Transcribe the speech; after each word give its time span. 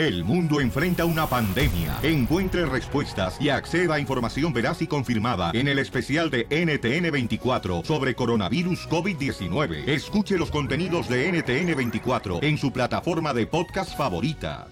El 0.00 0.24
mundo 0.24 0.62
enfrenta 0.62 1.04
una 1.04 1.26
pandemia. 1.26 1.98
Encuentre 2.02 2.64
respuestas 2.64 3.36
y 3.38 3.50
acceda 3.50 3.96
a 3.96 4.00
información 4.00 4.50
veraz 4.50 4.80
y 4.80 4.86
confirmada 4.86 5.50
en 5.52 5.68
el 5.68 5.78
especial 5.78 6.30
de 6.30 6.48
NTN24 6.48 7.84
sobre 7.84 8.14
coronavirus 8.14 8.88
COVID-19. 8.88 9.86
Escuche 9.86 10.38
los 10.38 10.50
contenidos 10.50 11.06
de 11.10 11.30
NTN24 11.30 12.42
en 12.42 12.56
su 12.56 12.72
plataforma 12.72 13.34
de 13.34 13.46
podcast 13.46 13.94
favorita. 13.94 14.68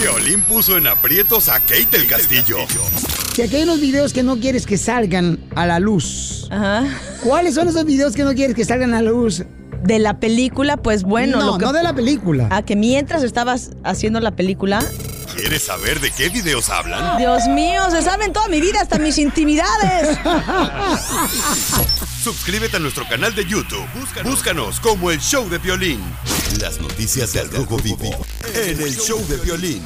Violín 0.00 0.40
puso 0.40 0.76
en 0.76 0.88
aprietos 0.88 1.48
a 1.48 1.60
Kate 1.60 1.86
del 1.92 2.08
Castillo. 2.08 2.56
Si 3.34 3.42
aquí 3.42 3.54
hay 3.54 3.62
unos 3.62 3.80
videos 3.80 4.12
que 4.12 4.24
no 4.24 4.36
quieres 4.40 4.66
que 4.66 4.78
salgan 4.78 5.38
a 5.54 5.64
la 5.64 5.78
luz. 5.78 6.50
¿Cuáles 7.22 7.54
son 7.54 7.68
esos 7.68 7.84
videos 7.84 8.16
que 8.16 8.24
no 8.24 8.34
quieres 8.34 8.56
que 8.56 8.64
salgan 8.64 8.94
a 8.94 9.00
la 9.00 9.12
luz? 9.12 9.44
De 9.82 9.98
la 9.98 10.18
película, 10.20 10.76
pues 10.76 11.02
bueno. 11.04 11.38
No, 11.38 11.46
lo 11.52 11.58
que- 11.58 11.64
no 11.64 11.72
de 11.72 11.82
la 11.82 11.94
película. 11.94 12.48
A 12.50 12.62
que 12.62 12.76
mientras 12.76 13.22
estabas 13.22 13.70
haciendo 13.84 14.20
la 14.20 14.32
película. 14.32 14.84
¿Quieres 15.36 15.64
saber 15.66 16.00
de 16.00 16.10
qué 16.10 16.28
videos 16.30 16.68
hablan? 16.68 17.16
Dios 17.18 17.46
mío, 17.48 17.82
se 17.90 18.02
saben 18.02 18.32
toda 18.32 18.48
mi 18.48 18.60
vida, 18.60 18.80
hasta 18.80 18.98
mis 18.98 19.18
intimidades. 19.18 20.18
Suscríbete 22.22 22.76
a 22.76 22.80
nuestro 22.80 23.06
canal 23.08 23.34
de 23.34 23.44
YouTube. 23.44 23.86
Búscanos, 24.24 24.80
como 24.80 25.10
el 25.10 25.20
Show 25.20 25.48
de 25.48 25.58
Violín. 25.58 26.00
Las 26.60 26.80
noticias 26.80 27.32
del 27.32 27.50
Rojo 27.50 27.76
Vivo 27.78 28.10
en 28.54 28.80
el 28.80 28.96
Show 28.96 29.24
de 29.28 29.36
Violín. 29.36 29.82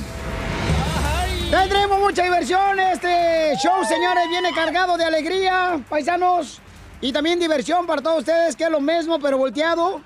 Tendremos 1.51 2.01
mucha 2.01 2.23
diversión. 2.25 2.81
Este 2.81 3.53
show, 3.63 3.85
señores, 3.87 4.25
viene 4.31 4.55
cargado 4.55 4.97
de 4.97 5.05
alegría, 5.05 5.79
paisanos. 5.91 6.61
Y 7.03 7.13
también 7.13 7.41
diversión 7.41 7.85
para 7.85 8.01
todos 8.01 8.21
ustedes, 8.21 8.55
que 8.55 8.63
es 8.65 8.71
lo 8.71 8.81
mismo, 8.81 9.19
pero 9.19 9.37
volteado. 9.37 10.01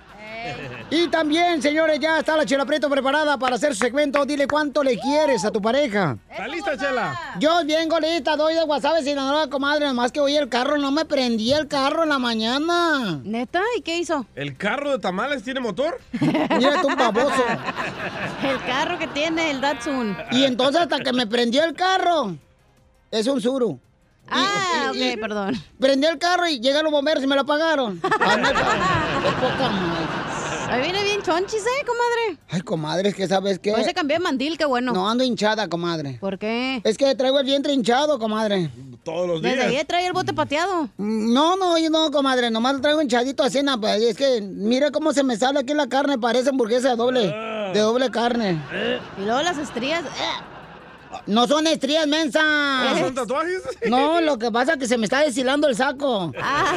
Y 0.91 1.09
también, 1.09 1.60
señores, 1.60 2.00
ya 2.00 2.20
está 2.20 2.36
la 2.38 2.46
Chela 2.46 2.64
Prieto 2.64 2.88
preparada 2.88 3.36
para 3.36 3.56
hacer 3.56 3.74
su 3.74 3.84
segmento. 3.84 4.24
Dile 4.24 4.46
cuánto 4.46 4.82
le 4.82 4.98
quieres 4.98 5.45
a 5.45 5.50
tu 5.50 5.60
pareja. 5.60 6.16
¿Está 6.30 6.48
lista, 6.48 6.77
Chela? 6.78 7.34
Yo 7.38 7.64
bien 7.66 7.88
golita, 7.88 8.34
doy 8.36 8.55
de 8.55 8.62
WhatsApp 8.62 9.02
sin 9.02 9.17
la 9.17 9.47
comadre. 9.50 9.84
Nomás 9.86 10.11
que 10.11 10.20
hoy 10.20 10.36
el 10.36 10.48
carro 10.48 10.78
no 10.78 10.91
me 10.91 11.05
prendí 11.05 11.52
el 11.52 11.69
carro 11.69 12.05
en 12.05 12.08
la 12.08 12.19
mañana. 12.19 13.20
¿Neta? 13.24 13.61
¿Y 13.77 13.83
qué 13.83 13.98
hizo? 13.98 14.24
¿El 14.34 14.56
carro 14.56 14.92
de 14.92 14.98
tamales 14.98 15.42
tiene 15.42 15.61
motor? 15.61 16.00
Mira 16.12 16.80
tú, 16.80 16.89
baboso. 16.97 17.44
El 18.42 18.58
carro 18.64 18.98
que 18.98 19.08
tiene 19.08 19.50
el 19.50 19.61
Datsun. 19.61 20.17
Y 20.30 20.44
entonces 20.44 20.80
hasta 20.80 21.00
que 21.00 21.12
me 21.12 21.27
prendió 21.27 21.62
el 21.64 21.74
carro. 21.74 22.36
Es 23.11 23.27
un 23.27 23.41
suru. 23.41 23.80
Ah, 24.28 24.91
ok, 24.91 25.20
perdón. 25.20 25.55
Prendió 25.78 26.10
el 26.10 26.19
carro 26.19 26.48
y 26.48 26.58
llegaron 26.60 26.84
los 26.84 26.92
bomberos 26.92 27.22
y 27.22 27.27
me 27.27 27.34
lo 27.34 27.42
apagaron. 27.42 28.00
Qué 28.00 28.08
poca 28.08 29.68
madre. 29.70 30.06
Ahí 30.68 30.83
viene 30.83 31.05
bien 31.05 31.22
chonchis, 31.22 31.60
¿eh, 31.64 31.84
comadre? 31.86 32.38
Ay, 32.50 32.60
comadre, 32.62 33.10
es 33.10 33.14
que 33.14 33.28
sabes 33.28 33.60
qué. 33.60 33.72
Hoy 33.72 33.84
se 33.84 33.94
cambió 33.94 34.16
de 34.16 34.22
mandil, 34.24 34.58
qué 34.58 34.64
bueno. 34.64 34.92
No 34.92 35.08
ando 35.08 35.22
hinchada, 35.22 35.68
comadre. 35.68 36.18
¿Por 36.20 36.38
qué? 36.41 36.80
Es 36.83 36.98
que 36.98 37.14
traigo 37.14 37.38
el 37.38 37.46
vientre 37.46 37.72
hinchado, 37.72 38.18
comadre. 38.18 38.68
Todos 39.05 39.28
los 39.28 39.42
Desde 39.42 39.62
ayer 39.62 39.86
trae 39.86 40.08
el 40.08 40.12
bote 40.12 40.33
pateado. 40.33 40.88
No, 40.98 41.55
no, 41.56 41.78
yo 41.78 41.88
no, 41.88 42.11
comadre. 42.11 42.50
Nomás 42.50 42.74
lo 42.74 42.80
traigo 42.80 43.00
hinchadito 43.00 43.44
así, 43.44 43.62
na, 43.62 43.80
pues. 43.80 44.02
Es 44.02 44.16
que 44.16 44.40
mira 44.42 44.90
cómo 44.90 45.12
se 45.12 45.22
me 45.22 45.36
sale 45.36 45.61
aquí 45.61 45.72
la 45.72 45.86
carne. 45.86 46.18
Parece 46.18 46.48
hamburguesa 46.50 46.90
de 46.90 46.96
doble, 46.96 47.33
de 47.72 47.78
doble 47.80 48.11
carne. 48.11 48.61
Y 49.18 49.24
luego 49.24 49.42
las 49.42 49.58
estrías. 49.58 50.02
eh. 50.05 50.55
No 51.27 51.46
son 51.46 51.66
estrías, 51.66 52.06
mensa. 52.06 52.41
¿No 52.92 52.98
son 52.98 53.14
tatuajes? 53.14 53.62
No, 53.88 54.20
lo 54.20 54.38
que 54.38 54.50
pasa 54.50 54.72
es 54.74 54.78
que 54.78 54.86
se 54.86 54.96
me 54.96 55.05
está 55.05 55.22
deshilando 55.22 55.66
el 55.68 55.74
saco. 55.74 56.33
Ah. 56.41 56.74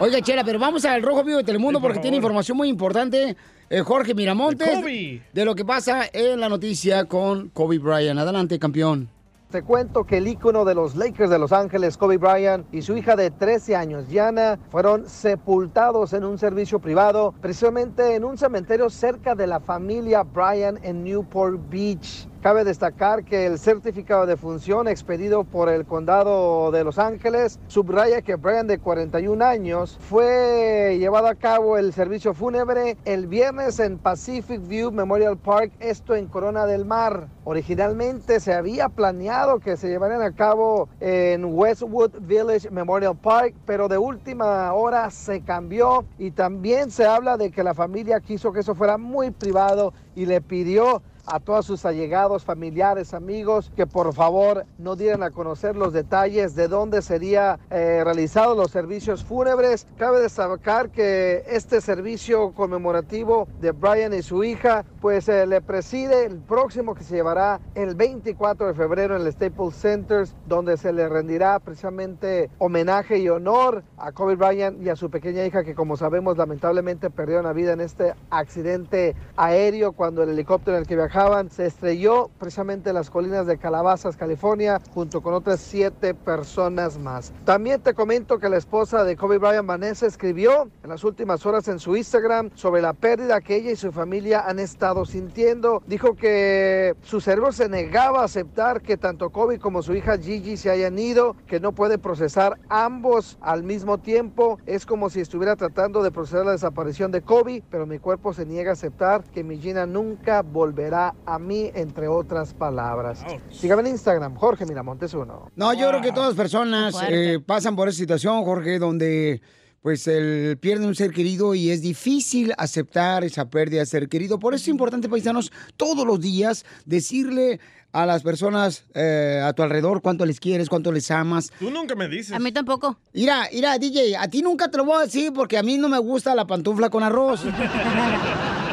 Oiga, 0.00 0.20
Chela, 0.20 0.44
pero 0.44 0.58
vamos 0.58 0.84
al 0.84 1.02
Rojo 1.02 1.24
Vivo 1.24 1.38
de 1.38 1.44
Telemundo 1.44 1.78
Sí, 1.78 1.82
por 1.82 1.90
porque 1.90 2.02
tiene 2.02 2.16
información 2.16 2.56
muy 2.56 2.68
importante. 2.68 3.36
eh, 3.70 3.80
Jorge 3.80 4.14
Miramontes. 4.14 4.84
De 4.84 5.22
de 5.32 5.44
lo 5.44 5.54
que 5.54 5.64
pasa 5.64 6.02
en 6.12 6.40
la 6.40 6.48
noticia 6.48 7.04
con 7.06 7.48
Kobe 7.50 7.78
Bryant. 7.78 8.18
Adelante, 8.18 8.58
campeón. 8.58 9.08
Te 9.50 9.62
cuento 9.62 10.02
que 10.04 10.16
el 10.16 10.26
ícono 10.26 10.64
de 10.64 10.74
los 10.74 10.96
Lakers 10.96 11.30
de 11.30 11.38
Los 11.38 11.52
Ángeles, 11.52 11.96
Kobe 11.96 12.18
Bryant, 12.18 12.66
y 12.74 12.82
su 12.82 12.96
hija 12.96 13.14
de 13.14 13.30
13 13.30 13.76
años, 13.76 14.04
Gianna, 14.08 14.58
fueron 14.68 15.08
sepultados 15.08 16.12
en 16.12 16.24
un 16.24 16.38
servicio 16.38 16.80
privado, 16.80 17.32
precisamente 17.40 18.16
en 18.16 18.24
un 18.24 18.36
cementerio 18.36 18.90
cerca 18.90 19.36
de 19.36 19.46
la 19.46 19.60
familia 19.60 20.24
Bryant 20.24 20.80
en 20.84 21.04
Newport 21.04 21.60
Beach. 21.70 22.26
Cabe 22.44 22.62
destacar 22.62 23.24
que 23.24 23.46
el 23.46 23.58
certificado 23.58 24.26
de 24.26 24.36
función 24.36 24.86
expedido 24.86 25.44
por 25.44 25.70
el 25.70 25.86
condado 25.86 26.70
de 26.72 26.84
Los 26.84 26.98
Ángeles 26.98 27.58
subraya 27.68 28.20
que 28.20 28.34
Bryant 28.34 28.68
de 28.68 28.78
41 28.78 29.42
años 29.42 29.96
fue 29.98 30.98
llevado 30.98 31.28
a 31.28 31.36
cabo 31.36 31.78
el 31.78 31.94
servicio 31.94 32.34
fúnebre 32.34 32.98
el 33.06 33.28
viernes 33.28 33.80
en 33.80 33.96
Pacific 33.96 34.60
View 34.68 34.92
Memorial 34.92 35.38
Park, 35.38 35.72
esto 35.80 36.14
en 36.14 36.26
Corona 36.26 36.66
del 36.66 36.84
Mar. 36.84 37.28
Originalmente 37.44 38.38
se 38.40 38.52
había 38.52 38.90
planeado 38.90 39.58
que 39.58 39.78
se 39.78 39.88
llevaran 39.88 40.20
a 40.20 40.32
cabo 40.32 40.90
en 41.00 41.46
Westwood 41.46 42.10
Village 42.20 42.70
Memorial 42.70 43.16
Park, 43.16 43.54
pero 43.64 43.88
de 43.88 43.96
última 43.96 44.70
hora 44.74 45.10
se 45.10 45.40
cambió 45.40 46.04
y 46.18 46.30
también 46.30 46.90
se 46.90 47.06
habla 47.06 47.38
de 47.38 47.50
que 47.50 47.64
la 47.64 47.72
familia 47.72 48.20
quiso 48.20 48.52
que 48.52 48.60
eso 48.60 48.74
fuera 48.74 48.98
muy 48.98 49.30
privado 49.30 49.94
y 50.14 50.26
le 50.26 50.42
pidió 50.42 51.00
a 51.26 51.40
todos 51.40 51.66
sus 51.66 51.84
allegados, 51.84 52.44
familiares, 52.44 53.14
amigos, 53.14 53.72
que 53.76 53.86
por 53.86 54.12
favor 54.14 54.66
no 54.78 54.96
dieran 54.96 55.22
a 55.22 55.30
conocer 55.30 55.76
los 55.76 55.92
detalles 55.92 56.54
de 56.54 56.68
dónde 56.68 57.02
sería 57.02 57.58
eh, 57.70 58.02
realizados 58.04 58.56
los 58.56 58.70
servicios 58.70 59.24
fúnebres. 59.24 59.86
Cabe 59.96 60.20
destacar 60.20 60.90
que 60.90 61.44
este 61.48 61.80
servicio 61.80 62.52
conmemorativo 62.52 63.48
de 63.60 63.72
Brian 63.72 64.12
y 64.14 64.22
su 64.22 64.44
hija, 64.44 64.84
pues 65.00 65.28
eh, 65.28 65.46
le 65.46 65.60
preside 65.60 66.24
el 66.26 66.38
próximo 66.38 66.94
que 66.94 67.04
se 67.04 67.16
llevará 67.16 67.60
el 67.74 67.94
24 67.94 68.68
de 68.68 68.74
febrero 68.74 69.16
en 69.16 69.22
el 69.22 69.32
Staples 69.32 69.74
Centers, 69.74 70.34
donde 70.46 70.76
se 70.76 70.92
le 70.92 71.08
rendirá 71.08 71.58
precisamente 71.58 72.50
homenaje 72.58 73.18
y 73.18 73.28
honor 73.28 73.82
a 73.96 74.12
Kobe 74.12 74.36
Bryant 74.36 74.82
y 74.82 74.88
a 74.88 74.96
su 74.96 75.10
pequeña 75.10 75.44
hija 75.44 75.64
que 75.64 75.74
como 75.74 75.96
sabemos 75.96 76.36
lamentablemente 76.36 77.10
perdieron 77.10 77.44
la 77.44 77.52
vida 77.52 77.72
en 77.72 77.80
este 77.80 78.14
accidente 78.30 79.14
aéreo 79.36 79.92
cuando 79.92 80.22
el 80.22 80.30
helicóptero 80.30 80.76
en 80.76 80.82
el 80.82 80.88
que 80.88 80.96
viajaban 81.14 81.48
se 81.48 81.66
estrelló 81.66 82.28
precisamente 82.40 82.90
en 82.90 82.96
las 82.96 83.08
colinas 83.08 83.46
de 83.46 83.56
Calabazas, 83.56 84.16
California, 84.16 84.80
junto 84.92 85.20
con 85.20 85.32
otras 85.32 85.60
siete 85.60 86.12
personas 86.12 86.98
más. 86.98 87.32
También 87.44 87.80
te 87.80 87.94
comento 87.94 88.40
que 88.40 88.48
la 88.48 88.56
esposa 88.56 89.04
de 89.04 89.14
Kobe 89.14 89.38
Bryant, 89.38 89.64
Vanessa, 89.64 90.06
escribió 90.06 90.68
en 90.82 90.90
las 90.90 91.04
últimas 91.04 91.46
horas 91.46 91.68
en 91.68 91.78
su 91.78 91.96
Instagram 91.96 92.50
sobre 92.56 92.82
la 92.82 92.94
pérdida 92.94 93.40
que 93.40 93.54
ella 93.54 93.70
y 93.70 93.76
su 93.76 93.92
familia 93.92 94.40
han 94.44 94.58
estado 94.58 95.04
sintiendo. 95.04 95.84
Dijo 95.86 96.16
que 96.16 96.96
su 97.02 97.20
cerebro 97.20 97.52
se 97.52 97.68
negaba 97.68 98.22
a 98.22 98.24
aceptar 98.24 98.82
que 98.82 98.96
tanto 98.96 99.30
Kobe 99.30 99.60
como 99.60 99.82
su 99.82 99.94
hija 99.94 100.18
Gigi 100.18 100.56
se 100.56 100.70
hayan 100.70 100.98
ido, 100.98 101.36
que 101.46 101.60
no 101.60 101.70
puede 101.70 101.96
procesar 101.96 102.58
ambos 102.68 103.38
al 103.40 103.62
mismo 103.62 103.98
tiempo. 103.98 104.58
Es 104.66 104.84
como 104.84 105.10
si 105.10 105.20
estuviera 105.20 105.54
tratando 105.54 106.02
de 106.02 106.10
procesar 106.10 106.44
la 106.44 106.52
desaparición 106.52 107.12
de 107.12 107.22
Kobe, 107.22 107.62
pero 107.70 107.86
mi 107.86 108.00
cuerpo 108.00 108.32
se 108.32 108.44
niega 108.44 108.70
a 108.70 108.72
aceptar 108.72 109.22
que 109.22 109.44
mi 109.44 109.58
Gina 109.58 109.86
nunca 109.86 110.42
volverá 110.42 111.03
a 111.26 111.38
mí, 111.38 111.70
entre 111.74 112.08
otras 112.08 112.54
palabras. 112.54 113.24
Sígame 113.50 113.82
en 113.82 113.88
Instagram, 113.88 114.34
Jorge 114.36 114.64
Miramontes 114.64 115.12
uno. 115.14 115.50
No, 115.56 115.74
yo 115.74 115.88
creo 115.88 116.00
que 116.00 116.12
todas 116.12 116.30
las 116.30 116.36
personas 116.36 116.94
eh, 117.08 117.40
pasan 117.44 117.76
por 117.76 117.88
esa 117.88 117.98
situación, 117.98 118.44
Jorge, 118.44 118.78
donde 118.78 119.42
pues 119.82 120.06
el 120.06 120.56
pierde 120.58 120.86
un 120.86 120.94
ser 120.94 121.12
querido 121.12 121.54
y 121.54 121.70
es 121.70 121.82
difícil 121.82 122.54
aceptar 122.56 123.22
esa 123.22 123.50
pérdida 123.50 123.80
de 123.80 123.86
ser 123.86 124.08
querido. 124.08 124.38
Por 124.38 124.54
eso 124.54 124.62
es 124.62 124.68
importante, 124.68 125.10
paisanos, 125.10 125.52
todos 125.76 126.06
los 126.06 126.20
días 126.20 126.64
decirle 126.86 127.60
a 127.92 128.06
las 128.06 128.22
personas 128.22 128.84
eh, 128.94 129.42
a 129.44 129.52
tu 129.52 129.62
alrededor 129.62 130.00
cuánto 130.00 130.24
les 130.24 130.40
quieres, 130.40 130.70
cuánto 130.70 130.90
les 130.90 131.10
amas. 131.10 131.52
Tú 131.58 131.70
nunca 131.70 131.94
me 131.94 132.08
dices. 132.08 132.32
A 132.32 132.38
mí 132.38 132.50
tampoco. 132.50 132.98
Mira, 133.12 133.48
mira, 133.52 133.78
DJ, 133.78 134.16
a 134.16 134.26
ti 134.28 134.40
nunca 134.40 134.70
te 134.70 134.78
lo 134.78 134.84
voy 134.86 134.96
a 134.96 135.00
decir 135.02 135.32
porque 135.34 135.58
a 135.58 135.62
mí 135.62 135.76
no 135.76 135.88
me 135.88 135.98
gusta 135.98 136.34
la 136.34 136.46
pantufla 136.46 136.88
con 136.88 137.02
arroz. 137.02 137.42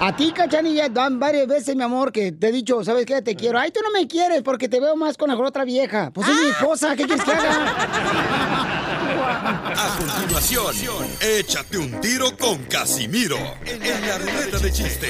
A 0.00 0.14
ti, 0.14 0.32
Cachanilla, 0.32 0.88
dan 0.88 1.18
varias 1.18 1.48
veces, 1.48 1.74
mi 1.74 1.82
amor, 1.82 2.12
que 2.12 2.30
te 2.30 2.48
he 2.48 2.52
dicho, 2.52 2.84
¿sabes 2.84 3.04
qué? 3.04 3.20
Te 3.20 3.34
quiero. 3.34 3.58
Ay, 3.58 3.72
tú 3.72 3.80
no 3.82 3.90
me 3.90 4.06
quieres 4.06 4.42
porque 4.42 4.68
te 4.68 4.78
veo 4.78 4.94
más 4.94 5.16
con 5.16 5.28
la 5.28 5.36
otra 5.36 5.64
vieja. 5.64 6.10
Pues 6.12 6.28
es 6.28 6.36
mi 6.36 6.50
esposa, 6.50 6.94
¿qué 6.94 7.04
quieres 7.04 7.24
que 7.24 7.32
haga? 7.32 7.76
A 9.76 9.98
continuación, 9.98 11.06
échate 11.20 11.78
un 11.78 12.00
tiro 12.00 12.36
con 12.36 12.58
Casimiro 12.64 13.38
en 13.64 13.80
la 14.06 14.18
ruleta 14.18 14.58
de 14.58 14.72
chiste. 14.72 15.08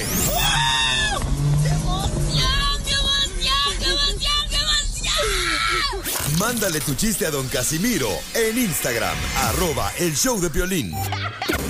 Mándale 6.39 6.81
tu 6.81 6.95
chiste 6.95 7.27
a 7.27 7.31
don 7.31 7.49
Casimiro 7.49 8.09
en 8.35 8.59
Instagram, 8.59 9.17
arroba 9.49 9.91
el 9.99 10.15
show 10.15 10.41
de 10.41 10.49
violín. 10.49 10.93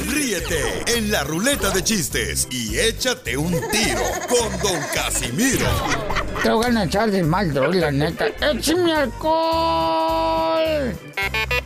Ríete 0.08 0.84
en 0.96 1.10
la 1.10 1.24
ruleta 1.24 1.70
de 1.70 1.82
chistes 1.82 2.46
y 2.50 2.78
échate 2.78 3.36
un 3.36 3.52
tiro 3.70 4.02
con 4.28 4.50
don 4.60 4.80
Casimiro. 4.94 5.66
Te 6.42 6.50
voy 6.50 6.76
a 6.76 6.84
echar 6.84 7.10
de 7.10 7.22
mal, 7.22 7.52
droga, 7.52 7.78
la 7.78 7.90
neta. 7.90 8.26
¡Échame 8.40 8.92
alcohol! 8.92 10.96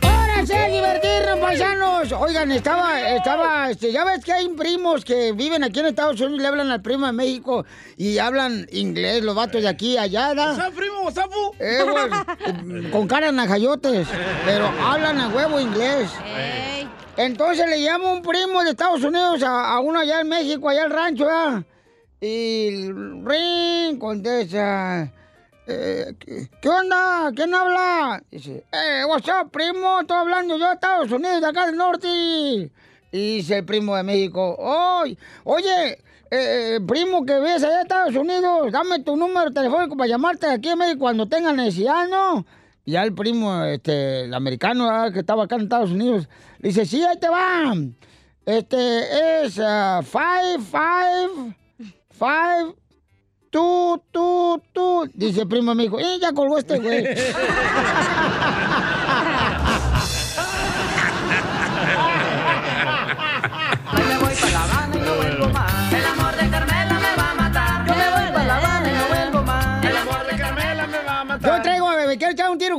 ¡Ahora 0.01 0.33
Vamos 0.43 0.51
a 0.51 0.67
divertirnos, 0.67 1.39
paisanos. 1.39 2.11
Oigan, 2.11 2.51
estaba, 2.51 3.15
estaba, 3.15 3.71
este, 3.71 3.93
ya 3.93 4.03
ves 4.03 4.25
que 4.25 4.33
hay 4.33 4.49
primos 4.49 5.05
que 5.05 5.31
viven 5.31 5.63
aquí 5.63 5.79
en 5.79 5.85
Estados 5.85 6.19
Unidos 6.19 6.39
y 6.39 6.41
le 6.41 6.47
hablan 6.49 6.69
al 6.69 6.81
primo 6.81 7.05
de 7.05 7.13
México 7.13 7.65
y 7.95 8.17
hablan 8.17 8.67
inglés, 8.73 9.23
los 9.23 9.35
vatos 9.35 9.61
de 9.61 9.69
aquí 9.69 9.97
allá, 9.97 10.33
¿da? 10.33 10.53
¿Sabes, 10.57 10.75
primo? 10.75 11.09
¿Sabes? 11.11 11.37
Eh, 11.59 11.79
güey, 11.89 12.09
con 12.91 13.07
cara 13.07 13.27
de 13.27 13.31
najayotes, 13.33 14.07
pero 14.45 14.67
hablan 14.83 15.19
a 15.19 15.29
huevo 15.29 15.59
inglés. 15.59 16.09
Entonces 17.17 17.69
le 17.69 17.77
llamo 17.79 18.11
un 18.13 18.21
primo 18.21 18.63
de 18.63 18.71
Estados 18.71 19.03
Unidos 19.03 19.43
a, 19.43 19.73
a 19.73 19.79
uno 19.79 19.99
allá 19.99 20.21
en 20.21 20.29
México, 20.29 20.67
allá 20.69 20.83
al 20.85 20.91
rancho, 20.91 21.25
¿verdad? 21.25 21.63
Y 22.19 22.87
ring 23.23 23.99
contesta. 23.99 25.11
eh, 25.67 26.15
¿qué, 26.61 26.69
onda? 26.69 27.31
¿Quién 27.35 27.53
habla? 27.53 28.23
Dice, 28.31 28.63
eh, 28.71 29.03
what's 29.07 29.27
up, 29.29 29.51
primo? 29.51 30.01
Estoy 30.01 30.17
hablando 30.17 30.57
yo 30.57 30.67
de 30.67 30.73
Estados 30.73 31.11
Unidos, 31.11 31.41
de 31.41 31.47
acá 31.47 31.65
del 31.67 31.75
norte. 31.77 32.07
Y 32.07 32.71
dice 33.11 33.57
el 33.59 33.65
primo 33.65 33.95
de 33.95 34.01
México, 34.03 34.55
"Oy, 34.57 35.15
oye, 35.43 35.99
eh, 36.31 36.79
primo 36.87 37.23
que 37.25 37.39
ves 37.39 37.63
allá 37.63 37.75
de 37.75 37.81
Estados 37.83 38.15
Unidos, 38.15 38.71
dame 38.71 38.99
tu 39.03 39.15
número 39.15 39.51
telefónico 39.51 39.95
para 39.95 40.07
llamarte 40.07 40.47
aquí 40.47 40.69
en 40.69 40.79
México 40.79 40.99
cuando 41.01 41.27
tenga 41.27 41.53
necesidad, 41.53 42.07
¿no? 42.07 42.43
Ya 42.85 43.03
el 43.03 43.13
primo, 43.13 43.63
este, 43.63 44.25
el 44.25 44.33
americano 44.33 44.87
¿verdad? 44.87 45.13
que 45.13 45.19
estaba 45.19 45.45
acá 45.45 45.55
en 45.55 45.61
Estados 45.61 45.91
Unidos, 45.91 46.27
le 46.59 46.69
dice, 46.69 46.85
sí, 46.85 47.03
ahí 47.03 47.17
te 47.17 47.29
va. 47.29 47.73
Este 48.45 49.43
es 49.45 49.57
ah, 49.59 50.01
five, 50.03 50.59
five, 50.59 51.55
five, 52.11 52.75
tú, 53.49 54.03
tú, 54.11 54.61
tú. 54.73 55.09
Dice 55.13 55.41
el 55.41 55.47
primo 55.47 55.73
me 55.73 55.83
dijo, 55.83 55.97
¡eh, 55.99 56.17
ya 56.21 56.33
colgó 56.33 56.57
este 56.57 56.77
güey! 56.79 57.05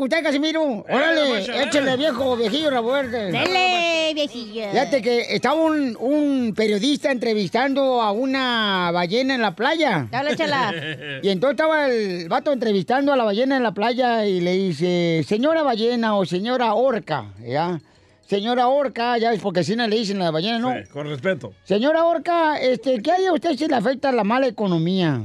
usted, 0.05 0.23
Casimiro. 0.23 0.63
Órale, 0.89 1.29
macho, 1.31 1.53
échale, 1.53 1.97
viejo, 1.97 2.37
viejillo, 2.37 2.71
revuelve. 2.71 3.33
Dele, 3.33 4.13
viejillo. 4.15 4.71
Fíjate 4.71 5.03
que 5.03 5.35
estaba 5.35 5.55
un, 5.55 5.97
un 5.99 6.55
periodista 6.55 7.11
entrevistando 7.11 8.01
a 8.01 8.13
una 8.13 8.91
ballena 8.93 9.35
en 9.35 9.43
la 9.43 9.55
playa. 9.55 10.09
Habla, 10.13 10.37
chala. 10.37 10.75
Y 11.23 11.29
entonces 11.29 11.55
estaba 11.59 11.89
el 11.89 12.29
vato 12.29 12.53
entrevistando 12.53 13.13
a 13.13 13.17
la 13.17 13.25
ballena 13.25 13.57
en 13.57 13.63
la 13.63 13.73
playa 13.73 14.27
y 14.27 14.41
le 14.41 14.53
dice, 14.53 15.25
señora 15.27 15.63
ballena 15.63 16.17
o 16.17 16.25
señora 16.25 16.75
orca, 16.75 17.33
¿ya? 17.45 17.81
Señora 18.27 18.69
orca, 18.69 19.19
ya 19.19 19.33
es 19.33 19.41
porque 19.41 19.61
así 19.61 19.77
no 19.77 19.87
le 19.87 19.97
dicen 19.97 20.21
a 20.23 20.25
la 20.25 20.31
ballena, 20.31 20.59
¿no? 20.59 20.73
Sí, 20.73 20.89
con 20.91 21.07
respeto. 21.09 21.53
Señora 21.65 22.05
Orca, 22.05 22.59
este, 22.59 23.03
¿qué 23.03 23.13
haría 23.13 23.33
usted 23.33 23.55
si 23.57 23.67
le 23.69 23.75
afecta 23.75 24.11
la 24.13 24.25
mala 24.25 24.47
economía? 24.47 25.23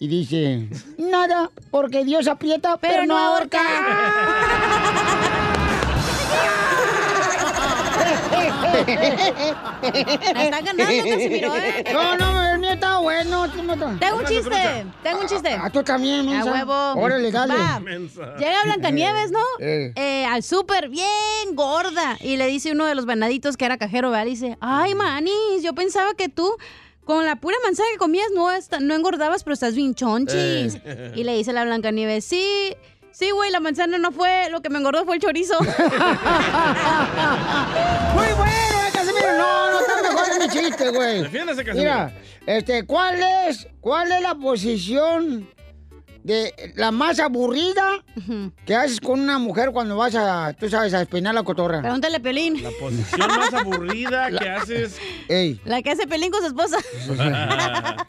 Y 0.00 0.06
dice, 0.06 0.68
nada, 0.96 1.50
porque 1.70 2.04
Dios 2.04 2.28
aprieta, 2.28 2.76
pero, 2.76 3.04
no 3.04 3.16
ahorca. 3.18 3.60
Me 9.82 10.44
están 10.44 10.64
ganando, 10.64 10.84
Casimiro, 10.84 11.56
¿eh? 11.56 11.84
No, 11.92 12.16
no, 12.16 12.50
el 12.52 12.58
mío 12.58 12.72
está 12.72 12.98
bueno. 12.98 13.50
tú 13.50 13.62
no 13.62 13.72
está- 13.74 13.96
Tengo 13.98 14.16
un 14.18 14.24
chiste, 14.24 14.86
tengo 15.02 15.20
un 15.20 15.26
chiste. 15.26 15.50
Ah, 15.60 15.70
tú 15.70 15.82
también, 15.82 16.28
A 16.28 16.32
mensa. 16.32 16.52
huevo. 16.52 17.00
Órale, 17.00 17.30
dale. 17.30 17.54
Va. 17.54 17.80
Llega 18.38 18.62
Blancanieves, 18.64 19.30
¿no? 19.30 19.40
Eh. 19.60 19.92
Eh, 19.96 20.26
al 20.26 20.42
súper, 20.42 20.88
bien 20.88 21.54
gorda. 21.54 22.16
Y 22.20 22.36
le 22.36 22.46
dice 22.46 22.72
uno 22.72 22.86
de 22.86 22.94
los 22.94 23.06
venaditos 23.06 23.56
que 23.56 23.64
era 23.64 23.78
cajero, 23.78 24.10
¿verdad? 24.10 24.24
Le 24.24 24.30
dice, 24.30 24.56
ay, 24.60 24.94
manis, 24.94 25.62
yo 25.62 25.74
pensaba 25.74 26.14
que 26.14 26.28
tú 26.28 26.54
con 27.08 27.24
la 27.24 27.36
pura 27.36 27.56
manzana 27.64 27.88
que 27.90 27.96
comías 27.96 28.26
no, 28.34 28.50
esta- 28.52 28.80
no 28.80 28.94
engordabas, 28.94 29.42
pero 29.42 29.54
estás 29.54 29.74
bien 29.74 29.94
chonchis. 29.94 30.76
Eh. 30.84 31.12
Y 31.16 31.24
le 31.24 31.34
dice 31.34 31.54
la 31.54 31.64
Blancanieves, 31.64 32.22
sí, 32.22 32.74
sí, 33.12 33.30
güey, 33.30 33.50
la 33.50 33.60
manzana 33.60 33.96
no 33.96 34.12
fue, 34.12 34.50
lo 34.50 34.60
que 34.60 34.68
me 34.68 34.76
engordó 34.78 35.06
fue 35.06 35.14
el 35.14 35.22
chorizo. 35.22 35.58
Muy 35.60 35.70
bueno, 38.36 38.52
eh, 38.86 38.90
Casimiro. 38.92 39.38
No, 39.38 39.70
no 39.70 39.80
está 39.80 40.02
mejor 40.02 40.38
mi 40.38 40.48
chiste, 40.48 40.90
güey. 40.90 41.22
Defiéndase, 41.22 41.64
Casimiro. 41.64 41.92
Mira, 41.94 42.12
este, 42.46 42.84
¿cuál 42.84 43.22
es, 43.48 43.66
cuál 43.80 44.12
es 44.12 44.20
la 44.20 44.34
posición 44.34 45.48
de 46.24 46.72
la 46.76 46.90
más 46.90 47.20
aburrida 47.20 48.04
que 48.64 48.74
haces 48.74 49.00
con 49.00 49.20
una 49.20 49.38
mujer 49.38 49.70
cuando 49.72 49.96
vas 49.96 50.14
a, 50.14 50.52
tú 50.52 50.68
sabes, 50.68 50.92
a 50.94 50.98
despeinar 50.98 51.34
la 51.34 51.42
cotorra? 51.42 51.80
Pregúntale, 51.80 52.20
Pelín. 52.20 52.62
La 52.62 52.70
posición 52.80 53.28
más 53.28 53.54
aburrida 53.54 54.30
que 54.30 54.48
haces. 54.48 54.98
Ey. 55.28 55.60
La 55.64 55.82
que 55.82 55.90
hace 55.90 56.06
Pelín 56.06 56.30
con 56.30 56.40
su 56.40 56.48
esposa. 56.48 56.78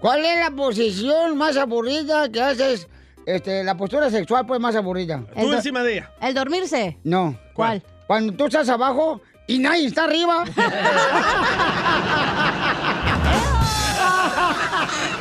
¿Cuál 0.00 0.24
es 0.24 0.40
la 0.40 0.50
posición 0.50 1.36
más 1.36 1.56
aburrida 1.56 2.28
que 2.30 2.40
haces? 2.40 2.88
Este, 3.26 3.64
la 3.64 3.76
postura 3.76 4.10
sexual, 4.10 4.46
pues, 4.46 4.60
más 4.60 4.76
aburrida. 4.76 5.24
Tú 5.34 5.52
encima 5.52 5.82
de 5.82 5.94
ella. 5.94 6.10
El 6.20 6.34
dormirse. 6.34 6.98
No. 7.04 7.38
¿Cuál? 7.54 7.82
Cuando 8.06 8.34
tú 8.34 8.46
estás 8.46 8.68
abajo 8.68 9.22
y 9.46 9.58
nadie 9.58 9.86
está 9.86 10.04
arriba. 10.04 10.44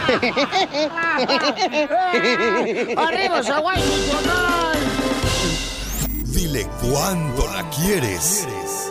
¡Arriba, 2.97 3.38
Michoacán! 3.38 3.81
Dile 6.25 6.67
cuándo 6.81 7.47
la 7.47 7.63
quieres. 7.69 8.45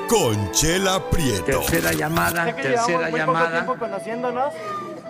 Conchela 0.09 1.11
Prieto. 1.11 1.61
Tercera 1.61 1.93
llamada, 1.93 2.47
Sé 2.47 2.55
que 2.55 2.77
muy 3.11 3.21
poco 3.21 3.45
tiempo 3.49 3.77
conociéndonos. 3.79 4.55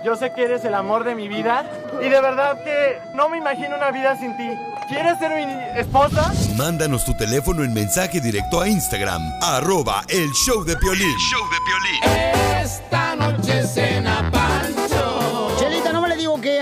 Yo 0.04 0.16
sé 0.16 0.32
que 0.34 0.44
eres 0.44 0.64
el 0.64 0.74
amor 0.74 1.04
de 1.04 1.14
mi 1.14 1.28
vida. 1.28 1.64
Y 2.00 2.08
de 2.08 2.20
verdad 2.20 2.62
que 2.64 2.98
no 3.14 3.28
me 3.28 3.38
imagino 3.38 3.76
una 3.76 3.90
vida 3.90 4.16
sin 4.18 4.36
ti. 4.36 4.48
¿Quieres 4.88 5.18
ser 5.18 5.32
mi 5.34 5.80
esposa? 5.80 6.32
Mándanos 6.56 7.04
tu 7.04 7.16
teléfono 7.16 7.64
en 7.64 7.72
mensaje 7.72 8.20
directo 8.20 8.60
a 8.60 8.68
Instagram, 8.68 9.22
arroba 9.40 10.02
el 10.08 10.30
show 10.32 10.64
de 10.64 10.76
Piolín. 10.76 11.16
show 11.18 11.40
de 11.48 12.62
Esta 12.62 13.16
noche 13.16 13.66
cena 13.66 14.30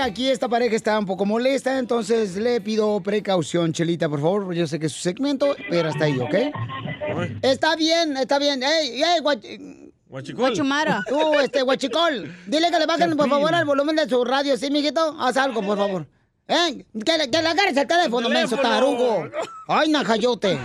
aquí 0.03 0.29
esta 0.29 0.47
pareja 0.49 0.75
está 0.75 0.97
un 0.99 1.05
poco 1.05 1.25
molesta, 1.25 1.77
entonces 1.79 2.35
le 2.35 2.59
pido 2.61 3.01
precaución, 3.01 3.71
Chelita, 3.73 4.09
por 4.09 4.19
favor. 4.21 4.43
porque 4.45 4.59
Yo 4.59 4.67
sé 4.67 4.79
que 4.79 4.87
es 4.87 4.91
su 4.91 4.99
segmento, 5.01 5.55
pero 5.69 5.89
hasta 5.89 6.05
ahí, 6.05 6.17
¿ok? 6.19 6.35
Está 7.41 7.75
bien, 7.75 8.17
está 8.17 8.39
bien. 8.39 8.61
¡Ey, 8.63 9.01
ey, 9.01 9.19
guach- 9.21 9.91
Guachicol. 10.07 10.47
Guachumara. 10.47 11.03
Tú, 11.07 11.33
este, 11.39 11.61
guachicol. 11.61 12.35
Dile 12.45 12.69
que 12.69 12.79
le 12.79 12.85
bajen, 12.85 13.15
por 13.15 13.29
favor, 13.29 13.53
al 13.55 13.63
volumen 13.65 13.95
de 13.95 14.09
su 14.09 14.23
radio, 14.25 14.57
¿sí, 14.57 14.69
mijito? 14.69 15.15
Haz 15.19 15.37
algo, 15.37 15.61
por 15.61 15.77
favor. 15.77 16.05
¿Eh? 16.49 16.85
Que, 17.05 17.17
le- 17.17 17.29
que 17.31 17.41
le 17.41 17.47
agarres 17.47 17.77
el 17.77 17.87
teléfono, 17.87 18.27
menso, 18.29 18.57
tarugo. 18.57 19.29
Ay, 19.69 19.89
najayote. 19.89 20.57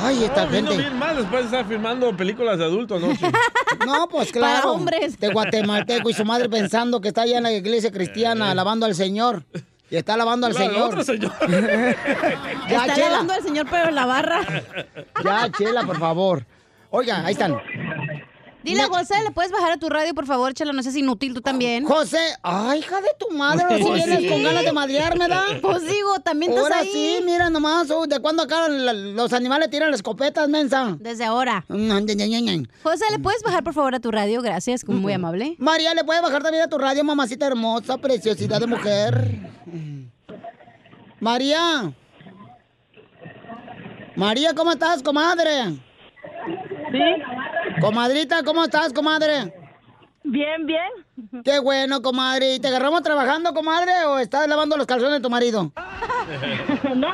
Ay, 0.00 0.24
esta 0.24 0.44
No, 0.46 0.50
vino 0.50 0.68
gente. 0.70 0.82
bien 0.82 0.98
mal 0.98 1.16
después 1.16 1.40
de 1.42 1.46
estar 1.46 1.66
filmando 1.66 2.16
películas 2.16 2.58
de 2.58 2.64
adultos 2.64 3.02
anoche. 3.02 3.26
No, 3.86 4.06
pues 4.08 4.30
claro. 4.30 4.54
Para 4.60 4.70
hombres. 4.70 5.18
De 5.18 5.28
guatemalteco 5.32 6.08
y 6.08 6.12
su 6.14 6.24
madre 6.24 6.48
pensando 6.48 7.00
que 7.00 7.08
está 7.08 7.22
allá 7.22 7.38
en 7.38 7.42
la 7.44 7.52
iglesia 7.52 7.90
cristiana 7.90 8.50
alabando 8.50 8.86
al 8.86 8.94
Señor. 8.94 9.42
Y 9.90 9.96
está 9.96 10.14
alabando 10.14 10.46
al 10.46 10.52
La 10.52 10.58
Señor. 10.60 10.82
otro 10.88 11.02
señor. 11.02 11.32
ya, 12.68 12.86
Está 12.86 12.96
lavando 12.96 13.32
al 13.34 13.42
señor, 13.42 13.66
pero 13.70 13.88
en 13.88 13.94
la 13.94 14.06
barra. 14.06 14.40
Ya, 15.24 15.50
Chela, 15.50 15.82
por 15.82 15.98
favor. 15.98 16.44
Oiga, 16.90 17.24
ahí 17.26 17.32
están. 17.32 17.56
Dile 18.64 18.82
a 18.82 18.86
José, 18.86 19.14
¿le 19.24 19.30
puedes 19.32 19.50
bajar 19.50 19.72
a 19.72 19.76
tu 19.76 19.88
radio, 19.88 20.14
por 20.14 20.26
favor? 20.26 20.54
Chela, 20.54 20.72
no 20.72 20.82
seas 20.82 20.96
inútil, 20.96 21.34
tú 21.34 21.40
también. 21.40 21.84
José, 21.84 22.18
ay, 22.42 22.78
hija 22.80 23.00
de 23.00 23.08
tu 23.18 23.30
madre, 23.34 23.64
ahora 23.64 23.76
sí 23.78 23.82
Pues 23.84 24.04
vienes 24.04 24.20
sí. 24.22 24.28
con 24.28 24.42
ganas 24.42 24.64
de 24.64 24.72
madrearme, 24.72 25.28
¿da? 25.28 25.42
Pues 25.62 25.82
digo, 25.86 26.20
también 26.20 26.52
estás 26.52 26.64
Ahora 26.64 26.78
ahí. 26.80 26.90
sí, 26.92 27.20
mira 27.24 27.50
nomás, 27.50 27.90
oh, 27.90 28.06
¿de 28.06 28.20
cuándo 28.20 28.42
acá 28.44 28.68
la- 28.68 28.92
los 28.92 29.32
animales 29.32 29.70
tiran 29.70 29.90
las 29.90 29.98
escopetas, 29.98 30.48
mensa? 30.48 30.96
Desde 31.00 31.24
ahora. 31.24 31.64
José, 31.68 33.04
¿le 33.10 33.18
puedes 33.18 33.42
bajar, 33.42 33.64
por 33.64 33.74
favor, 33.74 33.94
a 33.94 34.00
tu 34.00 34.10
radio? 34.10 34.42
Gracias, 34.42 34.84
como 34.84 34.98
muy 34.98 35.12
amable. 35.12 35.56
María, 35.58 35.94
¿le 35.94 36.04
puede 36.04 36.20
bajar 36.20 36.42
también 36.42 36.64
a 36.64 36.68
tu 36.68 36.78
radio, 36.78 37.02
mamacita 37.04 37.46
hermosa, 37.46 37.98
preciosidad 37.98 38.60
de 38.60 38.66
mujer? 38.66 39.38
María. 41.20 41.92
María, 44.16 44.54
¿cómo 44.54 44.72
estás, 44.72 45.02
comadre? 45.02 45.78
Sí. 46.92 47.80
Comadrita, 47.80 48.42
¿cómo 48.44 48.64
estás, 48.64 48.92
comadre? 48.92 49.52
Bien, 50.24 50.66
bien. 50.66 51.42
Qué 51.42 51.58
bueno, 51.58 52.00
comadre. 52.00 52.54
¿Y 52.54 52.60
te 52.60 52.68
agarramos 52.68 53.02
trabajando, 53.02 53.52
comadre, 53.52 53.92
o 54.06 54.18
estás 54.18 54.46
lavando 54.46 54.76
los 54.76 54.86
calzones 54.86 55.14
de 55.14 55.20
tu 55.20 55.30
marido? 55.30 55.72
No, 56.94 57.08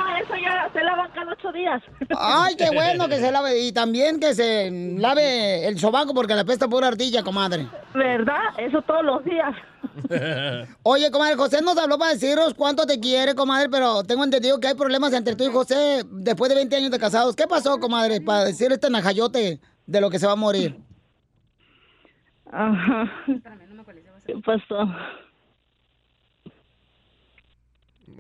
se 0.73 0.83
lavan 0.83 1.11
cada 1.13 1.33
ocho 1.33 1.53
días. 1.53 1.83
Ay, 2.17 2.55
qué 2.57 2.71
bueno 2.73 3.09
que 3.09 3.19
se 3.19 3.33
lave. 3.33 3.59
Y 3.69 3.73
también 3.73 4.21
que 4.21 4.35
se 4.35 4.71
lave 4.99 5.67
el 5.67 5.79
sobaco 5.79 6.15
porque 6.15 6.35
le 6.35 6.41
apesta 6.41 6.69
pura 6.69 6.89
ardilla, 6.89 7.23
comadre. 7.23 7.69
¿Verdad? 7.95 8.55
Eso 8.59 8.81
todos 8.83 9.05
los 9.05 9.25
días. 9.25 9.55
Oye, 10.83 11.11
comadre, 11.11 11.37
José 11.37 11.61
nos 11.63 11.77
habló 11.79 11.99
para 11.99 12.13
deciros 12.13 12.55
cuánto 12.55 12.87
te 12.87 13.01
quiere, 13.01 13.35
comadre, 13.35 13.69
pero 13.69 14.03
tengo 14.05 14.25
entendido 14.25 14.61
que 14.61 14.69
hay 14.69 14.75
problemas 14.75 15.13
entre 15.13 15.35
tú 15.35 15.45
y 15.45 15.53
José 15.53 16.03
después 16.11 16.49
de 16.51 16.57
20 16.57 16.77
años 16.77 16.91
de 16.91 16.99
casados. 16.99 17.35
¿Qué 17.35 17.47
pasó, 17.47 17.79
comadre, 17.79 18.21
para 18.21 18.45
decir 18.45 18.71
este 18.73 18.91
najayote 18.91 19.61
de 19.87 20.01
lo 20.01 20.11
que 20.11 20.19
se 20.19 20.27
va 20.27 20.33
a 20.33 20.37
morir? 20.37 20.79
Ajá. 22.51 23.11
¿Qué 24.27 24.35
pasó? 24.45 24.89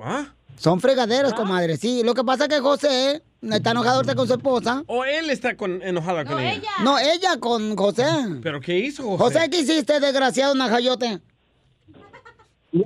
¿Ah? 0.00 0.26
Son 0.58 0.80
fregaderas, 0.80 1.34
comadre. 1.34 1.76
Sí, 1.76 2.02
lo 2.02 2.14
que 2.14 2.24
pasa 2.24 2.44
es 2.44 2.48
que 2.48 2.60
José 2.60 3.22
está 3.42 3.70
enojado 3.70 3.96
ahorita 3.96 4.14
con 4.14 4.26
su 4.26 4.34
esposa. 4.34 4.82
O 4.86 5.04
él 5.04 5.30
está 5.30 5.56
con, 5.56 5.82
enojada 5.82 6.24
con 6.24 6.40
ella. 6.40 6.70
No, 6.82 6.98
ella 6.98 7.38
con 7.38 7.76
José. 7.76 8.06
¿Pero 8.42 8.60
qué 8.60 8.78
hizo, 8.78 9.16
José? 9.16 9.38
José, 9.38 9.50
¿qué 9.50 9.60
hiciste, 9.60 10.00
desgraciado 10.00 10.54
najayote? 10.54 11.20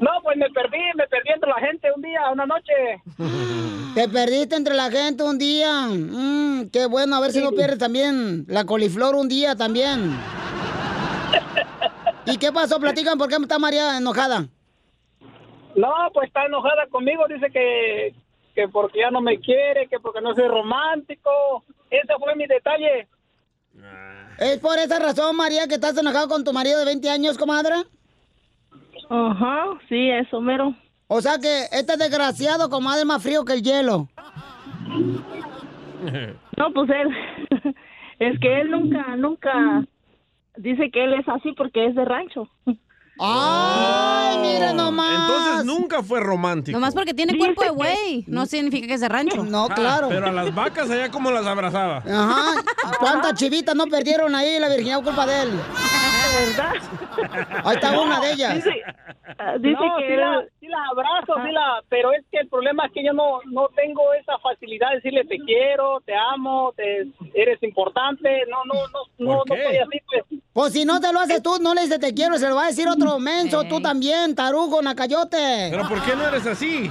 No, 0.00 0.10
pues 0.22 0.36
me 0.36 0.48
perdí, 0.50 0.78
me 0.94 1.06
perdí 1.06 1.30
entre 1.34 1.48
la 1.48 1.66
gente 1.66 1.88
un 1.94 2.02
día, 2.02 2.20
una 2.32 2.46
noche. 2.46 2.72
Te 3.94 4.08
perdiste 4.08 4.56
entre 4.56 4.74
la 4.74 4.90
gente 4.90 5.22
un 5.22 5.38
día. 5.38 5.86
Mm, 5.88 6.68
qué 6.70 6.86
bueno, 6.86 7.16
a 7.16 7.20
ver 7.20 7.32
si 7.32 7.40
no 7.40 7.52
pierdes 7.52 7.78
también 7.78 8.44
la 8.48 8.64
coliflor 8.64 9.14
un 9.14 9.28
día 9.28 9.56
también. 9.56 10.16
¿Y 12.26 12.36
qué 12.36 12.52
pasó? 12.52 12.78
Platican, 12.78 13.16
¿por 13.16 13.28
qué 13.28 13.36
está 13.36 13.58
María 13.58 13.96
enojada? 13.96 14.48
No, 15.76 15.92
pues 16.12 16.28
está 16.28 16.46
enojada 16.46 16.86
conmigo, 16.88 17.28
dice 17.28 17.50
que, 17.52 18.14
que 18.54 18.66
porque 18.68 19.00
ya 19.00 19.10
no 19.10 19.20
me 19.20 19.38
quiere, 19.38 19.86
que 19.88 20.00
porque 20.00 20.22
no 20.22 20.34
soy 20.34 20.48
romántico. 20.48 21.30
Ese 21.90 22.14
fue 22.18 22.34
mi 22.34 22.46
detalle. 22.46 23.06
¿Es 24.38 24.58
por 24.58 24.78
esa 24.78 24.98
razón, 24.98 25.36
María, 25.36 25.68
que 25.68 25.74
estás 25.74 25.96
enojado 25.98 26.28
con 26.28 26.44
tu 26.44 26.52
marido 26.52 26.78
de 26.78 26.86
20 26.86 27.10
años, 27.10 27.36
comadre? 27.36 27.74
Ajá, 29.08 29.66
sí, 29.88 30.10
eso 30.10 30.40
mero. 30.40 30.74
O 31.08 31.20
sea 31.20 31.38
que 31.38 31.64
este 31.70 31.96
desgraciado, 31.96 32.68
comadre, 32.70 33.00
es 33.00 33.06
más 33.06 33.22
frío 33.22 33.44
que 33.44 33.52
el 33.52 33.62
hielo. 33.62 34.08
No, 36.56 36.72
pues 36.72 36.90
él, 36.90 37.08
es 38.18 38.40
que 38.40 38.60
él 38.60 38.70
nunca, 38.70 39.14
nunca 39.16 39.84
dice 40.56 40.90
que 40.90 41.04
él 41.04 41.14
es 41.14 41.28
así 41.28 41.52
porque 41.52 41.86
es 41.86 41.94
de 41.94 42.04
rancho. 42.04 42.48
¡Ay, 43.18 44.38
mira 44.38 44.72
nomás! 44.72 45.30
Entonces 45.30 45.64
nunca 45.64 46.02
fue 46.02 46.20
romántico. 46.20 46.76
Nomás 46.76 46.94
porque 46.94 47.14
tiene 47.14 47.36
cuerpo 47.38 47.62
de 47.62 47.70
güey. 47.70 48.24
No 48.28 48.46
significa 48.46 48.86
que 48.86 48.94
es 48.94 49.00
de 49.00 49.08
rancho. 49.08 49.44
No, 49.44 49.68
Ah, 49.70 50.00
pero 50.08 50.26
a 50.26 50.32
las 50.32 50.54
vacas 50.54 50.90
allá 50.90 51.10
como 51.10 51.30
las 51.30 51.46
abrazaba. 51.46 51.98
Ajá. 51.98 52.62
¿Cuántas 52.98 53.34
chivitas 53.34 53.74
no 53.74 53.86
perdieron 53.86 54.34
ahí 54.34 54.58
la 54.58 54.68
virginidad 54.68 54.96
por 54.96 55.06
culpa 55.06 55.26
de 55.26 55.42
él? 55.42 55.50
¿Verdad? 56.26 56.72
Ahí 57.64 57.74
está 57.76 58.00
una 58.00 58.20
de 58.20 58.32
ellas. 58.32 58.54
Dice, 58.54 58.70
dice 59.60 59.86
no, 59.86 59.96
que 59.96 60.08
sí, 60.08 60.16
la, 60.16 60.44
sí 60.60 60.66
la 60.68 60.78
abrazo, 60.90 61.34
sí 61.44 61.52
la, 61.52 61.82
pero 61.88 62.12
es 62.12 62.24
que 62.30 62.38
el 62.38 62.48
problema 62.48 62.86
es 62.86 62.92
que 62.92 63.04
yo 63.04 63.12
no, 63.12 63.40
no 63.46 63.68
tengo 63.74 64.12
esa 64.14 64.38
facilidad 64.38 64.90
de 64.90 64.96
decirle 64.96 65.24
te 65.24 65.38
quiero, 65.38 66.00
te 66.04 66.14
amo, 66.14 66.72
te, 66.76 67.06
eres 67.34 67.62
importante. 67.62 68.42
No, 68.48 68.64
no, 68.64 68.74
no, 68.88 69.00
no, 69.18 69.42
no 69.46 69.54
soy 69.54 69.76
así, 69.76 69.98
pues. 70.06 70.40
Pues 70.52 70.72
si 70.72 70.84
no 70.84 71.00
te 71.00 71.12
lo 71.12 71.20
haces 71.20 71.42
tú, 71.42 71.58
no 71.60 71.74
le 71.74 71.82
dices 71.82 72.00
te 72.00 72.14
quiero, 72.14 72.38
se 72.38 72.48
lo 72.48 72.56
va 72.56 72.64
a 72.64 72.68
decir 72.68 72.88
otro 72.88 73.18
menso, 73.18 73.64
tú 73.64 73.80
también, 73.80 74.34
tarugo, 74.34 74.82
nacayote. 74.82 75.68
¿Pero 75.70 75.88
por 75.88 76.02
qué 76.04 76.16
no 76.16 76.28
eres 76.28 76.46
así? 76.46 76.90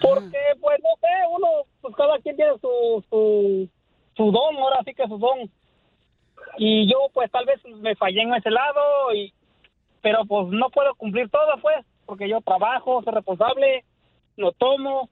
Porque, 0.00 0.38
pues, 0.60 0.78
no 0.82 0.90
sé, 1.00 1.08
uno, 1.30 1.48
pues 1.80 1.94
cada 1.96 2.18
quien 2.18 2.36
tiene 2.36 2.52
su, 2.60 3.04
su, 3.08 3.68
su 4.16 4.30
don, 4.32 4.56
ahora 4.56 4.80
sí 4.84 4.92
que 4.94 5.06
su 5.06 5.16
don. 5.16 5.50
Y 6.58 6.86
yo, 6.90 6.96
pues, 7.14 7.30
tal 7.30 7.44
vez 7.46 7.60
me 7.80 7.94
fallé 7.96 8.22
en 8.22 8.34
ese 8.34 8.50
lado, 8.50 8.80
y 9.14 9.32
pero 10.02 10.24
pues 10.26 10.48
no 10.48 10.68
puedo 10.70 10.94
cumplir 10.96 11.28
todo, 11.30 11.60
pues, 11.62 11.76
porque 12.06 12.28
yo 12.28 12.40
trabajo, 12.40 13.02
soy 13.04 13.14
responsable, 13.14 13.84
no 14.36 14.52
tomo. 14.52 15.08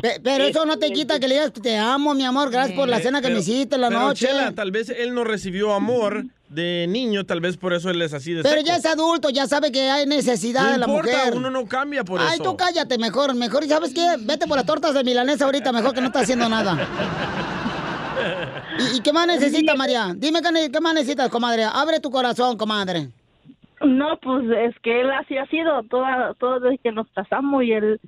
Pe- 0.00 0.18
Pero 0.24 0.44
eso 0.44 0.64
no 0.64 0.78
te 0.78 0.90
quita 0.90 1.20
que 1.20 1.28
le 1.28 1.34
digas 1.34 1.52
te 1.52 1.76
amo, 1.78 2.14
mi 2.14 2.24
amor, 2.24 2.50
gracias 2.50 2.76
por 2.76 2.88
la 2.88 2.98
cena 3.00 3.20
que 3.20 3.24
Pero- 3.28 3.34
me 3.34 3.40
hiciste 3.40 3.76
la 3.78 3.88
pero, 3.88 4.00
noche. 4.00 4.26
Chela, 4.26 4.52
tal 4.52 4.70
vez 4.72 4.88
él 4.88 5.14
no 5.14 5.22
recibió 5.22 5.74
amor 5.74 6.24
de 6.48 6.86
niño, 6.88 7.24
tal 7.24 7.40
vez 7.40 7.56
por 7.56 7.72
eso 7.72 7.88
él 7.90 8.00
es 8.02 8.12
así 8.14 8.32
de 8.32 8.42
Pero 8.42 8.56
seco. 8.56 8.66
ya 8.66 8.76
es 8.76 8.86
adulto, 8.86 9.28
ya 9.30 9.46
sabe 9.46 9.70
que 9.70 9.90
hay 9.90 10.06
necesidad 10.06 10.64
No 10.64 10.72
de 10.72 10.78
la 10.78 10.86
importa, 10.86 11.12
mujer. 11.18 11.34
uno 11.36 11.50
no 11.50 11.66
cambia 11.66 12.02
por 12.04 12.20
Ay, 12.20 12.34
eso. 12.34 12.42
tú 12.44 12.56
cállate 12.56 12.98
mejor, 12.98 13.34
mejor, 13.34 13.62
¿y 13.64 13.68
¿sabes 13.68 13.94
qué? 13.94 14.16
Vete 14.20 14.46
por 14.46 14.56
las 14.56 14.66
tortas 14.66 14.94
de 14.94 15.04
milanesa 15.04 15.44
ahorita, 15.44 15.70
mejor 15.72 15.94
que 15.94 16.00
no 16.00 16.06
está 16.08 16.20
haciendo 16.20 16.48
nada. 16.48 16.76
¿Y, 18.78 18.98
y 18.98 19.00
qué 19.00 19.12
más 19.12 19.26
necesita, 19.26 19.74
María? 19.74 20.12
Dime 20.16 20.40
qué, 20.42 20.80
más 20.80 20.94
necesitas, 20.94 21.28
comadre. 21.28 21.64
Abre 21.64 22.00
tu 22.00 22.10
corazón, 22.10 22.56
comadre. 22.56 23.08
No, 23.80 24.16
pues 24.18 24.44
es 24.50 24.78
que 24.80 25.00
él 25.00 25.10
así 25.10 25.36
ha 25.36 25.46
sido 25.46 25.82
toda, 25.84 26.34
todo 26.34 26.60
desde 26.60 26.78
que 26.78 26.92
nos 26.92 27.08
casamos 27.10 27.64
y 27.64 27.72
él 27.72 28.00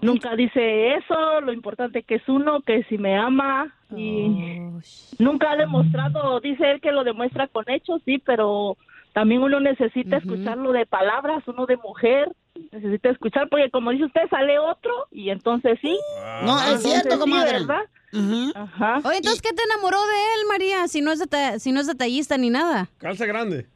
nunca 0.00 0.34
dice 0.34 0.94
eso, 0.94 1.40
lo 1.40 1.52
importante 1.52 2.02
que 2.02 2.16
es 2.16 2.28
uno, 2.28 2.60
que 2.62 2.82
si 2.84 2.98
me 2.98 3.16
ama 3.16 3.72
y 3.94 4.58
nunca 5.18 5.52
ha 5.52 5.56
demostrado, 5.56 6.40
dice 6.40 6.72
él 6.72 6.80
que 6.80 6.90
lo 6.90 7.04
demuestra 7.04 7.46
con 7.46 7.64
hechos, 7.68 8.02
sí, 8.04 8.18
pero 8.18 8.76
también 9.12 9.42
uno 9.42 9.60
necesita 9.60 10.16
escucharlo 10.16 10.72
de 10.72 10.86
palabras, 10.86 11.46
uno 11.46 11.66
de 11.66 11.76
mujer, 11.76 12.32
necesita 12.70 13.10
escuchar 13.10 13.48
porque 13.48 13.70
como 13.70 13.90
dice 13.90 14.04
usted 14.04 14.22
sale 14.30 14.58
otro 14.58 14.92
y 15.10 15.30
entonces 15.30 15.78
sí. 15.80 15.98
No, 16.44 16.58
es 16.58 16.64
Entonces, 16.66 16.90
cierto, 16.92 17.14
sí, 17.14 17.20
comadre. 17.20 17.52
¿verdad? 17.60 17.80
Ajá. 18.54 19.00
Oye, 19.04 19.16
entonces, 19.18 19.40
¿qué 19.42 19.52
te 19.54 19.62
enamoró 19.62 19.98
de 20.02 20.14
él, 20.34 20.46
María? 20.48 20.86
Si 20.88 21.00
no 21.00 21.12
es, 21.12 21.18
deta- 21.18 21.58
si 21.58 21.72
no 21.72 21.80
es 21.80 21.86
detallista 21.86 22.36
ni 22.36 22.50
nada. 22.50 22.88
Calza 22.98 23.24
grande. 23.26 23.66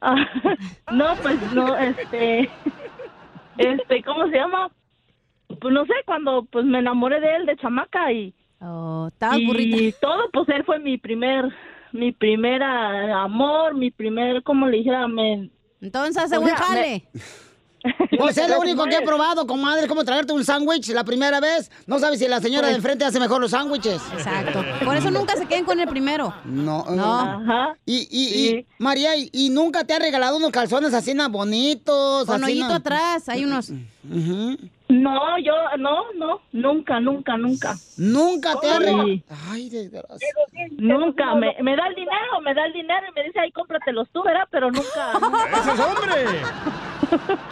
Ah, 0.00 0.14
no, 0.92 1.16
pues 1.22 1.40
no, 1.52 1.76
este, 1.76 2.48
este, 3.56 4.02
¿cómo 4.04 4.28
se 4.28 4.36
llama? 4.36 4.70
Pues 5.60 5.74
no 5.74 5.84
sé, 5.86 5.92
cuando 6.06 6.44
pues 6.44 6.64
me 6.64 6.78
enamoré 6.78 7.20
de 7.20 7.34
él 7.36 7.46
de 7.46 7.56
chamaca 7.56 8.12
y 8.12 8.32
Oh, 8.60 9.08
y 9.36 9.46
burrita. 9.46 9.98
todo, 10.00 10.30
pues 10.32 10.48
él 10.50 10.64
fue 10.64 10.78
mi 10.80 10.98
primer, 10.98 11.44
mi 11.92 12.12
primera 12.12 13.22
amor, 13.22 13.74
mi 13.74 13.90
primer, 13.90 14.42
¿cómo 14.42 14.66
le 14.66 14.78
dijera? 14.78 15.06
Me, 15.08 15.50
Entonces 15.80 16.22
hace 16.22 16.36
o 16.38 16.40
buen 16.40 16.56
sea, 16.56 16.68
me- 16.68 16.74
jale. 16.74 17.08
Pues 18.18 18.36
es 18.36 18.48
lo 18.48 18.58
único 18.60 18.84
que 18.84 18.96
he 18.96 19.02
probado, 19.02 19.46
comadre, 19.46 19.82
es 19.82 19.86
como 19.88 20.02
traerte 20.04 20.32
un 20.32 20.44
sándwich 20.44 20.88
la 20.88 21.04
primera 21.04 21.38
vez. 21.40 21.70
No 21.86 21.98
sabes 21.98 22.18
si 22.18 22.26
la 22.26 22.40
señora 22.40 22.68
de 22.68 22.74
enfrente 22.74 23.04
hace 23.04 23.20
mejor 23.20 23.40
los 23.40 23.52
sándwiches. 23.52 24.00
Exacto. 24.12 24.64
Por 24.84 24.96
eso 24.96 25.10
nunca 25.10 25.36
se 25.36 25.46
queden 25.46 25.64
con 25.64 25.78
el 25.78 25.86
primero. 25.88 26.34
No, 26.44 26.84
No. 26.90 27.20
Ajá. 27.20 27.76
Y, 27.86 28.08
y, 28.10 28.48
y, 28.58 28.66
María, 28.78 29.14
¿y, 29.16 29.28
y 29.32 29.50
nunca 29.50 29.84
te 29.84 29.94
ha 29.94 29.98
regalado 29.98 30.36
unos 30.36 30.50
calzones 30.50 30.92
así 30.94 31.14
na 31.14 31.28
bonitos? 31.28 32.26
Con 32.26 32.42
así, 32.42 32.52
hoyito 32.52 32.68
na- 32.68 32.76
atrás, 32.76 33.28
hay 33.28 33.44
unos. 33.44 33.70
No, 34.90 35.38
yo, 35.38 35.52
no, 35.78 36.12
no, 36.16 36.40
nunca, 36.52 36.98
nunca, 36.98 37.36
nunca. 37.36 37.76
Nunca 37.98 38.58
te 38.60 38.70
ha 38.70 38.78
regalado. 38.78 39.08
Ay, 39.50 39.68
desgracia. 39.68 40.28
Nunca, 40.78 41.34
me, 41.34 41.54
me 41.62 41.76
da 41.76 41.86
el 41.88 41.94
dinero, 41.94 42.40
me 42.42 42.54
da 42.54 42.64
el 42.66 42.72
dinero 42.72 43.06
y 43.10 43.14
me 43.14 43.24
dice, 43.24 43.38
ay, 43.40 43.52
cómpratelos 43.52 44.08
tú, 44.12 44.22
¿verdad? 44.24 44.44
Pero 44.50 44.70
nunca. 44.70 45.12
¡Ese 45.60 45.72
es 45.72 45.78
hombre! 45.80 46.40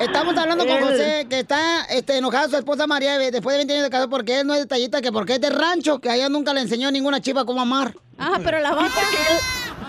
Estamos 0.00 0.36
hablando 0.36 0.66
con. 0.66 0.80
José, 0.80 1.26
que 1.28 1.40
está 1.40 1.84
este, 1.90 2.18
enojado 2.18 2.48
su 2.48 2.56
esposa 2.56 2.86
María 2.86 3.18
después 3.18 3.54
de 3.54 3.58
20 3.58 3.72
años 3.72 3.84
de 3.84 3.90
casado 3.90 4.10
porque 4.10 4.40
él 4.40 4.46
no 4.46 4.54
es 4.54 4.60
detallista, 4.60 5.00
que 5.00 5.12
porque 5.12 5.34
es 5.34 5.40
de 5.40 5.50
rancho, 5.50 5.98
que 6.00 6.10
a 6.10 6.16
ella 6.16 6.28
nunca 6.28 6.52
le 6.52 6.60
enseñó 6.60 6.90
ninguna 6.90 7.20
chiva 7.20 7.44
cómo 7.44 7.60
amar. 7.60 7.94
Ah, 8.18 8.38
pero 8.42 8.60
la 8.60 8.72
vaca. 8.72 9.00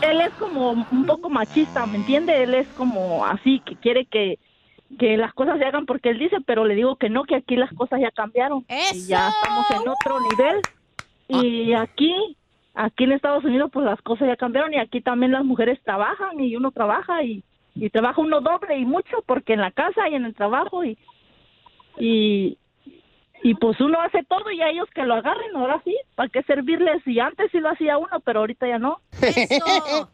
él, 0.01 0.09
él 0.09 0.21
es 0.21 0.33
como 0.33 0.71
un 0.71 1.05
poco 1.05 1.29
machista, 1.29 1.85
¿me 1.85 1.97
entiende? 1.97 2.43
Él 2.43 2.53
es 2.53 2.67
como 2.69 3.25
así, 3.25 3.61
que 3.65 3.75
quiere 3.75 4.05
que, 4.05 4.39
que 4.97 5.17
las 5.17 5.33
cosas 5.33 5.57
se 5.59 5.65
hagan 5.65 5.85
porque 5.85 6.09
él 6.09 6.19
dice, 6.19 6.37
pero 6.45 6.65
le 6.65 6.75
digo 6.75 6.95
que 6.95 7.09
no, 7.09 7.23
que 7.23 7.35
aquí 7.35 7.55
las 7.55 7.73
cosas 7.73 7.99
ya 8.01 8.11
cambiaron. 8.11 8.65
Y 8.93 9.05
ya 9.05 9.29
estamos 9.29 9.69
en 9.71 9.87
otro 9.87 10.19
nivel. 10.31 10.61
Y 11.27 11.73
aquí, 11.73 12.37
aquí 12.73 13.03
en 13.03 13.11
Estados 13.11 13.43
Unidos, 13.43 13.69
pues 13.71 13.85
las 13.85 14.01
cosas 14.01 14.27
ya 14.27 14.37
cambiaron 14.37 14.73
y 14.73 14.79
aquí 14.79 15.01
también 15.01 15.31
las 15.31 15.43
mujeres 15.43 15.79
trabajan 15.83 16.39
y 16.39 16.55
uno 16.55 16.71
trabaja 16.71 17.23
y, 17.23 17.43
y 17.79 17.89
trabaja 17.89 18.21
uno 18.21 18.41
doble 18.41 18.77
y 18.77 18.85
mucho 18.85 19.23
porque 19.25 19.53
en 19.53 19.61
la 19.61 19.71
casa 19.71 20.07
y 20.09 20.15
en 20.15 20.25
el 20.25 20.33
trabajo 20.35 20.83
y, 20.83 20.97
y, 21.99 22.57
y 23.43 23.53
pues 23.55 23.79
uno 23.79 23.99
hace 24.01 24.23
todo 24.23 24.49
y 24.51 24.61
a 24.61 24.69
ellos 24.69 24.87
que 24.93 25.03
lo 25.03 25.13
agarren, 25.15 25.55
ahora 25.55 25.81
sí, 25.85 25.95
¿para 26.15 26.29
qué 26.29 26.41
servirles? 26.43 27.05
Y 27.05 27.19
antes 27.19 27.49
sí 27.51 27.59
lo 27.59 27.69
hacía 27.69 27.97
uno, 27.97 28.19
pero 28.25 28.39
ahorita 28.41 28.67
ya 28.67 28.79
no. 28.79 28.99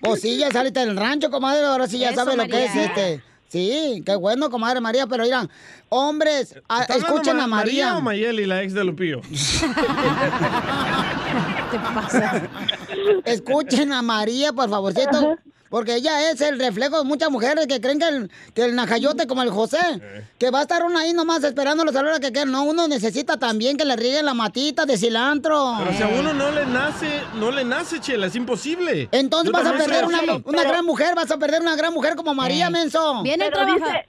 Pues 0.00 0.20
sí, 0.20 0.36
ya 0.38 0.50
saliste 0.50 0.80
del 0.80 0.96
rancho, 0.96 1.30
comadre, 1.30 1.64
ahora 1.64 1.86
sí 1.86 1.98
ya 1.98 2.10
Eso, 2.10 2.16
sabe 2.24 2.36
lo 2.36 2.44
que 2.44 2.48
María. 2.52 2.64
es 2.66 2.76
este. 2.76 3.22
Sí, 3.48 4.02
qué 4.04 4.14
bueno, 4.16 4.50
comadre 4.50 4.80
María, 4.80 5.06
pero 5.06 5.22
miran, 5.24 5.48
hombres, 5.88 6.60
a- 6.68 6.80
¿Está 6.82 6.94
hablando 6.94 7.14
escuchen 7.14 7.36
Ma- 7.38 7.44
a 7.44 7.46
María. 7.46 7.96
o 7.96 8.00
Mayeli, 8.02 8.44
la 8.44 8.62
ex 8.62 8.74
de 8.74 8.84
Lupillo? 8.84 9.20
Escuchen 13.24 13.92
a 13.92 14.02
María, 14.02 14.52
por 14.52 14.68
favorcito. 14.68 15.36
Porque 15.76 15.96
ella 15.96 16.30
es 16.30 16.40
el 16.40 16.58
reflejo 16.58 16.96
de 16.96 17.04
muchas 17.04 17.30
mujeres 17.30 17.66
que 17.66 17.82
creen 17.82 17.98
que 17.98 18.08
el, 18.08 18.30
que 18.54 18.64
el 18.64 18.74
najayote 18.74 19.26
como 19.26 19.42
el 19.42 19.50
José, 19.50 19.76
que 20.38 20.50
va 20.50 20.60
a 20.60 20.62
estar 20.62 20.82
uno 20.82 20.98
ahí 20.98 21.12
nomás 21.12 21.44
esperándolos 21.44 21.94
a 21.94 22.02
la 22.02 22.08
hora 22.08 22.18
que 22.18 22.32
quieran. 22.32 22.50
No, 22.50 22.64
uno 22.64 22.88
necesita 22.88 23.36
también 23.36 23.76
que 23.76 23.84
le 23.84 23.94
rieguen 23.94 24.24
la 24.24 24.32
matita 24.32 24.86
de 24.86 24.96
cilantro. 24.96 25.74
Pero 25.80 25.92
si 25.92 26.02
a 26.02 26.08
uno 26.08 26.32
no 26.32 26.50
le 26.50 26.64
nace, 26.64 27.20
no 27.34 27.50
le 27.50 27.62
nace, 27.62 28.00
Chela, 28.00 28.28
es 28.28 28.36
imposible. 28.36 29.10
Entonces 29.12 29.52
Yo 29.52 29.52
vas 29.52 29.66
a 29.66 29.76
perder 29.76 30.06
una, 30.06 30.62
gran 30.62 30.82
mujer, 30.86 31.14
vas 31.14 31.30
a 31.30 31.36
perder 31.36 31.60
una 31.60 31.76
gran 31.76 31.92
mujer 31.92 32.16
como 32.16 32.32
María 32.32 32.68
Eh. 32.68 32.70
Menso. 32.70 33.22
Viene 33.22 33.50
trabajar. 33.50 34.06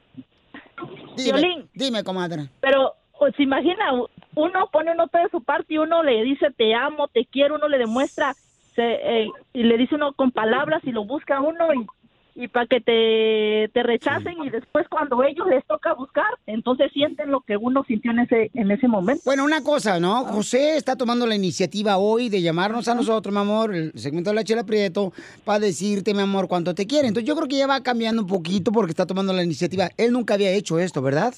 Dime, 1.17 1.33
Violín. 1.33 1.69
dime, 1.73 2.01
comadre. 2.01 2.47
Pero 2.61 2.93
o, 3.19 3.29
se 3.35 3.43
imagina, 3.43 3.91
uno 4.35 4.69
pone 4.71 4.93
uno 4.93 5.09
todo 5.09 5.21
de 5.21 5.29
su 5.31 5.43
parte 5.43 5.73
y 5.73 5.79
uno 5.79 6.01
le 6.01 6.23
dice 6.23 6.47
te 6.55 6.73
amo, 6.73 7.09
te 7.09 7.27
quiero, 7.29 7.55
uno 7.55 7.67
le 7.67 7.77
demuestra 7.77 8.35
se, 8.77 8.83
eh, 8.83 9.31
y 9.53 9.63
le 9.63 9.75
dice 9.75 9.95
uno 9.95 10.13
con 10.13 10.31
palabras 10.31 10.81
y 10.85 10.91
lo 10.91 11.03
busca 11.03 11.41
uno 11.41 11.73
y, 11.73 12.43
y 12.43 12.47
para 12.47 12.67
que 12.67 12.79
te, 12.79 13.71
te 13.73 13.81
rechacen 13.81 14.35
y 14.43 14.51
después 14.51 14.87
cuando 14.87 15.23
ellos 15.23 15.47
les 15.47 15.65
toca 15.65 15.95
buscar, 15.95 16.27
entonces 16.45 16.91
sienten 16.93 17.31
lo 17.31 17.41
que 17.41 17.57
uno 17.57 17.83
sintió 17.87 18.11
en 18.11 18.19
ese 18.19 18.51
en 18.53 18.69
ese 18.69 18.87
momento. 18.87 19.23
Bueno, 19.25 19.43
una 19.43 19.63
cosa, 19.63 19.99
¿no? 19.99 20.23
José 20.25 20.77
está 20.77 20.95
tomando 20.95 21.25
la 21.25 21.33
iniciativa 21.33 21.97
hoy 21.97 22.29
de 22.29 22.43
llamarnos 22.43 22.87
a 22.87 22.93
nosotros, 22.93 23.33
mi 23.33 23.41
amor, 23.41 23.73
el 23.73 23.91
segmento 23.95 24.29
de 24.29 24.35
la 24.35 24.43
Chela 24.43 24.63
Prieto, 24.63 25.11
para 25.43 25.59
decirte, 25.59 26.13
mi 26.13 26.21
amor, 26.21 26.47
cuánto 26.47 26.75
te 26.75 26.85
quiere. 26.85 27.07
Entonces 27.07 27.27
yo 27.27 27.35
creo 27.35 27.47
que 27.47 27.57
ya 27.57 27.65
va 27.65 27.81
cambiando 27.81 28.21
un 28.21 28.27
poquito 28.27 28.71
porque 28.71 28.91
está 28.91 29.07
tomando 29.07 29.33
la 29.33 29.43
iniciativa. 29.43 29.89
Él 29.97 30.13
nunca 30.13 30.35
había 30.35 30.51
hecho 30.51 30.77
esto, 30.77 31.01
¿verdad? 31.01 31.33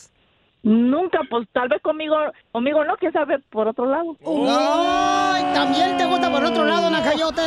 Nunca, 0.61 1.19
pues 1.29 1.47
tal 1.53 1.69
vez 1.69 1.81
conmigo, 1.81 2.15
conmigo 2.51 2.83
no, 2.83 2.97
quién 2.97 3.13
sabe 3.13 3.39
por 3.49 3.67
otro 3.67 3.85
lado. 3.85 4.17
¡Ay! 4.25 5.43
¿También 5.53 5.97
te 5.97 6.05
gusta 6.05 6.29
por 6.29 6.43
otro 6.43 6.65
lado, 6.65 6.89
Najayote? 6.89 7.41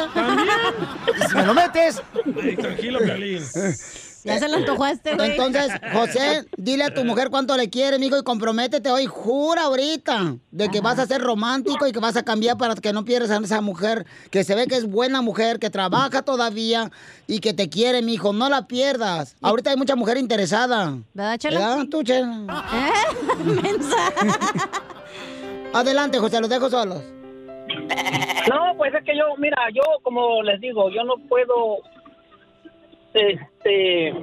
¿Y 1.18 1.22
si 1.28 1.36
me 1.36 1.46
lo 1.46 1.54
metes? 1.54 2.02
Ey, 2.42 2.56
tranquilo, 2.56 2.98
Piolín. 3.00 3.42
Ya 4.24 4.38
se 4.38 4.48
le 4.48 4.56
antojó 4.56 4.84
a 4.84 4.90
este, 4.92 5.14
güey. 5.14 5.32
Entonces, 5.32 5.72
José, 5.92 6.46
dile 6.56 6.84
a 6.84 6.94
tu 6.94 7.04
mujer 7.04 7.28
cuánto 7.30 7.56
le 7.56 7.70
quiere, 7.70 7.96
amigo, 7.96 8.16
y 8.16 8.22
comprométete 8.22 8.90
hoy, 8.90 9.06
jura 9.06 9.62
ahorita, 9.62 10.36
de 10.50 10.68
que 10.68 10.80
vas 10.80 10.98
a 10.98 11.06
ser 11.06 11.20
romántico 11.20 11.86
y 11.86 11.92
que 11.92 11.98
vas 11.98 12.16
a 12.16 12.22
cambiar 12.22 12.56
para 12.56 12.74
que 12.74 12.92
no 12.92 13.04
pierdas 13.04 13.30
a 13.30 13.38
esa 13.38 13.60
mujer, 13.60 14.06
que 14.30 14.44
se 14.44 14.54
ve 14.54 14.66
que 14.66 14.76
es 14.76 14.86
buena 14.86 15.22
mujer, 15.22 15.58
que 15.58 15.70
trabaja 15.70 16.22
todavía 16.22 16.90
y 17.26 17.40
que 17.40 17.52
te 17.52 17.68
quiere, 17.68 18.02
mijo, 18.02 18.32
no 18.32 18.48
la 18.48 18.66
pierdas. 18.66 19.36
Ahorita 19.42 19.70
hay 19.70 19.76
mucha 19.76 19.96
mujer 19.96 20.16
interesada. 20.18 20.98
¿Verdad, 21.14 21.38
Chela? 21.38 21.58
¿Verdad, 21.58 21.86
tú, 21.90 22.02
Chela? 22.02 22.46
¿Eh? 22.72 23.44
Mensa. 23.44 23.96
Adelante, 25.72 26.18
José, 26.18 26.40
los 26.40 26.50
dejo 26.50 26.68
solos. 26.68 27.02
No, 28.48 28.76
pues 28.76 28.92
es 28.94 29.04
que 29.04 29.16
yo, 29.16 29.24
mira, 29.38 29.56
yo 29.72 29.82
como 30.02 30.42
les 30.42 30.60
digo, 30.60 30.90
yo 30.90 31.04
no 31.04 31.14
puedo, 31.28 31.78
este, 33.14 34.14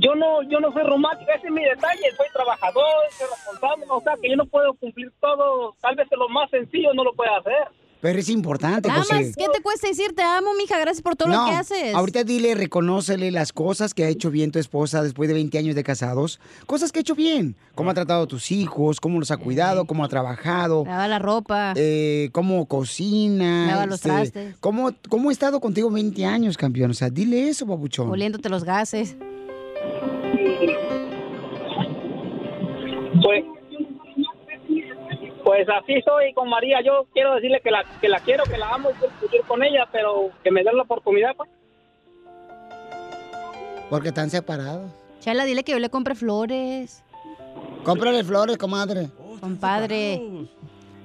yo 0.00 0.14
no, 0.14 0.42
yo 0.42 0.60
no 0.60 0.72
soy 0.72 0.82
romántica, 0.82 1.34
ese 1.34 1.46
es 1.46 1.52
mi 1.52 1.62
detalle, 1.62 2.10
soy 2.16 2.26
trabajador, 2.32 2.84
soy 3.10 3.26
responsable, 3.28 3.86
o 3.88 4.00
sea 4.00 4.14
que 4.20 4.30
yo 4.30 4.36
no 4.36 4.46
puedo 4.46 4.74
cumplir 4.74 5.12
todo, 5.20 5.74
tal 5.80 5.96
vez 5.96 6.08
lo 6.12 6.28
más 6.28 6.48
sencillo 6.50 6.94
no 6.94 7.04
lo 7.04 7.12
pueda 7.12 7.36
hacer. 7.36 7.68
Pero 8.00 8.18
es 8.18 8.30
importante, 8.30 8.88
Nada 8.88 9.02
José. 9.02 9.14
más, 9.14 9.36
¿qué 9.36 9.46
te 9.52 9.60
cuesta 9.62 9.86
decir 9.88 10.14
te 10.14 10.22
amo, 10.22 10.54
mija? 10.54 10.78
Gracias 10.78 11.02
por 11.02 11.16
todo 11.16 11.28
lo 11.28 11.44
que 11.44 11.50
haces. 11.52 11.94
Ahorita 11.94 12.24
dile, 12.24 12.54
reconócele 12.54 13.30
las 13.30 13.52
cosas 13.52 13.92
que 13.92 14.04
ha 14.04 14.08
hecho 14.08 14.30
bien 14.30 14.50
tu 14.52 14.58
esposa 14.58 15.02
después 15.02 15.28
de 15.28 15.34
20 15.34 15.58
años 15.58 15.74
de 15.74 15.84
casados. 15.84 16.40
Cosas 16.66 16.92
que 16.92 17.00
ha 17.00 17.02
hecho 17.02 17.14
bien. 17.14 17.56
Cómo 17.74 17.90
ha 17.90 17.94
tratado 17.94 18.22
a 18.22 18.26
tus 18.26 18.50
hijos, 18.52 19.00
cómo 19.00 19.18
los 19.18 19.30
ha 19.30 19.36
cuidado, 19.36 19.84
cómo 19.84 20.02
ha 20.02 20.08
trabajado. 20.08 20.84
Lava 20.86 21.08
la 21.08 21.18
ropa. 21.18 21.74
eh, 21.76 22.30
cómo 22.32 22.64
cocina. 22.66 23.66
Lava 23.66 23.84
los 23.86 23.96
este, 23.96 24.08
trastes. 24.08 24.56
Cómo, 24.60 24.92
cómo 25.10 25.28
ha 25.28 25.32
estado 25.32 25.60
contigo 25.60 25.90
20 25.90 26.24
años, 26.24 26.56
campeón. 26.56 26.92
O 26.92 26.94
sea, 26.94 27.10
dile 27.10 27.48
eso, 27.48 27.66
babuchón. 27.66 28.08
Oliéndote 28.10 28.48
los 28.48 28.64
gases. 28.64 29.16
Pues, 33.22 33.44
pues 35.44 35.66
así 35.68 36.00
soy 36.02 36.32
con 36.34 36.48
María, 36.48 36.80
yo 36.84 37.06
quiero 37.12 37.34
decirle 37.34 37.60
que 37.62 37.70
la, 37.70 37.84
que 38.00 38.08
la 38.08 38.20
quiero, 38.20 38.44
que 38.44 38.58
la 38.58 38.70
amo 38.70 38.90
y 38.90 38.94
quiero 38.94 39.14
vivir 39.22 39.40
con 39.46 39.62
ella, 39.62 39.86
pero 39.92 40.30
que 40.42 40.50
me 40.50 40.62
den 40.64 40.76
la 40.76 40.82
oportunidad, 40.82 41.34
pues. 41.36 41.50
Porque 43.88 44.08
están 44.08 44.30
separados. 44.30 44.90
Chela, 45.20 45.44
dile 45.44 45.64
que 45.64 45.72
yo 45.72 45.78
le 45.78 45.90
compre 45.90 46.14
flores. 46.14 47.02
Cómprale 47.84 48.22
flores, 48.24 48.56
comadre. 48.56 49.08
Compadre. 49.40 50.20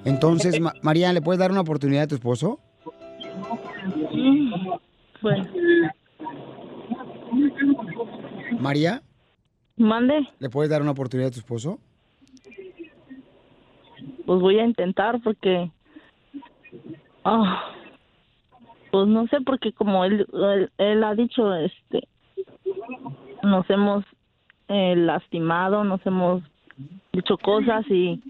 Entonces, 0.06 0.60
Ma- 0.60 0.74
María, 0.82 1.12
¿le 1.13 1.22
puedes 1.22 1.39
dar 1.39 1.51
una 1.51 1.62
oportunidad 1.62 2.04
a 2.04 2.08
tu 2.08 2.15
esposo? 2.15 2.60
Pues, 5.22 5.39
María, 8.60 9.01
mande, 9.77 10.27
¿le 10.39 10.50
puedes 10.50 10.70
dar 10.70 10.82
una 10.82 10.92
oportunidad 10.92 11.29
a 11.29 11.33
tu 11.33 11.40
esposo? 11.40 11.79
Pues 14.25 14.40
voy 14.40 14.59
a 14.59 14.66
intentar 14.66 15.22
porque, 15.22 15.72
ah, 17.24 17.72
pues 18.92 19.07
no 19.07 19.27
sé 19.27 19.42
porque 19.42 19.74
como 19.74 20.05
él, 20.05 20.25
él, 20.77 21.03
ha 21.03 21.16
dicho, 21.16 21.53
este, 21.55 22.07
nos 23.44 23.70
hemos 23.70 24.03
eh, 24.68 24.96
lastimado, 24.96 25.83
nos 25.83 26.05
hemos 26.05 26.44
dicho 27.14 27.38
cosas 27.38 27.85
y 27.90 28.22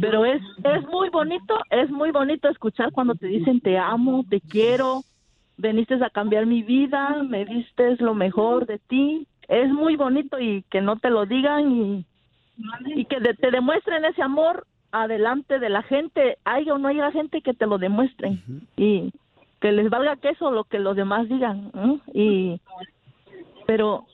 pero 0.00 0.24
es 0.24 0.42
es 0.64 0.82
muy 0.88 1.08
bonito, 1.10 1.58
es 1.70 1.90
muy 1.90 2.10
bonito 2.10 2.48
escuchar 2.48 2.92
cuando 2.92 3.14
te 3.14 3.26
dicen 3.26 3.60
te 3.60 3.78
amo, 3.78 4.24
te 4.28 4.40
quiero, 4.40 5.02
veniste 5.56 5.94
a 5.94 6.10
cambiar 6.10 6.46
mi 6.46 6.62
vida, 6.62 7.22
me 7.22 7.44
diste 7.44 7.96
lo 7.96 8.14
mejor 8.14 8.66
de 8.66 8.78
ti. 8.78 9.26
Es 9.48 9.70
muy 9.70 9.96
bonito 9.96 10.38
y 10.38 10.62
que 10.70 10.80
no 10.80 10.96
te 10.96 11.10
lo 11.10 11.26
digan 11.26 11.72
y, 11.72 12.06
y 12.94 13.04
que 13.06 13.20
de- 13.20 13.34
te 13.34 13.50
demuestren 13.50 14.04
ese 14.04 14.22
amor 14.22 14.66
adelante 14.90 15.58
de 15.58 15.68
la 15.70 15.82
gente, 15.82 16.36
haya 16.44 16.74
o 16.74 16.78
no 16.78 16.88
haya 16.88 17.10
gente 17.12 17.40
que 17.40 17.54
te 17.54 17.66
lo 17.66 17.78
demuestren 17.78 18.42
y 18.76 19.12
que 19.60 19.72
les 19.72 19.88
valga 19.88 20.16
queso 20.16 20.50
lo 20.50 20.64
que 20.64 20.78
los 20.78 20.96
demás 20.96 21.28
digan. 21.28 21.70
Y 22.12 22.60
pero 23.66 24.04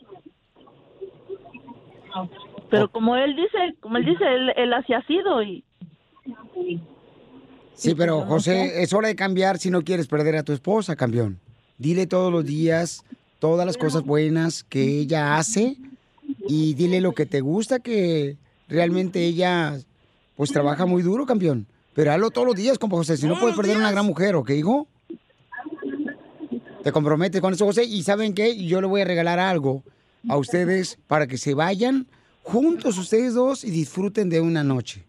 pero 2.70 2.88
como 2.90 3.16
él 3.16 3.34
dice, 3.34 3.74
como 3.80 3.96
él 3.96 4.04
dice, 4.04 4.24
él, 4.26 4.52
él 4.56 4.72
así 4.72 4.92
ha 4.92 5.02
sido 5.06 5.42
y 5.42 5.64
Sí, 7.74 7.94
pero 7.94 8.22
José, 8.22 8.82
es 8.82 8.92
hora 8.92 9.06
de 9.08 9.14
cambiar 9.14 9.58
si 9.58 9.70
no 9.70 9.82
quieres 9.82 10.08
perder 10.08 10.34
a 10.36 10.42
tu 10.42 10.52
esposa, 10.52 10.96
campeón. 10.96 11.38
Dile 11.78 12.06
todos 12.08 12.32
los 12.32 12.44
días 12.44 13.04
todas 13.38 13.64
las 13.64 13.76
cosas 13.78 14.02
buenas 14.02 14.64
que 14.64 14.82
ella 15.00 15.36
hace 15.36 15.76
y 16.48 16.74
dile 16.74 17.00
lo 17.00 17.12
que 17.12 17.26
te 17.26 17.40
gusta, 17.40 17.78
que 17.78 18.36
realmente 18.68 19.24
ella 19.24 19.78
pues 20.34 20.50
trabaja 20.50 20.86
muy 20.86 21.02
duro, 21.02 21.26
campeón. 21.26 21.66
Pero 21.94 22.12
hazlo 22.12 22.30
todos 22.30 22.46
los 22.46 22.56
días, 22.56 22.78
compa 22.78 22.96
José, 22.96 23.16
si 23.16 23.26
no 23.26 23.38
puedes 23.38 23.56
perder 23.56 23.76
una 23.76 23.90
gran 23.90 24.06
mujer, 24.06 24.34
¿ok, 24.34 24.50
hijo? 24.50 24.88
Te 26.82 26.92
comprometes 26.92 27.40
con 27.40 27.52
eso, 27.52 27.66
José, 27.66 27.84
y 27.84 28.02
¿saben 28.02 28.34
qué? 28.34 28.56
Yo 28.56 28.80
le 28.80 28.86
voy 28.86 29.02
a 29.02 29.04
regalar 29.04 29.38
algo 29.38 29.82
a 30.28 30.36
ustedes 30.36 30.98
para 31.06 31.26
que 31.26 31.36
se 31.36 31.54
vayan 31.54 32.06
juntos 32.42 32.96
ustedes 32.96 33.34
dos 33.34 33.62
y 33.64 33.70
disfruten 33.70 34.30
de 34.30 34.40
una 34.40 34.64
noche. 34.64 35.04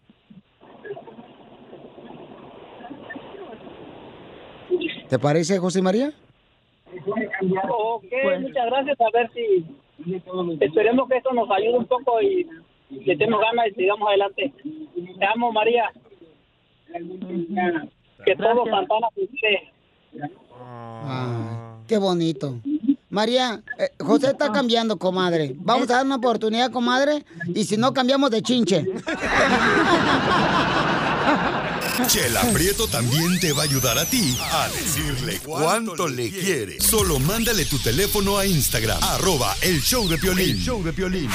¿Te 5.08 5.18
parece, 5.18 5.58
José 5.58 5.80
María? 5.80 6.12
Ok, 7.06 8.04
muchas 8.40 8.66
gracias. 8.66 9.00
A 9.00 9.10
ver 9.12 9.30
si 9.32 9.64
esperemos 10.60 11.08
que 11.08 11.16
esto 11.16 11.32
nos 11.32 11.50
ayude 11.50 11.78
un 11.78 11.86
poco 11.86 12.20
y 12.20 12.46
le 12.90 13.16
tenemos 13.16 13.40
ganas 13.40 13.68
y 13.68 13.74
sigamos 13.74 14.08
adelante. 14.08 14.52
Te 15.18 15.26
amo, 15.26 15.52
María. 15.52 15.90
Que 18.24 18.36
todo 18.36 18.64
Santana 18.66 19.08
felice. 19.14 19.72
Ah, 20.62 21.78
qué 21.86 21.98
bonito. 21.98 22.60
María, 23.08 23.62
eh, 23.78 23.90
José 23.98 24.28
está 24.28 24.52
cambiando, 24.52 24.96
comadre. 24.96 25.54
Vamos 25.56 25.90
a 25.90 25.96
dar 25.96 26.06
una 26.06 26.16
oportunidad, 26.16 26.70
comadre, 26.70 27.24
y 27.48 27.64
si 27.64 27.76
no 27.76 27.92
cambiamos 27.92 28.30
de 28.30 28.42
chinche. 28.42 28.84
Chela 32.06 32.42
Prieto 32.52 32.86
también 32.88 33.38
te 33.40 33.52
va 33.52 33.62
a 33.62 33.64
ayudar 33.64 33.98
a 33.98 34.04
ti 34.04 34.36
a 34.40 34.68
decirle 34.68 35.40
cuánto 35.44 36.08
le 36.08 36.30
quiere. 36.30 36.80
Solo 36.80 37.18
mándale 37.18 37.64
tu 37.64 37.78
teléfono 37.78 38.38
a 38.38 38.46
Instagram, 38.46 38.98
arroba 39.02 39.54
el 39.60 39.80
show 39.80 40.08
de 40.08 40.18
Piolín. 40.18 40.50
El 40.50 40.62
show 40.62 40.82
de 40.82 40.92
Piolín. 40.92 41.30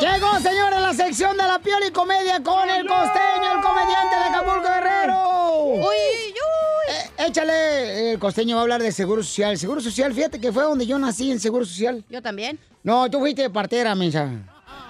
Llegó, 0.00 0.40
señores, 0.40 0.80
la 0.80 0.94
sección 0.94 1.36
de 1.36 1.44
la 1.44 1.58
piel 1.58 1.78
y 1.88 1.92
comedia 1.92 2.42
con 2.42 2.68
el 2.68 2.86
costeño, 2.86 3.52
el 3.56 3.60
comediante 3.62 4.16
de 4.16 4.22
Acapulco 4.24 4.68
Guerrero. 4.68 5.64
Uy, 5.64 5.84
uy. 5.84 6.94
Eh, 6.94 7.26
échale, 7.28 8.12
el 8.12 8.18
costeño 8.18 8.56
va 8.56 8.62
a 8.62 8.64
hablar 8.64 8.82
de 8.82 8.90
Seguro 8.90 9.22
Social. 9.22 9.56
Seguro 9.58 9.80
Social, 9.80 10.12
fíjate 10.12 10.40
que 10.40 10.52
fue 10.52 10.64
donde 10.64 10.86
yo 10.86 10.98
nací 10.98 11.30
en 11.30 11.38
Seguro 11.38 11.64
Social. 11.64 12.04
Yo 12.10 12.20
también. 12.20 12.58
No, 12.82 13.08
tú 13.10 13.20
fuiste 13.20 13.42
de 13.42 13.50
partera, 13.50 13.94
mensa. 13.94 14.28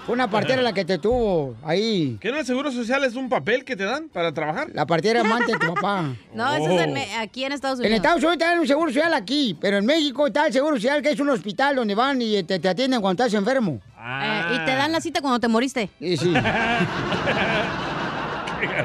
Fue 0.07 0.15
una 0.15 0.29
partera 0.29 0.62
la 0.62 0.73
que 0.73 0.85
te 0.85 0.99
tuvo 0.99 1.55
ahí. 1.65 2.19
¿Qué 2.21 2.33
no 2.33 2.38
el 2.41 2.45
seguro 2.45 2.73
social 2.73 3.05
es 3.05 3.15
un 3.15 3.29
papel 3.29 3.65
que 3.65 3.77
te 3.77 3.85
dan 3.85 4.09
para 4.09 4.33
trabajar? 4.33 4.69
La 4.75 4.85
partera 4.85 5.21
amante 5.21 5.53
de 5.53 5.59
tu 5.59 5.73
papá. 5.75 6.12
No, 6.35 6.53
eso 6.55 6.71
es 6.71 6.81
en 6.83 6.97
aquí 7.21 7.45
en 7.45 7.53
Estados 7.53 7.79
En 7.79 7.85
Unidos. 7.87 7.97
Estados 7.99 8.19
Unidos 8.23 8.38
te 8.38 8.45
dan 8.45 8.59
un 8.59 8.67
seguro 8.67 8.91
social 8.91 9.15
aquí, 9.15 9.57
pero 9.61 9.77
en 9.79 9.87
México 9.87 10.27
está 10.27 10.47
el 10.49 10.53
seguro 10.53 10.75
social 10.77 11.03
que 11.03 11.11
es 11.11 11.21
un 11.21 11.29
hospital 11.31 11.77
donde 11.77 11.95
van 11.95 12.21
y 12.21 12.43
te, 12.43 12.59
te 12.59 12.69
atienden 12.69 13.01
cuando 13.01 13.23
estás 13.23 13.38
enfermo. 13.38 13.81
Eh, 14.05 14.43
y 14.57 14.65
te 14.65 14.75
dan 14.75 14.91
la 14.91 15.01
cita 15.01 15.21
cuando 15.21 15.38
te 15.38 15.47
moriste. 15.49 15.88
Y 16.01 16.17
sí. 16.17 16.33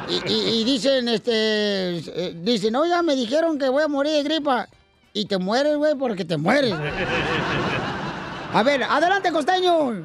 Y, 0.10 0.34
y- 0.34 0.62
y 0.62 0.64
dicen, 0.64 1.08
este, 1.08 1.98
eh, 1.98 2.34
dicen, 2.42 2.74
no, 2.74 2.86
ya 2.88 3.04
me 3.04 3.16
dijeron 3.16 3.60
que 3.60 3.70
voy 3.70 3.84
a 3.84 3.88
morir 3.88 4.14
de 4.14 4.24
gripa. 4.24 4.68
Y 5.14 5.26
te 5.26 5.38
mueres, 5.38 5.76
güey, 5.78 5.94
porque 5.96 6.26
te 6.26 6.36
mueres. 6.36 6.74
A 8.54 8.64
ver, 8.64 8.82
adelante, 8.84 9.32
costeño. 9.32 10.04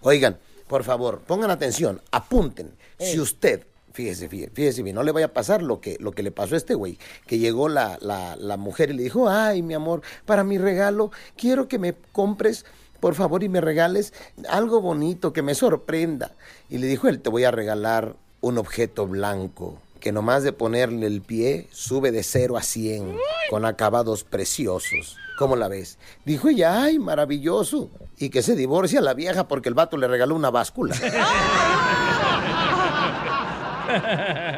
Oigan, 0.00 0.38
por 0.70 0.84
favor, 0.84 1.18
pongan 1.26 1.50
atención, 1.50 2.00
apunten. 2.12 2.70
Si 2.96 3.18
usted, 3.18 3.66
fíjese, 3.92 4.28
fíjese, 4.28 4.52
fíjese 4.54 4.82
bien, 4.84 4.94
no 4.94 5.02
le 5.02 5.10
vaya 5.10 5.26
a 5.26 5.32
pasar 5.32 5.62
lo 5.62 5.80
que, 5.80 5.96
lo 5.98 6.12
que 6.12 6.22
le 6.22 6.30
pasó 6.30 6.54
a 6.54 6.58
este 6.58 6.74
güey, 6.74 6.96
que 7.26 7.40
llegó 7.40 7.68
la, 7.68 7.98
la, 8.00 8.36
la 8.36 8.56
mujer 8.56 8.90
y 8.90 8.92
le 8.92 9.02
dijo, 9.02 9.28
ay, 9.28 9.62
mi 9.62 9.74
amor, 9.74 10.02
para 10.26 10.44
mi 10.44 10.58
regalo, 10.58 11.10
quiero 11.36 11.66
que 11.66 11.80
me 11.80 11.96
compres, 12.12 12.64
por 13.00 13.16
favor, 13.16 13.42
y 13.42 13.48
me 13.48 13.60
regales 13.60 14.14
algo 14.48 14.80
bonito, 14.80 15.32
que 15.32 15.42
me 15.42 15.56
sorprenda. 15.56 16.36
Y 16.68 16.78
le 16.78 16.86
dijo 16.86 17.08
él, 17.08 17.20
te 17.20 17.30
voy 17.30 17.42
a 17.42 17.50
regalar 17.50 18.14
un 18.40 18.56
objeto 18.56 19.08
blanco. 19.08 19.80
Que 19.98 20.12
nomás 20.12 20.44
de 20.44 20.52
ponerle 20.52 21.08
el 21.08 21.20
pie 21.20 21.66
sube 21.72 22.12
de 22.12 22.22
0 22.22 22.56
a 22.56 22.62
100 22.62 23.16
con 23.50 23.64
acabados 23.64 24.22
preciosos. 24.22 25.16
¿Cómo 25.36 25.56
la 25.56 25.68
ves? 25.68 25.98
Dijo 26.24 26.48
ella, 26.48 26.84
ay, 26.84 26.98
maravilloso. 27.00 27.90
Y 28.20 28.28
que 28.28 28.42
se 28.42 28.54
divorcia 28.54 29.00
la 29.00 29.14
vieja 29.14 29.48
porque 29.48 29.70
el 29.70 29.74
vato 29.74 29.96
le 29.96 30.06
regaló 30.06 30.34
una 30.34 30.50
báscula. 30.50 30.94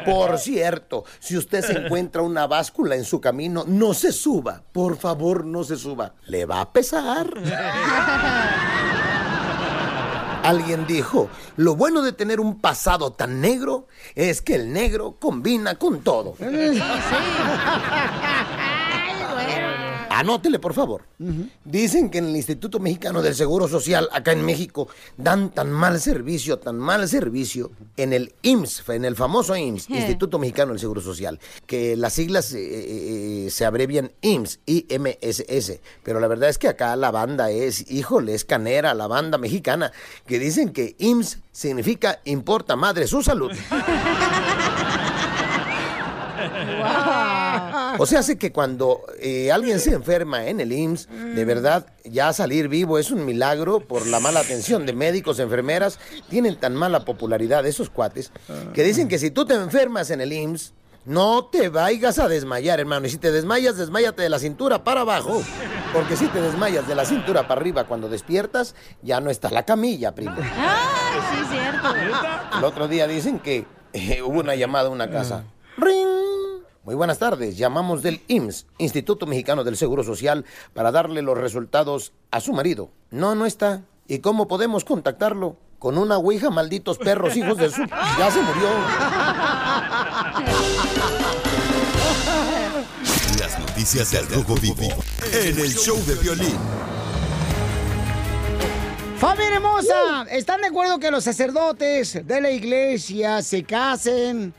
Por 0.05 0.37
cierto, 0.37 1.05
si 1.19 1.37
usted 1.37 1.63
se 1.63 1.71
encuentra 1.71 2.21
una 2.23 2.45
báscula 2.45 2.95
en 2.95 3.05
su 3.05 3.21
camino, 3.21 3.63
no 3.65 3.93
se 3.93 4.11
suba. 4.11 4.61
Por 4.71 4.97
favor, 4.97 5.45
no 5.45 5.63
se 5.63 5.77
suba. 5.77 6.13
Le 6.25 6.45
va 6.45 6.59
a 6.59 6.73
pesar. 6.73 7.33
Alguien 10.43 10.85
dijo, 10.85 11.29
lo 11.55 11.77
bueno 11.77 12.01
de 12.01 12.11
tener 12.11 12.41
un 12.41 12.59
pasado 12.59 13.13
tan 13.13 13.39
negro 13.39 13.87
es 14.13 14.41
que 14.41 14.55
el 14.55 14.73
negro 14.73 15.15
combina 15.21 15.75
con 15.75 16.01
todo. 16.01 16.35
Anótele, 20.19 20.59
por 20.59 20.73
favor. 20.73 21.03
Dicen 21.65 22.09
que 22.09 22.19
en 22.19 22.25
el 22.25 22.35
Instituto 22.35 22.79
Mexicano 22.79 23.21
del 23.21 23.35
Seguro 23.35 23.67
Social, 23.67 24.09
acá 24.11 24.31
en 24.31 24.45
México, 24.45 24.87
dan 25.17 25.49
tan 25.49 25.71
mal 25.71 25.99
servicio, 25.99 26.59
tan 26.59 26.77
mal 26.77 27.07
servicio, 27.07 27.71
en 27.97 28.13
el 28.13 28.33
IMSS, 28.41 28.89
en 28.89 29.05
el 29.05 29.15
famoso 29.15 29.55
IMSS, 29.55 29.89
Eh. 29.89 29.97
Instituto 29.97 30.39
Mexicano 30.39 30.71
del 30.71 30.79
Seguro 30.79 31.01
Social, 31.01 31.39
que 31.65 31.95
las 31.95 32.13
siglas 32.13 32.53
eh, 32.53 32.59
eh, 32.61 33.49
se 33.49 33.65
abrevian 33.65 34.11
IMSS, 34.21 34.59
IMSS, 34.65 35.79
pero 36.03 36.19
la 36.19 36.27
verdad 36.27 36.49
es 36.49 36.57
que 36.57 36.67
acá 36.67 36.95
la 36.95 37.11
banda 37.11 37.49
es, 37.51 37.89
híjole, 37.91 38.33
es 38.33 38.45
canera, 38.45 38.93
la 38.93 39.07
banda 39.07 39.37
mexicana, 39.37 39.91
que 40.27 40.39
dicen 40.39 40.73
que 40.73 40.95
IMSS 40.99 41.39
significa 41.51 42.19
importa 42.25 42.75
madre 42.75 43.07
su 43.07 43.23
salud. 43.23 43.51
O 47.99 48.05
sea, 48.05 48.19
hace 48.19 48.37
que 48.37 48.51
cuando 48.51 49.01
eh, 49.19 49.51
alguien 49.51 49.79
se 49.79 49.93
enferma 49.93 50.47
en 50.47 50.59
el 50.59 50.71
IMSS, 50.71 51.07
de 51.35 51.45
verdad, 51.45 51.85
ya 52.03 52.33
salir 52.33 52.67
vivo 52.67 52.97
es 52.97 53.11
un 53.11 53.25
milagro 53.25 53.79
por 53.79 54.07
la 54.07 54.19
mala 54.19 54.39
atención 54.39 54.85
de 54.85 54.93
médicos, 54.93 55.39
enfermeras. 55.39 55.99
Tienen 56.29 56.59
tan 56.59 56.75
mala 56.75 57.05
popularidad 57.05 57.65
esos 57.65 57.89
cuates 57.89 58.31
que 58.73 58.83
dicen 58.83 59.07
que 59.07 59.19
si 59.19 59.31
tú 59.31 59.45
te 59.45 59.53
enfermas 59.53 60.09
en 60.09 60.21
el 60.21 60.33
IMSS, 60.33 60.73
no 61.05 61.45
te 61.45 61.69
vayas 61.69 62.17
a 62.19 62.27
desmayar, 62.27 62.79
hermano. 62.79 63.07
Y 63.07 63.09
si 63.09 63.17
te 63.17 63.31
desmayas, 63.31 63.77
desmayate 63.77 64.21
de 64.21 64.29
la 64.29 64.39
cintura 64.39 64.83
para 64.83 65.01
abajo. 65.01 65.43
Porque 65.91 66.15
si 66.15 66.27
te 66.27 66.41
desmayas 66.41 66.87
de 66.87 66.95
la 66.95 67.05
cintura 67.05 67.47
para 67.47 67.59
arriba 67.59 67.83
cuando 67.85 68.07
despiertas, 68.09 68.73
ya 69.01 69.19
no 69.19 69.29
está 69.29 69.49
la 69.51 69.63
camilla, 69.63 70.15
primo. 70.15 70.35
Ay, 70.37 71.19
sí, 71.31 71.45
cierto. 71.51 71.93
El 72.57 72.63
otro 72.63 72.87
día 72.87 73.07
dicen 73.07 73.39
que 73.39 73.65
eh, 73.91 74.21
hubo 74.21 74.39
una 74.39 74.55
llamada 74.55 74.87
a 74.87 74.91
una 74.91 75.09
casa. 75.09 75.43
¡Ring! 75.77 76.22
Muy 76.83 76.95
buenas 76.95 77.17
tardes. 77.17 77.57
Llamamos 77.57 78.01
del 78.03 78.21
IMSS, 78.27 78.65
Instituto 78.77 79.25
Mexicano 79.25 79.63
del 79.63 79.77
Seguro 79.77 80.03
Social, 80.03 80.43
para 80.73 80.91
darle 80.91 81.21
los 81.21 81.37
resultados 81.37 82.11
a 82.29 82.41
su 82.41 82.51
marido. 82.51 82.89
No, 83.09 83.35
no 83.35 83.45
está. 83.45 83.83
¿Y 84.05 84.19
cómo 84.19 84.49
podemos 84.49 84.83
contactarlo? 84.83 85.55
Con 85.79 85.97
una 85.97 86.17
ouija, 86.17 86.49
malditos 86.49 86.97
perros, 86.97 87.37
hijos 87.37 87.57
de 87.57 87.69
su... 87.69 87.85
Ya 87.85 88.29
se 88.29 88.41
murió. 88.41 88.67
Las 93.39 93.59
noticias 93.59 94.11
del 94.11 94.27
Rojo 94.27 94.55
Vivo 94.55 94.89
en 95.31 95.59
el 95.59 95.73
show 95.73 95.97
de 96.05 96.15
violín. 96.15 96.57
Familia 99.19 99.55
hermosa, 99.55 100.25
¿están 100.31 100.59
de 100.59 100.67
acuerdo 100.67 100.99
que 100.99 101.09
los 101.09 101.23
sacerdotes 101.23 102.27
de 102.27 102.41
la 102.41 102.51
iglesia 102.51 103.41
se 103.41 103.63
casen, 103.63 104.53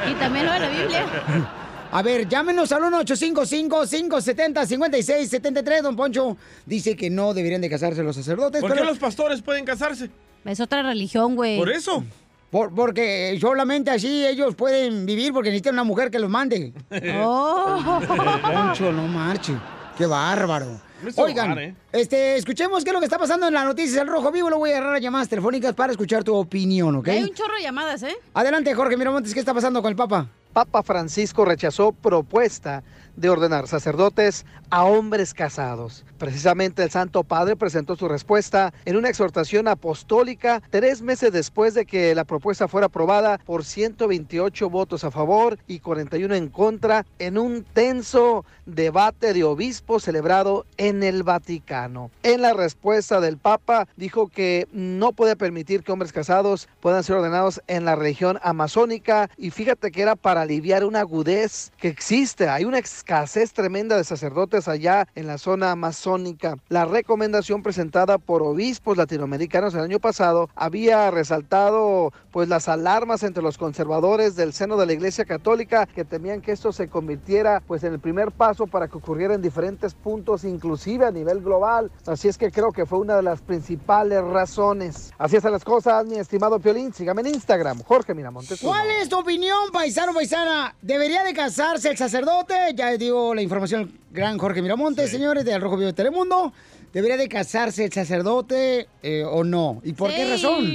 Y 0.10 0.14
también 0.14 0.46
lo 0.46 0.52
de 0.52 0.60
la 0.60 0.68
Biblia. 0.68 1.06
A 1.92 2.02
ver, 2.02 2.28
llámenos 2.28 2.72
al 2.72 2.82
1-855-570-5673. 2.82 5.82
Don 5.82 5.94
Poncho 5.96 6.36
dice 6.66 6.96
que 6.96 7.08
no 7.10 7.32
deberían 7.34 7.60
de 7.60 7.70
casarse 7.70 8.02
los 8.02 8.16
sacerdotes. 8.16 8.60
¿Por 8.60 8.74
qué 8.74 8.84
los 8.84 8.98
pastores 8.98 9.40
pueden 9.42 9.64
casarse? 9.64 10.10
Es 10.44 10.60
otra 10.60 10.82
religión, 10.82 11.34
güey. 11.36 11.58
Por 11.58 11.70
eso. 11.70 12.04
Por- 12.50 12.74
porque 12.74 13.36
solamente 13.40 13.90
así 13.90 14.24
ellos 14.26 14.54
pueden 14.54 15.04
vivir 15.06 15.32
porque 15.32 15.48
necesitan 15.50 15.74
una 15.74 15.84
mujer 15.84 16.10
que 16.10 16.18
los 16.18 16.30
mande. 16.30 16.72
Oh. 17.24 18.00
Poncho, 18.06 18.92
no 18.92 19.06
marche. 19.08 19.54
Qué 19.96 20.06
bárbaro. 20.06 20.80
Oigan, 21.16 21.58
¿eh? 21.58 21.74
este, 21.92 22.36
escuchemos 22.36 22.82
qué 22.82 22.88
es 22.90 22.94
lo 22.94 23.00
que 23.00 23.04
está 23.06 23.18
pasando 23.18 23.46
en 23.48 23.54
las 23.54 23.66
noticias 23.66 23.96
del 23.96 24.06
Rojo 24.08 24.32
Vivo. 24.32 24.48
Lo 24.48 24.56
voy 24.58 24.70
a 24.70 24.78
agarrar 24.78 24.94
a 24.96 24.98
llamadas 24.98 25.28
telefónicas 25.28 25.74
para 25.74 25.92
escuchar 25.92 26.24
tu 26.24 26.34
opinión, 26.34 26.96
¿ok? 26.96 27.08
Hay 27.08 27.22
un 27.24 27.34
chorro 27.34 27.54
de 27.56 27.62
llamadas, 27.62 28.02
¿eh? 28.02 28.16
Adelante, 28.32 28.74
Jorge 28.74 28.96
Miramontes, 28.96 29.34
¿qué 29.34 29.40
está 29.40 29.52
pasando 29.52 29.82
con 29.82 29.90
el 29.90 29.96
Papa? 29.96 30.26
Papa 30.56 30.82
Francisco 30.82 31.44
rechazó 31.44 31.92
propuesta 31.92 32.82
de 33.16 33.30
ordenar 33.30 33.66
sacerdotes 33.68 34.44
a 34.70 34.84
hombres 34.84 35.34
casados. 35.34 36.04
Precisamente 36.18 36.82
el 36.82 36.90
Santo 36.90 37.24
Padre 37.24 37.56
presentó 37.56 37.96
su 37.96 38.08
respuesta 38.08 38.72
en 38.84 38.96
una 38.96 39.08
exhortación 39.08 39.68
apostólica 39.68 40.62
tres 40.70 41.02
meses 41.02 41.32
después 41.32 41.74
de 41.74 41.86
que 41.86 42.14
la 42.14 42.24
propuesta 42.24 42.68
fuera 42.68 42.86
aprobada 42.86 43.38
por 43.38 43.64
128 43.64 44.70
votos 44.70 45.04
a 45.04 45.10
favor 45.10 45.58
y 45.66 45.80
41 45.80 46.34
en 46.34 46.48
contra 46.48 47.06
en 47.18 47.38
un 47.38 47.64
tenso 47.64 48.44
debate 48.64 49.32
de 49.32 49.44
obispos 49.44 50.04
celebrado 50.04 50.66
en 50.76 51.02
el 51.02 51.22
Vaticano. 51.22 52.10
En 52.22 52.42
la 52.42 52.52
respuesta 52.52 53.20
del 53.20 53.38
Papa 53.38 53.86
dijo 53.96 54.28
que 54.28 54.66
no 54.72 55.12
puede 55.12 55.36
permitir 55.36 55.82
que 55.82 55.92
hombres 55.92 56.12
casados 56.12 56.68
puedan 56.80 57.04
ser 57.04 57.16
ordenados 57.16 57.62
en 57.66 57.84
la 57.84 57.94
religión 57.94 58.38
amazónica 58.42 59.30
y 59.36 59.50
fíjate 59.50 59.90
que 59.90 60.02
era 60.02 60.16
para 60.16 60.42
aliviar 60.42 60.84
una 60.84 61.00
agudez 61.00 61.72
que 61.78 61.88
existe. 61.88 62.48
Hay 62.48 62.64
una 62.64 62.78
escasez 63.06 63.52
tremenda 63.52 63.96
de 63.96 64.02
sacerdotes 64.02 64.66
allá 64.66 65.06
en 65.14 65.28
la 65.28 65.38
zona 65.38 65.70
amazónica. 65.70 66.56
La 66.68 66.86
recomendación 66.86 67.62
presentada 67.62 68.18
por 68.18 68.42
obispos 68.42 68.96
latinoamericanos 68.96 69.74
el 69.74 69.82
año 69.82 70.00
pasado 70.00 70.50
había 70.56 71.08
resaltado 71.12 72.12
pues 72.32 72.48
las 72.48 72.68
alarmas 72.68 73.22
entre 73.22 73.44
los 73.44 73.58
conservadores 73.58 74.34
del 74.34 74.52
seno 74.52 74.76
de 74.76 74.86
la 74.86 74.92
Iglesia 74.92 75.24
Católica 75.24 75.86
que 75.86 76.04
temían 76.04 76.40
que 76.40 76.50
esto 76.50 76.72
se 76.72 76.88
convirtiera 76.88 77.62
pues 77.64 77.84
en 77.84 77.92
el 77.92 78.00
primer 78.00 78.32
paso 78.32 78.66
para 78.66 78.88
que 78.88 78.96
ocurriera 78.98 79.34
en 79.34 79.40
diferentes 79.40 79.94
puntos, 79.94 80.42
inclusive 80.42 81.06
a 81.06 81.12
nivel 81.12 81.42
global. 81.42 81.92
Así 82.06 82.26
es 82.26 82.36
que 82.36 82.50
creo 82.50 82.72
que 82.72 82.86
fue 82.86 82.98
una 82.98 83.14
de 83.14 83.22
las 83.22 83.40
principales 83.40 84.20
razones. 84.24 85.12
Así 85.16 85.36
están 85.36 85.52
las 85.52 85.62
cosas, 85.62 86.04
mi 86.06 86.16
estimado 86.16 86.58
Piolín. 86.58 86.92
Sígame 86.92 87.20
en 87.20 87.28
Instagram, 87.28 87.84
Jorge 87.84 88.14
Miramontes. 88.14 88.60
¿Cuál 88.60 88.90
es 89.00 89.08
tu 89.08 89.16
opinión, 89.16 89.70
paisano, 89.72 90.12
paisana? 90.12 90.74
¿Debería 90.82 91.22
de 91.22 91.34
casarse 91.34 91.88
el 91.88 91.96
sacerdote? 91.96 92.54
Ya 92.74 92.95
digo 92.98 93.34
la 93.34 93.42
información 93.42 93.80
al 93.82 93.90
gran 94.12 94.38
Jorge 94.38 94.62
Miramontes, 94.62 95.10
señores, 95.10 95.44
de 95.44 95.54
Al 95.54 95.60
Rojo 95.60 95.76
Vivo 95.76 95.86
de 95.86 95.92
Telemundo. 95.92 96.52
¿Debería 96.92 97.16
de 97.16 97.28
casarse 97.28 97.84
el 97.84 97.92
sacerdote 97.92 98.88
eh, 99.02 99.24
o 99.24 99.44
no? 99.44 99.80
¿Y 99.84 99.92
por 99.92 100.10
qué 100.10 100.28
razón? 100.28 100.66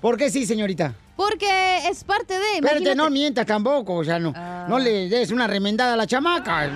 ¿Por 0.00 0.16
qué 0.16 0.30
sí, 0.30 0.46
señorita? 0.46 0.94
Porque 1.28 1.88
es 1.88 2.02
parte 2.02 2.34
de. 2.34 2.40
Espérate, 2.56 2.78
imagínate- 2.80 2.96
no 2.96 3.10
mientas 3.10 3.46
tampoco, 3.46 3.94
o 3.94 4.04
sea, 4.04 4.18
no, 4.18 4.34
no 4.68 4.78
le 4.80 5.08
des 5.08 5.30
una 5.30 5.46
remendada 5.46 5.94
a 5.94 5.96
la 5.96 6.06
chamaca. 6.06 6.68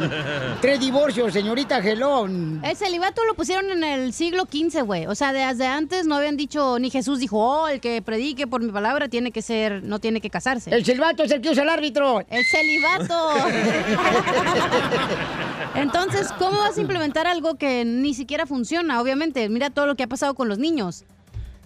Tres 0.61 0.79
divorcios, 0.79 1.33
señorita 1.33 1.83
Gelón. 1.83 2.61
El 2.65 2.77
celibato 2.77 3.25
lo 3.25 3.35
pusieron 3.35 3.71
en 3.71 3.83
el 3.83 4.13
siglo 4.13 4.45
XV, 4.45 4.83
güey. 4.85 5.07
O 5.07 5.17
sea, 5.17 5.33
desde 5.33 5.67
antes 5.67 6.07
no 6.07 6.15
habían 6.15 6.37
dicho, 6.37 6.79
ni 6.79 6.91
Jesús 6.91 7.19
dijo, 7.19 7.39
oh, 7.39 7.69
el 7.69 7.81
que 7.81 8.01
predique 8.03 8.47
por 8.47 8.63
mi 8.63 8.71
palabra 8.71 9.09
tiene 9.09 9.33
que 9.33 9.43
ser, 9.43 9.83
no 9.83 9.99
tiene 9.99 10.21
que 10.21 10.31
casarse. 10.31 10.73
El 10.73 10.85
celibato 10.85 11.25
es 11.25 11.31
el 11.33 11.41
que 11.41 11.51
usa 11.51 11.65
el 11.65 11.69
árbitro. 11.69 12.21
El 12.31 12.45
celibato. 12.45 13.31
Entonces, 15.75 16.29
¿cómo 16.39 16.59
vas 16.59 16.79
a 16.79 16.81
implementar 16.81 17.27
algo 17.27 17.57
que 17.57 17.85
ni 17.85 18.15
siquiera 18.15 18.47
funciona? 18.47 19.01
Obviamente, 19.01 19.49
mira 19.49 19.71
todo 19.71 19.87
lo 19.87 19.95
que 19.97 20.05
ha 20.05 20.09
pasado 20.09 20.35
con 20.35 20.49
los 20.49 20.59
niños. 20.59 21.05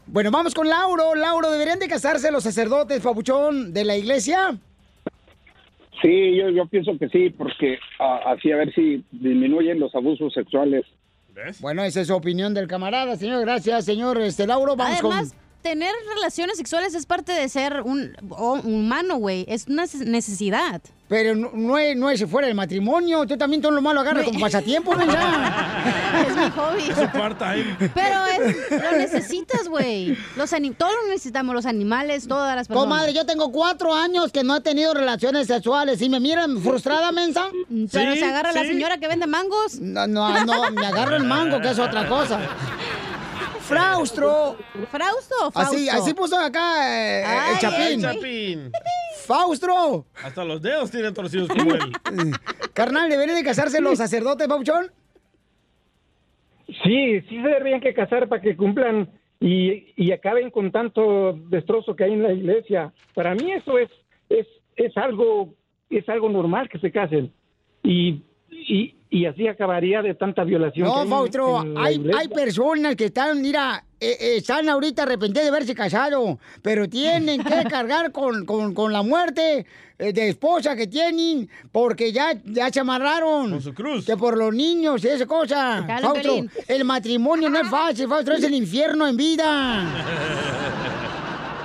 Bueno, 0.06 0.30
vamos 0.30 0.54
con 0.54 0.68
Lauro. 0.68 1.14
Lauro, 1.14 1.50
¿deberían 1.50 1.78
de 1.78 1.88
casarse 1.88 2.30
los 2.30 2.42
sacerdotes, 2.42 3.00
papuchón, 3.00 3.72
de 3.72 3.84
la 3.84 3.96
iglesia? 3.96 4.58
Sí, 6.02 6.36
yo, 6.36 6.48
yo 6.50 6.66
pienso 6.66 6.96
que 6.98 7.08
sí, 7.08 7.30
porque 7.30 7.78
ah, 7.98 8.20
así 8.26 8.50
a 8.50 8.56
ver 8.56 8.74
si 8.74 9.04
disminuyen 9.10 9.78
los 9.78 9.94
abusos 9.94 10.32
sexuales. 10.32 10.84
Bueno, 11.60 11.82
esa 11.84 12.00
es 12.00 12.08
su 12.08 12.14
opinión 12.14 12.54
del 12.54 12.66
camarada, 12.66 13.16
señor. 13.16 13.40
Gracias, 13.42 13.84
señor 13.84 14.20
este, 14.20 14.46
Lauro. 14.46 14.76
Vamos 14.76 15.00
Además, 15.00 15.32
con... 15.32 15.39
tener 15.62 15.94
relaciones 16.14 16.56
sexuales 16.56 16.94
es 16.94 17.06
parte 17.06 17.32
de 17.32 17.48
ser 17.48 17.82
un 17.82 18.16
o- 18.30 18.60
humano, 18.62 19.16
güey. 19.16 19.44
Es 19.48 19.66
una 19.68 19.84
necesidad. 20.04 20.80
Pero 21.08 21.34
no, 21.34 21.50
no 21.52 21.76
es, 21.76 21.96
no 21.96 22.08
es 22.08 22.24
fuera 22.30 22.46
del 22.46 22.54
matrimonio. 22.54 23.26
Tú 23.26 23.36
también 23.36 23.60
todo 23.60 23.72
lo 23.72 23.82
malo 23.82 24.00
agarras 24.00 24.24
como 24.24 24.38
pasatiempo, 24.38 24.94
mensa. 24.94 25.16
Es 26.28 26.36
mi 26.36 26.50
hobby. 26.50 26.82
Su 26.86 27.18
part-time. 27.18 27.76
Pero 27.94 28.26
es, 28.26 28.70
lo 28.70 28.92
necesitas, 28.92 29.68
güey. 29.68 30.16
Los 30.36 30.50
todos 30.50 30.92
lo 31.02 31.08
necesitamos, 31.08 31.54
los 31.54 31.66
animales, 31.66 32.28
todas 32.28 32.54
las 32.54 32.68
personas. 32.68 32.88
Comadre, 32.88 33.12
yo 33.12 33.26
tengo 33.26 33.50
cuatro 33.50 33.92
años 33.94 34.30
que 34.30 34.44
no 34.44 34.56
he 34.56 34.60
tenido 34.60 34.94
relaciones 34.94 35.48
sexuales. 35.48 36.00
¿Y 36.00 36.08
me 36.08 36.20
miran 36.20 36.60
frustrada, 36.60 37.10
mensa? 37.10 37.48
Pero 37.92 38.14
se 38.14 38.24
agarra 38.24 38.52
la 38.52 38.62
señora 38.62 38.98
que 38.98 39.08
vende 39.08 39.26
mangos. 39.26 39.80
No, 39.80 40.06
no, 40.06 40.44
no, 40.44 40.70
me 40.70 40.86
agarro 40.86 41.16
el 41.16 41.24
mango, 41.24 41.60
que 41.60 41.70
es 41.70 41.78
otra 41.78 42.08
cosa. 42.08 42.38
Fraustro. 43.70 44.56
¿Frausto 44.90 45.34
o 45.46 45.50
Fausto? 45.50 45.76
Así, 45.76 45.88
así 45.88 46.14
puso 46.14 46.38
acá 46.38 47.20
eh, 47.20 47.24
Ay, 47.24 47.52
el 47.54 47.58
Chapín. 47.58 48.04
Ay, 48.04 48.14
Chapín. 48.14 48.72
Faustro. 49.26 50.06
Hasta 50.22 50.44
los 50.44 50.60
dedos 50.60 50.90
tienen 50.90 51.14
torcidos 51.14 51.48
como 51.48 51.74
él. 51.74 51.92
Carnal, 52.74 53.08
¿deberían 53.08 53.36
de 53.36 53.44
casarse 53.44 53.80
los 53.80 53.98
sacerdotes, 53.98 54.46
Pauchón? 54.48 54.90
Sí, 56.66 57.20
sí 57.22 57.42
se 57.42 57.48
deberían 57.48 57.80
que 57.80 57.94
casar 57.94 58.28
para 58.28 58.42
que 58.42 58.56
cumplan 58.56 59.08
y, 59.40 59.92
y 59.96 60.12
acaben 60.12 60.50
con 60.50 60.70
tanto 60.70 61.32
destrozo 61.48 61.96
que 61.96 62.04
hay 62.04 62.12
en 62.12 62.22
la 62.22 62.32
iglesia. 62.32 62.92
Para 63.14 63.34
mí 63.34 63.52
eso 63.52 63.78
es 63.78 63.90
es, 64.30 64.46
es 64.76 64.96
algo 64.96 65.54
es 65.90 66.08
algo 66.08 66.28
normal 66.28 66.68
que 66.68 66.78
se 66.78 66.90
casen 66.90 67.32
y, 67.82 68.22
y, 68.50 68.94
y 69.10 69.26
así 69.26 69.48
acabaría 69.48 70.02
de 70.02 70.14
tanta 70.14 70.44
violación. 70.44 70.86
No, 70.86 71.04
Faustro, 71.06 71.64
hay, 71.76 72.00
hay 72.16 72.28
personas 72.28 72.94
que 72.94 73.06
están, 73.06 73.42
mira, 73.42 73.84
eh, 73.98 74.16
eh, 74.20 74.36
están 74.36 74.68
ahorita 74.68 75.02
arrepentidos 75.02 75.42
de 75.44 75.48
haberse 75.48 75.74
casado, 75.74 76.38
pero 76.62 76.88
tienen 76.88 77.42
que 77.42 77.64
cargar 77.70 78.12
con, 78.12 78.46
con- 78.46 78.72
con 78.72 78.92
la 78.92 79.02
muerte 79.02 79.66
eh, 79.98 80.12
de 80.12 80.28
esposa 80.28 80.76
que 80.76 80.86
tienen, 80.86 81.48
porque 81.72 82.12
ya, 82.12 82.34
ya 82.44 82.70
se 82.70 82.80
amarraron. 82.80 83.50
Con 83.50 83.60
su 83.62 83.74
cruz. 83.74 84.06
Que 84.06 84.16
por 84.16 84.38
los 84.38 84.54
niños 84.54 85.04
y 85.04 85.08
esa 85.08 85.26
cosa. 85.26 85.84
Dale, 85.86 86.02
Faustro, 86.02 86.32
Pelín. 86.34 86.50
el 86.68 86.84
matrimonio 86.84 87.50
no 87.50 87.58
es 87.60 87.68
fácil, 87.68 88.06
Faustro, 88.08 88.34
es 88.34 88.44
el 88.44 88.54
infierno 88.54 89.08
en 89.08 89.16
vida. 89.16 89.84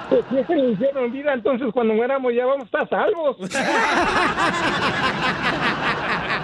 Pues 0.08 0.24
si 0.30 0.38
es 0.38 0.48
el 0.52 0.70
infierno 0.70 1.06
en 1.06 1.12
vida, 1.12 1.34
entonces 1.34 1.68
cuando 1.74 1.96
muéramos 1.96 2.32
ya 2.32 2.46
vamos 2.46 2.62
a 2.62 2.66
estar 2.66 2.88
salvos. 2.90 3.38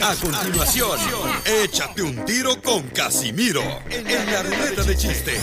A 0.00 0.14
continuación, 0.16 0.98
échate 1.44 2.02
un 2.02 2.24
tiro 2.24 2.60
con 2.62 2.82
Casimiro 2.88 3.62
en 3.90 4.32
la 4.32 4.42
ruleta 4.42 4.82
de 4.82 4.96
chiste. 4.96 5.40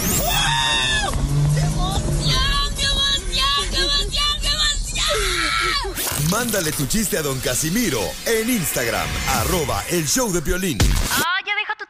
Mándale 6.29 6.71
tu 6.71 6.85
chiste 6.87 7.17
a 7.17 7.21
don 7.21 7.39
Casimiro 7.39 8.01
en 8.25 8.49
Instagram, 8.49 9.07
arroba 9.27 9.83
el 9.89 10.07
show 10.07 10.31
de 10.31 10.41
violín. 10.41 10.77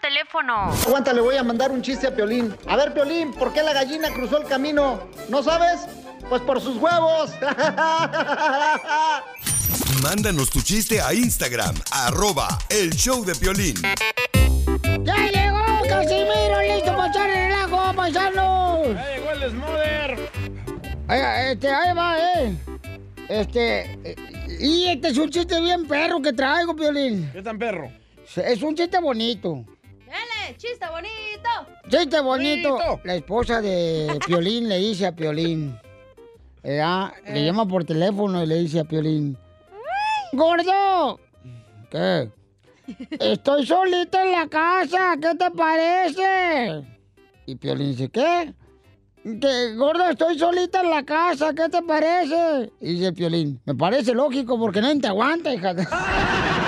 Teléfono. 0.01 0.71
Aguanta, 0.85 1.13
le 1.13 1.21
voy 1.21 1.37
a 1.37 1.43
mandar 1.43 1.71
un 1.71 1.81
chiste 1.81 2.07
a 2.07 2.15
Piolín. 2.15 2.55
A 2.67 2.75
ver, 2.75 2.93
Piolín, 2.93 3.31
¿por 3.33 3.53
qué 3.53 3.63
la 3.63 3.73
gallina 3.73 4.09
cruzó 4.11 4.37
el 4.37 4.45
camino? 4.47 5.01
¿No 5.29 5.41
sabes? 5.43 5.81
Pues 6.29 6.41
por 6.41 6.59
sus 6.61 6.77
huevos. 6.77 7.31
Mándanos 10.03 10.49
tu 10.49 10.61
chiste 10.61 10.99
a 11.01 11.13
Instagram, 11.13 11.75
arroba 11.91 12.47
el 12.69 12.91
show 12.95 13.23
de 13.23 13.33
violín. 13.33 13.75
¡Ya 15.03 15.15
llegó 15.27 15.59
Casimiro! 15.87 16.61
¡Listo 16.61 16.95
para 16.95 17.07
echar 17.09 17.29
el 17.29 17.35
relajo, 17.51 17.93
paisanos! 17.95 18.87
Ya 18.95 19.15
llegó 19.15 19.31
el 19.31 19.51
Smother. 19.51 20.29
Ay, 21.07 21.51
Este, 21.51 21.69
ahí 21.69 21.95
va, 21.95 22.17
eh. 22.19 22.55
Este. 23.29 23.99
eh, 24.03 24.15
Y 24.59 24.87
este 24.87 25.09
es 25.09 25.17
un 25.17 25.29
chiste 25.29 25.59
bien 25.59 25.85
perro 25.87 26.21
que 26.21 26.33
traigo, 26.33 26.75
Piolín. 26.75 27.29
¿Qué 27.31 27.41
tan 27.41 27.57
perro? 27.59 27.91
Es 28.35 28.61
un 28.61 28.75
chiste 28.75 28.97
bonito. 28.99 29.65
Dale, 30.12 30.58
chiste 30.58 30.86
bonito. 30.89 31.50
Chiste 31.89 32.19
bonito. 32.19 32.71
Bonito. 32.71 33.00
La 33.06 33.15
esposa 33.15 33.62
de 33.62 34.19
Piolín 34.28 34.67
le 34.67 34.78
dice 34.78 35.06
a 35.08 35.15
Piolín. 35.15 35.80
eh, 36.63 36.82
ah, 36.84 37.13
Le 37.28 37.45
llama 37.45 37.65
por 37.65 37.86
teléfono 37.86 38.43
y 38.43 38.45
le 38.45 38.56
dice 38.56 38.82
a 38.82 38.84
Piolín. 38.84 39.38
¡Gordo! 40.34 41.17
¿Qué? 41.89 42.30
Estoy 43.19 43.65
solita 43.65 44.26
en 44.26 44.32
la 44.34 44.47
casa, 44.47 45.15
¿qué 45.21 45.34
te 45.36 45.50
parece? 45.52 46.84
Y 47.45 47.56
Piolín 47.56 47.91
dice, 47.91 48.10
¿qué? 48.10 48.54
Que, 49.24 49.76
gordo, 49.76 50.10
estoy 50.10 50.38
solita 50.38 50.82
en 50.82 50.89
la 50.89 51.04
casa, 51.04 51.54
¿qué 51.54 51.69
te 51.69 51.82
parece? 51.84 52.71
Y 52.82 52.93
dice 52.95 53.13
Piolín, 53.13 53.62
me 53.65 53.76
parece 53.76 54.13
lógico 54.13 54.60
porque 54.60 54.82
nadie 54.82 55.00
te 55.00 55.08
aguanta, 55.08 55.54
hija. 55.54 55.74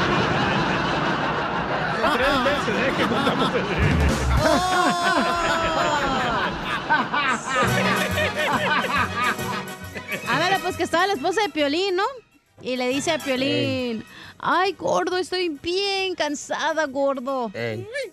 Tres 2.13 2.43
veces, 2.43 2.69
¿eh? 2.69 2.93
Que 2.97 3.03
contamos 3.03 3.51
Ándale, 10.27 10.59
pues 10.59 10.75
que 10.77 10.83
estaba 10.83 11.07
la 11.07 11.13
esposa 11.13 11.41
de 11.41 11.49
Piolín, 11.49 11.95
¿no? 11.95 12.03
Y 12.61 12.75
le 12.77 12.87
dice 12.87 13.11
a 13.11 13.19
Piolín, 13.19 14.05
ay, 14.39 14.73
gordo, 14.73 15.17
estoy 15.17 15.49
bien 15.49 16.15
cansada, 16.15 16.85
gordo. 16.85 17.51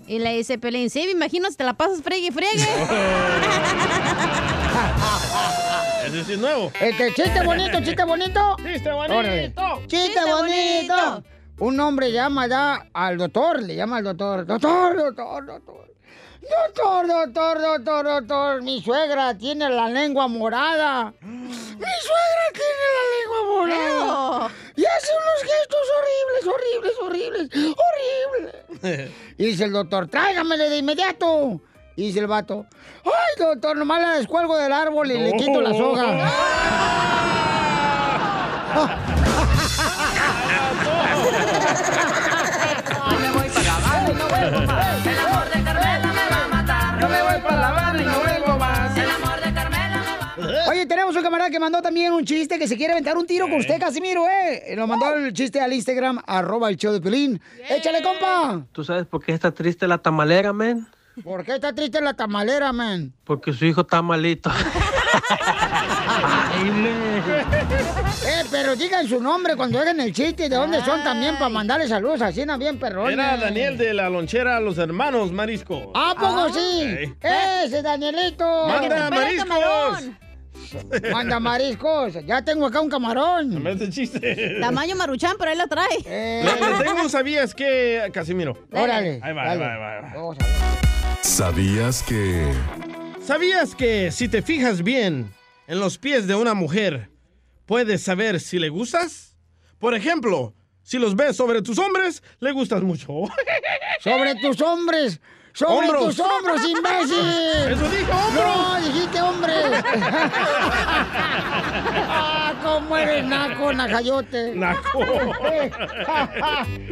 Y 0.07 0.19
le 0.19 0.37
dice 0.37 0.59
Piolín, 0.59 0.91
sí, 0.91 1.05
me 1.05 1.13
imagino 1.13 1.49
si 1.51 1.57
te 1.57 1.65
la 1.65 1.75
pasas 1.75 2.03
friegue 2.03 2.29
y 2.29 2.31
friegue. 2.31 2.67
Ese 6.07 6.25
sí 6.25 6.33
es 6.33 6.39
nuevo. 6.39 6.73
Este, 6.81 7.13
chiste 7.15 7.43
bonito, 7.45 7.79
chiste 7.81 8.05
bonito. 8.05 8.57
Chiste 8.57 8.91
bonito. 8.91 9.81
Chiste, 9.87 9.97
Chiste 9.97 10.21
bonito. 10.33 11.23
Un 11.61 11.79
hombre 11.79 12.11
llama 12.11 12.47
ya 12.47 12.87
al 12.95 13.19
doctor, 13.19 13.63
le 13.63 13.77
llama 13.77 13.99
al 13.99 14.05
doctor. 14.05 14.47
Doctor, 14.47 14.97
doctor, 14.97 15.45
doctor. 15.45 15.95
Doctor, 16.41 17.07
doctor, 17.07 17.61
doctor, 17.61 18.05
doctor. 18.05 18.63
Mi 18.63 18.81
suegra 18.81 19.37
tiene 19.37 19.69
la 19.69 19.87
lengua 19.89 20.27
morada. 20.27 21.13
Mi 21.21 21.37
suegra 21.77 22.47
tiene 22.55 22.87
la 22.97 23.05
lengua 23.13 23.43
morada. 23.53 24.51
Y 24.75 24.87
hace 24.87 25.13
unos 25.21 25.43
gestos 25.43 25.87
horribles, 25.99 26.47
horribles, 26.49 26.95
horribles, 27.03 27.51
horribles. 27.77 29.11
Y 29.37 29.45
dice 29.45 29.65
el 29.65 29.73
doctor, 29.73 30.09
tráigamele 30.09 30.71
de 30.71 30.79
inmediato. 30.79 31.61
Y 31.95 32.07
dice 32.07 32.21
el 32.21 32.27
vato, 32.27 32.65
ay, 33.05 33.37
doctor, 33.39 33.77
nomás 33.77 34.01
la 34.01 34.13
descuelgo 34.15 34.57
del 34.57 34.73
árbol 34.73 35.11
y 35.11 35.19
le 35.19 35.33
quito 35.33 35.61
la 35.61 35.75
soga. 35.75 36.31
Yo 43.11 43.19
me 43.19 43.31
voy 43.33 43.49
para 43.49 43.65
La 43.65 43.77
Habana 43.77 44.11
y 44.11 44.15
no 44.15 44.29
vuelvo 44.29 44.67
más. 44.67 45.07
El 45.07 45.19
amor 45.19 45.45
de 45.53 45.63
Carmela 45.63 46.13
me 46.13 46.29
va 46.31 46.45
a 46.45 46.49
matar. 46.49 47.01
Yo 47.01 47.09
me 47.09 47.23
voy 47.23 47.41
para 47.43 47.57
La 47.57 47.69
Habana 47.69 48.03
y 48.03 48.05
no 48.05 48.21
vuelvo 48.21 48.59
más. 48.59 48.97
El 48.97 49.11
amor 49.11 49.41
de 49.41 49.55
Carmela 49.55 50.03
me 50.37 50.45
va 50.53 50.69
Oye, 50.71 50.87
tenemos 50.87 51.17
un 51.17 51.23
camarada 51.23 51.51
que 51.51 51.61
mandó 51.61 51.83
también 51.83 52.13
un 52.13 52.25
chiste 52.25 52.59
que 52.59 52.69
se 52.69 52.77
quiere 52.77 52.93
aventar 52.93 53.17
un 53.17 53.27
tiro 53.27 53.49
con 53.49 53.59
usted, 53.59 53.79
Casimiro, 53.79 54.27
¿eh? 54.29 54.75
Nos 54.77 54.89
mandó 54.89 55.15
el 55.15 55.33
chiste 55.33 55.61
al 55.61 55.73
Instagram, 55.73 56.21
arroba 56.27 56.69
el 56.69 56.77
show 56.77 56.93
de 56.93 57.01
Pelín. 57.01 57.41
¡Échale, 57.69 58.03
compa! 58.03 58.65
¿Tú 58.73 58.85
sabes 58.85 59.07
por 59.07 59.25
qué 59.25 59.33
está 59.33 59.51
triste 59.53 59.87
la 59.87 59.99
tamalera, 59.99 60.53
men? 60.53 60.87
¿Por 61.23 61.45
qué 61.45 61.55
está 61.55 61.73
triste 61.75 62.01
la 62.01 62.15
tamalera, 62.15 62.73
man? 62.73 63.13
Porque 63.25 63.53
su 63.53 63.67
hijo 63.67 63.83
está 63.83 64.03
malito. 64.03 64.51
Eh, 68.27 68.45
pero 68.51 68.77
digan 68.77 69.09
su 69.09 69.21
nombre 69.21 69.57
cuando 69.57 69.79
hagan 69.81 69.99
el 70.01 70.13
chiste, 70.13 70.49
de 70.49 70.57
dónde 70.57 70.85
son 70.85 71.03
también 71.03 71.35
para 71.37 71.49
mandarle 71.49 71.89
saludos 71.89 72.21
así, 72.21 72.45
¿no? 72.45 72.59
bien 72.59 72.79
perrones. 72.79 73.15
Era 73.15 73.37
Daniel 73.37 73.79
de 73.79 73.95
la 73.95 74.11
lonchera 74.11 74.61
Los 74.61 74.77
Hermanos 74.79 75.33
Marisco. 75.33 75.93
¿A 75.95 76.15
poco 76.15 76.53
sí? 76.53 77.07
Ok. 77.13 77.25
¡Ese, 77.65 77.83
Danielito! 77.83 78.67
¡Manda 78.67 79.11
mariscos! 79.11 80.11
Manda 81.13 81.41
mariscos. 81.41 82.15
Ya 82.27 82.45
tengo 82.45 82.67
acá 82.67 82.81
un 82.81 82.89
camarón. 82.89 83.63
Me 83.63 83.71
hace 83.71 83.91
chiste. 83.91 84.59
Tamaño 84.61 84.97
maruchan, 84.97 85.37
pero 85.39 85.53
él 85.53 85.59
lo 85.59 85.67
trae. 85.67 85.99
Eh. 86.07 86.45
Le, 86.45 86.79
le 86.79 86.85
tengo 86.85 87.03
un 87.03 87.11
sabías 87.11 87.55
que, 87.55 88.11
Casimiro. 88.13 88.57
Órale. 88.73 89.21
Ahí 89.23 89.33
va, 89.33 89.51
ahí 89.51 89.59
va, 89.59 89.75
ahí 89.75 89.79
va, 89.79 89.97
ahí 89.97 90.03
va. 90.03 90.37
¿Sabías 91.23 92.03
que... 92.03 92.53
¿Sabías 93.23 93.75
que 93.75 94.11
si 94.11 94.29
te 94.29 94.43
fijas 94.43 94.83
bien 94.83 95.33
en 95.67 95.79
los 95.79 95.99
pies 95.99 96.27
de 96.27 96.35
una 96.35 96.55
mujer, 96.55 97.11
puedes 97.67 98.03
saber 98.03 98.41
si 98.41 98.59
le 98.59 98.69
gustas? 98.69 99.37
Por 99.79 99.95
ejemplo, 99.95 100.55
si 100.83 100.99
los 100.99 101.15
ves 101.15 101.37
sobre 101.37 101.63
tus 101.63 101.79
hombres, 101.79 102.23
le 102.41 102.53
gustas 102.53 102.83
mucho. 102.83 103.25
¡Sobre 104.01 104.35
tus 104.37 104.61
hombres! 104.61 105.21
¡Sobre 105.53 105.75
Hombros. 105.89 106.05
tus 106.17 106.21
hombros, 106.21 106.61
imbécil! 106.69 107.73
Eso 107.73 107.89
dijo, 107.91 108.13
hombros. 108.13 108.45
¡No, 108.57 108.81
dijiste 108.81 109.21
hombre! 109.21 109.53
¡Ah, 112.09 112.55
cómo 112.63 112.97
eres 112.97 113.25
naco, 113.25 113.73
najayote! 113.73 114.55
¡Naco! 114.55 115.01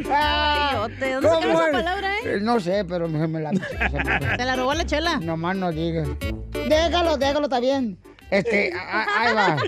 Najayote, 0.09 1.13
¿dónde 1.15 1.29
sacaron 1.29 1.51
esa 1.57 1.73
palabra, 1.73 2.15
eh? 2.25 2.39
No 2.41 2.59
sé, 2.61 2.85
pero 2.85 3.09
me, 3.09 3.27
me 3.29 3.41
la... 3.41 3.51
¿Te 4.37 4.45
la 4.45 4.57
robó 4.57 4.75
la 4.75 4.85
chela? 4.85 5.19
Nomás 5.19 5.57
no 5.57 5.71
digas. 5.73 6.09
Déjalo, 6.69 7.17
déjalo, 7.17 7.45
está 7.45 7.61
bien. 7.61 7.97
Este, 8.31 8.73
ahí 8.75 9.35
va. 9.35 9.57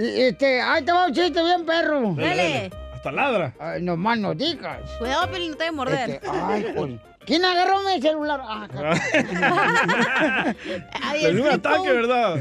Este, 0.00 0.60
ahí 0.60 0.84
te 0.84 0.92
va 0.92 1.06
un 1.06 1.12
chiste 1.12 1.42
bien, 1.42 1.66
perro. 1.66 2.14
Dale, 2.14 2.36
dale. 2.36 2.70
Hasta 3.08 3.12
ladra. 3.12 3.54
Ay, 3.58 3.82
nomás 3.82 4.18
no 4.18 4.34
digas. 4.34 4.78
Cuidado, 4.98 5.30
Pelín, 5.30 5.52
no 5.52 5.56
te 5.56 5.64
voy 5.64 5.68
a 5.68 5.72
morder. 5.72 6.10
Este, 6.10 6.28
ay, 6.30 6.66
pues, 6.76 6.92
¿Quién 7.24 7.44
agarró 7.44 7.80
mi 7.82 8.00
celular? 8.00 8.40
Ah. 8.42 8.66
Ay, 11.02 11.24
el 11.26 11.40
un 11.40 11.48
ataque. 11.48 11.92
¿verdad? 11.92 12.36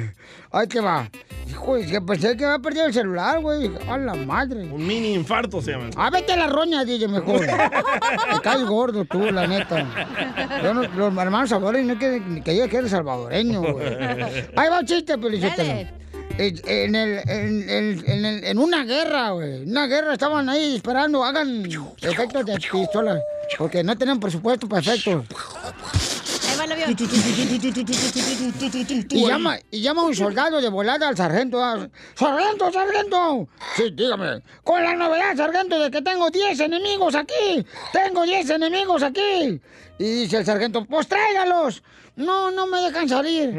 Ahí 0.49 0.67
te 0.67 0.79
va. 0.79 1.09
Hijo, 1.45 1.75
es 1.75 1.91
que 1.91 2.01
pensé 2.01 2.37
que 2.37 2.45
había 2.45 2.59
perdido 2.59 2.85
el 2.85 2.93
celular, 2.93 3.41
güey. 3.41 3.69
A 3.89 3.97
la 3.97 4.13
madre. 4.13 4.63
Un 4.63 4.87
mini 4.87 5.13
infarto 5.13 5.61
se 5.61 5.71
llama. 5.71 5.89
Ah, 5.97 6.09
vete 6.09 6.31
a 6.33 6.37
la 6.37 6.47
roña, 6.47 6.85
DJ, 6.85 7.09
mejor. 7.09 7.41
Te 7.45 8.41
caes 8.41 8.63
gordo 8.63 9.03
tú, 9.03 9.29
la 9.29 9.45
neta. 9.45 9.85
Yo 10.63 10.73
no- 10.73 10.83
los 10.83 11.17
hermanos 11.17 11.49
salvadoreños 11.49 11.95
no 11.95 11.99
quieren 11.99 12.41
que 12.43 12.77
eres 12.77 12.91
salvadoreño, 12.91 13.61
güey. 13.61 13.87
Ahí 14.55 14.69
va 14.69 14.79
un 14.79 14.85
chiste, 14.85 15.17
Pelichotelo. 15.17 15.89
En, 16.37 16.95
el, 16.95 17.17
en, 17.27 17.69
el- 17.69 18.03
en, 18.07 18.25
el- 18.25 18.43
en 18.43 18.57
una 18.59 18.83
guerra, 18.85 19.31
güey. 19.31 19.63
En 19.63 19.69
una 19.71 19.87
guerra 19.87 20.13
estaban 20.13 20.47
ahí 20.49 20.73
disparando. 20.73 21.23
Hagan 21.23 21.65
efectos 22.01 22.45
de 22.45 22.57
pistola. 22.57 23.19
Porque 23.57 23.83
no 23.83 23.95
tienen 23.97 24.19
presupuesto 24.19 24.67
para 24.67 24.81
efectos. 24.81 25.25
Ahí 26.49 26.57
va 26.59 26.65
el 26.65 26.71
avión. 26.73 26.95
Y 29.09 29.27
llama, 29.27 29.57
y 29.71 29.81
llama 29.81 30.03
un 30.03 30.15
soldado 30.15 30.61
de 30.61 30.69
volada 30.69 31.07
al 31.09 31.17
sargento. 31.17 31.63
ah, 31.63 31.87
¡Sargento, 32.15 32.71
sargento! 32.71 33.47
Sí, 33.75 33.89
dígame. 33.93 34.41
Con 34.63 34.83
la 34.83 34.95
novedad, 34.95 35.35
sargento, 35.35 35.79
de 35.79 35.89
que 35.91 36.01
tengo 36.01 36.29
10 36.29 36.59
enemigos 36.59 37.15
aquí. 37.15 37.65
Tengo 37.93 38.23
10 38.23 38.49
enemigos 38.51 39.01
aquí. 39.03 39.59
Y 39.99 40.03
dice 40.21 40.37
el 40.37 40.45
sargento, 40.45 40.85
pues 40.85 41.07
tráigalos. 41.07 41.81
No, 42.15 42.49
no 42.51 42.65
me 42.67 42.79
dejan 42.81 43.07
salir. 43.07 43.53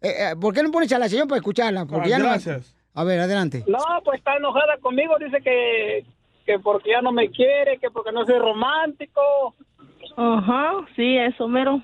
Eh, 0.00 0.12
eh, 0.32 0.36
¿Por 0.40 0.54
qué 0.54 0.62
no 0.62 0.70
pones 0.70 0.92
a 0.92 0.98
la 0.98 1.08
señora 1.08 1.26
para 1.26 1.38
escucharla? 1.38 1.86
Porque 1.86 2.10
ya 2.10 2.18
no- 2.18 2.26
gracias. 2.26 2.74
A 2.94 3.04
ver, 3.04 3.18
adelante. 3.20 3.64
No, 3.66 3.78
pues 4.04 4.18
está 4.18 4.36
enojada 4.36 4.78
conmigo, 4.80 5.14
dice 5.18 5.38
que, 5.42 6.04
que 6.46 6.58
porque 6.60 6.90
ya 6.90 7.02
no 7.02 7.12
me 7.12 7.30
quiere, 7.30 7.78
que 7.78 7.90
porque 7.90 8.12
no 8.12 8.24
soy 8.24 8.38
romántico. 8.38 9.20
Ajá, 10.16 10.72
sí, 10.94 11.16
eso 11.18 11.48
mero. 11.48 11.82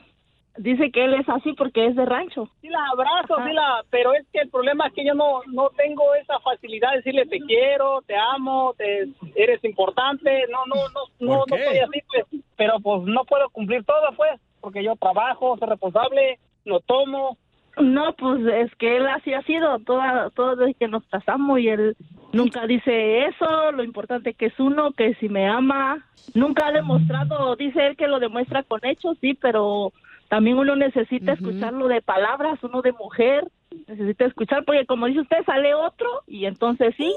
Dice 0.58 0.90
que 0.90 1.04
él 1.04 1.14
es 1.14 1.26
así 1.30 1.54
porque 1.54 1.86
es 1.86 1.96
de 1.96 2.04
rancho. 2.04 2.50
Sí 2.60 2.68
la 2.68 2.84
abrazo, 2.92 3.36
sí 3.46 3.52
la, 3.54 3.82
pero 3.88 4.12
es 4.12 4.26
que 4.32 4.40
el 4.40 4.50
problema 4.50 4.86
es 4.86 4.92
que 4.92 5.04
yo 5.04 5.14
no, 5.14 5.40
no 5.46 5.70
tengo 5.70 6.14
esa 6.14 6.38
facilidad 6.40 6.90
de 6.90 6.96
decirle 6.98 7.26
te 7.26 7.40
quiero, 7.40 8.02
te 8.02 8.14
amo, 8.16 8.74
te, 8.76 9.08
eres 9.34 9.64
importante, 9.64 10.44
no, 10.50 10.66
no, 10.66 10.74
no, 10.74 11.00
no, 11.20 11.32
no 11.38 11.44
¿Por 11.46 11.58
qué? 11.58 11.64
soy 11.64 11.78
así, 11.78 12.02
pues, 12.06 12.42
pero 12.56 12.80
pues 12.80 13.02
no 13.04 13.24
puedo 13.24 13.48
cumplir 13.48 13.82
todo, 13.84 14.12
pues, 14.14 14.40
porque 14.60 14.84
yo 14.84 14.94
trabajo, 14.96 15.56
soy 15.56 15.68
responsable, 15.68 16.38
lo 16.66 16.80
tomo. 16.80 17.38
No, 17.78 18.12
pues 18.12 18.44
es 18.46 18.74
que 18.74 18.98
él 18.98 19.06
así 19.06 19.32
ha 19.32 19.42
sido 19.44 19.78
toda, 19.78 20.28
todo 20.30 20.56
desde 20.56 20.74
que 20.74 20.88
nos 20.88 21.02
casamos 21.06 21.60
y 21.60 21.68
él 21.68 21.96
nunca 22.32 22.66
dice 22.66 23.24
eso, 23.26 23.72
lo 23.72 23.82
importante 23.82 24.34
que 24.34 24.46
es 24.46 24.60
uno, 24.60 24.92
que 24.92 25.14
si 25.14 25.30
me 25.30 25.48
ama, 25.48 26.04
nunca 26.34 26.66
ha 26.66 26.72
demostrado, 26.72 27.56
dice 27.56 27.86
él 27.86 27.96
que 27.96 28.08
lo 28.08 28.20
demuestra 28.20 28.62
con 28.62 28.80
hechos, 28.82 29.16
sí, 29.22 29.32
pero 29.32 29.92
también 30.32 30.56
uno 30.56 30.74
necesita 30.76 31.34
escucharlo 31.34 31.88
de 31.88 32.00
palabras, 32.00 32.58
uno 32.62 32.80
de 32.80 32.92
mujer, 32.92 33.46
necesita 33.86 34.24
escuchar, 34.24 34.64
porque 34.64 34.86
como 34.86 35.04
dice 35.04 35.20
usted, 35.20 35.36
sale 35.44 35.74
otro 35.74 36.08
y 36.26 36.46
entonces 36.46 36.94
sí. 36.96 37.12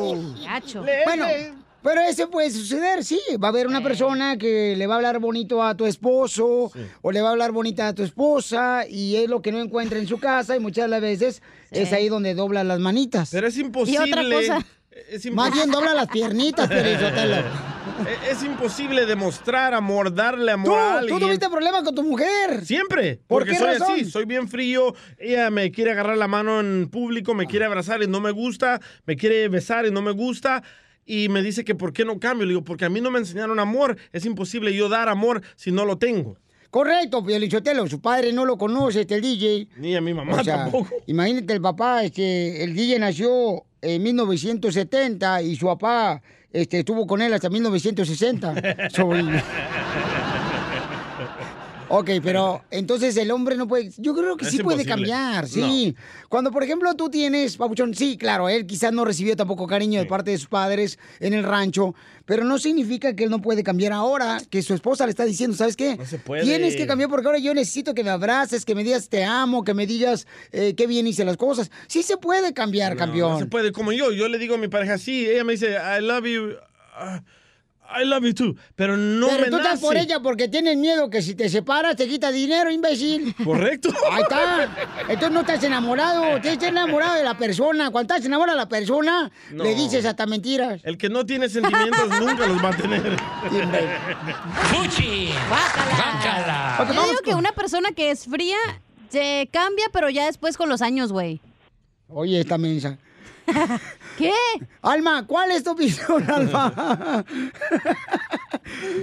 pues, 0.00 0.46
Gacho. 0.46 0.82
Bueno, 1.04 1.26
pero 1.82 2.00
eso 2.00 2.30
puede 2.30 2.50
suceder, 2.50 3.04
sí. 3.04 3.20
Va 3.32 3.48
a 3.48 3.50
haber 3.50 3.66
una 3.66 3.82
persona 3.82 4.38
que 4.38 4.76
le 4.78 4.86
va 4.86 4.94
a 4.94 4.96
hablar 4.96 5.18
bonito 5.18 5.62
a 5.62 5.76
tu 5.76 5.84
esposo 5.84 6.72
o 7.02 7.12
le 7.12 7.20
va 7.20 7.28
a 7.28 7.32
hablar 7.32 7.52
bonita 7.52 7.88
a 7.88 7.94
tu 7.94 8.02
esposa 8.02 8.86
y 8.88 9.16
es 9.16 9.28
lo 9.28 9.42
que 9.42 9.52
no 9.52 9.60
encuentra 9.60 9.98
en 9.98 10.06
su 10.06 10.18
casa 10.18 10.56
y 10.56 10.58
muchas 10.58 10.86
de 10.86 10.88
las 10.88 11.02
veces 11.02 11.42
es 11.70 11.92
ahí 11.92 12.08
donde 12.08 12.32
dobla 12.32 12.64
las 12.64 12.80
manitas. 12.80 13.28
Pero 13.30 13.46
es 13.46 13.58
imposible. 13.58 14.06
Y 14.06 14.10
otra 14.10 14.22
cosa. 14.22 14.66
Es 15.10 15.30
Más 15.32 15.52
bien 15.52 15.66
imposible. 15.66 15.76
dobla 15.76 15.92
las 15.92 16.08
piernitas, 16.08 16.66
Pelizotelo. 16.66 17.36
Es- 18.06 18.38
Es 18.38 18.42
imposible 18.44 19.06
demostrar 19.06 19.74
amor, 19.74 20.14
darle 20.14 20.52
amor 20.52 20.72
Tú, 20.72 20.74
a 20.78 20.90
tú 20.92 20.98
alguien. 20.98 21.18
tuviste 21.20 21.48
problemas 21.48 21.82
con 21.82 21.94
tu 21.94 22.02
mujer. 22.02 22.64
Siempre. 22.64 23.16
¿Por 23.16 23.40
Porque 23.40 23.50
qué 23.52 23.58
soy 23.58 23.66
razón? 23.78 23.92
así, 23.94 24.04
soy 24.04 24.24
bien 24.24 24.48
frío. 24.48 24.94
Ella 25.18 25.50
me 25.50 25.70
quiere 25.70 25.92
agarrar 25.92 26.16
la 26.16 26.28
mano 26.28 26.60
en 26.60 26.88
público, 26.88 27.34
me 27.34 27.46
quiere 27.46 27.64
abrazar 27.66 28.02
y 28.02 28.06
no 28.06 28.20
me 28.20 28.30
gusta. 28.30 28.80
Me 29.06 29.16
quiere 29.16 29.48
besar 29.48 29.86
y 29.86 29.90
no 29.90 30.02
me 30.02 30.10
gusta. 30.12 30.62
Y 31.04 31.28
me 31.28 31.42
dice 31.42 31.64
que 31.64 31.74
por 31.74 31.92
qué 31.92 32.04
no 32.04 32.18
cambio. 32.20 32.46
Le 32.46 32.50
digo, 32.52 32.64
porque 32.64 32.84
a 32.84 32.88
mí 32.88 33.00
no 33.00 33.10
me 33.10 33.18
enseñaron 33.18 33.58
amor. 33.58 33.96
Es 34.12 34.24
imposible 34.24 34.74
yo 34.74 34.88
dar 34.88 35.08
amor 35.08 35.42
si 35.56 35.70
no 35.72 35.84
lo 35.84 35.98
tengo. 35.98 36.36
Correcto, 36.70 37.22
Piolichotelo, 37.22 37.86
su 37.86 38.00
padre 38.00 38.32
no 38.32 38.46
lo 38.46 38.56
conoce, 38.56 39.02
este 39.02 39.16
el 39.16 39.20
DJ. 39.20 39.68
Ni 39.76 39.94
a 39.94 40.00
mi 40.00 40.14
mamá 40.14 40.36
O 40.40 40.44
sea, 40.44 40.56
tampoco. 40.62 40.88
Imagínate 41.06 41.52
el 41.52 41.60
papá, 41.60 42.02
este, 42.02 42.64
el 42.64 42.72
DJ 42.74 42.98
nació 42.98 43.64
en 43.82 44.02
1970 44.02 45.42
y 45.42 45.56
su 45.56 45.66
papá 45.66 46.22
este, 46.52 46.80
estuvo 46.80 47.06
con 47.06 47.22
él 47.22 47.32
hasta 47.32 47.48
1960. 47.48 48.90
Soy- 48.90 49.40
Ok, 51.94 52.08
pero 52.22 52.62
entonces 52.70 53.14
el 53.18 53.30
hombre 53.30 53.54
no 53.54 53.68
puede. 53.68 53.90
Yo 53.98 54.14
creo 54.14 54.38
que 54.38 54.46
Es 54.46 54.50
sí 54.50 54.62
puede 54.62 54.86
cambiar, 54.86 55.46
sí. 55.46 55.94
Cuando, 56.30 56.50
por 56.50 56.62
ejemplo, 56.62 56.94
tú 56.94 57.10
tienes, 57.10 57.58
Papuchón, 57.58 57.94
sí, 57.94 58.16
claro, 58.16 58.48
él 58.48 58.66
quizás 58.66 58.94
no 58.94 59.04
recibió 59.04 59.36
tampoco 59.36 59.66
cariño 59.66 60.00
de 60.00 60.06
parte 60.06 60.30
de 60.30 60.38
sus 60.38 60.48
padres 60.48 60.98
en 61.20 61.34
el 61.34 61.44
rancho, 61.44 61.94
pero 62.24 62.44
no 62.44 62.58
significa 62.58 63.14
que 63.14 63.24
él 63.24 63.30
no 63.30 63.42
puede 63.42 63.62
cambiar 63.62 63.92
ahora, 63.92 64.40
que 64.48 64.62
su 64.62 64.72
esposa 64.72 65.04
le 65.04 65.10
está 65.10 65.26
diciendo, 65.26 65.54
¿sabes 65.54 65.76
qué? 65.76 65.98
se 66.06 66.18
puede. 66.18 66.44
Tienes 66.44 66.76
que 66.76 66.86
cambiar 66.86 67.10
porque 67.10 67.26
ahora 67.26 67.38
yo 67.38 67.52
necesito 67.52 67.92
que 67.92 68.02
me 68.02 68.08
abraces, 68.10 68.64
que 68.64 68.74
me 68.74 68.84
digas 68.84 69.10
te 69.10 69.24
amo, 69.24 69.62
que 69.62 69.74
me 69.74 69.86
digas 69.86 70.26
eh, 70.50 70.72
qué 70.74 70.86
bien 70.86 71.06
hice 71.06 71.26
las 71.26 71.36
cosas. 71.36 71.70
Sí 71.88 72.02
se 72.02 72.16
puede 72.16 72.54
cambiar, 72.54 72.96
campeón. 72.96 73.32
No 73.32 73.38
se 73.38 73.46
puede, 73.46 73.70
como 73.70 73.92
yo, 73.92 74.12
yo 74.12 74.28
le 74.28 74.38
digo 74.38 74.54
a 74.54 74.58
mi 74.58 74.68
pareja, 74.68 74.96
sí, 74.96 75.28
ella 75.28 75.44
me 75.44 75.52
dice, 75.52 75.72
I 75.72 76.00
love 76.00 76.24
you, 76.24 76.52
uh, 76.52 77.20
I 78.00 78.04
love 78.04 78.24
you 78.24 78.32
too, 78.34 78.56
pero 78.76 78.96
no 78.96 79.26
Pero 79.28 79.40
me 79.44 79.50
tú 79.50 79.56
estás 79.56 79.72
nace. 79.74 79.86
por 79.86 79.96
ella 79.96 80.20
porque 80.20 80.48
tienes 80.48 80.76
miedo 80.76 81.10
que 81.10 81.20
si 81.22 81.34
te 81.34 81.48
separas 81.48 81.96
te 81.96 82.08
quita 82.08 82.30
dinero, 82.30 82.70
imbécil. 82.70 83.34
Correcto. 83.44 83.90
Ahí 84.10 84.22
está. 84.22 84.68
Entonces 85.08 85.30
no 85.30 85.40
estás 85.40 85.62
enamorado, 85.64 86.22
tienes 86.40 86.58
que 86.58 86.66
estar 86.66 86.68
enamorado 86.70 87.14
de 87.16 87.24
la 87.24 87.36
persona. 87.36 87.90
Cuando 87.90 88.14
estás 88.14 88.26
enamorado 88.26 88.56
de 88.58 88.64
la 88.64 88.68
persona, 88.68 89.30
No. 89.50 89.64
le 89.64 89.74
dices 89.74 90.04
hasta 90.04 90.26
mentiras. 90.26 90.80
El 90.84 90.96
que 90.98 91.08
no 91.08 91.26
tiene 91.26 91.48
sentimientos 91.48 92.08
nunca 92.20 92.46
los 92.46 92.64
va 92.64 92.68
a 92.70 92.76
tener. 92.76 93.16
¡Fuchi! 94.70 95.28
Ok, 95.28 96.88
Yo 96.88 96.94
vamos 96.94 97.10
digo 97.10 97.20
que 97.24 97.34
una 97.34 97.52
persona 97.52 97.90
que 97.92 98.10
es 98.10 98.24
fría 98.26 98.56
se 99.08 99.48
cambia, 99.52 99.86
pero 99.92 100.08
ya 100.10 100.26
después 100.26 100.56
con 100.56 100.68
los 100.68 100.82
años, 100.82 101.12
güey. 101.12 101.40
Oye, 102.08 102.40
esta 102.40 102.58
mensa. 102.58 102.98
¿Qué? 104.18 104.32
Alma, 104.82 105.26
¿cuál 105.26 105.50
es 105.50 105.64
tu 105.64 105.72
opinión, 105.72 106.30
Alma? 106.30 107.24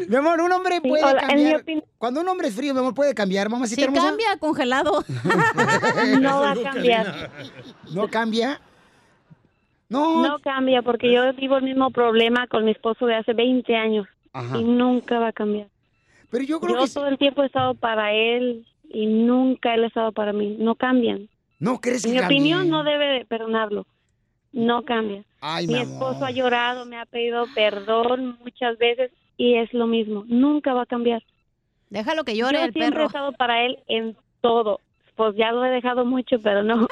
mi 0.07 0.15
amor, 0.15 0.41
un 0.41 0.51
hombre 0.51 0.81
puede 0.81 1.03
hola, 1.03 1.27
cambiar. 1.27 1.63
Cuando 1.97 2.21
un 2.21 2.27
hombre 2.27 2.47
es 2.47 2.55
frío, 2.55 2.73
mi 2.73 2.79
amor, 2.79 2.93
puede 2.93 3.13
cambiar, 3.13 3.49
mamá. 3.49 3.67
Si 3.67 3.75
cambia, 3.75 4.37
congelado. 4.39 5.03
No 6.19 6.41
va 6.41 6.51
a 6.51 6.55
cambiar. 6.55 7.31
¿No 7.93 8.07
cambia? 8.07 8.61
No. 9.89 10.21
No 10.21 10.39
cambia 10.39 10.81
porque 10.81 11.11
yo 11.11 11.33
vivo 11.33 11.57
el 11.57 11.63
mismo 11.63 11.89
problema 11.89 12.47
con 12.47 12.63
mi 12.63 12.71
esposo 12.71 13.05
de 13.07 13.15
hace 13.15 13.33
20 13.33 13.75
años 13.75 14.07
Ajá. 14.33 14.57
y 14.57 14.63
nunca 14.63 15.17
va 15.19 15.29
a 15.29 15.33
cambiar. 15.33 15.67
Pero 16.29 16.43
yo 16.43 16.59
creo 16.59 16.83
que 16.83 16.89
todo 16.91 17.07
el 17.07 17.17
tiempo 17.17 17.41
he 17.41 17.47
estado 17.47 17.73
para 17.73 18.13
él 18.13 18.67
y 18.87 19.07
nunca 19.07 19.73
él 19.73 19.85
ha 19.85 19.87
estado 19.87 20.11
para 20.11 20.31
mí. 20.31 20.57
No 20.59 20.75
cambian. 20.75 21.27
¿No 21.59 21.81
crees 21.81 22.05
En 22.05 22.13
que 22.13 22.19
mi 22.19 22.25
opinión 22.25 22.69
no 22.69 22.83
debe 22.83 23.05
de 23.07 23.25
perdonarlo. 23.25 23.85
No 24.51 24.83
cambia. 24.83 25.23
Ay, 25.41 25.67
mi 25.67 25.73
mi 25.73 25.79
esposo 25.81 26.25
ha 26.25 26.31
llorado, 26.31 26.85
me 26.85 26.97
ha 26.97 27.05
pedido 27.05 27.45
perdón 27.55 28.37
muchas 28.43 28.77
veces 28.77 29.11
y 29.37 29.55
es 29.55 29.71
lo 29.73 29.87
mismo. 29.87 30.23
Nunca 30.27 30.73
va 30.73 30.81
a 30.83 30.85
cambiar. 30.85 31.23
Déjalo 31.89 32.23
que 32.23 32.35
llore 32.35 32.57
Yo 32.57 32.65
el 32.65 32.73
siempre 32.73 32.91
perro. 32.91 33.03
he 33.03 33.07
estado 33.07 33.31
para 33.33 33.63
él 33.65 33.79
en 33.87 34.15
todo. 34.41 34.79
Pues 35.15 35.35
ya 35.35 35.51
lo 35.51 35.65
he 35.65 35.69
dejado 35.69 36.05
mucho, 36.05 36.37
pero 36.41 36.63
no. 36.63 36.87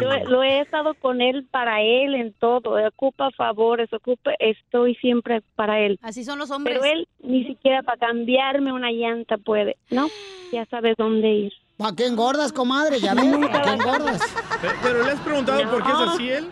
Yo 0.00 0.12
he- 0.12 0.24
lo 0.24 0.42
he 0.42 0.60
estado 0.60 0.94
con 0.94 1.20
él 1.20 1.46
para 1.50 1.80
él 1.82 2.14
en 2.14 2.32
todo. 2.34 2.76
Ocupa 2.88 3.30
favores, 3.32 3.92
ocupa, 3.92 4.32
estoy 4.38 4.94
siempre 4.96 5.42
para 5.54 5.80
él. 5.80 5.98
Así 6.02 6.24
son 6.24 6.38
los 6.38 6.50
hombres. 6.50 6.78
Pero 6.80 6.92
él 6.92 7.08
ni 7.22 7.44
siquiera 7.44 7.82
para 7.82 7.98
cambiarme 7.98 8.72
una 8.72 8.90
llanta 8.90 9.38
puede. 9.38 9.76
No, 9.90 10.08
ya 10.52 10.66
sabes 10.66 10.96
dónde 10.96 11.28
ir. 11.30 11.52
¿Para 11.76 11.94
qué 11.94 12.06
engordas, 12.06 12.52
comadre? 12.52 13.00
Ya 13.00 13.14
ves, 13.14 13.24
¿para 13.48 13.62
qué 13.62 13.70
engordas? 13.82 14.20
Pe- 14.60 14.68
Pero 14.82 15.04
le 15.04 15.10
has 15.10 15.20
preguntado 15.20 15.70
por 15.70 15.82
qué 15.82 15.90
es 15.90 15.98
así 15.98 16.30
él. 16.30 16.50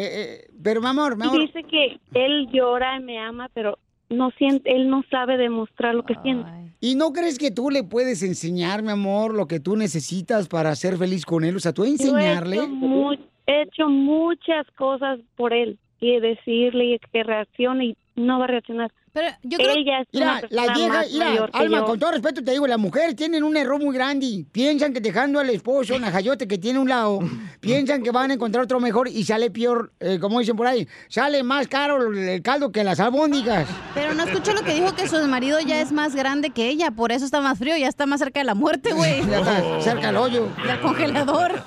Eh, 0.00 0.46
pero, 0.62 0.80
mi 0.80 0.86
amor, 0.88 1.16
mi 1.16 1.24
amor. 1.24 1.40
dice 1.40 1.62
que 1.64 1.98
él 2.14 2.48
llora 2.52 2.96
y 2.98 3.02
me 3.02 3.18
ama, 3.18 3.48
pero 3.54 3.78
no 4.10 4.30
siente, 4.38 4.70
él 4.74 4.88
no 4.88 5.02
sabe 5.10 5.36
demostrar 5.36 5.94
lo 5.94 6.04
que 6.04 6.14
siente. 6.22 6.48
¿Y 6.80 6.94
no 6.94 7.12
crees 7.12 7.38
que 7.38 7.50
tú 7.50 7.70
le 7.70 7.82
puedes 7.82 8.22
enseñar, 8.22 8.82
mi 8.82 8.90
amor, 8.92 9.34
lo 9.34 9.46
que 9.48 9.58
tú 9.60 9.76
necesitas 9.76 10.46
para 10.48 10.74
ser 10.76 10.96
feliz 10.96 11.26
con 11.26 11.44
él? 11.44 11.56
O 11.56 11.60
sea, 11.60 11.72
tú 11.72 11.82
Yo 11.82 11.88
he 11.88 11.90
enseñarle. 11.92 12.56
hecho, 12.56 12.68
mu- 12.68 13.12
he 13.46 13.62
hecho 13.62 13.88
muchas 13.88 14.66
cosas 14.76 15.18
por 15.36 15.52
él 15.52 15.78
y 16.00 16.20
decirle 16.20 17.00
que 17.12 17.24
reaccione 17.24 17.84
y 17.86 17.96
no 18.14 18.38
va 18.38 18.44
a 18.44 18.48
reaccionar. 18.48 18.92
Pero 19.18 19.36
yo 19.42 19.58
creo 19.58 19.72
Ella 19.72 20.00
es 20.00 20.08
una 20.12 20.42
la 20.48 20.72
vieja, 20.74 20.88
más 20.88 21.12
mira, 21.12 21.24
mayor 21.24 21.50
que 21.50 21.58
Alma, 21.58 21.78
yo. 21.78 21.86
con 21.86 21.98
todo 21.98 22.12
respeto 22.12 22.44
te 22.44 22.52
digo, 22.52 22.66
las 22.68 22.78
mujeres 22.78 23.16
tienen 23.16 23.42
un 23.42 23.56
error 23.56 23.82
muy 23.82 23.92
grande. 23.94 24.44
Piensan 24.52 24.92
que 24.92 25.00
dejando 25.00 25.40
al 25.40 25.50
esposo 25.50 25.94
en 25.94 26.02
la 26.02 26.12
jayote 26.12 26.46
que 26.46 26.58
tiene 26.58 26.78
un 26.78 26.88
lado, 26.88 27.18
piensan 27.60 28.02
que 28.02 28.12
van 28.12 28.30
a 28.30 28.34
encontrar 28.34 28.64
otro 28.64 28.78
mejor 28.78 29.08
y 29.08 29.24
sale 29.24 29.50
peor, 29.50 29.92
eh, 29.98 30.18
como 30.20 30.38
dicen 30.38 30.56
por 30.56 30.68
ahí, 30.68 30.86
sale 31.08 31.42
más 31.42 31.66
caro 31.66 32.12
el 32.12 32.28
el 32.28 32.42
caldo 32.42 32.70
que 32.70 32.84
las 32.84 33.00
albóndigas. 33.00 33.68
Pero 33.94 34.14
no 34.14 34.22
escuchó 34.22 34.52
lo 34.52 34.62
que 34.62 34.74
dijo 34.74 34.94
que 34.94 35.08
su 35.08 35.16
marido 35.26 35.58
ya 35.60 35.80
es 35.80 35.90
más 35.90 36.14
grande 36.14 36.50
que 36.50 36.68
ella, 36.68 36.90
por 36.90 37.10
eso 37.10 37.24
está 37.24 37.40
más 37.40 37.58
frío, 37.58 37.76
ya 37.76 37.88
está 37.88 38.06
más 38.06 38.20
cerca 38.20 38.40
de 38.40 38.44
la 38.44 38.54
muerte, 38.54 38.92
güey. 38.92 39.22
Ya 39.28 39.38
está 39.38 39.80
cerca 39.80 40.06
del 40.08 40.16
hoyo. 40.16 40.48
Del 40.64 40.80
congelador. 40.80 41.62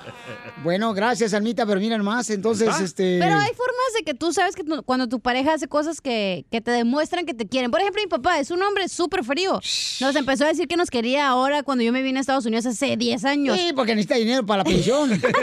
Bueno, 0.63 0.93
gracias, 0.93 1.33
Almita, 1.33 1.65
pero 1.65 1.79
mira 1.79 1.97
más, 1.97 2.29
entonces, 2.29 2.69
este... 2.79 3.17
Pero 3.19 3.33
hay 3.35 3.49
formas 3.49 3.93
de 3.97 4.03
que 4.03 4.13
tú 4.13 4.31
sabes 4.31 4.55
que 4.55 4.63
tu- 4.63 4.83
cuando 4.83 5.07
tu 5.09 5.19
pareja 5.19 5.53
hace 5.53 5.67
cosas 5.67 6.01
que, 6.01 6.45
que 6.51 6.61
te 6.61 6.69
demuestran 6.69 7.25
que 7.25 7.33
te 7.33 7.47
quieren. 7.47 7.71
Por 7.71 7.81
ejemplo, 7.81 7.99
mi 8.01 8.07
papá 8.07 8.37
es 8.39 8.51
un 8.51 8.61
hombre 8.61 8.87
súper 8.87 9.23
frío. 9.23 9.59
Nos 10.01 10.15
empezó 10.15 10.45
a 10.45 10.49
decir 10.49 10.67
que 10.67 10.77
nos 10.77 10.91
quería 10.91 11.27
ahora 11.27 11.63
cuando 11.63 11.83
yo 11.83 11.91
me 11.91 12.03
vine 12.03 12.19
a 12.19 12.21
Estados 12.21 12.45
Unidos 12.45 12.67
hace 12.67 12.95
10 12.95 13.25
años. 13.25 13.57
Sí, 13.57 13.71
porque 13.75 13.95
necesita 13.95 14.15
dinero 14.15 14.45
para 14.45 14.59
la 14.59 14.63
pensión. 14.65 15.09
Pero 15.21 15.33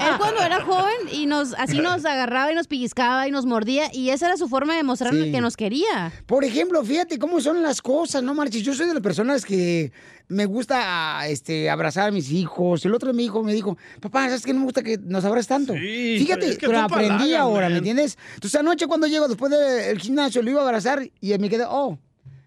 él, 0.00 0.14
cuando 0.18 0.40
era 0.42 0.62
joven 0.64 0.94
y 1.12 1.26
nos 1.26 1.54
así 1.54 1.78
nos 1.78 2.04
agarraba 2.04 2.52
y 2.52 2.54
nos 2.54 2.66
pellizcaba 2.66 3.26
y 3.28 3.30
nos 3.30 3.46
mordía 3.46 3.90
y 3.92 4.10
esa 4.10 4.26
era 4.26 4.36
su 4.36 4.48
forma 4.48 4.72
de 4.74 4.78
demostrarnos 4.78 5.24
Sí. 5.24 5.32
que 5.32 5.40
nos 5.40 5.56
quería. 5.56 6.12
Por 6.26 6.44
ejemplo, 6.44 6.84
fíjate 6.84 7.18
cómo 7.18 7.40
son 7.40 7.62
las 7.62 7.80
cosas, 7.82 8.22
¿no, 8.22 8.34
Marchis? 8.34 8.62
Yo 8.62 8.74
soy 8.74 8.86
de 8.86 8.94
las 8.94 9.02
personas 9.02 9.44
que 9.44 9.92
me 10.28 10.46
gusta 10.46 11.26
este, 11.28 11.68
abrazar 11.68 12.08
a 12.08 12.10
mis 12.10 12.30
hijos. 12.30 12.84
El 12.84 12.94
otro 12.94 13.08
de 13.08 13.14
mi 13.14 13.24
hijo 13.26 13.42
me 13.42 13.52
dijo, 13.52 13.76
papá, 14.00 14.24
¿sabes 14.26 14.44
que 14.44 14.52
no 14.52 14.60
me 14.60 14.64
gusta 14.64 14.82
que 14.82 14.96
nos 14.98 15.24
abraces 15.24 15.48
tanto? 15.48 15.74
Sí, 15.74 16.16
Fíjate, 16.18 16.48
es 16.48 16.58
que 16.58 16.66
pero 16.66 16.80
aprendí 16.80 17.08
palagas, 17.08 17.38
ahora, 17.40 17.66
man. 17.66 17.72
¿me 17.72 17.78
entiendes? 17.78 18.16
Entonces 18.34 18.58
anoche 18.58 18.86
cuando 18.86 19.06
llego 19.06 19.28
después 19.28 19.50
del 19.52 19.98
gimnasio 19.98 20.42
lo 20.42 20.50
iba 20.50 20.60
a 20.60 20.64
abrazar 20.64 21.08
y 21.20 21.38
me 21.38 21.48
quedé, 21.50 21.64
oh, 21.68 21.98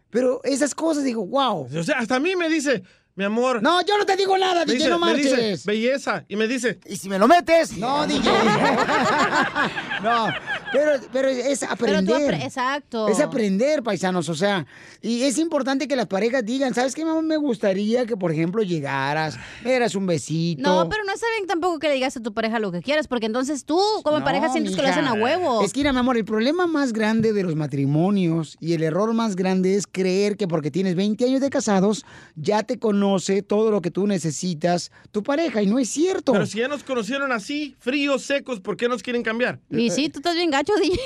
pero 0.09 0.41
esas 0.43 0.73
cosas 0.73 1.03
digo, 1.03 1.25
wow. 1.27 1.67
O 1.77 1.83
sea, 1.83 1.99
hasta 1.99 2.15
a 2.15 2.19
mí 2.19 2.35
me 2.35 2.49
dice, 2.49 2.81
mi 3.17 3.23
amor. 3.25 3.63
No, 3.63 3.81
yo 3.81 3.97
no 3.97 4.05
te 4.05 4.15
digo 4.15 4.37
nada, 4.37 4.63
me 4.63 4.73
DJ, 4.73 4.77
dice, 4.77 4.89
no 4.89 4.99
me 4.99 5.15
dice, 5.15 5.29
marches. 5.31 5.65
belleza. 5.65 6.23
Y 6.27 6.35
me 6.35 6.47
dice, 6.47 6.79
¿y 6.85 6.97
si 6.97 7.09
me 7.09 7.17
lo 7.17 7.27
metes? 7.27 7.75
No, 7.75 8.05
DJ. 8.07 8.29
no, 10.03 10.27
pero, 10.71 10.91
pero 11.11 11.27
es 11.29 11.59
Pero 11.59 11.67
tú 11.69 11.83
aprender. 12.13 12.33
apre- 12.35 12.43
exacto. 12.43 13.07
Es 13.07 13.19
aprender, 13.19 13.83
paisanos, 13.83 14.29
o 14.29 14.35
sea, 14.35 14.65
y 15.01 15.23
es 15.23 15.37
importante 15.37 15.87
que 15.87 15.95
las 15.95 16.07
parejas 16.07 16.45
digan, 16.45 16.73
¿sabes 16.73 16.93
qué, 16.95 17.05
mamá? 17.05 17.21
Me 17.21 17.37
gustaría 17.37 18.05
que, 18.05 18.17
por 18.17 18.31
ejemplo, 18.31 18.63
llegaras, 18.63 19.37
me 19.63 19.71
dieras 19.71 19.95
un 19.95 20.05
besito. 20.05 20.61
No, 20.61 20.89
pero 20.89 21.03
no 21.03 21.13
está 21.13 21.25
bien 21.37 21.47
tampoco 21.47 21.79
que 21.79 21.87
le 21.87 21.93
digas 21.95 22.17
a 22.17 22.21
tu 22.21 22.33
pareja 22.33 22.59
lo 22.59 22.71
que 22.71 22.81
quieras, 22.81 23.07
porque 23.07 23.25
entonces 23.25 23.65
tú 23.65 23.79
como 24.03 24.19
No, 24.19 24.25
pareja 24.25 24.49
sientes 24.49 24.75
que 24.75 24.81
lo 24.81 24.87
mija. 24.87 24.99
hacen 24.99 25.07
a 25.07 25.13
huevo. 25.13 25.61
Es 25.61 25.73
que, 25.73 25.79
mira, 25.79 25.93
mi 25.93 25.99
amor, 25.99 26.17
el 26.17 26.25
problema 26.25 26.67
más 26.67 26.93
grande 26.93 27.33
de 27.33 27.43
los 27.43 27.55
matrimonios 27.55 28.57
y 28.59 28.73
el 28.73 28.83
error 28.83 29.13
más 29.13 29.35
grande 29.35 29.75
es 29.75 29.87
creer 29.87 30.37
que 30.37 30.47
porque 30.47 30.71
tienes 30.71 30.95
20 30.95 31.25
años 31.25 31.41
de 31.41 31.49
casados, 31.49 32.05
ya 32.35 32.63
te 32.63 32.77
conoce 32.79 33.41
todo 33.41 33.71
lo 33.71 33.81
que 33.81 33.91
tú 33.91 34.07
necesitas 34.07 34.91
tu 35.11 35.23
pareja, 35.23 35.61
y 35.61 35.67
no 35.67 35.79
es 35.79 35.89
cierto. 35.89 36.33
pero 36.33 36.45
si 36.45 36.59
ya 36.59 36.67
nos 36.67 36.83
conocieron 36.83 37.31
así, 37.31 37.75
fríos, 37.79 38.23
secos, 38.23 38.59
¿por 38.59 38.77
qué 38.77 38.87
nos 38.89 39.01
quieren 39.03 39.23
cambiar? 39.23 39.59
Y 39.69 39.89
sí, 39.91 40.09
tú 40.09 40.19
estás 40.19 40.35
bien 40.35 40.51
gacho, 40.57 40.73
DJ. 40.75 40.97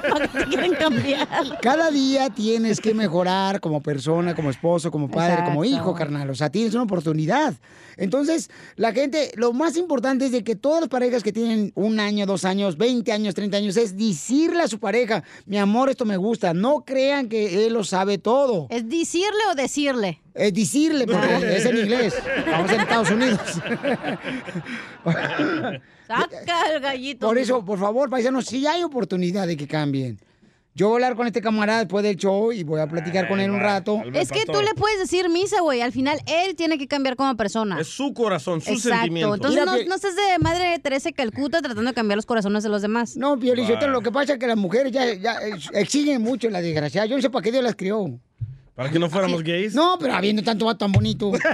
¿Para 0.10 0.28
qué 0.28 0.38
te 0.38 0.44
quieren 0.46 0.74
cambiar? 0.74 1.58
Cada 1.60 1.90
día 1.90 2.30
tienes 2.30 2.80
que 2.80 2.94
mejorar 2.94 3.60
como 3.60 3.82
persona, 3.82 4.34
como 4.34 4.50
esposo, 4.50 4.90
como 4.90 5.10
padre, 5.10 5.44
como 5.44 5.64
hijo, 5.64 5.94
carnal. 5.94 6.28
O 6.30 6.34
sea, 6.34 6.50
tienes 6.50 6.74
una 6.74 6.84
oportunidad. 6.84 7.54
Entonces, 7.96 8.50
la 8.76 8.92
gente, 8.92 9.32
lo 9.36 9.52
más 9.52 9.76
importante 9.76 10.26
es 10.26 10.32
de 10.32 10.44
que 10.44 10.56
todas 10.56 10.80
las 10.80 10.88
parejas 10.88 11.22
que 11.22 11.32
tienen 11.32 11.72
un 11.74 12.00
año, 12.00 12.26
dos 12.26 12.44
años, 12.44 12.76
20 12.76 13.12
años, 13.12 13.34
30 13.34 13.56
años, 13.56 13.76
es 13.76 13.96
decirle 13.96 14.62
a 14.62 14.68
su 14.68 14.78
pareja, 14.78 15.24
mi 15.46 15.58
amor, 15.58 15.90
esto 15.90 16.04
me 16.04 16.16
gusta. 16.16 16.54
No 16.54 16.84
crean 16.84 17.28
que 17.28 17.66
él 17.66 17.72
lo 17.72 17.84
sabe 17.84 18.18
todo. 18.18 18.66
¿Es 18.70 18.88
decirle 18.88 19.40
o 19.50 19.54
decirle? 19.54 20.20
Es 20.40 20.54
decirle, 20.54 21.06
porque 21.06 21.56
es 21.56 21.66
en 21.66 21.76
inglés. 21.76 22.14
Vamos 22.46 22.72
en 22.72 22.80
Estados 22.80 23.10
Unidos. 23.10 23.40
Saca 26.06 26.74
el 26.74 26.80
gallito. 26.80 27.26
Por 27.26 27.36
eso, 27.36 27.62
por 27.62 27.78
favor, 27.78 28.08
paisanos, 28.08 28.46
sí 28.46 28.66
hay 28.66 28.82
oportunidad 28.82 29.46
de 29.46 29.56
que 29.56 29.68
cambien. 29.68 30.18
Yo 30.74 30.86
voy 30.88 30.94
a 30.94 30.96
hablar 30.96 31.16
con 31.16 31.26
este 31.26 31.42
camarada 31.42 31.80
después 31.80 32.02
del 32.02 32.16
show 32.16 32.52
y 32.52 32.62
voy 32.64 32.80
a 32.80 32.86
platicar 32.86 33.28
con 33.28 33.38
él 33.38 33.50
un 33.50 33.60
rato. 33.60 34.02
Es 34.14 34.30
que 34.32 34.46
tú 34.46 34.62
le 34.62 34.72
puedes 34.74 34.98
decir 34.98 35.28
misa, 35.28 35.60
güey. 35.60 35.82
Al 35.82 35.92
final, 35.92 36.20
él 36.26 36.56
tiene 36.56 36.78
que 36.78 36.86
cambiar 36.86 37.16
como 37.16 37.36
persona. 37.36 37.78
Es 37.78 37.88
su 37.88 38.14
corazón, 38.14 38.62
sus 38.62 38.84
Exacto. 38.84 38.96
sentimientos. 38.96 39.36
Entonces, 39.36 39.66
no, 39.66 39.72
no 39.88 39.94
estés 39.94 40.16
de 40.16 40.38
madre 40.38 40.78
Teresa 40.78 41.10
de 41.10 41.12
Calcuta 41.12 41.60
tratando 41.60 41.90
de 41.90 41.94
cambiar 41.94 42.16
los 42.16 42.24
corazones 42.24 42.62
de 42.62 42.70
los 42.70 42.80
demás. 42.80 43.16
No, 43.16 43.38
Piolichotelo, 43.38 43.92
lo 43.92 44.00
que 44.00 44.10
pasa 44.10 44.34
es 44.34 44.38
que 44.38 44.46
las 44.46 44.56
mujeres 44.56 44.90
ya, 44.90 45.12
ya 45.12 45.34
eh, 45.42 45.52
exigen 45.74 46.22
mucho 46.22 46.48
la 46.48 46.62
desgracia. 46.62 47.04
Yo 47.04 47.16
no 47.16 47.20
sé 47.20 47.28
para 47.28 47.42
qué 47.42 47.52
Dios 47.52 47.64
las 47.64 47.76
crió. 47.76 48.18
Para 48.80 48.90
que 48.90 48.98
no 48.98 49.10
fuéramos 49.10 49.42
gays. 49.42 49.74
No, 49.74 49.98
pero 50.00 50.14
habiendo 50.14 50.42
tanto 50.42 50.64
vato 50.64 50.78
tan 50.78 50.90
bonito. 50.90 51.32
Risas 51.32 51.44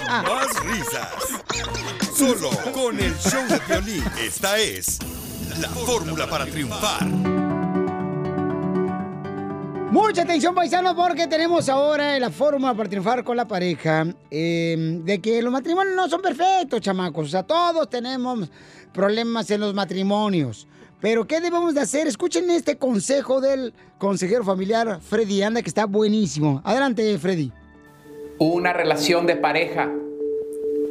y 0.00 0.06
más 0.08 0.64
risas. 0.64 1.12
Solo 2.16 2.48
con 2.72 2.98
el 2.98 3.14
show 3.18 3.42
de 3.46 3.60
violín. 3.68 4.02
Esta 4.18 4.56
es 4.56 4.98
la 5.60 5.68
fórmula 5.68 6.26
para 6.26 6.46
triunfar. 6.46 7.04
Mucha 9.90 10.22
atención, 10.22 10.54
paisanos, 10.54 10.94
porque 10.94 11.26
tenemos 11.26 11.68
ahora 11.68 12.18
la 12.18 12.30
fórmula 12.30 12.72
para 12.72 12.88
triunfar 12.88 13.22
con 13.22 13.36
la 13.36 13.46
pareja. 13.46 14.06
eh, 14.30 15.02
de 15.04 15.20
que 15.20 15.42
los 15.42 15.52
matrimonios 15.52 15.94
no 15.94 16.08
son 16.08 16.22
perfectos, 16.22 16.80
chamacos. 16.80 17.26
O 17.26 17.30
sea, 17.30 17.42
todos 17.42 17.90
tenemos 17.90 18.48
problemas 18.94 19.50
en 19.50 19.60
los 19.60 19.74
matrimonios. 19.74 20.66
Pero, 21.06 21.24
¿qué 21.24 21.40
debemos 21.40 21.72
de 21.72 21.82
hacer? 21.82 22.08
Escuchen 22.08 22.50
este 22.50 22.78
consejo 22.78 23.40
del 23.40 23.72
consejero 23.96 24.42
familiar 24.42 24.98
Freddy 25.00 25.40
Anda, 25.40 25.62
que 25.62 25.68
está 25.68 25.86
buenísimo. 25.86 26.60
Adelante, 26.64 27.16
Freddy. 27.16 27.52
Una 28.40 28.72
relación 28.72 29.24
de 29.24 29.36
pareja 29.36 29.88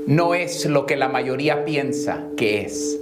no 0.07 0.34
es 0.34 0.68
lo 0.68 0.86
que 0.86 0.95
la 0.95 1.09
mayoría 1.09 1.66
piensa 1.66 2.24
que 2.38 2.61
es. 2.61 2.97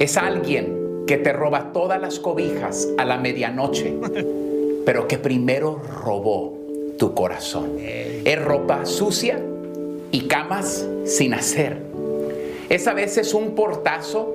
Es 0.00 0.16
alguien 0.16 1.04
que 1.06 1.18
te 1.18 1.34
roba 1.34 1.70
todas 1.74 2.00
las 2.00 2.18
cobijas 2.18 2.88
a 2.96 3.04
la 3.04 3.18
medianoche, 3.18 3.94
pero 4.86 5.06
que 5.06 5.18
primero 5.18 5.82
robó 6.02 6.58
tu 6.98 7.12
corazón. 7.12 7.76
Es 7.78 8.42
ropa 8.42 8.86
sucia 8.86 9.38
y 10.10 10.22
camas 10.28 10.88
sin 11.04 11.34
hacer. 11.34 11.82
Es 12.70 12.86
a 12.86 12.94
veces 12.94 13.34
un 13.34 13.54
portazo, 13.54 14.34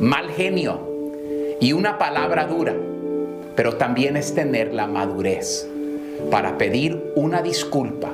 mal 0.00 0.30
genio 0.30 0.87
y 1.60 1.72
una 1.72 1.98
palabra 1.98 2.46
dura, 2.46 2.74
pero 3.56 3.76
también 3.76 4.16
es 4.16 4.34
tener 4.34 4.72
la 4.72 4.86
madurez 4.86 5.68
para 6.30 6.58
pedir 6.58 7.12
una 7.16 7.42
disculpa 7.42 8.10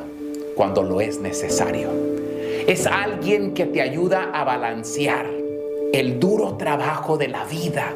cuando 0.55 0.83
lo 0.83 1.01
es 1.01 1.21
necesario. 1.21 1.89
Es 2.67 2.87
alguien 2.87 3.53
que 3.53 3.67
te 3.67 3.83
ayuda 3.83 4.31
a 4.33 4.45
balancear 4.45 5.27
el 5.93 6.19
duro 6.19 6.57
trabajo 6.57 7.19
de 7.19 7.29
la 7.29 7.45
vida. 7.45 7.95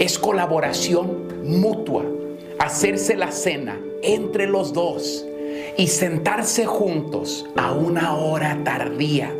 Es 0.00 0.18
colaboración 0.18 1.28
mutua, 1.44 2.04
hacerse 2.58 3.16
la 3.16 3.30
cena 3.30 3.80
entre 4.02 4.46
los 4.46 4.72
dos 4.72 5.24
y 5.76 5.86
sentarse 5.86 6.66
juntos 6.66 7.46
a 7.56 7.72
una 7.72 8.16
hora 8.16 8.58
tardía, 8.64 9.32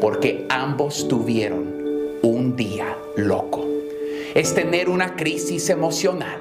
porque 0.00 0.46
ambos 0.48 1.06
tuvieron 1.06 1.74
un 2.22 2.56
día 2.56 2.96
loco. 3.16 3.69
Es 4.34 4.54
tener 4.54 4.88
una 4.88 5.16
crisis 5.16 5.70
emocional 5.70 6.40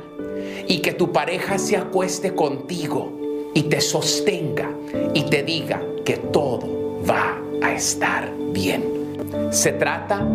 y 0.67 0.79
que 0.79 0.93
tu 0.93 1.11
pareja 1.11 1.57
se 1.57 1.77
acueste 1.77 2.35
contigo 2.35 3.51
y 3.53 3.63
te 3.63 3.81
sostenga 3.81 4.69
y 5.13 5.23
te 5.23 5.43
diga 5.43 5.81
que 6.05 6.17
todo 6.17 7.01
va 7.09 7.41
a 7.61 7.73
estar 7.73 8.31
bien. 8.53 8.83
Se 9.51 9.71
trata 9.71 10.25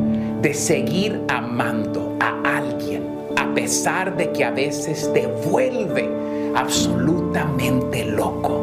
de 0.43 0.53
seguir 0.55 1.21
amando 1.29 2.17
a 2.21 2.59
alguien 2.59 3.05
a 3.37 3.55
pesar 3.55 4.17
de 4.17 4.33
que 4.33 4.45
a 4.45 4.51
veces 4.51 5.11
te 5.13 5.27
vuelve 5.27 6.09
absolutamente 6.55 8.05
loco. 8.05 8.61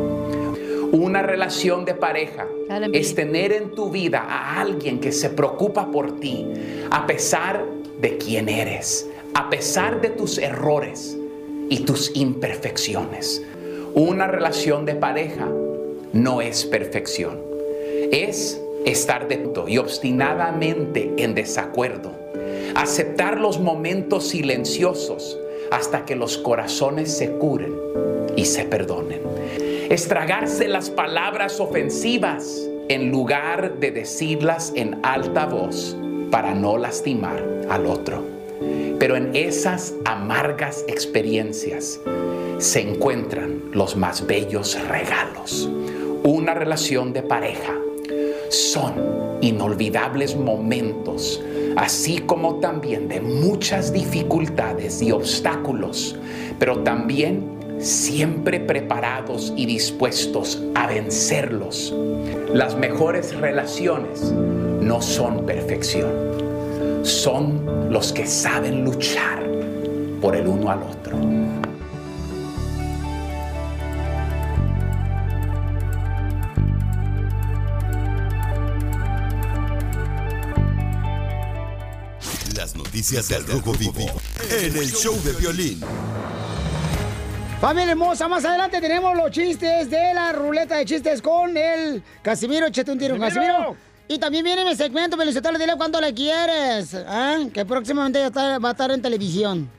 Una 0.92 1.22
relación 1.22 1.86
de 1.86 1.94
pareja 1.94 2.48
es 2.92 3.16
tener 3.16 3.54
en 3.54 3.72
tu 3.72 3.89
vida 3.89 4.26
a 4.28 4.60
alguien 4.60 5.00
que 5.00 5.14
se 5.14 5.30
preocupa 5.30 5.89
por 5.89 6.20
ti 6.20 6.46
a 6.89 7.08
pesar 7.08 7.66
de 8.02 8.18
quién 8.18 8.49
eres, 8.49 9.08
a 9.36 9.49
pesar 9.49 10.02
de 10.02 10.10
tus 10.10 10.39
errores 10.39 11.18
y 11.70 11.82
tus 11.82 12.12
imperfecciones. 12.16 13.43
Una 13.93 14.28
relación 14.28 14.86
de 14.86 14.95
pareja 14.95 15.47
no 16.12 16.41
es 16.41 16.66
perfección. 16.66 17.39
Es 18.12 18.60
estar 18.86 19.28
de 19.28 19.41
y 19.68 19.78
obstinadamente 19.78 21.14
en 21.18 21.36
desacuerdo. 21.36 22.12
Aceptar 22.76 23.39
los 23.39 23.60
momentos 23.60 24.30
silenciosos 24.30 25.38
hasta 25.70 26.04
que 26.04 26.16
los 26.16 26.38
corazones 26.38 27.16
se 27.16 27.32
curen 27.32 27.74
y 28.36 28.45
se 28.45 28.66
perdonen. 28.66 29.22
Estragarse 29.89 30.68
las 30.68 30.89
palabras 30.89 31.60
ofensivas 31.60 32.68
en 32.89 33.12
lugar 33.12 33.80
de 33.80 33.91
decirlas 33.91 34.74
en 34.76 34.99
alta 35.04 35.45
voz 35.45 35.95
para 36.32 36.55
no 36.55 36.77
lastimar 36.77 37.43
al 37.69 37.86
otro. 37.86 38.23
Pero 38.97 39.15
en 39.15 39.36
esas 39.36 39.93
amargas 40.05 40.86
experiencias 40.88 41.99
se 42.57 42.82
encuentran 42.82 43.61
los 43.73 43.95
más 43.95 44.25
bellos 44.25 44.79
regalos. 44.88 45.69
Una 46.23 46.53
relación 46.53 47.11
de 47.13 47.23
pareja 47.23 47.75
son 48.49 48.93
inolvidables 49.41 50.36
momentos, 50.36 51.41
así 51.75 52.19
como 52.19 52.55
también 52.59 53.07
de 53.07 53.21
muchas 53.21 53.91
dificultades 53.91 55.01
y 55.01 55.11
obstáculos, 55.11 56.15
pero 56.59 56.79
también 56.84 57.43
siempre 57.79 58.59
preparados 58.59 59.51
y 59.55 59.65
dispuestos 59.65 60.61
a 60.75 60.86
vencerlos. 60.86 61.93
Las 62.53 62.75
mejores 62.75 63.36
relaciones 63.36 64.32
no 64.82 64.99
son 65.01 65.45
perfección, 65.45 67.05
son 67.05 67.91
los 67.91 68.11
que 68.11 68.25
saben 68.25 68.84
luchar 68.84 69.39
por 70.19 70.36
el 70.36 70.47
uno 70.47 70.71
al 70.71 70.82
otro. 70.82 71.17
Las 82.55 82.75
noticias 82.75 83.29
del 83.29 83.45
Rojo 83.47 83.73
Vivo 83.73 84.05
en 84.49 84.75
el 84.75 84.91
show 84.91 85.15
de 85.23 85.34
violín. 85.34 85.82
Familia 87.59 87.91
hermosa, 87.91 88.27
más 88.27 88.43
adelante 88.43 88.82
tenemos 88.82 89.15
los 89.15 89.29
chistes 89.29 89.89
de 89.91 90.15
la 90.15 90.32
ruleta 90.32 90.77
de 90.77 90.86
chistes 90.86 91.21
con 91.21 91.55
el 91.55 92.01
Casimiro. 92.23 92.65
Échate 92.65 92.91
un 92.91 92.97
tiro, 92.97 93.19
¡Casimiro! 93.19 93.91
Y 94.12 94.20
también 94.20 94.43
viene 94.43 94.66
mi 94.66 94.76
segmento, 94.76 95.16
Felicitalo, 95.16 95.57
dile 95.57 95.78
cuánto 95.78 96.01
le 96.01 96.14
quieres. 96.14 96.93
¿eh? 96.93 97.49
Que 97.53 97.64
próximamente 97.66 98.20
ya 98.20 98.59
va 98.59 98.68
a 98.68 98.72
estar 98.74 98.91
en 98.91 99.01
televisión. 99.01 99.70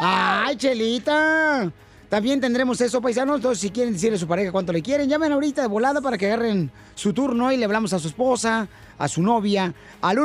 ¡Ay, 0.00 0.56
Chelita! 0.56 1.70
También 2.08 2.40
tendremos 2.40 2.80
eso, 2.80 3.00
paisanos. 3.00 3.36
Entonces, 3.36 3.60
si 3.60 3.70
quieren 3.70 3.92
decirle 3.92 4.16
a 4.16 4.18
su 4.18 4.26
pareja 4.26 4.50
cuánto 4.50 4.72
le 4.72 4.82
quieren, 4.82 5.08
llamen 5.08 5.30
ahorita 5.30 5.62
de 5.62 5.68
volada 5.68 6.00
para 6.00 6.18
que 6.18 6.26
agarren 6.26 6.72
su 6.96 7.12
turno 7.12 7.52
y 7.52 7.56
le 7.56 7.66
hablamos 7.66 7.92
a 7.92 8.00
su 8.00 8.08
esposa, 8.08 8.66
a 8.98 9.06
su 9.06 9.22
novia, 9.22 9.72
al 10.00 10.18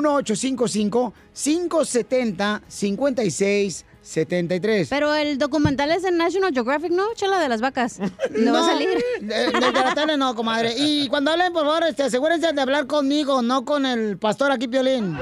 1855-570-5673. 4.03 4.87
Pero 4.89 5.13
el 5.15 5.37
documental 5.37 5.91
es 5.91 6.03
de 6.03 6.11
National 6.11 6.53
Geographic, 6.53 6.91
¿no? 6.91 7.03
Chela 7.15 7.39
de 7.39 7.49
las 7.49 7.61
vacas. 7.61 7.99
No, 8.31 8.53
va 8.53 8.59
a 8.59 8.65
salir. 8.65 8.89
De, 9.21 9.35
de- 9.51 9.71
la 9.71 9.93
tele 9.95 10.17
no, 10.17 10.35
comadre. 10.35 10.73
Y 10.77 11.07
cuando 11.07 11.31
hablen, 11.31 11.53
por 11.53 11.65
favor, 11.65 11.83
este, 11.83 12.03
asegúrense 12.03 12.51
de 12.53 12.61
hablar 12.61 12.87
conmigo, 12.87 13.41
no 13.41 13.63
con 13.65 13.85
el 13.85 14.17
pastor 14.17 14.51
aquí, 14.51 14.67
Piolín. 14.67 15.17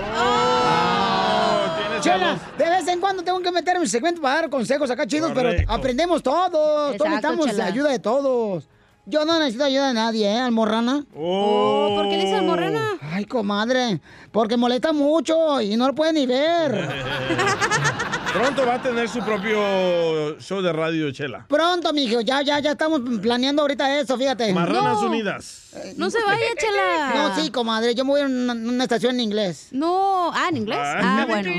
Chela, 2.01 2.39
de 2.57 2.65
vez 2.69 2.87
en 2.87 2.99
cuando 2.99 3.23
tengo 3.23 3.39
que 3.41 3.51
meter 3.51 3.75
en 3.75 3.81
mi 3.83 3.87
segmento 3.87 4.21
para 4.21 4.35
dar 4.41 4.49
consejos 4.49 4.89
acá 4.89 5.05
chidos, 5.05 5.31
pero 5.35 5.51
aprendemos 5.67 6.23
todos. 6.23 6.49
Todos 6.51 6.91
Exacto, 6.95 7.09
necesitamos 7.09 7.45
Chela. 7.47 7.65
ayuda 7.65 7.89
de 7.91 7.99
todos. 7.99 8.67
Yo 9.05 9.25
no 9.25 9.37
necesito 9.39 9.63
ayuda 9.65 9.87
de 9.89 9.93
nadie, 9.95 10.27
¿eh, 10.31 10.37
almorrana? 10.39 11.03
Oh, 11.15 11.93
¿por 11.95 12.05
qué 12.09 12.17
le 12.17 12.23
dice 12.25 12.35
almorrana? 12.37 12.87
Ay, 13.01 13.25
comadre, 13.25 13.99
porque 14.31 14.57
molesta 14.57 14.93
mucho 14.93 15.59
y 15.61 15.75
no 15.75 15.87
lo 15.87 15.93
puede 15.95 16.13
ni 16.13 16.25
ver. 16.27 16.87
Pronto 18.33 18.65
va 18.65 18.75
a 18.75 18.81
tener 18.81 19.09
su 19.09 19.19
propio 19.19 20.39
show 20.39 20.61
de 20.61 20.71
radio, 20.71 21.11
Chela. 21.11 21.45
Pronto, 21.49 21.91
mijo, 21.91 22.21
ya, 22.21 22.41
ya, 22.41 22.59
ya 22.59 22.71
estamos 22.71 23.01
planeando 23.21 23.61
ahorita 23.61 23.99
eso, 23.99 24.17
fíjate. 24.17 24.53
Marranas 24.53 25.01
Unidas. 25.01 25.71
No 25.97 26.09
se 26.09 26.23
vaya, 26.23 26.45
Chela. 26.57 27.13
No, 27.13 27.35
sí, 27.35 27.51
comadre, 27.51 27.93
yo 27.93 28.05
me 28.05 28.11
voy 28.11 28.21
a 28.21 28.25
una, 28.25 28.53
una 28.53 28.83
estación 28.83 29.15
en 29.15 29.19
inglés. 29.21 29.67
No, 29.71 30.31
ah, 30.33 30.47
en 30.49 30.57
inglés. 30.57 30.79
Ah, 30.81 31.25
bueno. 31.27 31.51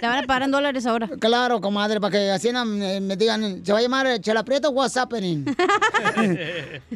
Te 0.00 0.06
van 0.06 0.24
a 0.24 0.26
pagar 0.26 0.42
en 0.42 0.50
dólares 0.50 0.84
ahora. 0.84 1.08
Claro, 1.18 1.60
comadre, 1.62 2.00
para 2.00 2.10
que 2.10 2.30
así 2.30 2.52
no, 2.52 2.66
me, 2.66 3.00
me 3.00 3.16
digan, 3.16 3.64
se 3.64 3.72
va 3.72 3.78
a 3.78 3.82
llamar 3.82 4.06
eh, 4.06 4.20
Chela 4.20 4.44
Prieto 4.44 4.70
What's 4.70 4.98
Happening. 4.98 5.46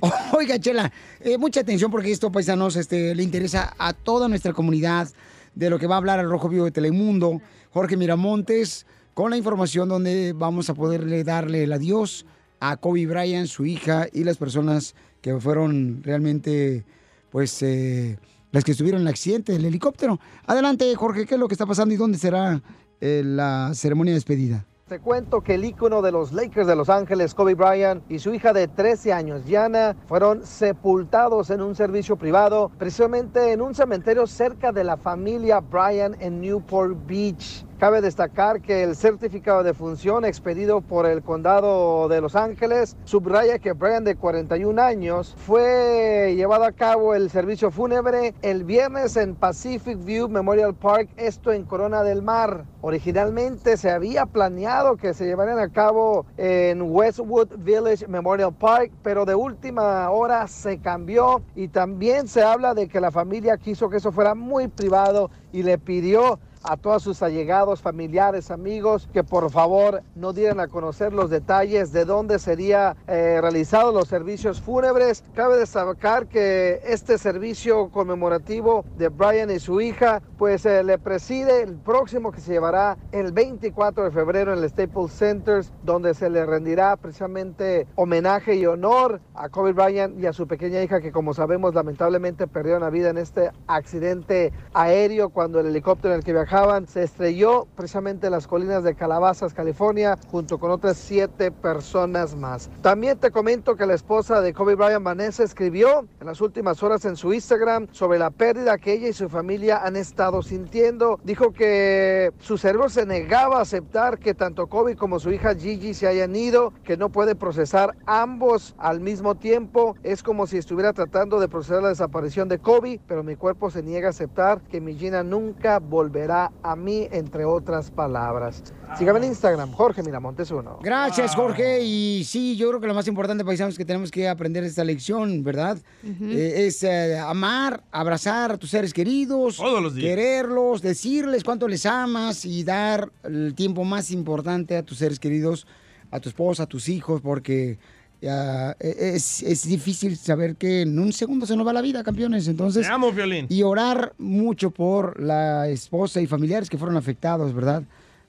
Oiga, 0.33 0.59
Chela, 0.59 0.93
eh, 1.21 1.39
mucha 1.39 1.61
atención 1.61 1.91
porque 1.91 2.13
esto, 2.13 2.31
paisanos, 2.31 2.77
este, 2.77 3.15
le 3.15 3.23
interesa 3.23 3.75
a 3.79 3.95
toda 3.95 4.29
nuestra 4.29 4.53
comunidad 4.53 5.09
de 5.55 5.71
lo 5.71 5.79
que 5.79 5.87
va 5.87 5.95
a 5.95 5.99
hablar 5.99 6.21
el 6.21 6.29
Rojo 6.29 6.51
Vivo 6.51 6.67
de 6.67 6.73
Telemundo, 6.73 7.41
Jorge 7.71 7.97
Miramontes, 7.97 8.85
con 9.19 9.33
la 9.33 9.37
información 9.37 9.89
donde 9.89 10.33
vamos 10.33 10.71
a 10.71 10.75
poderle 10.75 11.25
darle 11.25 11.65
el 11.65 11.73
adiós 11.73 12.25
a 12.61 12.77
Kobe 12.77 13.05
Bryant, 13.05 13.49
su 13.49 13.67
hija 13.67 14.07
y 14.13 14.23
las 14.23 14.37
personas 14.37 14.95
que 15.21 15.37
fueron 15.41 16.05
realmente, 16.05 16.85
pues, 17.29 17.61
eh, 17.65 18.17
las 18.53 18.63
que 18.63 18.71
estuvieron 18.71 19.01
en 19.01 19.09
el 19.09 19.11
accidente 19.11 19.55
del 19.55 19.65
helicóptero. 19.65 20.21
Adelante, 20.47 20.95
Jorge, 20.95 21.27
¿qué 21.27 21.35
es 21.35 21.41
lo 21.41 21.49
que 21.49 21.55
está 21.55 21.67
pasando 21.67 21.93
y 21.93 21.97
dónde 21.97 22.17
será 22.17 22.63
eh, 23.01 23.23
la 23.25 23.73
ceremonia 23.75 24.13
de 24.13 24.19
despedida? 24.19 24.65
Te 24.87 25.01
cuento 25.01 25.41
que 25.41 25.55
el 25.55 25.65
ícono 25.65 26.01
de 26.01 26.13
los 26.13 26.33
Lakers 26.33 26.69
de 26.69 26.77
Los 26.77 26.89
Ángeles, 26.89 27.35
Kobe 27.35 27.57
Bryant, 27.57 28.09
y 28.09 28.21
su 28.21 28.33
hija 28.33 28.53
de 28.53 28.69
13 28.69 29.13
años, 29.13 29.43
Gianna, 29.45 29.97
fueron 30.07 30.47
sepultados 30.47 31.51
en 31.51 31.61
un 31.61 31.75
servicio 31.75 32.15
privado, 32.15 32.71
precisamente 32.79 33.51
en 33.51 33.63
un 33.63 33.75
cementerio 33.75 34.29
cerca 34.29 34.71
de 34.71 34.85
la 34.85 34.97
familia 34.97 35.59
Bryant 35.59 36.15
en 36.21 36.41
Newport 36.41 36.97
Beach. 37.09 37.65
Cabe 37.79 38.01
destacar 38.01 38.61
que 38.61 38.83
el 38.83 38.97
certificado 38.97 39.63
de 39.63 39.73
función 39.73 40.25
expedido 40.25 40.81
por 40.81 41.07
el 41.07 41.23
condado 41.23 42.09
de 42.09 42.21
Los 42.21 42.35
Ángeles 42.35 42.97
subraya 43.05 43.61
que 43.61 43.73
Brian 43.73 44.03
de 44.03 44.17
41 44.17 44.83
años 44.83 45.37
fue 45.39 46.35
llevado 46.35 46.65
a 46.65 46.73
cabo 46.73 47.15
el 47.15 47.31
servicio 47.31 47.71
fúnebre 47.71 48.35
el 48.43 48.65
viernes 48.65 49.17
en 49.17 49.37
Pacific 49.37 49.97
View 50.05 50.29
Memorial 50.29 50.75
Park, 50.75 51.09
esto 51.17 51.53
en 51.53 51.63
Corona 51.63 52.03
del 52.03 52.21
Mar. 52.21 52.65
Originalmente 52.81 53.77
se 53.77 53.93
había 53.93 54.27
planeado 54.27 54.97
que 54.97 55.15
se 55.15 55.27
llevaran 55.27 55.61
a 55.61 55.71
cabo 55.71 56.27
en 56.37 56.83
Westwood 56.83 57.59
Village 57.59 58.09
Memorial 58.09 58.55
Park, 58.55 58.91
pero 59.05 59.25
de 59.25 59.37
última 59.37 60.11
hora 60.11 60.49
se 60.49 60.79
cambió 60.79 61.43
y 61.55 61.69
también 61.69 62.27
se 62.27 62.43
habla 62.43 62.75
de 62.75 62.89
que 62.89 63.01
la 63.01 63.13
familia 63.13 63.57
quiso 63.57 63.89
que 63.89 63.99
eso 63.99 64.11
fuera 64.11 64.35
muy 64.35 64.67
privado 64.67 65.31
y 65.53 65.63
le 65.63 65.79
pidió 65.79 66.41
a 66.69 66.77
todos 66.77 67.03
sus 67.03 67.23
allegados, 67.23 67.81
familiares, 67.81 68.51
amigos, 68.51 69.09
que 69.15 69.25
por 69.25 69.51
favor 69.51 70.03
no 70.15 70.35
dieran 70.35 70.61
a 70.61 70.69
conocer 70.69 71.15
los 71.15 71.31
detalles 71.31 71.93
de 71.93 72.05
dónde 72.05 72.39
sería 72.39 72.95
eh, 73.07 73.39
realizados 73.41 73.95
los 73.95 74.07
servicios 74.07 74.61
fúnebres. 74.61 75.25
Cabe 75.35 75.57
destacar 75.57 76.27
que 76.27 76.83
este 76.85 77.17
servicio 77.17 77.89
conmemorativo 77.89 78.85
de 78.99 79.09
Brian 79.09 79.51
y 79.51 79.61
su 79.61 79.81
hija, 79.81 80.21
pues 80.37 80.67
eh, 80.67 80.85
le 80.85 80.99
preside 80.99 81.63
el 81.63 81.77
próximo 81.77 82.33
que 82.33 82.43
se 82.43 82.53
llevará 82.53 82.99
el 83.13 83.33
24 83.33 84.05
de 84.05 84.11
febrero 84.11 84.53
en 84.53 84.63
el 84.63 84.69
Staples 84.69 85.13
Centers, 85.13 85.73
donde 85.85 86.13
se 86.13 86.29
le 86.29 86.45
rendirá 86.45 86.97
precisamente 86.97 87.87
homenaje 87.95 88.57
y 88.57 88.67
honor 88.67 89.23
a 89.35 89.49
Kobe 89.49 89.73
Bryant 89.73 90.19
y 90.21 90.27
a 90.27 90.35
su 90.35 90.47
pequeña 90.47 90.83
hija 90.83 91.01
que 91.01 91.13
como 91.13 91.33
sabemos 91.33 91.75
lamentablemente 91.75 92.47
perdieron 92.47 92.83
la 92.83 92.91
vida 92.91 93.09
en 93.09 93.17
este 93.17 93.53
accidente 93.67 94.53
aéreo 94.75 95.31
cuando 95.31 95.61
el 95.61 95.67
helicóptero 95.67 96.13
en 96.13 96.19
el 96.19 96.25
que 96.25 96.35
viajaban 96.59 96.89
se 96.89 97.05
estrelló 97.05 97.69
precisamente 97.77 98.27
en 98.27 98.33
las 98.33 98.49
colinas 98.49 98.83
de 98.83 98.97
Calabazas, 98.97 99.55
California, 99.55 100.19
junto 100.29 100.59
con 100.59 100.73
otras 100.73 100.97
siete 100.97 101.53
personas 101.53 102.35
más. 102.35 102.69
También 102.83 103.17
te 103.19 103.31
comento 103.31 103.77
que 103.77 103.87
la 103.87 103.95
esposa 103.95 104.41
de 104.41 104.53
Kobe 104.53 104.75
Bryant, 104.75 105.05
Vanessa, 105.05 105.45
escribió 105.45 106.07
en 106.21 106.27
las 106.27 106.41
últimas 106.41 106.83
horas 106.83 107.05
en 107.05 107.15
su 107.17 107.33
Instagram 107.33 107.87
sobre 107.93 108.19
la 108.19 108.31
pérdida 108.31 108.77
que 108.79 108.95
ella 108.95 109.09
y 109.09 109.13
su 109.13 109.29
familia 109.29 109.85
han 109.85 109.95
estado 109.95 110.43
sintiendo. 110.43 111.21
Dijo 111.23 111.53
que 111.53 112.33
su 112.41 112.59
cerebro 112.59 112.89
se 112.89 113.07
negaba 113.07 113.59
a 113.59 113.63
aceptar 113.63 114.19
que 114.19 114.35
tanto 114.35 114.67
Kobe 114.67 114.97
como 114.97 115.21
su 115.21 115.31
hija 115.31 115.55
Gigi 115.55 115.95
se 115.95 116.09
hayan 116.09 116.35
ido, 116.35 116.73
que 116.83 116.97
no 116.97 117.11
puede 117.11 117.37
procesar 117.37 117.95
ambos 118.07 118.75
al 118.79 119.01
mismo 119.01 119.37
tiempo. 119.37 119.95
Es 120.03 120.25
como 120.25 120.49
si 120.49 120.59
estuviera 120.59 120.93
tratando 120.93 121.39
de 121.39 121.49
procesar 121.49 121.83
la 121.83 121.91
desaparición 121.91 122.49
de 122.49 122.59
Kobe, 122.59 123.01
pero 123.07 123.23
mi 123.23 123.37
cuerpo 123.37 123.71
se 123.71 123.85
niega 123.85 124.09
a 124.09 124.11
aceptar 124.11 124.61
que 124.63 124.81
mi 124.81 124.97
Gina 124.97 125.23
nunca 125.23 125.79
volverá 125.79 126.48
a 126.63 126.77
mí, 126.77 127.09
entre 127.11 127.45
otras 127.45 127.91
palabras. 127.91 128.63
Sígame 128.99 129.19
en 129.21 129.25
Instagram, 129.27 129.73
Jorge 129.73 130.03
Miramontes 130.03 130.51
uno. 130.51 130.79
Gracias, 130.83 131.35
Jorge. 131.35 131.83
Y 131.83 132.25
sí, 132.25 132.57
yo 132.57 132.69
creo 132.69 132.81
que 132.81 132.87
lo 132.87 132.95
más 132.95 133.07
importante, 133.09 133.45
paisanos, 133.45 133.77
que 133.77 133.85
tenemos 133.85 134.11
que 134.11 134.29
aprender 134.29 134.65
esta 134.65 134.85
lección, 134.85 135.43
¿verdad? 135.45 135.79
Eh, 136.05 136.67
es 136.67 136.83
eh, 136.83 137.19
amar, 137.19 137.83
abrazar 137.91 138.53
a 138.53 138.57
tus 138.57 138.71
seres 138.71 138.93
queridos, 138.93 139.57
Todos 139.57 139.83
los 139.83 139.95
días. 139.95 140.09
quererlos, 140.09 140.83
decirles 140.83 141.45
cuánto 141.45 141.69
les 141.69 141.87
amas 141.87 142.45
y 142.45 142.65
dar 142.65 143.11
el 143.25 143.55
tiempo 143.55 143.85
más 143.85 144.11
importante 144.11 144.77
a 144.77 144.83
tus 144.83 144.99
seres 144.99 145.19
queridos, 145.19 145.67
a 146.11 146.21
tu 146.21 146.29
esposa, 146.29 146.65
a 146.65 146.67
tus 146.67 146.89
hijos, 146.89 147.21
porque 147.21 147.79
ya, 148.21 148.77
eh, 148.81 149.13
es, 149.15 149.43
es 149.43 149.69
difícil 149.69 150.17
saber 150.17 150.57
que 150.57 150.83
en 150.83 150.99
un 150.99 151.13
segundo 151.13 151.47
se 151.47 151.57
nos 151.57 151.67
va 151.67 151.73
la 151.73 151.83
vida, 151.83 152.03
campeones. 152.03 152.49
Entonces, 152.49 152.87
Te 152.87 152.93
amo, 152.93 153.13
Violín. 153.13 153.47
y 153.49 153.63
orar 153.63 154.13
mucho 154.19 154.71
por 154.71 155.21
la 155.23 155.69
esposa 155.69 156.21
y 156.21 156.27
familiares 156.27 156.69
que 156.69 156.79
fueron 156.79 156.97
afectados, 156.97 157.55
¿verdad? 157.55 157.83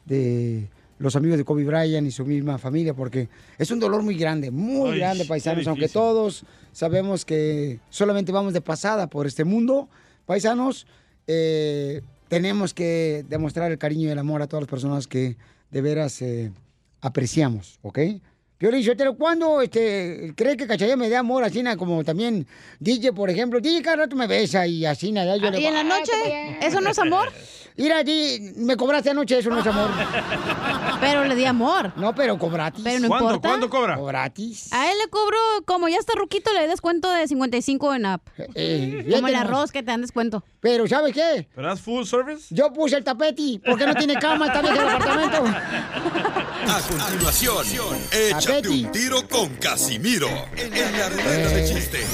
De 0.05 0.67
los 0.99 1.15
amigos 1.15 1.37
de 1.37 1.45
Kobe 1.45 1.63
Bryant 1.63 2.05
y 2.07 2.11
su 2.11 2.25
misma 2.25 2.57
familia, 2.57 2.93
porque 2.93 3.29
es 3.57 3.71
un 3.71 3.79
dolor 3.79 4.03
muy 4.03 4.15
grande, 4.15 4.51
muy 4.51 4.91
Ay, 4.91 4.99
grande, 4.99 5.25
paisanos, 5.25 5.65
aunque 5.67 5.87
todos 5.87 6.43
sabemos 6.73 7.23
que 7.25 7.79
solamente 7.89 8.31
vamos 8.31 8.53
de 8.53 8.61
pasada 8.61 9.07
por 9.07 9.25
este 9.25 9.45
mundo, 9.45 9.87
paisanos, 10.25 10.85
eh, 11.25 12.01
tenemos 12.27 12.73
que 12.73 13.25
demostrar 13.29 13.71
el 13.71 13.77
cariño 13.77 14.09
y 14.09 14.11
el 14.11 14.19
amor 14.19 14.41
a 14.41 14.47
todas 14.47 14.63
las 14.63 14.69
personas 14.69 15.07
que 15.07 15.37
de 15.71 15.81
veras 15.81 16.21
eh, 16.21 16.51
apreciamos, 17.01 17.79
¿ok? 17.81 17.99
Piolín, 18.59 18.83
Sotelo, 18.83 19.15
¿cuándo 19.15 19.61
este, 19.61 20.33
cree 20.35 20.57
que 20.57 20.67
Cachaya 20.67 20.97
me 20.97 21.07
dé 21.07 21.15
amor 21.15 21.45
así 21.45 21.63
como 21.77 22.03
también 22.03 22.45
DJ, 22.81 23.13
por 23.13 23.29
ejemplo? 23.29 23.61
DJ 23.61 23.81
cada 23.81 23.95
rato 23.95 24.17
me 24.17 24.27
besa 24.27 24.67
y 24.67 24.85
así 24.85 25.13
nada. 25.13 25.37
Yo 25.37 25.47
Ah, 25.47 25.51
le 25.51 25.61
¿y 25.61 25.65
en 25.65 25.73
la 25.75 25.79
"Ay, 25.79 25.87
noche? 25.87 26.11
qué 26.23 26.29
bien". 26.29 26.57
¿Eso 26.61 26.81
no 26.81 26.89
es 26.89 26.99
amor? 26.99 27.31
Mira, 27.77 28.03
di, 28.03 28.51
me 28.57 28.75
cobraste 28.75 29.11
anoche, 29.11 29.37
eso 29.39 29.49
no 29.49 29.61
es 29.61 29.65
amor. 29.67 29.89
Pero 30.99 31.23
le 31.23 31.35
di 31.35 31.45
amor. 31.45 31.93
No, 31.95 32.13
pero 32.13 32.37
cobratis. 32.37 32.83
Pero 32.83 32.99
no 32.99 33.07
¿Cuánto? 33.07 33.25
importa. 33.27 33.47
¿Cuánto 33.47 33.69
cobra? 33.69 33.95
Cobratis. 33.95 34.73
A 34.73 34.91
él 34.91 34.97
le 35.01 35.07
cobro, 35.09 35.37
como 35.65 35.87
ya 35.87 35.95
está 35.95 36.11
ruquito, 36.17 36.51
le 36.51 36.67
descuento 36.67 37.09
de 37.09 37.25
55 37.29 37.93
en 37.95 38.05
app. 38.07 38.27
como 38.35 38.45
el 38.55 39.05
fíjate 39.05 39.21
nomás. 39.21 39.35
arroz 39.35 39.71
que 39.71 39.79
te 39.79 39.85
dan 39.91 40.01
descuento. 40.01 40.43
Pero, 40.59 40.85
¿sabes 40.89 41.13
qué? 41.13 41.47
¿Pero 41.55 41.67
das 41.69 41.79
full 41.79 42.03
service? 42.03 42.53
Yo 42.53 42.73
puse 42.73 42.97
el 42.97 43.05
tapete, 43.05 43.61
porque 43.65 43.85
no 43.85 43.95
tiene 43.95 44.15
cama, 44.15 44.47
está 44.47 44.61
bien 44.61 44.73
el 44.75 44.81
apartamento. 44.89 45.43
A 46.69 46.81
continuación, 46.81 47.65
échate 48.49 48.69
un 48.69 48.91
tiro 48.91 49.27
con 49.27 49.49
Casimiro 49.55 50.27
en 50.55 50.71
la 50.97 51.09
ruleta 51.09 51.49
de 51.49 51.65
chiste. 51.67 52.05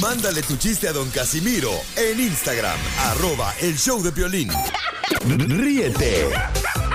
Mándale 0.00 0.42
tu 0.42 0.56
chiste 0.56 0.88
a 0.88 0.92
don 0.92 1.08
Casimiro 1.10 1.70
en 1.96 2.18
Instagram, 2.18 2.78
arroba 3.10 3.54
el 3.60 3.78
show 3.78 4.02
de 4.02 4.10
violín. 4.10 4.50
Ríete 5.26 6.28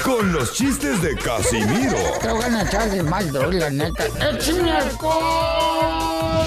con 0.03 0.34
los 0.34 0.53
chistes 0.53 1.01
de 1.01 1.16
Casimiro 1.16 1.97
Te 2.22 2.30
voy 2.30 2.43
a 2.43 2.63
echar 2.63 2.89
de 2.89 3.03
mal, 3.03 3.32
bro, 3.32 3.51
la 3.51 3.70
neta. 3.70 4.05
¡Échame 4.32 4.72
alcohol! 4.72 6.45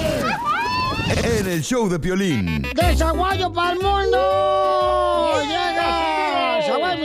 en 1.23 1.47
el 1.47 1.63
show 1.63 1.89
de 1.89 1.97
violín. 1.97 2.67
¡Desaguayo 2.75 3.51
para 3.51 3.73
el 3.73 3.79
mundo! 3.79 5.41
¡Llega! 5.41 6.08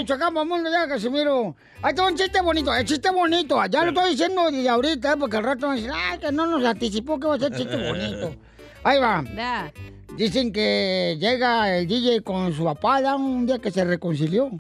Michoacán, 0.05 0.35
para 0.35 0.43
el 0.43 0.49
mundo, 0.51 0.71
Casimiro. 0.87 1.57
Ahí 1.81 1.91
está 1.91 2.07
un 2.07 2.15
chiste 2.15 2.43
bonito, 2.43 2.75
el 2.75 2.85
chiste 2.85 3.11
bonito. 3.11 3.65
Ya 3.71 3.85
lo 3.85 3.89
estoy 3.89 4.11
diciendo 4.11 4.51
desde 4.51 4.69
ahorita, 4.69 5.13
¿eh? 5.15 5.17
porque 5.19 5.39
al 5.39 5.45
rato 5.45 5.67
van 5.67 5.73
a 5.73 5.75
decir, 5.77 5.91
ay, 5.95 6.19
que 6.19 6.31
no 6.31 6.47
nos 6.47 6.63
anticipó 6.63 7.19
que 7.19 7.27
va 7.27 7.37
a 7.37 7.39
ser 7.39 7.57
chiste 7.57 7.75
bonito. 7.89 8.37
Ahí 8.83 8.99
va. 9.01 9.25
Dicen 10.15 10.53
que 10.53 11.17
llega 11.19 11.75
el 11.79 11.87
DJ 11.89 12.21
con 12.21 12.53
su 12.53 12.65
papá 12.65 13.01
¿da? 13.01 13.17
un 13.17 13.47
día 13.47 13.59
que 13.59 13.71
se 13.71 13.83
reconcilió. 13.83 14.51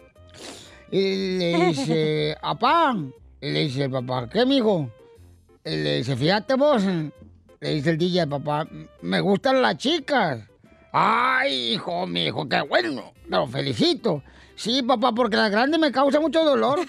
Y 0.90 1.38
le 1.38 1.66
dice, 1.66 2.36
apá. 2.42 2.97
Y 3.42 3.51
le 3.51 3.61
dice 3.61 3.84
el 3.84 3.90
papá, 3.90 4.30
¿qué, 4.30 4.47
mijo? 4.47 4.88
Y 5.62 5.76
le 5.76 5.99
dice, 5.99 6.16
fíjate 6.16 6.55
vos. 6.55 6.82
Le 7.61 7.74
dice 7.74 7.90
el 7.90 7.99
DJ 7.99 8.22
al 8.22 8.28
papá, 8.30 8.66
me 9.03 9.20
gustan 9.20 9.61
las 9.61 9.76
chicas. 9.76 10.40
Ay, 10.90 11.74
hijo, 11.74 12.07
mi 12.07 12.24
hijo, 12.24 12.49
qué 12.49 12.62
bueno. 12.62 13.12
Lo 13.28 13.47
felicito. 13.47 14.22
Sí, 14.57 14.82
papá, 14.82 15.12
porque 15.12 15.36
la 15.36 15.48
grande 15.48 15.78
me 15.78 15.90
causa 15.92 16.20
mucho 16.20 16.44
dolor. 16.44 16.80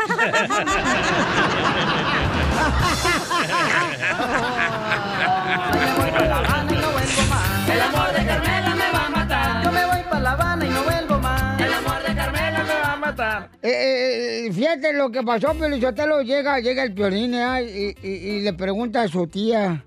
El 7.68 7.82
amor 7.82 8.08
de 8.14 8.26
Carmela 8.26 8.76
me 8.76 8.92
va 8.92 9.06
a 9.06 9.10
matar. 9.10 9.64
Yo 9.64 9.72
me 9.72 9.86
voy 9.86 10.04
para 10.10 10.20
La 10.22 10.32
Habana 10.34 10.66
y 10.66 10.70
no 10.70 10.84
vuelvo 10.84 11.20
más. 11.20 11.60
El 11.62 11.74
amor 11.74 12.04
de 12.08 12.16
Carmela 12.16 12.64
me 12.64 12.74
va 12.74 12.94
a 12.94 12.96
matar. 12.98 13.50
Eh, 13.62 13.70
eh, 13.70 14.46
eh, 14.48 14.54
fíjate 14.54 14.94
lo 14.94 15.10
que 15.12 15.24
pasó, 15.24 15.54
Pelizotelo. 15.56 16.22
Llega, 16.22 16.60
llega 16.60 16.84
el 16.84 16.94
piolín 16.94 17.34
¿eh? 17.34 17.96
y, 18.02 18.08
y- 18.08 18.30
y 18.38 18.42
le 18.42 18.54
pregunta 18.54 19.02
a 19.02 19.08
su 19.08 19.26
tía: 19.28 19.84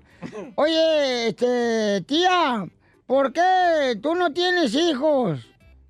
Oye, 0.55 1.27
este, 1.29 2.01
tía, 2.07 2.65
¿por 3.07 3.31
qué 3.31 3.97
tú 4.01 4.15
no 4.15 4.31
tienes 4.33 4.73
hijos? 4.75 5.39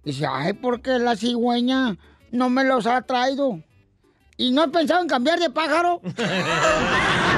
Dice: 0.04 0.26
Ay, 0.30 0.54
porque 0.54 1.00
la 1.00 1.16
cigüeña 1.16 1.98
no 2.32 2.50
me 2.50 2.64
los 2.64 2.86
ha 2.88 3.02
traído. 3.02 3.64
¿Y 4.38 4.52
no 4.52 4.62
has 4.64 4.70
pensado 4.70 5.02
en 5.02 5.08
cambiar 5.08 5.40
de 5.40 5.50
pájaro? 5.50 6.02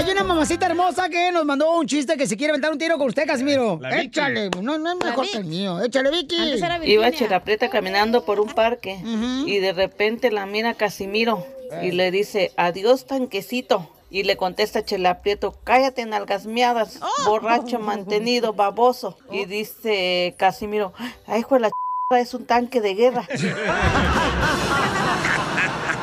Hay 0.00 0.10
una 0.10 0.24
mamacita 0.24 0.64
hermosa 0.64 1.10
que 1.10 1.30
nos 1.30 1.44
mandó 1.44 1.76
un 1.76 1.86
chiste 1.86 2.16
que 2.16 2.26
se 2.26 2.34
quiere 2.34 2.52
aventar 2.52 2.72
un 2.72 2.78
tiro 2.78 2.96
con 2.96 3.08
usted, 3.08 3.26
Casimiro. 3.26 3.78
Échale, 3.92 4.48
no, 4.48 4.78
no 4.78 4.92
es 4.92 4.96
mejor 4.96 5.28
que 5.28 5.36
el 5.36 5.44
mío. 5.44 5.78
Échale, 5.82 6.10
Vicky. 6.10 6.54
Iba 6.84 7.12
Cheraprieta 7.12 7.68
caminando 7.68 8.24
por 8.24 8.40
un 8.40 8.48
parque 8.48 8.98
y 9.44 9.58
de 9.58 9.74
repente 9.74 10.30
la 10.30 10.46
mira 10.46 10.72
Casimiro 10.72 11.46
y 11.82 11.90
le 11.90 12.10
dice, 12.10 12.50
adiós 12.56 13.06
tanquecito. 13.06 13.90
Y 14.08 14.22
le 14.22 14.38
contesta 14.38 14.82
Chela 14.82 15.20
Prieto, 15.20 15.54
cállate 15.64 16.06
nalgas 16.06 16.46
miadas, 16.46 16.98
borracho, 17.26 17.78
mantenido, 17.78 18.54
baboso. 18.54 19.18
Y 19.30 19.44
dice 19.44 20.34
Casimiro, 20.38 20.94
ay, 21.26 21.40
hijo 21.40 21.56
de 21.56 21.60
la 21.60 21.68
ch... 21.68 21.72
es 22.18 22.32
un 22.32 22.46
tanque 22.46 22.80
de 22.80 22.94
guerra. 22.94 23.28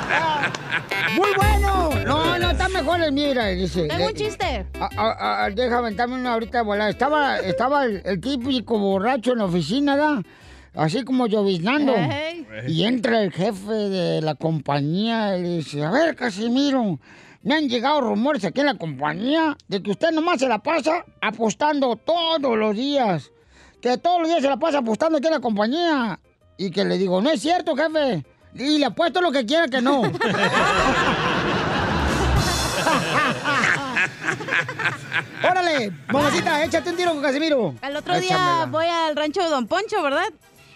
¡Muy 1.16 1.30
bueno! 1.36 1.90
No, 2.06 2.40
no, 2.40 2.52
está 2.52 2.70
mejor 2.70 3.02
el 3.02 3.12
mira, 3.12 3.48
dice. 3.48 3.88
Tengo 3.88 4.08
un 4.08 4.14
chiste. 4.14 4.66
Ah, 4.80 4.90
ah, 4.98 5.50
deja 5.54 5.78
aventarme 5.78 6.16
una 6.16 6.34
ahorita 6.34 6.60
de 6.60 6.64
volada. 6.64 6.90
Estaba, 6.90 7.40
estaba 7.40 7.86
el, 7.86 8.02
el 8.06 8.20
típico 8.20 8.78
borracho 8.80 9.34
en 9.34 9.40
la 9.40 9.46
oficina, 9.46 9.96
¿verdad? 9.96 10.24
Así 10.74 11.04
como 11.04 11.28
lloviznando. 11.28 11.94
Ey. 11.96 12.48
Y 12.68 12.84
entra 12.84 13.24
el 13.24 13.32
jefe 13.32 13.72
de 13.72 14.22
la 14.22 14.36
compañía 14.36 15.38
y 15.38 15.42
le 15.42 15.50
dice, 15.58 15.84
a 15.84 15.92
ver, 15.92 16.16
Casimiro, 16.16 17.00
me 17.42 17.56
han 17.56 17.68
llegado 17.68 18.02
rumores 18.02 18.46
aquí 18.46 18.60
en 18.60 18.68
la 18.68 18.78
compañía 18.78 19.58
de 19.68 19.82
que 19.82 19.92
usted 19.92 20.12
nomás 20.12 20.40
se 20.40 20.48
la 20.48 20.60
pasa 20.60 21.04
apostando 21.22 21.96
todos 21.96 22.58
los 22.58 22.76
días. 22.76 23.32
Que 23.82 23.98
todos 23.98 24.22
los 24.22 24.28
días 24.30 24.42
se 24.42 24.50
la 24.50 24.58
pasa 24.58 24.80
apostando 24.80 25.18
aquí 25.18 25.28
en 25.28 25.34
la 25.34 25.40
compañía. 25.40 26.20
Y 26.58 26.72
que 26.72 26.86
le 26.86 26.98
digo, 26.98 27.22
no 27.22 27.30
es 27.32 27.42
cierto, 27.42 27.76
jefe. 27.76 28.24
Y 28.56 28.78
le 28.80 28.86
apuesto 28.86 29.22
lo 29.22 29.32
que 29.32 29.46
quiera 29.46 29.68
que 29.68 29.82
no. 29.82 30.02
Órale, 35.44 35.92
mamacita, 36.12 36.64
échate 36.64 36.90
un 36.90 36.96
tiro 36.98 37.12
con 37.14 37.22
Casimiro. 37.22 37.76
El 37.82 37.96
otro 37.96 38.14
día 38.20 38.26
Échamela. 38.36 38.66
voy 38.68 38.86
al 38.86 39.16
rancho 39.16 39.42
de 39.44 39.50
Don 39.50 39.68
Poncho, 39.68 40.02
¿verdad? 40.02 40.28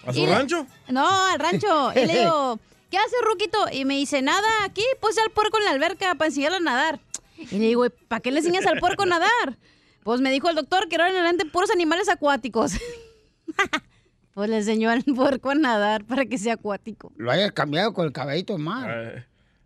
¿A 0.05 0.13
su 0.13 0.19
Y 0.19 0.25
le- 0.25 0.35
rancho? 0.35 0.65
No, 0.89 1.07
al 1.27 1.39
rancho. 1.39 1.91
Y 1.95 2.05
le 2.05 2.19
digo, 2.19 2.59
¿qué 2.89 2.97
hace 2.97 3.15
Ruquito? 3.23 3.65
Y 3.71 3.85
me 3.85 3.95
dice, 3.95 4.21
nada, 4.21 4.47
aquí 4.65 4.83
puse 5.01 5.21
al 5.21 5.31
puerco 5.31 5.57
en 5.59 5.65
la 5.65 5.71
alberca 5.71 6.15
para 6.15 6.27
enseñarle 6.27 6.57
a 6.57 6.61
nadar. 6.61 6.99
Y 7.37 7.45
le 7.57 7.67
digo, 7.67 7.85
¿para 8.07 8.19
qué 8.21 8.31
le 8.31 8.39
enseñas 8.39 8.65
al 8.67 8.79
puerco 8.79 9.03
a 9.03 9.07
nadar? 9.07 9.57
Pues 10.03 10.21
me 10.21 10.31
dijo 10.31 10.49
el 10.49 10.55
doctor 10.55 10.87
que 10.89 10.95
ahora 10.95 11.09
en 11.09 11.15
adelante 11.15 11.45
puros 11.45 11.69
animales 11.71 12.09
acuáticos. 12.09 12.73
pues 14.33 14.49
le 14.49 14.57
enseñó 14.57 14.89
al 14.89 15.03
puerco 15.15 15.49
a 15.51 15.55
nadar 15.55 16.05
para 16.05 16.25
que 16.25 16.37
sea 16.37 16.53
acuático. 16.53 17.11
Lo 17.17 17.31
hayas 17.31 17.51
cambiado 17.51 17.93
con 17.93 18.05
el 18.05 18.13
cabellito 18.13 18.57
más. 18.57 18.87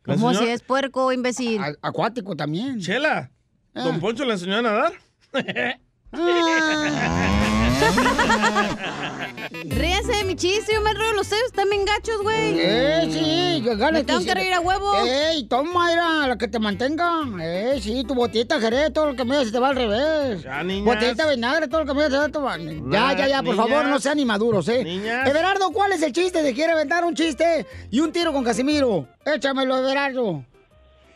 ¿Cómo 0.03 0.33
si 0.33 0.47
es 0.47 0.61
puerco, 0.61 1.11
imbécil? 1.11 1.61
acuático 1.81 2.35
también. 2.35 2.79
Chela, 2.79 3.31
Ah. 3.77 3.83
¿Don 3.83 3.99
Poncho 3.99 4.23
le 4.23 4.31
enseñó 4.33 4.57
a 4.57 4.61
nadar? 4.61 4.93
Ríase 9.65 10.11
de 10.11 10.23
mi 10.23 10.35
chiste, 10.35 10.73
yo 10.73 10.81
me 10.81 10.93
río 10.93 11.13
los 11.13 11.27
seis, 11.27 11.41
están 11.47 11.69
bien 11.69 11.85
gachos, 11.85 12.21
güey. 12.21 12.55
Eh, 12.57 13.07
sí, 13.11 13.61
yo 13.63 13.77
gano 13.77 13.99
Me 13.99 14.03
tengo 14.03 14.23
que 14.23 14.33
reír 14.33 14.53
a 14.53 14.59
huevo. 14.59 14.93
Ey, 15.05 15.43
toma, 15.47 15.91
era 15.91 16.27
la 16.27 16.37
que 16.37 16.47
te 16.47 16.59
mantenga. 16.59 17.21
Eh, 17.41 17.79
sí, 17.81 18.03
tu 18.07 18.13
botita 18.15 18.59
jerez, 18.59 18.91
todo 18.93 19.07
lo 19.07 19.15
que 19.15 19.25
me 19.25 19.43
se 19.45 19.51
te 19.51 19.59
va 19.59 19.69
al 19.69 19.75
revés. 19.75 20.43
Ya, 20.43 20.63
niñas. 20.63 20.85
Botita 20.85 21.25
de 21.27 21.35
vinagre, 21.35 21.67
todo 21.67 21.83
lo 21.83 21.87
que 21.87 21.93
me 21.93 22.03
se 22.09 22.29
te 22.29 22.39
va. 22.39 22.57
Ya, 22.57 23.13
ya, 23.17 23.27
ya, 23.27 23.37
por 23.43 23.55
niñas. 23.55 23.67
favor, 23.69 23.85
no 23.85 23.99
sean 23.99 24.19
inmaduros, 24.19 24.67
eh. 24.69 24.83
Niñas. 24.83 25.27
Everardo, 25.27 25.71
¿cuál 25.71 25.91
es 25.93 26.01
el 26.01 26.11
chiste? 26.13 26.41
¿Te 26.43 26.53
quiere 26.53 26.73
aventar 26.73 27.03
un 27.03 27.15
chiste 27.15 27.65
y 27.91 27.99
un 27.99 28.11
tiro 28.11 28.33
con 28.33 28.43
Casimiro? 28.43 29.07
Échamelo, 29.25 29.77
Everardo. 29.77 30.43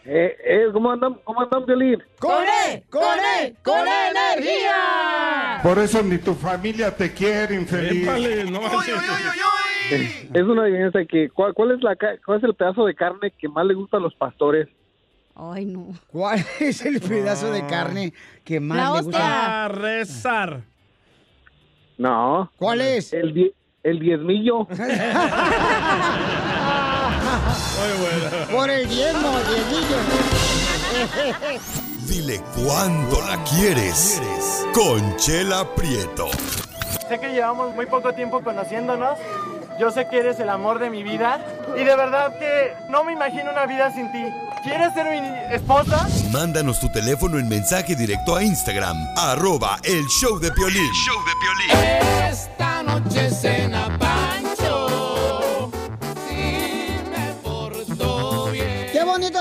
Eh, 0.06 0.36
eh, 0.44 0.66
¿cómo 0.74 0.92
andan, 0.92 1.16
cómo 1.24 1.42
andan, 1.42 1.66
Violín? 1.66 2.02
¡Con 2.20 2.44
E! 2.68 2.84
¡Con 2.90 3.04
E! 3.42 3.54
¡Con 3.64 3.80
energía! 3.88 5.60
Por 5.62 5.78
eso 5.80 6.02
ni 6.02 6.18
tu 6.18 6.34
familia 6.34 6.96
te 6.96 7.14
quiere, 7.14 7.54
infeliz. 7.56 8.08
Es 10.34 10.44
una 10.44 10.64
adivinanza 10.64 11.00
que, 11.06 11.30
¿cuál, 11.30 11.54
cuál 11.54 11.72
es 11.72 11.82
la, 11.84 11.96
ca- 11.96 12.16
¿cuál 12.26 12.38
es 12.40 12.44
el 12.44 12.56
pedazo 12.56 12.86
de 12.86 12.96
carne 12.96 13.32
que 13.38 13.48
más 13.50 13.66
le 13.66 13.74
gusta 13.74 13.98
a 13.98 14.00
los 14.00 14.16
pastores? 14.16 14.68
Ay, 15.36 15.66
no. 15.66 15.88
¿Cuál 16.12 16.44
es 16.60 16.86
el 16.86 17.00
pedazo 17.02 17.52
de 17.52 17.66
carne 17.68 18.14
que 18.44 18.60
más 18.60 18.94
le 18.94 19.02
gusta? 19.04 19.66
A 19.66 19.68
rezar. 19.68 20.62
No. 21.98 22.52
¿Cuál 22.58 22.82
es? 22.82 23.14
El, 23.14 23.34
die- 23.34 23.54
el 23.84 24.00
diezmillo. 24.00 24.68
Por 28.52 28.70
el 28.70 28.88
diezmo, 28.88 29.32
diezmillo. 29.50 29.98
Dile 32.08 32.42
cuándo 32.56 33.22
la 33.22 33.44
quieres. 33.44 34.22
Conchela 34.74 35.76
Prieto. 35.76 36.30
Sé 37.08 37.20
que 37.20 37.30
llevamos 37.30 37.76
muy 37.76 37.86
poco 37.86 38.14
tiempo 38.14 38.42
conociéndonos. 38.42 39.18
Yo 39.80 39.92
sé 39.92 40.08
que 40.10 40.20
eres 40.20 40.40
el 40.40 40.50
amor 40.50 40.80
de 40.80 40.90
mi 40.90 41.04
vida. 41.04 41.40
Y 41.76 41.84
de 41.84 41.96
verdad 41.96 42.38
que 42.38 42.74
no 42.90 43.04
me 43.04 43.14
imagino 43.14 43.52
una 43.52 43.66
vida 43.66 43.94
sin 43.94 44.12
ti. 44.12 44.24
¿Quieres 44.64 44.94
ser 44.94 45.06
mi 45.10 45.56
esposa? 45.56 46.08
Mándanos 46.32 46.80
tu 46.80 46.92
teléfono 46.92 47.40
en 47.40 47.48
mensaje 47.48 47.96
directo 47.96 48.36
a 48.36 48.44
Instagram, 48.44 48.98
arroba 49.16 49.78
el 49.84 50.06
show 50.08 50.38
de 50.38 50.52
Piolín. 50.52 50.92
Esta 52.30 52.84
noche 52.84 53.30
cena 53.30 53.98
Pancho. 53.98 54.29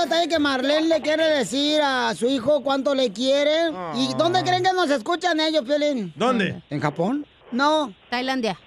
Detalle 0.09 0.27
que 0.27 0.39
Marlene 0.39 0.87
le 0.87 1.01
quiere 1.01 1.23
decir 1.29 1.79
a 1.83 2.13
su 2.15 2.27
hijo 2.27 2.61
cuánto 2.63 2.95
le 2.95 3.11
quiere. 3.11 3.71
¿Y 3.95 4.13
dónde 4.15 4.41
creen 4.43 4.63
que 4.63 4.73
nos 4.73 4.89
escuchan 4.89 5.39
ellos, 5.39 5.63
Piolín? 5.63 6.11
¿Dónde? 6.15 6.61
¿En 6.69 6.79
Japón? 6.81 7.25
No. 7.51 7.93
Tailandia. 8.09 8.59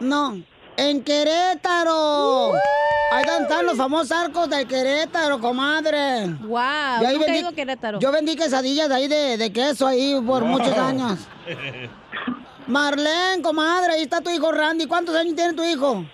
No. 0.00 0.40
En 0.76 1.02
Querétaro. 1.02 2.52
Ahí 3.12 3.24
están 3.42 3.66
los 3.66 3.76
famosos 3.76 4.12
arcos 4.12 4.48
de 4.48 4.64
Querétaro, 4.66 5.38
comadre. 5.40 6.26
Wow, 6.40 7.02
Y 7.02 7.04
ahí 7.06 7.18
vendí- 7.18 7.54
Querétaro. 7.54 7.98
Yo 7.98 8.10
vendí 8.12 8.36
quesadillas 8.36 8.88
de 8.88 8.94
ahí 8.94 9.08
de, 9.08 9.36
de 9.36 9.52
queso 9.52 9.86
ahí 9.86 10.18
por 10.26 10.44
muchos 10.44 10.76
años. 10.76 11.18
Marlene, 12.66 13.42
comadre, 13.42 13.94
ahí 13.94 14.02
está 14.02 14.20
tu 14.20 14.30
hijo 14.30 14.52
Randy. 14.52 14.86
¿Cuántos 14.86 15.14
años 15.16 15.34
tiene 15.34 15.52
tu 15.54 15.64
hijo? 15.64 16.04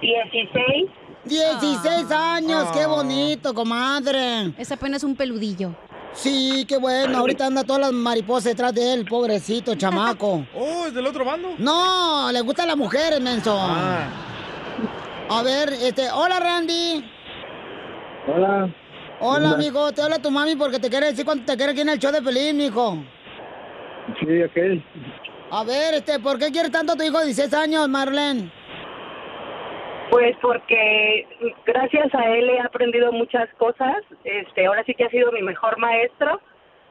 16. 0.00 0.90
16 1.24 2.10
años, 2.10 2.68
qué 2.72 2.82
Ah. 2.82 2.86
bonito, 2.86 3.54
comadre. 3.54 4.52
Ese 4.56 4.74
apenas 4.74 5.04
un 5.04 5.14
peludillo. 5.16 5.74
Sí, 6.12 6.64
qué 6.66 6.76
bueno. 6.76 7.18
Ahorita 7.18 7.46
anda 7.46 7.62
todas 7.62 7.82
las 7.82 7.92
mariposas 7.92 8.44
detrás 8.44 8.74
de 8.74 8.94
él, 8.94 9.04
pobrecito, 9.04 9.74
chamaco. 9.76 10.44
Oh, 10.56 10.86
¿es 10.86 10.94
del 10.94 11.06
otro 11.06 11.24
bando? 11.24 11.50
No, 11.58 12.30
le 12.32 12.40
gustan 12.40 12.66
las 12.68 12.76
mujeres, 12.76 13.20
menso. 13.20 13.56
Ah. 13.58 14.08
A 15.28 15.42
ver, 15.42 15.72
este, 15.74 16.10
hola 16.10 16.40
Randy. 16.40 17.04
Hola. 18.26 18.68
Hola, 19.20 19.50
amigo, 19.50 19.92
te 19.92 20.00
habla 20.02 20.18
tu 20.18 20.30
mami 20.30 20.56
porque 20.56 20.78
te 20.78 20.88
quiere 20.88 21.06
decir 21.10 21.24
cuánto 21.24 21.44
te 21.44 21.56
quiere 21.56 21.72
aquí 21.72 21.82
en 21.82 21.90
el 21.90 21.98
show 21.98 22.10
de 22.10 22.22
Pelín, 22.22 22.56
mijo. 22.56 22.96
Sí, 24.18 24.42
ok. 24.42 24.82
A 25.52 25.62
ver, 25.64 25.94
este, 25.94 26.18
¿por 26.18 26.38
qué 26.38 26.50
quieres 26.50 26.72
tanto 26.72 26.94
a 26.94 26.96
tu 26.96 27.02
hijo 27.04 27.18
de 27.18 27.26
16 27.26 27.52
años, 27.54 27.88
Marlene? 27.88 28.50
Pues 30.10 30.36
porque 30.42 31.26
gracias 31.64 32.12
a 32.14 32.28
él 32.34 32.50
he 32.50 32.60
aprendido 32.60 33.12
muchas 33.12 33.48
cosas. 33.54 33.96
Este, 34.24 34.66
ahora 34.66 34.82
sí 34.84 34.94
que 34.94 35.04
ha 35.04 35.10
sido 35.10 35.30
mi 35.30 35.42
mejor 35.42 35.78
maestro 35.78 36.40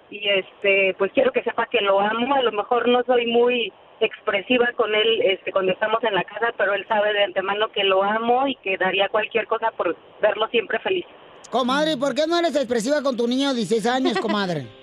y 0.09 0.27
este, 0.29 0.95
pues 0.97 1.11
quiero 1.11 1.31
que 1.31 1.43
sepa 1.43 1.67
que 1.67 1.81
lo 1.81 1.99
amo. 1.99 2.35
A 2.35 2.41
lo 2.41 2.53
mejor 2.53 2.87
no 2.87 3.03
soy 3.03 3.27
muy 3.27 3.73
expresiva 3.99 4.71
con 4.77 4.95
él 4.95 5.21
este 5.23 5.51
cuando 5.51 5.73
estamos 5.73 6.01
en 6.03 6.15
la 6.15 6.23
casa, 6.23 6.53
pero 6.57 6.73
él 6.73 6.85
sabe 6.87 7.11
de 7.11 7.25
antemano 7.25 7.69
que 7.73 7.83
lo 7.83 8.01
amo 8.03 8.47
y 8.47 8.55
que 8.55 8.77
daría 8.77 9.09
cualquier 9.09 9.47
cosa 9.47 9.71
por 9.71 9.97
verlo 10.21 10.47
siempre 10.47 10.79
feliz. 10.79 11.05
Comadre, 11.49 11.93
¿y 11.93 11.97
por 11.97 12.15
qué 12.15 12.21
no 12.25 12.39
eres 12.39 12.55
expresiva 12.55 13.01
con 13.03 13.17
tu 13.17 13.27
niño 13.27 13.49
de 13.49 13.55
16 13.55 13.85
años, 13.87 14.17
comadre? 14.19 14.65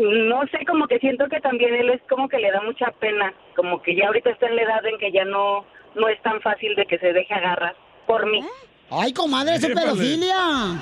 No 0.00 0.40
sé, 0.46 0.64
como 0.64 0.86
que 0.86 0.98
siento 1.00 1.26
que 1.28 1.40
también 1.40 1.74
él 1.74 1.90
es 1.90 2.00
como 2.08 2.26
que 2.26 2.38
le 2.38 2.50
da 2.50 2.62
mucha 2.62 2.90
pena, 2.98 3.34
como 3.54 3.82
que 3.82 3.94
ya 3.94 4.06
ahorita 4.06 4.30
está 4.30 4.46
en 4.46 4.56
la 4.56 4.62
edad 4.62 4.86
en 4.86 4.96
que 4.96 5.12
ya 5.12 5.26
no 5.26 5.66
no 5.94 6.08
es 6.08 6.20
tan 6.22 6.40
fácil 6.40 6.74
de 6.76 6.86
que 6.86 6.98
se 6.98 7.12
deje 7.12 7.34
agarrar 7.34 7.74
por 8.06 8.24
mí. 8.30 8.40
Ay, 8.90 9.12
comadre, 9.12 9.56
eso 9.56 9.68
es 9.68 9.74
pedofilia. 9.74 10.36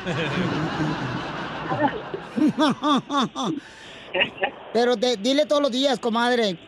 Pero 4.72 4.96
te- 4.96 5.16
dile 5.16 5.46
todos 5.46 5.62
los 5.62 5.70
días, 5.70 5.98
comadre. 5.98 6.58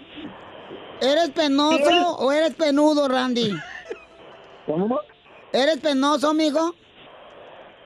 ¿Eres 1.00 1.30
penoso 1.30 2.16
o 2.18 2.30
eres 2.32 2.54
penudo, 2.54 3.08
Randy? 3.08 3.52
¿Cómo? 4.66 5.00
¿Eres 5.52 5.78
penoso, 5.78 6.30
amigo? 6.30 6.74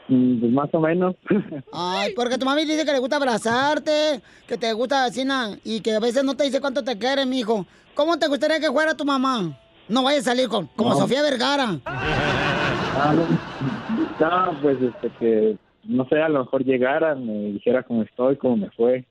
Mm, 0.09 0.41
Pues 0.41 0.53
más 0.53 0.69
o 0.75 0.81
menos. 0.81 1.15
Ay, 1.73 2.13
porque 2.15 2.37
tu 2.39 2.45
mami 2.45 2.65
dice 2.67 2.85
que 2.85 2.93
le 2.93 2.99
gusta 2.99 3.17
abrazarte, 3.17 4.21
que 4.47 4.59
te 4.59 4.73
gusta 4.75 5.05
vecina 5.07 5.59
y 5.65 5.81
que 5.81 5.95
a 5.95 6.01
veces 6.01 6.23
no 6.25 6.37
te 6.37 6.45
dice 6.45 6.61
cuánto 6.61 6.85
te 6.85 6.99
quiere, 6.99 7.25
mijo. 7.25 7.65
¿Cómo 7.95 8.19
te 8.19 8.27
gustaría 8.29 8.61
que 8.61 8.71
fuera 8.71 8.95
tu 8.95 9.07
mamá? 9.07 9.59
No 9.89 10.03
vayas 10.03 10.27
a 10.27 10.31
salir 10.31 10.49
con, 10.49 10.67
como 10.77 10.91
No. 10.91 10.97
Sofía 10.97 11.23
Vergara. 11.23 11.79
Ah, 12.99 13.13
no, 13.13 14.53
no, 14.53 14.63
pues 14.63 14.79
este 14.81 15.11
que 15.19 15.59
no 15.85 16.09
sé, 16.09 16.21
a 16.21 16.31
lo 16.31 16.41
mejor 16.45 16.65
llegara, 16.65 17.15
me 17.15 17.53
dijera 17.53 17.83
cómo 17.83 18.03
estoy, 18.03 18.37
cómo 18.37 18.57
me 18.57 18.71
fue, 18.71 19.05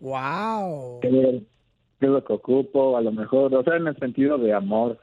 Wow. 0.00 1.00
qué, 1.00 1.08
qué 1.98 2.06
es 2.06 2.12
lo 2.12 2.22
que 2.22 2.32
ocupo, 2.34 2.96
a 2.96 3.00
lo 3.00 3.12
mejor, 3.12 3.54
o 3.54 3.62
sea, 3.64 3.76
en 3.76 3.86
el 3.86 3.96
sentido 3.98 4.36
de 4.38 4.52
amor. 4.52 4.98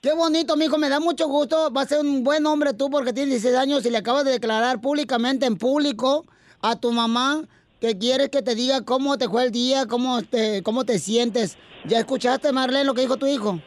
Qué 0.00 0.14
bonito, 0.14 0.56
mijo, 0.56 0.78
me 0.78 0.88
da 0.88 1.00
mucho 1.00 1.26
gusto. 1.28 1.70
Va 1.72 1.82
a 1.82 1.86
ser 1.86 2.00
un 2.00 2.24
buen 2.24 2.46
hombre 2.46 2.72
tú 2.72 2.88
porque 2.88 3.12
tienes 3.12 3.42
16 3.42 3.56
años 3.56 3.84
y 3.84 3.90
le 3.90 3.98
acabas 3.98 4.24
de 4.24 4.30
declarar 4.30 4.80
públicamente 4.80 5.44
en 5.46 5.56
público 5.56 6.24
a 6.62 6.76
tu 6.76 6.92
mamá 6.92 7.42
que 7.80 7.98
quieres 7.98 8.30
que 8.30 8.40
te 8.40 8.54
diga 8.54 8.82
cómo 8.84 9.18
te 9.18 9.28
fue 9.28 9.44
el 9.44 9.50
día, 9.50 9.86
cómo 9.86 10.22
te, 10.22 10.62
cómo 10.62 10.84
te 10.84 10.98
sientes. 10.98 11.58
¿Ya 11.86 11.98
escuchaste, 11.98 12.52
Marlene, 12.52 12.84
lo 12.84 12.94
que 12.94 13.02
dijo 13.02 13.16
tu 13.16 13.26
hijo? 13.26 13.60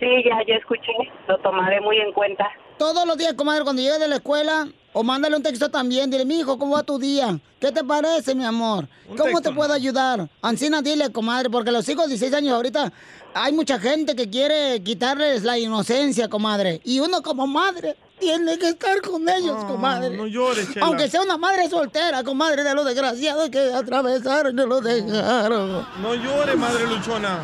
Sí, 0.00 0.06
ya 0.24 0.38
ya 0.48 0.54
escuché, 0.56 0.92
lo 1.28 1.38
tomaré 1.38 1.80
muy 1.80 1.98
en 1.98 2.12
cuenta. 2.12 2.48
todos 2.78 3.06
los 3.06 3.18
días, 3.18 3.34
comadre, 3.34 3.62
cuando 3.62 3.82
llegue 3.82 3.98
de 3.98 4.08
la 4.08 4.16
escuela, 4.16 4.66
o 4.94 5.02
mándale 5.02 5.36
un 5.36 5.42
texto 5.42 5.70
también, 5.70 6.10
dile, 6.10 6.24
mi 6.24 6.40
hijo, 6.40 6.58
¿cómo 6.58 6.74
va 6.74 6.82
tu 6.82 6.98
día? 6.98 7.38
¿Qué 7.60 7.70
te 7.70 7.84
parece, 7.84 8.34
mi 8.34 8.44
amor? 8.44 8.88
¿Cómo 9.08 9.24
texto, 9.24 9.42
te 9.42 9.52
puedo 9.52 9.72
ayudar? 9.74 10.28
Ancina, 10.40 10.80
dile, 10.80 11.12
comadre, 11.12 11.50
porque 11.50 11.70
los 11.70 11.86
hijos 11.90 12.04
de 12.04 12.14
16 12.16 12.32
años 12.32 12.54
ahorita, 12.54 12.90
hay 13.34 13.52
mucha 13.52 13.78
gente 13.78 14.16
que 14.16 14.30
quiere 14.30 14.82
quitarles 14.82 15.44
la 15.44 15.58
inocencia, 15.58 16.28
comadre. 16.28 16.80
Y 16.84 17.00
uno 17.00 17.20
como 17.22 17.46
madre 17.46 17.94
tiene 18.20 18.58
que 18.58 18.68
estar 18.68 19.00
con 19.00 19.28
ellos, 19.28 19.64
comadre. 19.64 20.16
No 20.16 20.26
llores, 20.26 20.72
Chela. 20.72 20.86
Aunque 20.86 21.08
sea 21.08 21.22
una 21.22 21.36
madre 21.36 21.68
soltera, 21.68 22.22
comadre, 22.22 22.62
de 22.62 22.74
los 22.74 22.84
desgraciados 22.84 23.48
que 23.50 23.72
atravesaron 23.72 24.58
y 24.58 24.66
los 24.66 24.82
dejaron. 24.82 25.86
No 26.00 26.14
llore, 26.14 26.54
madre 26.56 26.86
luchona. 26.86 27.40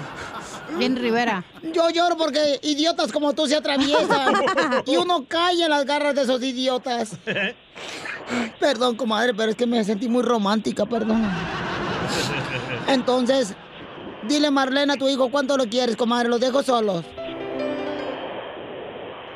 Bien 0.79 0.97
Rivera. 0.97 1.45
Yo 1.72 1.91
lloro 1.91 2.16
porque 2.16 2.59
idiotas 2.62 3.12
como 3.12 3.33
tú 3.33 3.47
se 3.47 3.57
atraviesan. 3.57 4.35
y 4.87 4.97
uno 4.97 5.24
cae 5.27 5.62
en 5.62 5.70
las 5.70 5.85
garras 5.85 6.14
de 6.14 6.22
esos 6.22 6.43
idiotas. 6.43 7.16
Perdón, 8.61 8.97
comadre, 8.97 9.33
pero 9.35 9.51
es 9.51 9.57
que 9.57 9.66
me 9.66 9.83
sentí 9.85 10.09
muy 10.09 10.22
romántica, 10.22 10.85
perdón. 10.85 11.22
Entonces, 12.89 13.55
dile 14.27 14.51
Marlene 14.51 14.95
a 14.95 14.97
tu 14.97 15.09
hijo 15.09 15.31
cuánto 15.31 15.57
lo 15.57 15.66
quieres, 15.66 15.97
comadre. 15.97 16.29
Los 16.29 16.41
dejo 16.41 16.62
solos. 16.62 17.05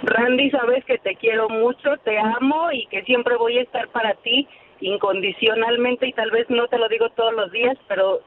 Randy, 0.02 0.50
sabes 0.50 0.84
que 0.84 0.98
te 0.98 1.14
quiero 1.16 1.48
mucho, 1.48 1.96
te 2.04 2.18
amo 2.18 2.72
y 2.72 2.86
que 2.86 3.02
siempre 3.02 3.36
voy 3.36 3.58
a 3.58 3.62
estar 3.62 3.88
para 3.88 4.14
ti 4.14 4.48
incondicionalmente 4.80 6.08
y 6.08 6.12
tal 6.12 6.30
vez 6.30 6.48
no 6.48 6.66
te 6.68 6.78
lo 6.78 6.88
digo 6.88 7.10
todos 7.10 7.34
los 7.34 7.52
días, 7.52 7.76
pero 7.86 8.20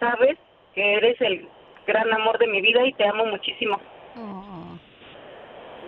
sabes 0.00 0.38
que 0.74 0.94
eres 0.94 1.20
el 1.20 1.46
gran 1.86 2.12
amor 2.12 2.38
de 2.38 2.46
mi 2.46 2.62
vida 2.62 2.86
y 2.86 2.92
te 2.94 3.06
amo 3.06 3.26
muchísimo. 3.26 3.78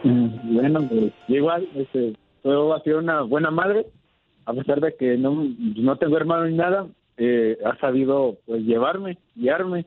Mm, 0.03 0.55
Bueno, 0.55 0.89
pues 0.89 1.13
igual, 1.29 1.69
este, 1.75 2.15
has 2.45 2.83
sido 2.83 2.99
una 2.99 3.23
buena 3.23 3.51
madre, 3.51 3.87
a 4.47 4.53
pesar 4.53 4.81
de 4.81 4.95
que 4.97 5.17
no, 5.17 5.47
no 5.77 5.97
tengo 5.97 6.17
hermano 6.17 6.47
ni 6.47 6.57
nada, 6.57 6.87
eh, 7.17 7.59
has 7.65 7.79
sabido 7.79 8.37
pues 8.47 8.63
llevarme, 8.63 9.19
guiarme, 9.35 9.87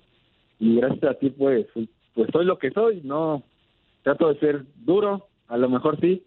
y 0.59 0.77
gracias 0.77 1.03
a 1.03 1.13
ti 1.15 1.29
pues, 1.29 1.67
pues 2.13 2.29
soy 2.31 2.45
lo 2.45 2.57
que 2.57 2.71
soy, 2.71 3.01
no 3.03 3.43
trato 4.03 4.31
de 4.31 4.39
ser 4.39 4.63
duro, 4.85 5.27
a 5.47 5.57
lo 5.57 5.69
mejor 5.69 5.99
sí, 5.99 6.23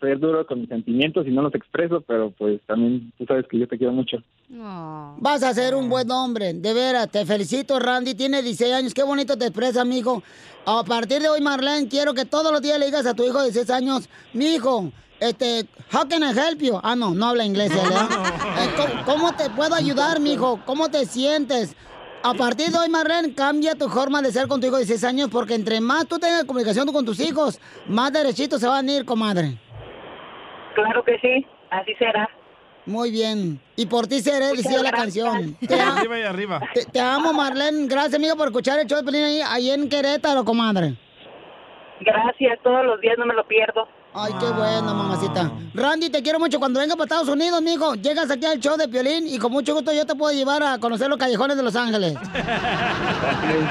ser 0.00 0.18
duro 0.18 0.46
con 0.46 0.60
mis 0.60 0.68
sentimientos 0.68 1.26
y 1.26 1.30
no 1.30 1.42
los 1.42 1.54
expreso, 1.54 2.00
pero 2.00 2.30
pues 2.30 2.60
también 2.66 3.12
tú 3.18 3.24
sabes 3.26 3.46
que 3.48 3.58
yo 3.58 3.68
te 3.68 3.78
quiero 3.78 3.92
mucho. 3.92 4.18
Vas 4.48 5.42
a 5.42 5.52
ser 5.54 5.74
un 5.74 5.88
buen 5.88 6.10
hombre, 6.10 6.52
de 6.54 6.74
veras. 6.74 7.10
Te 7.10 7.24
felicito, 7.24 7.78
Randy. 7.78 8.14
Tiene 8.14 8.42
16 8.42 8.72
años. 8.72 8.94
Qué 8.94 9.02
bonito 9.02 9.36
te 9.36 9.46
expresa, 9.46 9.82
amigo. 9.82 10.22
A 10.66 10.82
partir 10.82 11.20
de 11.20 11.28
hoy, 11.28 11.40
Marlene, 11.40 11.88
quiero 11.88 12.14
que 12.14 12.24
todos 12.24 12.50
los 12.50 12.62
días 12.62 12.78
le 12.78 12.86
digas 12.86 13.06
a 13.06 13.14
tu 13.14 13.24
hijo 13.24 13.38
de 13.38 13.50
16 13.50 13.70
años, 13.70 14.08
mi 14.32 14.54
hijo, 14.54 14.90
este, 15.20 15.66
how 15.92 16.08
can 16.08 16.22
I 16.22 16.32
help 16.36 16.60
you? 16.60 16.80
Ah, 16.82 16.96
no, 16.96 17.14
no 17.14 17.26
habla 17.26 17.44
inglés, 17.44 17.70
¿verdad? 17.70 18.08
Eh, 18.54 18.70
¿cómo, 18.76 19.04
cómo 19.04 19.32
te 19.34 19.50
puedo 19.50 19.74
ayudar, 19.74 20.20
mijo? 20.20 20.60
¿Cómo 20.64 20.88
te 20.88 21.06
sientes? 21.06 21.76
A 22.26 22.32
partir 22.32 22.70
de 22.70 22.78
hoy, 22.78 22.88
Marlene, 22.88 23.34
cambia 23.34 23.74
tu 23.74 23.86
forma 23.90 24.22
de 24.22 24.32
ser 24.32 24.48
con 24.48 24.58
tu 24.58 24.66
hijo 24.66 24.76
de 24.76 24.84
16 24.86 25.04
años, 25.04 25.28
porque 25.30 25.54
entre 25.54 25.78
más 25.82 26.06
tú 26.06 26.18
tengas 26.18 26.44
comunicación 26.44 26.90
con 26.90 27.04
tus 27.04 27.20
hijos, 27.20 27.60
más 27.86 28.12
derechitos 28.12 28.60
se 28.62 28.66
van 28.66 28.88
a 28.88 28.92
ir, 28.92 29.04
comadre. 29.04 29.58
Claro 30.74 31.04
que 31.04 31.18
sí, 31.18 31.46
así 31.70 31.94
será. 31.98 32.26
Muy 32.86 33.10
bien. 33.10 33.60
Y 33.76 33.84
por 33.86 34.06
ti 34.06 34.20
seré, 34.20 34.48
decía 34.56 34.82
la 34.82 34.90
canción. 34.90 35.54
Te, 35.68 35.74
Arriba 35.80 36.18
y 36.18 36.22
arriba. 36.22 36.60
te- 36.72 36.86
te 36.86 37.00
amo, 37.00 37.32
Marlene. 37.34 37.86
Gracias, 37.88 38.14
amigo, 38.14 38.36
por 38.36 38.48
escuchar 38.48 38.78
el 38.78 38.86
show 38.86 38.98
de 38.98 39.04
Pelín 39.04 39.24
ahí, 39.24 39.40
ahí 39.46 39.70
en 39.70 39.88
Querétaro, 39.90 40.44
comadre. 40.46 40.94
Gracias, 42.00 42.58
todos 42.62 42.84
los 42.86 43.00
días 43.02 43.16
no 43.18 43.26
me 43.26 43.34
lo 43.34 43.46
pierdo. 43.46 43.86
Ay, 44.16 44.32
qué 44.38 44.46
bueno, 44.46 44.94
mamacita. 44.94 45.50
Randy, 45.74 46.08
te 46.08 46.22
quiero 46.22 46.38
mucho. 46.38 46.60
Cuando 46.60 46.78
venga 46.78 46.94
para 46.94 47.04
Estados 47.04 47.28
Unidos, 47.28 47.60
mijo, 47.62 47.94
llegas 47.96 48.30
aquí 48.30 48.46
al 48.46 48.60
show 48.60 48.76
de 48.76 48.86
Piolín 48.86 49.26
y 49.26 49.38
con 49.38 49.50
mucho 49.50 49.74
gusto 49.74 49.92
yo 49.92 50.06
te 50.06 50.14
puedo 50.14 50.32
llevar 50.32 50.62
a 50.62 50.78
conocer 50.78 51.08
los 51.08 51.18
callejones 51.18 51.56
de 51.56 51.62
Los 51.64 51.74
Ángeles. 51.74 52.14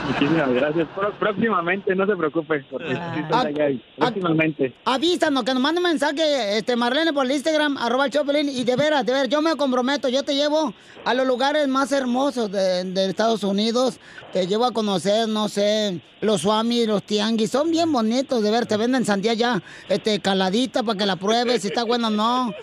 Muchísimas 0.08 0.50
gracias. 0.54 0.88
Pró- 0.96 1.14
próximamente, 1.18 1.96
no 1.96 2.06
se 2.06 2.16
preocupe, 2.16 2.66
porque 2.70 2.90
sí 2.94 3.20
estoy 3.22 3.48
allá 3.48 3.66
ahí. 3.66 3.84
Próximamente. 3.98 4.74
Avísanos, 4.86 5.44
que 5.44 5.54
nos 5.54 5.64
mande 5.64 5.80
un 5.80 5.88
mensaje, 5.90 6.58
este, 6.58 6.76
Marlene, 6.76 7.14
por 7.14 7.26
el 7.26 7.32
Instagram, 7.32 7.78
arroba 7.78 8.06
el 8.06 8.12
show 8.12 8.26
de 8.26 8.34
Piolín, 8.34 8.50
y 8.50 8.64
de 8.66 8.76
veras, 8.76 9.06
de 9.06 9.14
veras, 9.14 9.30
yo 9.30 9.42
me 9.42 9.56
comprometo, 9.56 10.10
yo 10.10 10.24
te 10.24 10.36
llevo 10.36 10.74
a 11.06 11.14
los 11.14 11.26
lugares 11.26 11.68
más 11.68 11.92
hermosos 11.94 12.52
de, 12.52 12.84
de 12.84 13.06
Estados 13.10 13.44
Unidos, 13.44 13.98
te 14.34 14.46
llevo 14.48 14.66
a 14.66 14.72
conocer, 14.72 15.28
no 15.28 15.48
sé, 15.50 16.02
los 16.22 16.42
Swami, 16.42 16.86
los 16.86 17.04
Tianguis, 17.04 17.52
son 17.52 17.72
bien 17.72 17.92
bonitos, 17.92 18.42
de 18.42 18.52
ver, 18.52 18.66
te 18.66 18.78
venden 18.78 19.06
sandía 19.06 19.34
ya, 19.34 19.62
este, 19.90 20.20
caladita 20.34 20.82
para 20.82 20.98
que 20.98 21.06
la 21.06 21.16
pruebes, 21.16 21.62
si 21.62 21.68
está 21.68 21.84
buena 21.84 22.08
o 22.08 22.12
no. 22.12 22.54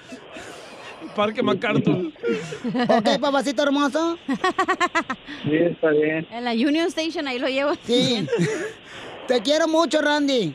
Parque 1.14 1.42
MacArthur. 1.42 2.12
Ok, 2.88 3.20
papacito 3.20 3.62
hermoso. 3.62 4.18
Sí, 5.44 5.56
está 5.56 5.90
bien. 5.90 6.26
En 6.32 6.44
la 6.44 6.52
Union 6.52 6.86
Station, 6.88 7.26
ahí 7.28 7.38
lo 7.38 7.48
llevo. 7.48 7.74
Sí. 7.84 8.26
Te 9.28 9.40
quiero 9.40 9.68
mucho, 9.68 10.00
Randy. 10.00 10.54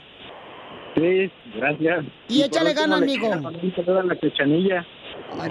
Sí, 0.96 1.32
gracias. 1.56 2.06
Y 2.28 2.42
échale 2.44 2.74
por 2.74 2.84
último, 2.84 2.96
ganas, 2.96 3.00
le 3.00 3.06
mijo. 3.06 3.26
quiero 3.26 3.42
mandar 3.42 3.64
un 3.66 3.76
saludo 3.76 4.00
a 4.00 4.04
la 4.04 4.20
chechanilla. 4.20 4.86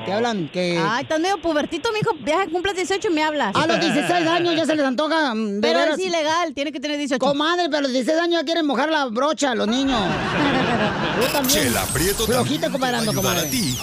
Te 0.04 0.12
hablan 0.12 0.48
que... 0.50 0.78
Ay, 0.78 1.02
estás 1.02 1.20
medio 1.20 1.38
pubertito, 1.40 1.88
mijo. 1.92 2.10
Ya 2.26 2.46
cumples 2.50 2.74
18 2.76 3.08
y 3.08 3.10
me 3.12 3.22
hablas. 3.22 3.54
A 3.54 3.66
los 3.66 3.78
16 3.80 4.26
años 4.28 4.54
ya 4.56 4.66
se 4.66 4.74
les 4.74 4.84
antoja. 4.84 5.34
mm, 5.34 5.60
Pero 5.60 5.78
veras. 5.78 5.98
es 5.98 6.04
ilegal, 6.06 6.52
tiene 6.54 6.72
que 6.72 6.80
tener 6.80 6.98
18. 6.98 7.18
Comadre, 7.24 7.64
pero 7.66 7.78
a 7.78 7.80
los 7.82 7.92
16 7.92 8.18
años 8.18 8.40
ya 8.40 8.44
quieren 8.44 8.66
mojar 8.66 8.88
la 8.90 9.06
brocha 9.06 9.54
los 9.54 9.68
niños. 9.68 10.00
Tú 11.20 11.32
también. 11.32 11.64
Chela 11.64 11.84
Prieto 11.92 12.26
Flojita 12.26 12.70
comparando, 12.70 13.10
a 13.12 13.14
comadre. 13.14 13.48
ti 13.48 13.78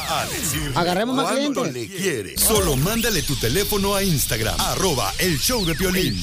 a 0.76 0.80
Agarremos 0.82 1.16
más 1.16 1.32
clientes. 1.32 1.74
le 1.74 1.88
quiere. 1.88 2.38
Solo 2.38 2.76
mándale 2.76 3.22
tu 3.24 3.36
teléfono 3.38 3.95
a 3.95 4.04
Instagram, 4.04 4.56
arroba 4.60 5.14
el 5.20 5.38
show 5.39 5.66
de 5.66 5.76
Piolín. 5.76 6.22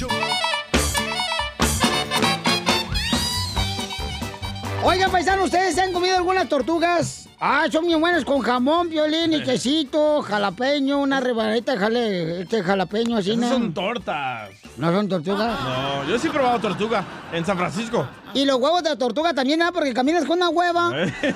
Oigan, 4.85 5.11
paisanos, 5.11 5.47
¿ustedes 5.47 5.75
se 5.75 5.83
han 5.83 5.93
comido 5.93 6.17
algunas 6.17 6.49
tortugas? 6.49 7.29
Ah, 7.41 7.67
son 7.71 7.87
bien 7.87 8.01
buenas 8.01 8.25
con 8.25 8.41
jamón, 8.41 8.89
violín 8.89 9.33
y 9.33 9.43
quesito, 9.43 10.23
jalapeño, 10.23 10.99
una 11.01 11.21
rebanadita 11.21 11.73
de 11.73 11.79
jale, 11.79 12.41
este 12.43 12.63
jalapeño 12.63 13.17
así, 13.17 13.37
¿no? 13.37 13.49
son 13.49 13.75
tortas. 13.75 14.51
¿No 14.77 14.91
son 14.93 15.09
tortugas? 15.09 15.61
No, 15.61 16.05
yo 16.09 16.19
sí 16.19 16.29
he 16.29 16.31
probado 16.31 16.59
tortuga 16.61 17.05
en 17.33 17.45
San 17.45 17.57
Francisco. 17.59 18.09
Y 18.35 18.45
los 18.45 18.57
huevos 18.57 18.83
de 18.83 18.91
la 18.91 18.97
tortuga 18.99 19.35
también, 19.35 19.63
¿ah? 19.63 19.71
Porque 19.73 19.93
caminas 19.93 20.25
con 20.25 20.39
una 20.39 20.49
hueva. 20.49 20.93
es 21.23 21.35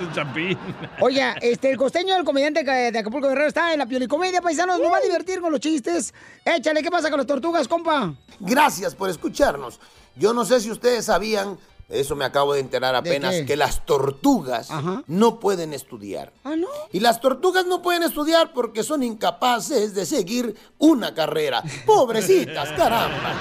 un 0.00 0.12
champín. 0.12 0.58
Oye, 1.00 1.34
este, 1.40 1.70
el 1.70 1.76
costeño 1.76 2.14
del 2.14 2.24
comediante 2.24 2.64
que- 2.64 2.90
de 2.92 2.98
Acapulco 2.98 3.28
Guerrero 3.28 3.48
está 3.48 3.72
en 3.72 3.78
la 3.80 3.86
piolicomedia, 3.86 4.40
paisanos, 4.40 4.78
nos 4.80 4.90
va 4.92 4.96
a 4.98 5.00
divertir 5.00 5.40
con 5.40 5.52
los 5.52 5.60
chistes. 5.60 6.14
Échale, 6.44 6.82
¿qué 6.82 6.90
pasa 6.90 7.10
con 7.10 7.18
las 7.18 7.26
tortugas, 7.26 7.68
compa? 7.68 8.12
Gracias 8.40 8.94
por 8.94 9.08
escucharnos. 9.10 9.78
Yo 10.16 10.32
no 10.32 10.44
sé 10.44 10.60
si 10.60 10.70
ustedes 10.70 11.04
sabían, 11.06 11.58
eso 11.88 12.16
me 12.16 12.24
acabo 12.24 12.54
de 12.54 12.60
enterar 12.60 12.94
apenas, 12.94 13.42
que 13.42 13.56
las 13.56 13.84
tortugas 13.84 14.68
no 15.06 15.38
pueden 15.38 15.72
estudiar. 15.72 16.32
Ah, 16.44 16.56
¿no? 16.56 16.68
Y 16.92 17.00
las 17.00 17.20
tortugas 17.20 17.66
no 17.66 17.82
pueden 17.82 18.02
estudiar 18.02 18.52
porque 18.52 18.82
son 18.82 19.02
incapaces 19.02 19.94
de 19.94 20.06
seguir 20.06 20.56
una 20.78 21.14
carrera. 21.14 21.62
Pobrecitas, 21.84 22.70
caramba. 22.76 23.34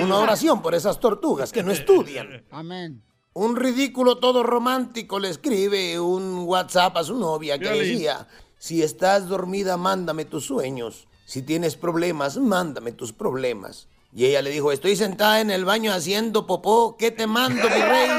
Una 0.00 0.18
oración 0.18 0.62
por 0.62 0.74
esas 0.74 0.98
tortugas 0.98 1.52
que 1.52 1.62
no 1.62 1.70
estudian. 1.70 2.44
Amén. 2.50 3.02
Un 3.34 3.56
ridículo 3.56 4.18
todo 4.18 4.42
romántico 4.42 5.18
le 5.18 5.30
escribe 5.30 5.98
un 5.98 6.40
WhatsApp 6.40 6.96
a 6.98 7.04
su 7.04 7.18
novia 7.18 7.58
que 7.58 7.70
Violín. 7.70 7.92
decía, 7.92 8.28
si 8.58 8.82
estás 8.82 9.26
dormida, 9.28 9.76
mándame 9.76 10.26
tus 10.26 10.44
sueños. 10.44 11.08
Si 11.24 11.40
tienes 11.40 11.76
problemas, 11.76 12.36
mándame 12.36 12.92
tus 12.92 13.12
problemas. 13.14 13.88
Y 14.14 14.26
ella 14.26 14.42
le 14.42 14.50
dijo, 14.50 14.72
estoy 14.72 14.94
sentada 14.94 15.40
en 15.40 15.50
el 15.50 15.64
baño 15.64 15.90
haciendo 15.90 16.46
popó, 16.46 16.96
¿qué 16.98 17.10
te 17.10 17.26
mando, 17.26 17.62
mi 17.62 17.82
rey? 17.82 18.10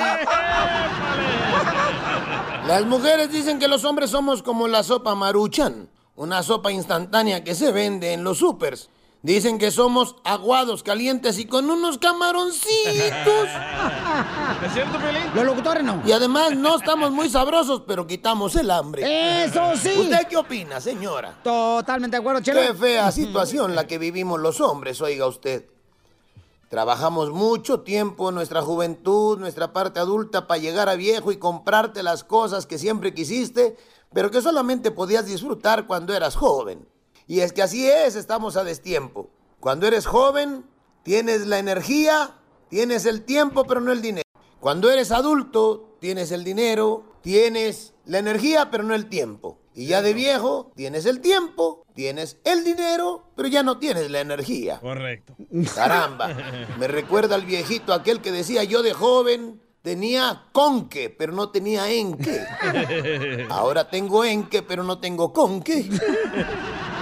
Las 2.67 2.85
mujeres 2.85 3.31
dicen 3.31 3.59
que 3.59 3.67
los 3.67 3.85
hombres 3.85 4.09
somos 4.09 4.41
como 4.41 4.67
la 4.67 4.81
sopa 4.81 5.13
maruchan, 5.13 5.89
una 6.15 6.41
sopa 6.41 6.71
instantánea 6.71 7.43
que 7.43 7.53
se 7.53 7.71
vende 7.71 8.13
en 8.13 8.23
los 8.23 8.39
supers. 8.39 8.89
Dicen 9.21 9.57
que 9.57 9.71
somos 9.71 10.15
aguados, 10.25 10.83
calientes 10.83 11.37
y 11.37 11.45
con 11.45 11.69
unos 11.69 11.97
camaroncitos. 11.97 13.47
¿Es 14.65 14.73
cierto, 14.73 14.97
Pelín? 14.97 15.31
Los 15.33 15.45
locutores 15.45 15.83
no. 15.83 16.01
Y 16.05 16.11
además 16.11 16.57
no 16.57 16.75
estamos 16.75 17.11
muy 17.11 17.29
sabrosos, 17.29 17.83
pero 17.87 18.05
quitamos 18.05 18.55
el 18.57 18.69
hambre. 18.69 19.43
¡Eso 19.45 19.77
sí! 19.77 19.93
¿Usted 19.97 20.27
qué 20.27 20.35
opina, 20.35 20.81
señora? 20.81 21.39
Totalmente 21.41 22.17
de 22.17 22.19
acuerdo, 22.19 22.41
Chela. 22.41 22.67
Qué 22.67 22.73
fea 22.73 23.11
situación 23.11 23.75
la 23.75 23.87
que 23.87 23.97
vivimos 23.97 24.41
los 24.41 24.59
hombres, 24.59 24.99
oiga 24.99 25.25
usted. 25.25 25.67
Trabajamos 26.73 27.29
mucho 27.29 27.81
tiempo 27.81 28.29
en 28.29 28.35
nuestra 28.35 28.63
juventud, 28.63 29.37
nuestra 29.37 29.73
parte 29.73 29.99
adulta, 29.99 30.47
para 30.47 30.59
llegar 30.59 30.89
a 30.89 30.95
viejo 30.95 31.31
y 31.31 31.37
comprarte 31.37 32.01
las 32.01 32.23
cosas 32.23 32.65
que 32.65 32.79
siempre 32.79 33.13
quisiste, 33.13 33.77
pero 34.11 34.31
que 34.31 34.41
solamente 34.41 34.89
podías 34.89 35.27
disfrutar 35.27 35.85
cuando 35.85 36.15
eras 36.15 36.35
joven. 36.35 36.89
Y 37.27 37.41
es 37.41 37.53
que 37.53 37.61
así 37.61 37.87
es, 37.87 38.15
estamos 38.15 38.57
a 38.57 38.63
destiempo. 38.63 39.29
Cuando 39.59 39.85
eres 39.85 40.07
joven, 40.07 40.65
tienes 41.03 41.45
la 41.45 41.59
energía, 41.59 42.39
tienes 42.69 43.05
el 43.05 43.23
tiempo, 43.23 43.65
pero 43.65 43.79
no 43.79 43.91
el 43.91 44.01
dinero. 44.01 44.27
Cuando 44.59 44.89
eres 44.89 45.11
adulto, 45.11 45.95
tienes 45.99 46.31
el 46.31 46.43
dinero, 46.43 47.03
tienes 47.21 47.93
la 48.05 48.17
energía, 48.17 48.71
pero 48.71 48.83
no 48.83 48.95
el 48.95 49.09
tiempo. 49.09 49.59
Y 49.75 49.87
ya 49.87 50.01
de 50.01 50.13
viejo, 50.13 50.71
tienes 50.75 51.05
el 51.05 51.19
tiempo, 51.19 51.85
tienes 51.95 52.37
el 52.43 52.63
dinero, 52.63 53.31
pero 53.35 53.47
ya 53.47 53.63
no 53.63 53.79
tienes 53.79 54.11
la 54.11 54.21
energía. 54.21 54.79
Correcto. 54.79 55.35
Caramba, 55.73 56.29
me 56.79 56.87
recuerda 56.87 57.35
al 57.35 57.45
viejito 57.45 57.93
aquel 57.93 58.21
que 58.21 58.31
decía 58.31 58.63
yo 58.63 58.83
de 58.83 58.93
joven 58.93 59.61
tenía 59.83 60.43
conque, 60.53 61.09
pero 61.09 61.33
no 61.33 61.49
tenía 61.49 61.89
enque. 61.91 62.41
Ahora 63.49 63.89
tengo 63.89 64.23
enque, 64.23 64.63
pero 64.63 64.83
no 64.83 64.99
tengo 64.99 65.33
conque. 65.33 65.89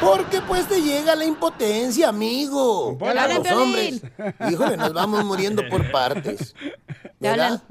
Porque 0.02 0.42
pues 0.42 0.68
te 0.68 0.82
llega 0.82 1.16
la 1.16 1.26
impotencia, 1.26 2.10
amigo. 2.10 2.98
Te 2.98 3.06
A 3.06 3.10
hablan, 3.12 3.44
los 3.44 3.52
hombres, 3.52 4.02
híjole, 4.50 4.76
nos 4.78 4.94
vamos 4.94 5.24
muriendo 5.24 5.62
por 5.70 5.92
partes. 5.92 6.56
¿Verdad? 7.20 7.62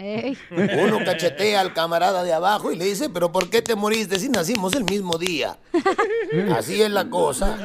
Uno 0.51 1.01
cachetea 1.05 1.61
al 1.61 1.75
camarada 1.75 2.23
de 2.23 2.33
abajo 2.33 2.71
y 2.71 2.77
le 2.77 2.85
dice, 2.85 3.11
pero 3.11 3.33
¿por 3.33 3.51
qué 3.51 3.63
te 3.63 3.75
moriste 3.75 4.21
si 4.21 4.29
nacimos 4.29 4.75
el 4.75 4.85
mismo 4.85 5.19
día? 5.19 5.59
Así 6.57 6.81
es 6.81 6.91
la 6.91 7.11
cosa. 7.11 7.59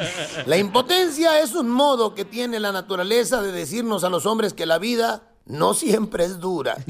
La 0.48 0.58
impotencia 0.58 1.40
es 1.40 1.54
un 1.54 1.70
modo 1.70 2.16
que 2.16 2.26
tiene 2.26 2.60
la 2.60 2.72
naturaleza 2.72 3.44
de 3.44 3.52
decirnos 3.52 4.04
a 4.04 4.10
los 4.10 4.26
hombres 4.26 4.54
que 4.54 4.66
la 4.66 4.80
vida 4.80 5.22
no 5.46 5.76
siempre 5.76 6.26
es 6.26 6.40
dura. 6.40 6.76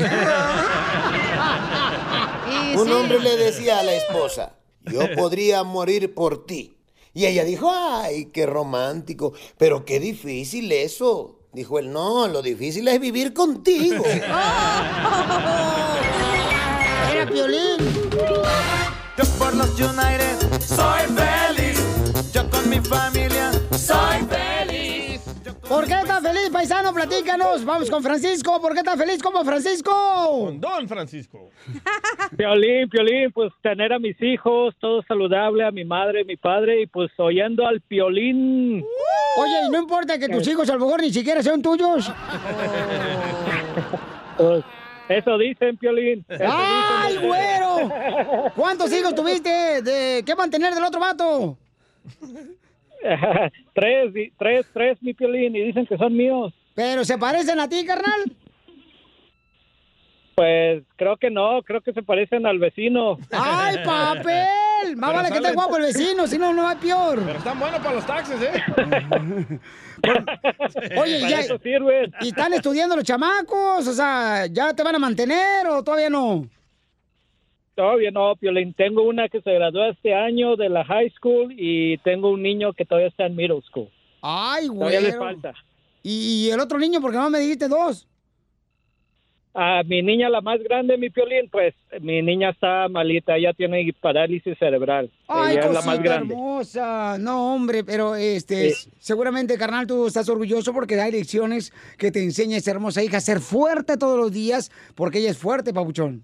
Un 2.77 2.91
hombre 2.91 3.19
le 3.19 3.35
decía 3.35 3.79
a 3.79 3.83
la 3.83 3.93
esposa, 3.93 4.53
yo 4.83 5.13
podría 5.15 5.63
morir 5.63 6.13
por 6.13 6.45
ti. 6.45 6.74
Y 7.15 7.25
ella 7.25 7.43
dijo, 7.45 7.71
ay, 7.73 8.25
qué 8.25 8.45
romántico, 8.45 9.31
pero 9.57 9.85
qué 9.85 10.01
difícil 10.01 10.69
eso. 10.73 11.39
Dijo 11.53 11.79
él, 11.79 11.93
no, 11.93 12.27
lo 12.27 12.41
difícil 12.41 12.85
es 12.89 12.99
vivir 12.99 13.33
contigo. 13.33 14.03
Era 17.09 17.25
Piolín. 17.31 17.77
Yo 19.17 19.23
por 19.39 19.55
los 19.55 19.69
United 19.79 20.61
soy 20.61 21.03
feliz. 21.15 21.81
Yo 22.33 22.49
con 22.49 22.69
mi 22.69 22.81
familia 22.81 23.49
soy 23.71 24.19
feliz. 24.27 24.44
¿Por 25.67 25.87
qué 25.87 25.93
estás 25.93 26.21
feliz, 26.21 26.49
paisano? 26.51 26.93
Platícanos. 26.93 27.65
Vamos 27.65 27.89
con 27.89 28.03
Francisco. 28.03 28.61
¿Por 28.61 28.73
qué 28.73 28.79
estás 28.79 28.97
feliz 28.97 29.21
como 29.21 29.43
Francisco? 29.43 30.53
Don 30.57 30.87
Francisco. 30.87 31.49
Piolín, 32.37 32.87
Piolín, 32.87 33.31
pues 33.31 33.51
tener 33.63 33.91
a 33.91 33.97
mis 33.99 34.15
hijos, 34.21 34.75
todo 34.79 35.01
saludable, 35.07 35.65
a 35.65 35.71
mi 35.71 35.83
madre, 35.83 36.23
mi 36.23 36.37
padre, 36.37 36.83
y 36.83 36.87
pues 36.87 37.11
oyendo 37.17 37.65
al 37.67 37.81
Piolín. 37.81 38.85
Oye, 39.37 39.65
¿y 39.67 39.71
no 39.71 39.79
importa 39.79 40.19
que 40.19 40.29
tus 40.29 40.47
hijos 40.47 40.69
a 40.69 40.73
lo 40.73 40.85
mejor 40.85 41.01
ni 41.01 41.11
siquiera 41.11 41.41
sean 41.41 41.61
tuyos? 41.61 42.11
Pues, 44.37 44.65
eso 45.07 45.37
dicen, 45.37 45.77
Piolín. 45.77 46.25
eso 46.27 46.43
¡Ay, 46.45 47.13
dicen. 47.13 47.27
güero! 47.29 48.51
¿Cuántos 48.55 48.91
hijos 48.91 49.15
tuviste 49.15 49.81
de 49.81 50.23
qué 50.25 50.35
mantener 50.35 50.73
del 50.73 50.83
otro 50.83 50.99
vato? 50.99 51.57
tres, 53.73 54.13
tres, 54.37 54.65
tres, 54.73 54.97
mi 55.01 55.13
Piolín, 55.13 55.55
y 55.55 55.61
dicen 55.61 55.85
que 55.85 55.97
son 55.97 56.15
míos. 56.15 56.53
¿Pero 56.75 57.05
se 57.05 57.17
parecen 57.17 57.59
a 57.59 57.69
ti, 57.69 57.85
carnal? 57.85 58.35
Pues 60.35 60.83
creo 60.97 61.15
que 61.15 61.31
no, 61.31 61.61
creo 61.63 61.79
que 61.81 61.93
se 61.93 62.03
parecen 62.03 62.45
al 62.45 62.59
vecino. 62.59 63.17
¡Ay, 63.31 63.77
papel! 63.85 64.95
Más 64.97 65.09
Pero 65.09 65.13
vale 65.13 65.29
que 65.29 65.37
esté 65.37 65.53
guapo 65.53 65.77
el 65.77 65.83
vecino, 65.83 66.27
si 66.27 66.37
no, 66.37 66.53
no 66.53 66.67
hay 66.67 66.75
peor. 66.75 67.21
Pero 67.25 67.37
están 67.37 67.57
buenos 67.57 67.79
para 67.79 67.95
los 67.95 68.05
taxes, 68.05 68.41
¿eh? 68.41 68.61
Oye, 70.99 71.19
Para 71.21 71.29
ya, 71.29 71.39
eso 71.39 71.57
sirven. 71.57 72.13
¿y 72.19 72.27
están 72.27 72.53
estudiando 72.53 72.97
los 72.97 73.05
chamacos? 73.05 73.87
O 73.87 73.93
sea, 73.93 74.45
¿ya 74.47 74.73
te 74.73 74.83
van 74.83 74.95
a 74.95 74.99
mantener 74.99 75.67
o 75.67 75.81
todavía 75.81 76.09
no? 76.09 76.45
Todavía 77.75 78.09
no, 78.11 78.35
Piolín. 78.37 78.73
Tengo 78.73 79.03
una 79.03 79.27
que 79.27 79.41
se 79.41 79.51
graduó 79.53 79.85
este 79.85 80.13
año 80.15 80.55
de 80.55 80.69
la 80.69 80.85
high 80.85 81.11
school 81.17 81.53
y 81.57 81.97
tengo 81.99 82.31
un 82.31 82.41
niño 82.41 82.73
que 82.73 82.85
todavía 82.85 83.09
está 83.09 83.25
en 83.25 83.35
middle 83.35 83.61
school. 83.69 83.89
Ay, 84.21 84.67
Todavía 84.67 85.01
le 85.01 85.13
falta. 85.13 85.53
¿Y 86.01 86.49
el 86.49 86.59
otro 86.59 86.79
niño? 86.79 87.01
Porque 87.01 87.17
no 87.17 87.29
me 87.29 87.39
dijiste 87.39 87.67
dos. 87.67 88.07
A 89.57 89.83
mi 89.83 90.01
niña, 90.01 90.27
la 90.29 90.41
más 90.41 90.61
grande, 90.61 90.97
mi 90.97 91.09
Piolín, 91.09 91.49
pues 91.49 91.73
mi 92.01 92.21
niña 92.21 92.49
está 92.49 92.89
malita, 92.89 93.37
ella 93.37 93.53
tiene 93.53 93.89
parálisis 94.01 94.57
cerebral. 94.59 95.09
Ay, 95.29 95.53
ella 95.55 95.67
es 95.67 95.73
la 95.73 95.81
más 95.81 96.01
grande. 96.03 96.33
hermosa. 96.33 97.17
No, 97.17 97.53
hombre, 97.55 97.85
pero 97.85 98.15
este, 98.15 98.71
Sí. 98.71 98.89
seguramente, 98.99 99.57
carnal, 99.57 99.87
tú 99.87 100.07
estás 100.07 100.27
orgulloso 100.27 100.73
porque 100.73 100.99
hay 100.99 101.13
lecciones 101.13 101.71
que 101.97 102.11
te 102.11 102.21
enseña 102.21 102.57
esa 102.57 102.71
hermosa 102.71 103.01
hija 103.01 103.17
a 103.17 103.21
ser 103.21 103.39
fuerte 103.39 103.95
todos 103.95 104.19
los 104.19 104.31
días, 104.33 104.71
porque 104.93 105.19
ella 105.19 105.31
es 105.31 105.37
fuerte, 105.37 105.73
papuchón. 105.73 106.23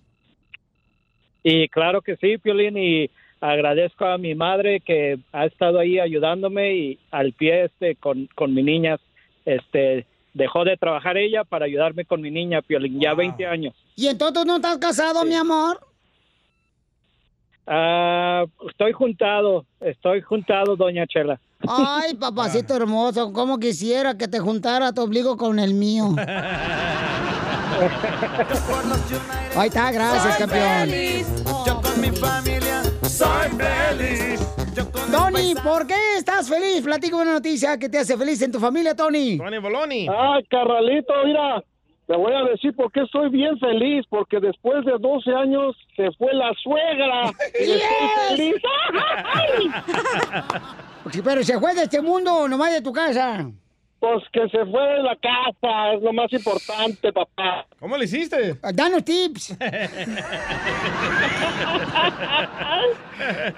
Y 1.44 1.68
claro 1.70 2.02
que 2.02 2.16
sí, 2.18 2.38
Piolín, 2.38 2.78
y 2.78 3.10
agradezco 3.40 4.06
a 4.06 4.18
mi 4.18 4.36
madre 4.36 4.80
que 4.80 5.20
ha 5.32 5.46
estado 5.46 5.80
ahí 5.80 6.00
ayudándome 6.00 6.76
y 6.76 7.00
al 7.10 7.34
pie 7.34 7.66
este 7.66 7.96
con, 7.96 8.30
con 8.36 8.54
mi 8.54 8.64
niña, 8.64 8.98
este 9.46 10.06
dejó 10.34 10.64
de 10.64 10.78
trabajar 10.78 11.18
ella 11.18 11.44
para 11.44 11.66
ayudarme 11.66 12.06
con 12.06 12.22
mi 12.22 12.32
niña, 12.32 12.62
Piolín, 12.62 13.00
ya 13.00 13.14
20 13.14 13.46
años. 13.46 13.76
¿Y 13.96 14.08
entonces 14.08 14.46
no 14.46 14.58
estás 14.58 14.78
casado, 14.78 15.26
mi 15.26 15.36
amor? 15.36 15.80
Ah, 17.68 18.46
estoy 18.70 18.92
juntado, 18.92 19.66
estoy 19.80 20.22
juntado, 20.22 20.76
doña 20.76 21.06
Chela. 21.08 21.40
Ay, 21.68 22.14
papacito 22.20 22.76
hermoso, 22.76 23.32
cómo 23.34 23.60
quisiera 23.60 24.18
que 24.18 24.28
te 24.28 24.40
juntara 24.40 24.94
tu 24.94 25.04
ombligo 25.04 25.38
con 25.38 25.60
el 25.60 25.74
mío. 25.74 26.16
Ahí 29.56 29.68
está, 29.68 29.92
gracias, 29.92 30.24
Soy 30.24 30.48
campeón. 30.48 30.90
feliz. 30.90 31.28
Yo 31.66 31.82
con 31.82 32.02
mi 32.02 32.12
familia 32.12 32.84
soy 33.04 33.50
feliz. 33.50 34.40
Tony, 35.12 35.56
¿por 35.64 35.86
qué 35.88 35.96
estás 36.18 36.48
feliz? 36.50 36.82
Platícame 36.84 37.24
una 37.24 37.34
noticia 37.34 37.78
que 37.78 37.90
te 37.90 37.98
hace 38.00 38.18
feliz 38.18 38.42
en 38.42 38.52
tu 38.52 38.60
familia, 38.60 38.96
Tony. 38.96 39.38
Tony 39.38 39.58
Boloni. 39.58 40.08
Ay, 40.08 40.44
carnalito, 40.50 41.14
mira, 41.26 41.62
te 42.08 42.16
voy 42.16 42.34
a 42.34 42.44
decir 42.50 42.74
por 42.76 42.92
qué 42.92 43.02
estoy 43.02 43.30
bien 43.30 43.58
feliz, 43.60 44.06
porque 44.10 44.40
después 44.40 44.86
de 44.86 44.94
12 45.00 45.32
años 45.34 45.76
se 45.96 46.12
fue 46.18 46.34
la 46.34 46.52
suegra. 46.62 47.32
Y 47.60 47.72
estoy 47.72 48.28
feliz. 48.30 48.56
Pero 51.24 51.44
se 51.44 51.60
fue 51.60 51.74
de 51.74 51.84
este 51.84 52.02
mundo, 52.02 52.48
nomás 52.48 52.72
de 52.74 52.82
tu 52.82 52.94
casa. 52.94 53.50
Pues 54.02 54.24
que 54.34 54.50
se 54.50 54.66
fue 54.66 54.82
de 54.82 55.04
la 55.04 55.16
casa, 55.16 55.94
es 55.94 56.02
lo 56.02 56.12
más 56.12 56.34
importante, 56.34 57.14
papá. 57.14 57.68
¿Cómo 57.80 57.96
le 57.98 58.06
hiciste? 58.06 58.56
Danos 58.74 59.06
tips. 59.06 59.56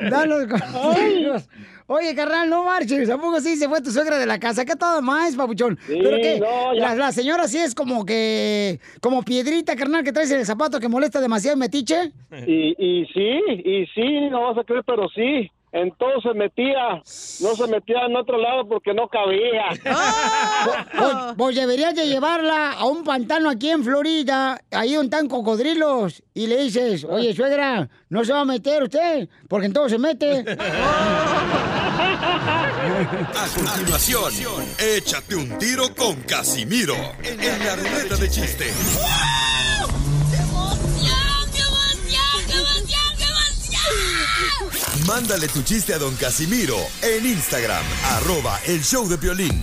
Danos 0.02 0.46
consejos. 0.48 1.50
Oye, 1.88 2.14
carnal, 2.14 2.50
no 2.50 2.66
marches. 2.66 3.10
¿A 3.10 3.18
poco 3.18 3.40
sí 3.40 3.56
se 3.56 3.70
fue 3.70 3.82
tu 3.82 3.92
suegra 3.92 4.18
de 4.18 4.26
la 4.26 4.38
casa? 4.38 4.66
¿Qué 4.66 4.76
todo 4.76 5.02
más, 5.02 5.34
papuchón? 5.38 5.80
Sí, 5.88 5.98
¿Pero 6.04 6.18
qué? 6.18 6.40
no, 6.42 6.74
la 6.74 7.14
señora 7.14 7.48
sí 7.48 7.60
es 7.60 7.74
como 7.74 8.06
que... 8.06 8.82
Como 9.00 9.24
piedrita, 9.24 9.78
carnal, 9.78 10.04
que 10.04 10.12
traes 10.12 10.30
en 10.32 10.40
el 10.40 10.46
zapato 10.46 10.78
que 10.82 10.90
molesta 10.90 11.22
demasiado, 11.22 11.56
metiche. 11.56 12.12
Y, 12.46 12.76
y 12.78 13.06
sí, 13.14 13.40
y 13.64 13.86
sí, 13.96 14.30
no 14.30 14.42
vas 14.42 14.58
a 14.58 14.66
creer, 14.66 14.84
pero 14.86 15.08
sí. 15.08 15.50
Entonces 15.74 16.22
se 16.22 16.34
metía, 16.36 16.98
no 16.98 17.56
se 17.56 17.68
metía 17.68 18.06
en 18.06 18.16
otro 18.16 18.38
lado 18.38 18.68
porque 18.68 18.94
no 18.94 19.08
cabía. 19.08 19.66
Pues, 20.96 21.16
pues 21.38 21.56
deberías 21.56 21.94
de 21.96 22.08
llevarla 22.08 22.72
a 22.72 22.86
un 22.86 23.04
pantano 23.04 23.50
aquí 23.50 23.70
en 23.70 23.84
Florida, 23.84 24.62
ahí 24.72 24.94
donde 24.94 25.16
están 25.16 25.28
cocodrilos, 25.28 26.24
y 26.34 26.48
le 26.48 26.64
dices, 26.64 27.04
oye, 27.04 27.34
suegra, 27.34 27.90
no 28.10 28.24
se 28.24 28.32
va 28.32 28.42
a 28.42 28.46
meter 28.46 28.84
usted, 28.84 29.28
porque 29.50 29.66
entonces 29.66 29.92
se 29.94 30.00
mete. 30.00 30.46
A 32.84 33.48
continuación, 33.56 34.66
échate 34.78 35.36
un 35.36 35.58
tiro 35.58 35.94
con 35.96 36.22
Casimiro 36.22 36.96
en 37.24 37.66
la 37.66 37.76
ruleta 37.76 38.16
de 38.16 38.30
chiste. 38.30 38.66
Mándale 45.08 45.48
tu 45.50 45.62
chiste 45.64 45.94
a 45.94 45.98
don 45.98 46.16
Casimiro 46.16 46.78
en 47.02 47.26
Instagram, 47.26 47.84
arroba 48.16 48.58
el 48.66 48.82
show 48.82 49.08
de 49.08 49.18
violín. 49.18 49.62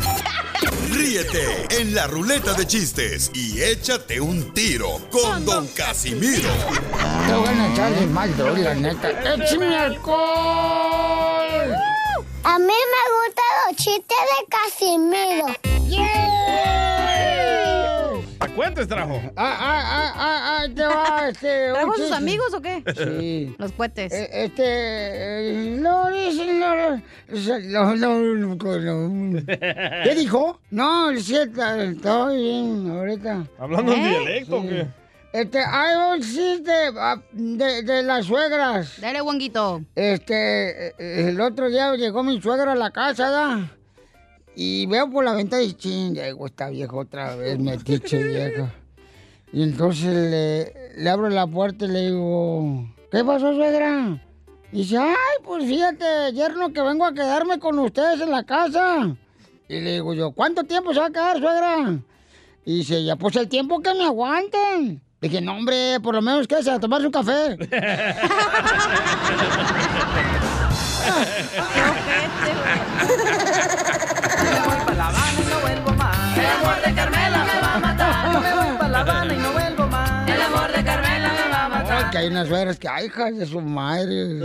Ríete 0.91 1.67
en 1.71 1.95
la 1.95 2.07
ruleta 2.07 2.53
de 2.53 2.67
chistes 2.67 3.31
y 3.33 3.63
échate 3.63 4.21
un 4.21 4.53
tiro 4.53 5.01
con 5.11 5.47
don 5.47 5.67
Casimiro. 5.69 6.51
Te 7.27 7.33
voy 7.33 7.49
a 7.49 7.73
echarle 7.73 8.07
más 8.09 8.37
droga, 8.37 8.59
la 8.59 8.75
neta. 8.75 9.11
¡Échame 9.11 9.77
alcohol! 9.77 10.17
A 12.45 12.59
mí 12.59 12.67
me 12.67 13.03
gustan 13.17 13.51
los 13.67 13.77
chistes 13.77 14.19
de 14.31 14.45
Casimiro. 14.51 15.47
¿A 15.47 16.90
cuentes 18.51 18.87
trajo? 18.89 19.21
Ah, 19.37 19.57
ah, 19.61 19.83
ah, 19.85 20.13
ah, 20.17 20.59
ah, 20.63 20.67
te 20.75 20.83
va, 20.83 21.29
este. 21.31 21.71
¿Trajo 21.73 21.95
sus 21.97 22.13
amigos 22.13 22.53
o 22.55 22.61
qué? 22.61 22.83
Sí. 22.97 23.55
Los 23.59 23.73
cohetes. 23.73 24.13
Eh, 24.13 24.29
Este. 24.45 24.63
eh, 24.65 25.77
No, 25.81 26.11
dice, 26.11 26.47
no, 26.55 26.77
no, 27.97 27.97
no, 27.97 28.21
no, 28.55 28.55
no. 28.55 29.47
¿Qué 30.05 30.15
dijo? 30.17 30.61
No, 30.71 31.11
cierto, 31.19 31.63
estoy 31.75 32.43
bien 32.43 32.91
ahorita. 32.91 33.45
¿Hablando 33.59 33.93
en 33.93 34.03
dialecto 34.03 34.57
o 34.59 34.63
qué? 34.63 34.87
Este, 35.33 35.61
hay 35.61 36.17
un 36.17 36.21
chiste 36.23 36.73
ah, 36.99 37.17
de, 37.33 37.83
de 37.85 38.03
las 38.03 38.27
suegras. 38.27 39.01
Dale, 39.01 39.21
guanguito. 39.21 39.81
Este, 39.95 40.89
eh, 40.89 41.29
el 41.29 41.41
otro 41.41 41.69
día 41.71 41.95
llegó 41.95 42.25
mi 42.25 42.41
suegra 42.43 42.73
a 42.73 42.75
la 42.75 42.91
casa, 42.91 43.31
¿da? 43.31 43.71
Y 44.63 44.85
veo 44.85 45.09
por 45.09 45.25
la 45.25 45.33
ventana 45.33 45.63
y 45.63 45.73
ching, 45.73 46.13
llegó 46.13 46.45
esta 46.45 46.69
vieja 46.69 46.95
otra 46.95 47.35
vez, 47.35 47.59
metiche 47.59 48.23
vieja. 48.23 48.71
Y 49.55 49.63
entonces 49.63 50.15
le, 50.15 51.03
le 51.03 51.09
abro 51.09 51.31
la 51.31 51.47
puerta 51.47 51.87
y 51.87 51.89
le 51.89 52.11
digo, 52.11 52.87
¿qué 53.11 53.25
pasó, 53.25 53.55
suegra? 53.55 54.23
Y 54.71 54.81
dice, 54.81 54.99
ay, 54.99 55.15
pues 55.43 55.65
fíjate, 55.65 56.35
yerno, 56.35 56.75
que 56.75 56.83
vengo 56.83 57.07
a 57.07 57.15
quedarme 57.15 57.59
con 57.59 57.79
ustedes 57.79 58.21
en 58.21 58.31
la 58.31 58.45
casa. 58.45 59.17
Y 59.67 59.81
le 59.81 59.95
digo 59.95 60.13
yo, 60.13 60.33
¿cuánto 60.33 60.65
tiempo 60.65 60.93
se 60.93 61.01
va 61.01 61.07
a 61.07 61.11
quedar, 61.11 61.39
suegra? 61.39 61.99
Y 62.67 62.81
dice, 62.81 63.03
ya 63.03 63.17
pues 63.17 63.37
el 63.37 63.49
tiempo 63.49 63.81
que 63.81 63.95
me 63.95 64.05
aguanten. 64.05 65.01
Dije, 65.23 65.41
no, 65.41 65.57
hombre, 65.57 66.01
por 66.03 66.15
lo 66.15 66.21
menos 66.21 66.47
que 66.47 66.63
se 66.63 66.71
a 66.71 66.79
tomarse 66.79 67.07
un 67.07 67.13
café. 67.13 67.57
que 82.11 82.19
hay 82.19 82.29
unas 82.29 82.49
suegras 82.49 82.79
que, 82.79 82.89
ay, 82.89 83.07
hijas 83.07 83.37
de 83.37 83.47
su 83.47 83.61
madre. 83.61 84.41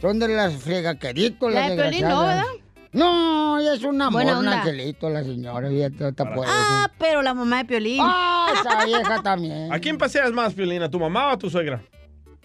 Son 0.00 0.18
de 0.18 0.28
las 0.28 0.54
fregaqueritos, 0.54 1.52
La 1.52 1.60
las 1.60 1.70
de 1.70 1.76
Piolín 1.76 2.08
no, 2.08 2.20
desgraciadas. 2.22 2.46
No, 2.92 3.58
ella 3.58 3.74
es 3.74 3.84
un 3.84 4.00
amor, 4.00 4.22
Buena 4.22 4.38
un 4.38 4.46
onda. 4.46 4.60
angelito, 4.62 5.10
la 5.10 5.22
señora, 5.22 5.68
fíjate, 5.68 6.08
está. 6.08 6.24
Ah, 6.46 6.90
pero 6.98 7.22
la 7.22 7.34
mamá 7.34 7.58
de 7.58 7.64
Piolín. 7.66 8.00
Ah, 8.02 8.48
esa 8.52 8.84
vieja 8.84 9.22
también. 9.22 9.72
¿A 9.72 9.78
quién 9.78 9.98
paseas 9.98 10.32
más, 10.32 10.54
Piolín? 10.54 10.82
¿A 10.82 10.90
tu 10.90 10.98
mamá 10.98 11.28
o 11.28 11.30
a 11.32 11.38
tu 11.38 11.50
suegra? 11.50 11.82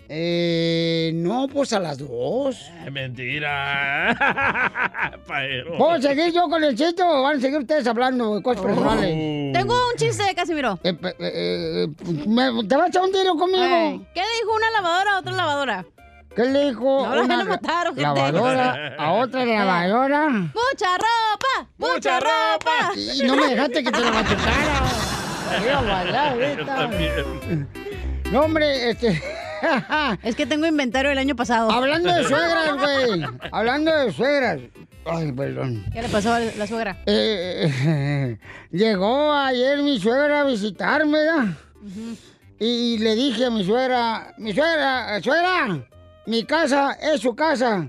Eh, 0.08 1.12
no, 1.16 1.48
pues 1.48 1.74
a 1.74 1.80
las 1.80 1.98
dos. 1.98 2.70
Eh, 2.86 2.92
mentira. 2.92 4.16
Paero. 5.28 5.78
¿Puedo 5.78 6.02
seguir 6.02 6.32
yo 6.34 6.48
con 6.48 6.64
el 6.64 6.76
chiste 6.76 7.02
o 7.04 7.24
van 7.24 7.38
a 7.38 7.42
seguir 7.42 7.58
ustedes 7.60 7.88
hablando 7.88 8.36
de 8.36 8.44
cosas 8.44 8.64
personales? 8.64 9.54
Tengo 9.54 9.74
un 9.74 9.96
chiste, 9.98 10.24
Casimiro. 10.36 10.80
Eh, 10.84 10.96
eh, 11.02 11.16
eh, 11.20 11.88
me- 12.28 12.64
¿Te 12.68 12.76
vas 12.76 12.86
a 12.86 12.88
echar 12.90 13.04
un 13.04 13.12
tiro 13.12 13.36
conmigo? 13.36 14.06
¿Qué 14.14 14.22
le 14.22 14.28
dijo 14.42 14.56
una 14.56 14.70
lavadora 14.72 15.12
a 15.16 15.20
otra 15.20 15.32
lavadora? 15.34 15.86
¿Qué 16.36 16.44
le 16.46 16.66
dijo? 16.66 17.06
No, 17.08 17.16
la 17.16 17.22
una 17.24 17.38
van 17.38 17.48
a 17.48 17.50
matar, 17.50 17.88
ojete. 17.88 18.02
lavadora 18.02 18.96
a 19.00 19.12
otra 19.14 19.46
lavadora? 19.46 20.30
¡Mucha 20.30 20.98
ropa! 20.98 21.70
¡Mucha 21.78 22.20
ropa! 22.20 22.92
Y 22.96 23.24
no 23.26 23.36
me 23.38 23.48
dejaste 23.48 23.84
que 23.84 23.92
te 23.92 24.00
la 24.02 24.12
machucara. 24.12 24.84
Iba 25.64 25.80
a 25.80 25.82
bailar 25.82 26.38
Yo 26.38 26.44
ahorita. 26.46 26.76
también. 26.76 27.68
No, 28.32 28.42
hombre, 28.42 28.90
este... 28.90 29.22
Es 30.24 30.36
que 30.36 30.46
tengo 30.46 30.66
inventario 30.66 31.10
del 31.10 31.20
año 31.20 31.36
pasado. 31.36 31.72
Hablando 31.72 32.14
de 32.14 32.24
suegras, 32.24 32.74
güey. 32.78 33.26
Hablando 33.52 33.96
de 33.96 34.12
suegras. 34.12 34.60
Ay, 35.06 35.32
perdón. 35.32 35.86
¿Qué 35.94 36.02
le 36.02 36.10
pasó 36.10 36.34
a 36.34 36.40
la 36.40 36.68
suegra? 36.68 36.98
Eh, 37.06 38.38
llegó 38.72 39.34
ayer 39.34 39.82
mi 39.84 40.00
suegra 40.00 40.42
a 40.42 40.44
visitarme, 40.46 41.20
¿verdad? 41.20 41.46
Y 42.60 42.98
le 42.98 43.16
dije 43.16 43.46
a 43.46 43.50
mi 43.52 43.64
suegra, 43.64 44.34
mi 44.38 44.54
suegra, 44.54 45.22
suegra, 45.22 45.86
mi 46.26 46.44
casa 46.46 46.94
es 46.94 47.22
su 47.22 47.36
casa. 47.36 47.88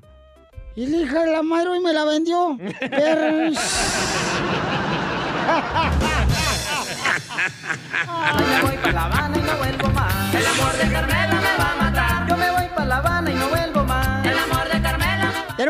Y 0.74 0.86
la 0.86 0.96
hija 0.98 1.22
de 1.24 1.32
la 1.32 1.42
madre 1.42 1.68
hoy 1.70 1.80
me 1.80 1.92
la 1.94 2.04
vendió. 2.04 2.58
Yo 8.38 8.46
me 8.46 8.62
voy 8.62 8.76
pa' 8.78 8.92
La 8.92 9.04
Habana 9.04 9.38
y 9.38 9.40
no 9.40 9.56
vuelvo 9.56 9.88
más. 9.90 10.34
El 10.34 10.46
amor 10.46 10.72
de 10.76 10.84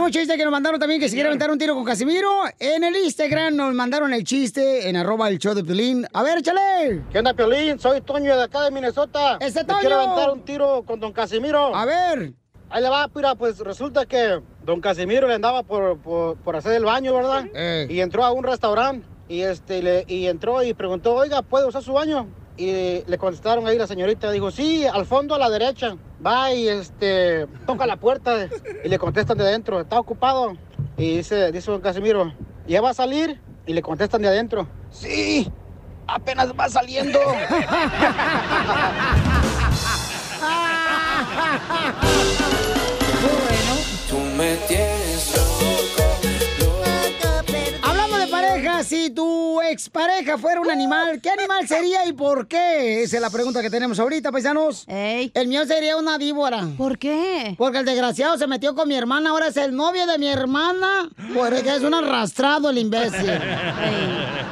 Tenemos 0.07 0.19
un 0.19 0.23
chiste 0.23 0.39
que 0.39 0.45
nos 0.45 0.53
mandaron 0.53 0.79
también 0.79 1.01
que 1.01 1.09
se 1.09 1.17
quiere 1.17 1.29
aventar 1.31 1.51
un 1.51 1.59
tiro 1.59 1.75
con 1.75 1.85
Casimiro. 1.85 2.31
En 2.61 2.85
el 2.85 2.95
Instagram 2.95 3.57
nos 3.57 3.75
mandaron 3.75 4.13
el 4.15 4.23
chiste 4.23 4.89
en 4.89 4.95
arroba 4.95 5.29
el 5.29 5.39
show 5.39 5.53
de 5.53 5.65
Piolín. 5.65 6.07
A 6.13 6.23
ver, 6.23 6.39
échale. 6.39 7.03
¿Qué 7.11 7.19
onda, 7.19 7.35
Piolín? 7.35 7.81
Soy 7.81 8.01
Toño 8.03 8.37
de 8.37 8.45
acá 8.45 8.63
de 8.63 8.71
Minnesota. 8.71 9.37
¡Ese 9.41 9.61
Me 9.61 9.65
Toño! 9.65 9.81
quiero 9.81 10.01
aventar 10.01 10.31
un 10.31 10.45
tiro 10.45 10.85
con 10.87 11.01
don 11.01 11.13
Casimiro. 11.13 11.75
A 11.75 11.85
ver. 11.85 12.35
Ahí 12.71 12.83
le 12.85 12.89
va, 12.89 13.11
mira, 13.13 13.35
pues 13.35 13.59
resulta 13.59 14.07
que 14.07 14.41
don 14.65 14.81
Casimiro 14.81 15.27
le 15.27 15.35
andaba 15.35 15.65
por, 15.65 15.99
por, 15.99 16.37
por 16.37 16.55
hacer 16.55 16.75
el 16.75 16.85
baño, 16.85 17.13
¿verdad? 17.13 17.47
Eh. 17.53 17.89
Y 17.91 17.99
entró 17.99 18.25
a 18.25 18.31
un 18.31 18.45
restaurante 18.45 19.05
y 19.29 19.41
este 19.41 19.83
le, 19.83 20.05
y 20.07 20.29
entró 20.29 20.63
y 20.63 20.73
preguntó, 20.73 21.15
oiga, 21.15 21.43
¿puede 21.43 21.67
usar 21.67 21.83
su 21.83 21.95
baño? 21.95 22.29
Y 22.57 23.03
le 23.07 23.19
contestaron 23.19 23.67
ahí 23.67 23.77
la 23.77 23.87
señorita, 23.87 24.31
dijo, 24.31 24.51
sí, 24.51 24.87
al 24.87 25.05
fondo 25.05 25.35
a 25.35 25.39
la 25.39 25.51
derecha. 25.51 25.97
Va 26.25 26.51
y 26.53 26.69
este 26.69 27.47
toca 27.67 27.87
la 27.87 27.97
puerta 27.97 28.49
y 28.83 28.89
le 28.89 28.99
contestan 28.99 29.37
de 29.37 29.45
adentro, 29.45 29.81
está 29.81 30.01
ocupado. 30.01 30.57
Y 30.97 31.19
dice, 31.19 31.53
dice 31.53 31.71
don 31.71 31.83
Casimiro, 31.83 32.33
¿ya 32.67 32.81
va 32.81 32.91
a 32.91 32.95
salir? 32.95 33.39
Y 33.67 33.75
le 33.75 33.83
contestan 33.83 34.23
de 34.23 34.29
adentro, 34.29 34.67
sí, 34.91 35.51
apenas 36.07 36.53
va 36.59 36.69
saliendo. 36.69 37.19
Tú 44.09 44.19
me 44.37 44.55
tienes 44.69 44.96
pareja, 48.77 48.89
si 48.89 49.11
tu 49.11 49.61
expareja 49.63 50.39
fuera 50.39 50.61
un 50.61 50.71
animal, 50.71 51.21
¿qué 51.21 51.31
animal 51.31 51.67
sería 51.67 52.07
y 52.07 52.13
por 52.13 52.47
qué? 52.49 53.03
Esa 53.03 53.17
es 53.17 53.23
la 53.23 53.31
pregunta 53.31 53.63
que 53.63 53.71
tenemos 53.71 53.99
ahorita, 53.99 54.31
paisanos. 54.33 54.85
El 54.89 55.49
mío 55.49 55.65
sería 55.67 55.97
una 55.97 56.19
víbora. 56.19 56.67
¿Por 56.77 56.99
qué? 56.99 57.55
Porque 57.59 57.79
el 57.79 57.85
desgraciado 57.85 58.39
se 58.39 58.47
metió 58.47 58.75
con 58.75 58.89
mi 58.89 58.95
hermana, 58.97 59.31
ahora 59.31 59.49
es 59.49 59.57
el 59.57 59.75
novio 59.75 60.07
de 60.07 60.19
mi 60.19 60.29
hermana. 60.29 61.09
Porque 61.35 61.75
es 61.75 61.83
un 61.83 61.95
arrastrado 61.95 62.71
el 62.71 62.79
imbécil. 62.79 63.31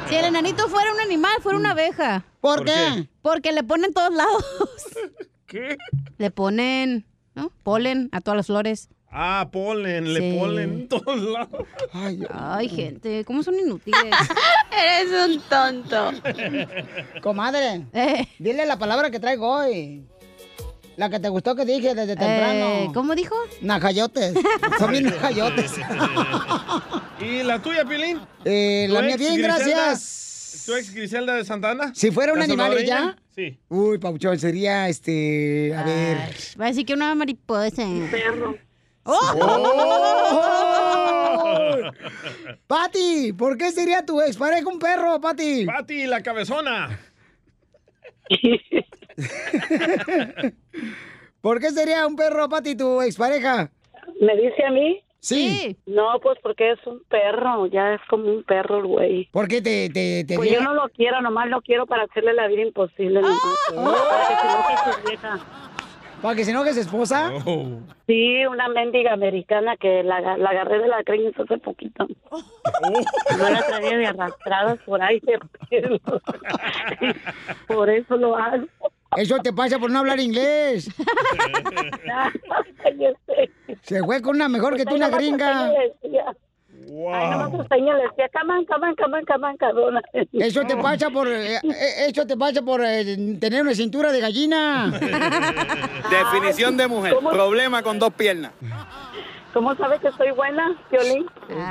Si 0.09 0.15
el 0.15 0.25
enanito 0.25 0.67
fuera 0.69 0.93
un 0.93 0.99
animal, 0.99 1.33
fuera 1.41 1.57
una 1.57 1.71
abeja. 1.71 2.23
¿Por 2.41 2.57
¿Por 2.57 2.65
qué? 2.65 2.71
qué? 2.73 3.09
Porque 3.21 3.51
le 3.51 3.63
ponen 3.63 3.93
todos 3.93 4.13
lados. 4.13 4.45
¿Qué? 5.47 5.77
Le 6.17 6.31
ponen 6.31 7.05
¿no? 7.33 7.51
polen 7.63 8.09
a 8.11 8.21
todas 8.21 8.37
las 8.37 8.47
flores. 8.47 8.89
Ah, 9.17 9.47
polen, 9.49 10.13
le 10.13 10.19
Sí. 10.19 10.37
polen 10.37 10.71
en 10.71 10.87
todos 10.89 11.17
lados. 11.21 11.65
Ay, 12.33 12.67
gente, 12.67 13.23
¿cómo 13.23 13.43
son 13.43 13.57
inútiles? 13.57 14.01
Eres 14.71 15.29
un 15.29 15.41
tonto. 15.49 16.11
Comadre, 17.21 17.85
Eh. 17.93 18.27
dile 18.39 18.65
la 18.65 18.77
palabra 18.77 19.09
que 19.09 19.19
traigo 19.21 19.49
hoy. 19.49 20.03
La 20.97 21.09
que 21.09 21.19
te 21.19 21.29
gustó 21.29 21.55
que 21.55 21.65
dije 21.65 21.93
desde 21.95 22.15
temprano. 22.15 22.65
Eh, 22.67 22.87
¿Cómo 22.93 23.15
dijo? 23.15 23.35
Najayotes. 23.61 24.33
Son 24.79 24.91
bien 24.91 25.05
najayotes. 25.05 25.73
¿Y 27.21 27.43
la 27.43 27.61
tuya, 27.61 27.85
Pilín? 27.85 28.19
Eh, 28.43 28.87
la 28.89 28.99
¿Tu 28.99 29.05
mía 29.05 29.17
bien, 29.17 29.33
Griselda? 29.35 29.55
gracias. 29.57 30.63
¿Tu 30.65 30.73
ex 30.75 30.93
Griselda 30.93 31.35
de 31.35 31.45
Santana? 31.45 31.91
Si 31.93 32.11
fuera 32.11 32.33
un 32.33 32.39
¿La 32.39 32.45
animal 32.45 32.77
ella. 32.77 33.15
Sí. 33.35 33.57
Uy, 33.69 33.97
Pauchón, 33.97 34.39
sería 34.39 34.87
este. 34.89 35.73
A 35.75 35.83
ver. 35.83 36.17
Va 36.59 36.65
a 36.65 36.67
decir 36.69 36.85
que 36.85 36.93
una 36.93 37.13
mariposa. 37.15 37.83
Perro. 38.09 38.57
¡Oh! 39.05 39.21
Pati, 42.67 43.33
¿por 43.33 43.57
qué 43.57 43.71
sería 43.71 44.05
tu 44.05 44.19
expareja 44.19 44.67
un 44.67 44.79
perro, 44.79 45.21
Pati? 45.21 45.65
Pati, 45.65 46.07
la 46.07 46.21
cabezona. 46.23 46.99
¿Por 51.41 51.59
qué 51.59 51.69
sería 51.69 52.07
un 52.07 52.15
perro, 52.15 52.49
Pati, 52.49 52.75
tu 52.75 53.01
expareja? 53.01 53.69
¿Me 54.19 54.35
dice 54.35 54.65
a 54.65 54.71
mí? 54.71 55.01
Sí. 55.19 55.77
No, 55.85 56.19
pues 56.21 56.37
porque 56.41 56.71
es 56.71 56.79
un 56.85 57.01
perro, 57.09 57.65
ya 57.67 57.93
es 57.95 58.01
como 58.09 58.25
un 58.31 58.43
perro 58.43 58.77
el 58.77 58.85
güey. 58.85 59.25
¿Por 59.31 59.47
qué 59.47 59.61
te, 59.61 59.89
te, 59.89 60.23
te 60.23 60.35
Pues 60.35 60.51
yo 60.51 60.61
no 60.61 60.73
lo 60.73 60.87
quiero, 60.89 61.21
nomás 61.21 61.47
lo 61.49 61.61
quiero 61.61 61.85
para 61.87 62.03
hacerle 62.03 62.33
la 62.33 62.47
vida 62.47 62.61
imposible. 62.61 63.21
nomás, 63.21 63.39
para 63.73 64.27
que 64.27 64.35
se 64.35 64.47
enoje 64.47 64.75
su 64.83 65.07
vieja. 65.07 65.39
¿Para 66.25 66.37
que 66.37 66.43
se 66.43 66.49
enoje 66.49 66.73
su 66.73 66.79
esposa? 66.79 67.31
Sí, 68.07 68.43
una 68.47 68.67
mendiga 68.67 69.13
americana 69.13 69.77
que 69.77 70.01
la, 70.01 70.19
la 70.37 70.49
agarré 70.49 70.79
de 70.79 70.87
la 70.87 71.03
greñas 71.03 71.33
hace 71.39 71.59
poquito. 71.59 72.07
No 73.37 73.49
la 73.51 73.61
traía 73.61 73.95
de 73.95 74.07
arrastradas 74.07 74.79
por 74.87 75.03
ahí 75.03 75.19
de 75.19 75.37
pelo. 75.69 75.99
Por 77.67 77.91
eso 77.91 78.17
lo 78.17 78.35
hago. 78.35 78.65
Eso 79.15 79.37
te 79.37 79.53
pasa 79.53 79.77
por 79.77 79.91
no 79.91 79.99
hablar 79.99 80.19
inglés. 80.19 80.89
Se 83.83 84.03
fue 84.03 84.19
con 84.19 84.35
una 84.35 84.49
mejor 84.49 84.77
que 84.77 84.85
tú, 84.85 84.95
una 84.95 85.09
gringa. 85.09 85.71
Decía- 86.85 87.17
Ay, 87.19 87.29
nomás 87.31 87.49
Costeño 87.49 87.93
le 87.97 88.03
decía, 88.03 88.29
camán, 88.29 88.63
camán, 88.65 88.95
camán, 88.95 89.25
camán, 89.25 89.57
cabrona. 89.57 90.01
Eso 90.33 90.61
te 90.65 90.75
pasa 90.77 91.09
por, 91.09 91.27
eh, 91.27 91.55
eh, 91.63 92.05
eso 92.09 92.25
te 92.27 92.37
pasa 92.37 92.61
por 92.61 92.83
eh, 92.85 93.37
tener 93.39 93.61
una 93.63 93.73
cintura 93.73 94.11
de 94.11 94.19
gallina. 94.21 94.91
Definición 96.09 96.77
de 96.77 96.87
mujer. 96.87 97.15
Problema 97.31 97.81
con 97.83 97.99
dos 97.99 98.13
piernas. 98.13 98.51
¿Cómo 99.53 99.73
sabe 99.75 99.97
que 99.99 100.09
estoy 100.09 100.31
buena, 100.31 100.75
Violín? 100.91 101.25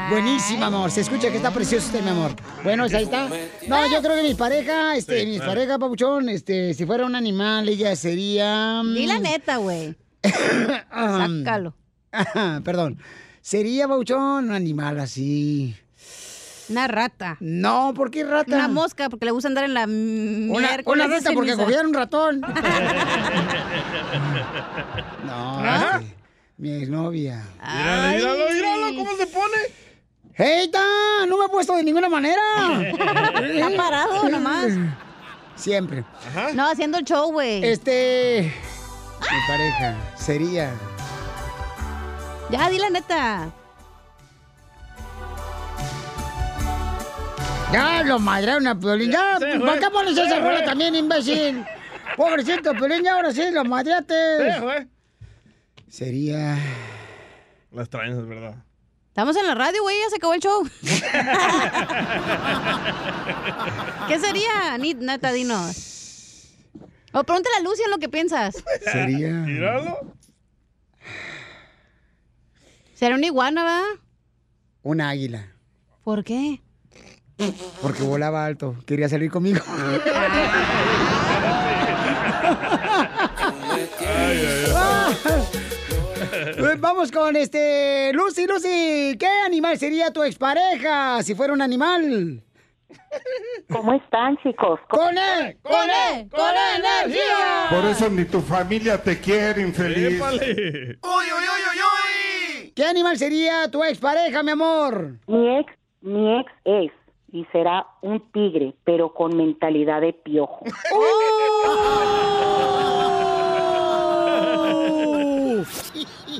Buenísima, 0.09 0.67
amor. 0.67 0.91
Se 0.91 1.03
escucha 1.03 1.31
que 1.31 1.37
está 1.37 1.51
precioso 1.51 1.87
usted, 1.89 2.01
mi 2.03 2.09
amor. 2.11 2.31
Bueno, 2.63 2.85
pues 2.85 2.95
ahí 2.95 3.05
está. 3.05 3.29
No, 3.69 3.87
yo 3.93 4.01
creo 4.01 4.17
que 4.17 4.23
mi 4.23 4.35
pareja, 4.35 4.97
este, 4.97 5.21
Sí, 5.21 5.27
mi 5.27 5.37
claro. 5.37 5.53
pareja, 5.53 5.79
papuchón, 5.79 6.31
este, 6.31 6.73
si 6.73 6.87
fuera 6.87 7.05
un 7.05 7.15
animal, 7.15 7.69
ella 7.69 7.95
sería. 7.95 8.81
mm, 8.83 8.95
Di 8.95 9.07
la 9.07 9.19
neta, 9.19 9.59
güey. 9.59 9.95
Sácalo. 10.91 11.75
Perdón. 12.65 12.99
Sería, 13.45 13.87
papuchón, 13.87 14.49
un 14.49 14.53
animal 14.53 14.99
así. 14.99 15.77
Una 16.71 16.89
rata. 16.89 17.37
No, 17.41 17.93
¿por 17.95 18.11
qué 18.11 18.25
rata? 18.25 18.57
Una 18.57 18.69
mosca, 18.69 19.11
porque 19.11 19.27
le 19.27 19.33
gusta 19.33 19.49
andar 19.49 19.65
en 19.65 19.75
la 19.75 19.85
Una, 19.85 20.79
una 20.87 21.09
rata 21.09 21.31
porque 21.35 21.55
cogieron 21.55 21.89
un 21.89 21.95
ratón. 21.95 22.41
no, 25.27 25.61
¿Ah? 25.61 26.01
este, 26.01 26.17
mi 26.57 26.73
exnovia. 26.73 27.45
Míralo, 27.61 28.17
míralo, 28.17 28.51
míralo, 28.51 28.97
¿cómo 28.97 29.15
se 29.15 29.27
pone? 29.27 29.57
¡Heita! 30.37 30.83
No 31.29 31.37
me 31.37 31.45
he 31.45 31.49
puesto 31.51 31.77
de 31.77 31.85
ninguna 31.85 32.09
manera. 32.09 32.41
Está 33.45 33.77
parado 33.77 34.27
nomás. 34.31 34.73
Siempre. 35.55 36.03
No, 36.55 36.71
haciendo 36.71 36.97
el 36.97 37.05
show, 37.05 37.31
güey. 37.31 37.63
Este. 37.63 38.55
Mi 39.21 39.39
pareja 39.47 39.95
sería. 40.17 40.73
Ya, 42.51 42.69
di 42.71 42.79
la 42.79 42.91
neta. 42.91 43.51
Ya 47.73 48.03
lo 48.05 48.19
madrearon 48.19 48.67
a 48.67 48.79
Piolín. 48.79 49.11
Ya, 49.11 49.39
Sí, 49.39 49.59
¿para 49.59 49.79
qué 49.81 49.91
pones 49.91 50.17
esa 50.17 50.39
rola 50.39 50.65
también, 50.65 50.95
imbécil? 50.95 51.65
Pobrecito 52.17 52.73
Piolín, 52.75 53.03
ya 53.03 53.15
ahora 53.15 53.33
sí, 53.33 53.43
lo 53.51 53.65
madreaste. 53.65 54.15
Sería. 55.89 56.57
Las 57.73 57.89
traen, 57.89 58.19
es 58.19 58.27
verdad. 58.29 58.55
Estamos 59.09 59.37
en 59.37 59.47
la 59.47 59.55
radio, 59.55 59.83
güey, 59.83 59.97
ya 60.01 60.11
se 60.11 60.17
acabó 60.17 60.35
el 60.35 60.41
show. 60.41 60.65
¿Qué 64.09 64.19
sería? 64.19 64.77
Neta, 64.79 65.33
dinos. 65.33 66.51
O 67.13 67.23
pregúntale 67.23 67.57
a 67.59 67.61
Lucia 67.61 67.87
lo 67.89 67.99
que 67.99 68.09
piensas. 68.09 68.57
Sería. 68.93 69.29
Míralo. 69.29 69.99
¿Será 73.05 73.17
una 73.17 73.27
iguana, 73.27 73.65
va? 73.65 73.83
Una 74.83 75.11
águila. 75.11 75.53
¿Por 76.05 76.25
qué? 76.25 76.63
Porque 77.83 78.03
volaba 78.03 78.47
alto. 78.47 78.77
Quería 78.87 79.11
salir 79.11 79.31
conmigo. 79.31 79.61
Pues 86.59 86.81
Vamos 86.81 87.13
con 87.13 87.37
este. 87.37 88.11
Lucy, 88.15 88.47
Lucy, 88.47 89.17
¿qué 89.19 89.29
animal 89.45 89.79
sería 89.79 90.11
tu 90.11 90.23
expareja 90.23 91.23
si 91.23 91.35
fuera 91.35 91.53
un 91.53 91.61
animal? 91.61 92.43
¿Cómo 93.71 93.93
están, 93.95 94.39
chicos? 94.43 94.81
¡Con 94.89 95.17
él! 95.19 95.59
¡Con 95.63 95.91
él! 95.91 96.29
¡Con 96.31 96.55
energía! 96.77 97.67
Por 97.69 97.85
eso 97.85 98.09
ni 98.09 98.25
tu 98.25 98.41
familia 98.41 98.97
te 99.03 99.21
quiere, 99.21 99.61
infeliz. 99.61 100.21
¿Qué 102.75 102.85
animal 102.85 103.17
sería 103.17 103.71
tu 103.71 103.83
expareja, 103.85 104.43
mi 104.43 104.51
amor? 104.51 105.19
Mi 105.27 105.59
ex, 105.59 105.73
mi 106.01 106.39
ex 106.41 106.51
es 106.65 106.91
y 107.33 107.45
será 107.53 107.87
un 108.03 108.21
tigre, 108.33 108.75
pero 108.85 109.13
con 109.13 109.37
mentalidad 109.37 110.01
de 110.01 110.13
piojo. 110.13 110.65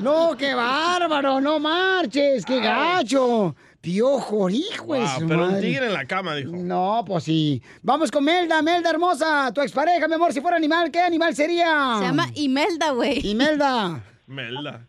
No, 0.01 0.35
qué 0.37 0.53
bárbaro, 0.53 1.39
no 1.41 1.59
marches, 1.59 2.45
qué 2.45 2.59
gacho. 2.59 3.55
Piojo, 3.81 4.49
hijo 4.49 4.85
Wow, 4.87 4.97
pero 5.27 5.43
un 5.45 5.51
madre. 5.51 5.61
tigre 5.61 5.85
en 5.87 5.93
la 5.93 6.05
cama, 6.05 6.35
dijo. 6.35 6.51
No, 6.51 7.03
pues 7.05 7.23
sí. 7.23 7.61
Vamos 7.83 8.11
con 8.11 8.23
Melda, 8.23 8.61
Melda 8.61 8.89
hermosa, 8.89 9.51
tu 9.53 9.61
expareja, 9.61 10.07
mi 10.07 10.15
amor, 10.15 10.33
si 10.33 10.41
fuera 10.41 10.57
animal, 10.57 10.91
¿qué 10.91 10.99
animal 10.99 11.35
sería? 11.35 11.95
Se 11.99 12.05
llama 12.05 12.27
Imelda, 12.35 12.91
güey. 12.91 13.25
Imelda. 13.29 14.03
Melda. 14.27 14.87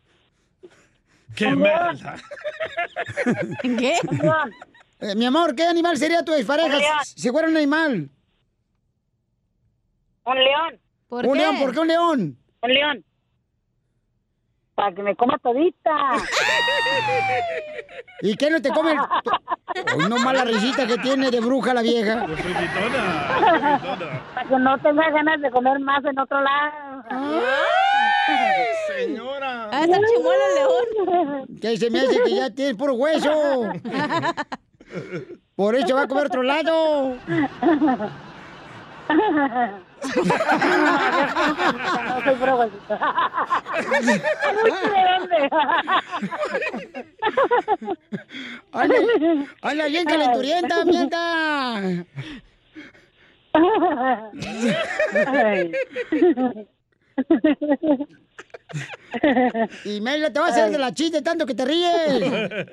¿Qué 1.36 1.50
melda? 1.54 2.16
¿Qué? 3.62 3.98
Eh, 5.00 5.14
mi 5.14 5.26
amor, 5.26 5.54
¿qué 5.54 5.64
animal 5.64 5.96
sería 5.98 6.24
tu 6.24 6.32
expareja 6.32 6.78
si 7.04 7.20
si 7.20 7.30
fuera 7.30 7.48
un 7.48 7.56
animal? 7.56 8.08
Un 10.24 10.34
león. 10.34 10.80
¿Por 11.08 11.26
un 11.26 11.32
qué? 11.34 11.38
león, 11.38 11.58
¿por 11.58 11.72
qué 11.72 11.78
un 11.80 11.88
león? 11.88 12.38
Un 12.62 12.72
león. 12.72 13.04
Para 14.74 14.94
que 14.94 15.02
me 15.02 15.14
coma 15.16 15.38
todita. 15.38 15.90
¿Y 18.22 18.36
qué 18.36 18.50
no 18.50 18.60
te 18.60 18.70
come? 18.70 18.92
el- 18.92 18.98
Uy, 19.96 20.08
no 20.08 20.18
mala 20.18 20.44
risita 20.44 20.86
que 20.86 20.96
tiene 20.98 21.30
de 21.30 21.40
bruja 21.40 21.74
la 21.74 21.82
vieja. 21.82 22.26
Para 22.26 23.78
que 24.48 24.58
no 24.58 24.78
tenga 24.78 25.10
ganas 25.10 25.40
de 25.40 25.50
comer 25.50 25.78
más 25.80 26.04
en 26.04 26.18
otro 26.18 26.40
lado. 26.40 27.04
Señora. 28.86 29.68
Ah, 29.72 29.84
está 29.84 29.98
chimuelo 30.06 30.44
el 30.48 30.54
león. 30.54 31.46
Que 31.60 31.76
se 31.76 31.90
me 31.90 32.00
hace 32.00 32.22
que 32.22 32.34
ya 32.34 32.50
tiene 32.50 32.74
puro 32.74 32.94
hueso. 32.94 33.72
Por 35.54 35.74
eso 35.74 35.94
va 35.94 36.02
a 36.02 36.08
comer 36.08 36.26
otro 36.26 36.42
lado. 36.42 37.16
No 42.04 42.22
soy 42.24 42.34
probadito. 42.34 42.98
¿De 44.04 45.02
dónde? 45.12 45.38
Anda 49.62 49.86
bien 49.86 50.04
calenturienta, 50.04 50.84
mienta. 50.84 51.82
Y 59.84 60.00
Mela 60.00 60.32
te 60.32 60.40
va 60.40 60.46
a 60.46 60.50
hacer 60.50 60.70
de 60.70 60.78
la 60.78 60.92
chiste 60.92 61.22
tanto 61.22 61.46
que 61.46 61.54
te 61.54 61.64
ríes. 61.64 62.66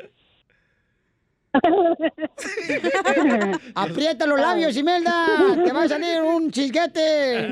Aprieta 3.75 4.25
los 4.25 4.39
labios, 4.39 4.75
Imelda. 4.75 5.27
Te 5.63 5.71
va 5.71 5.83
a 5.83 5.87
salir 5.87 6.19
un 6.21 6.49
chisguete. 6.51 7.47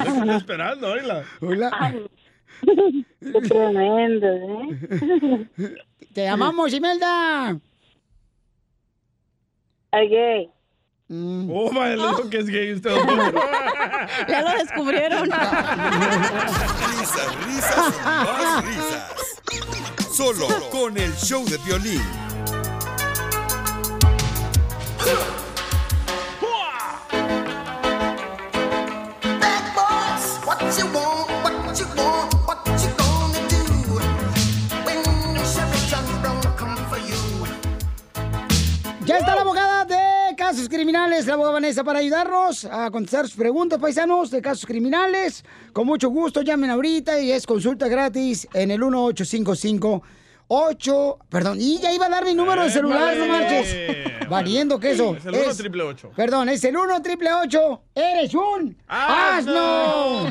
Estoy 0.00 0.30
esperando, 0.30 0.90
oíla. 0.90 1.24
Hola. 1.40 1.94
Qué 2.60 3.40
tremendo, 3.48 4.26
¿eh? 4.26 5.78
Te 6.12 6.28
amamos, 6.28 6.72
Imelda. 6.72 7.56
Ay, 9.92 10.50
gay. 11.08 11.48
Oh, 11.50 11.70
vaya, 11.72 11.96
le 11.96 12.06
dijo 12.08 12.30
que 12.30 12.38
es 12.38 12.46
gay 12.46 12.74
usted. 12.74 12.90
Ya 14.28 14.42
lo 14.42 14.50
descubrieron. 14.58 15.24
Risas, 16.88 17.44
risas 17.46 17.94
y 17.98 18.04
más 18.04 18.64
risas. 18.64 20.12
Solo 20.12 20.46
con 20.70 20.96
el 20.98 21.14
show 21.16 21.44
de 21.44 21.58
violín. 21.58 22.02
Casos 40.48 40.68
criminales, 40.70 41.26
la 41.26 41.34
abogada 41.34 41.52
Vanessa, 41.52 41.84
para 41.84 41.98
ayudarnos 41.98 42.64
a 42.64 42.90
contestar 42.90 43.26
sus 43.26 43.36
preguntas, 43.36 43.78
paisanos, 43.78 44.30
de 44.30 44.40
casos 44.40 44.64
criminales. 44.64 45.44
Con 45.74 45.86
mucho 45.86 46.08
gusto, 46.08 46.40
llamen 46.40 46.70
ahorita 46.70 47.20
y 47.20 47.32
es 47.32 47.46
consulta 47.46 47.86
gratis 47.86 48.48
en 48.54 48.70
el 48.70 48.78
1855 48.78 50.02
8, 50.50 51.18
perdón, 51.28 51.58
y 51.60 51.78
ya 51.78 51.92
iba 51.92 52.06
a 52.06 52.08
dar 52.08 52.24
mi 52.24 52.32
número 52.32 52.62
de 52.62 52.70
celular, 52.70 53.14
no 53.14 53.26
marches. 53.26 53.76
Valiendo 54.30 54.80
queso. 54.80 55.14
Es 55.16 55.26
el 55.26 55.34
1 55.34 55.54
triple 55.54 55.82
8. 55.82 56.12
Perdón, 56.16 56.48
es 56.48 56.64
el 56.64 56.74
1 56.74 57.02
triple 57.02 57.30
8. 57.30 57.82
Eres 57.94 58.34
un 58.34 58.74
asno. 58.86 60.28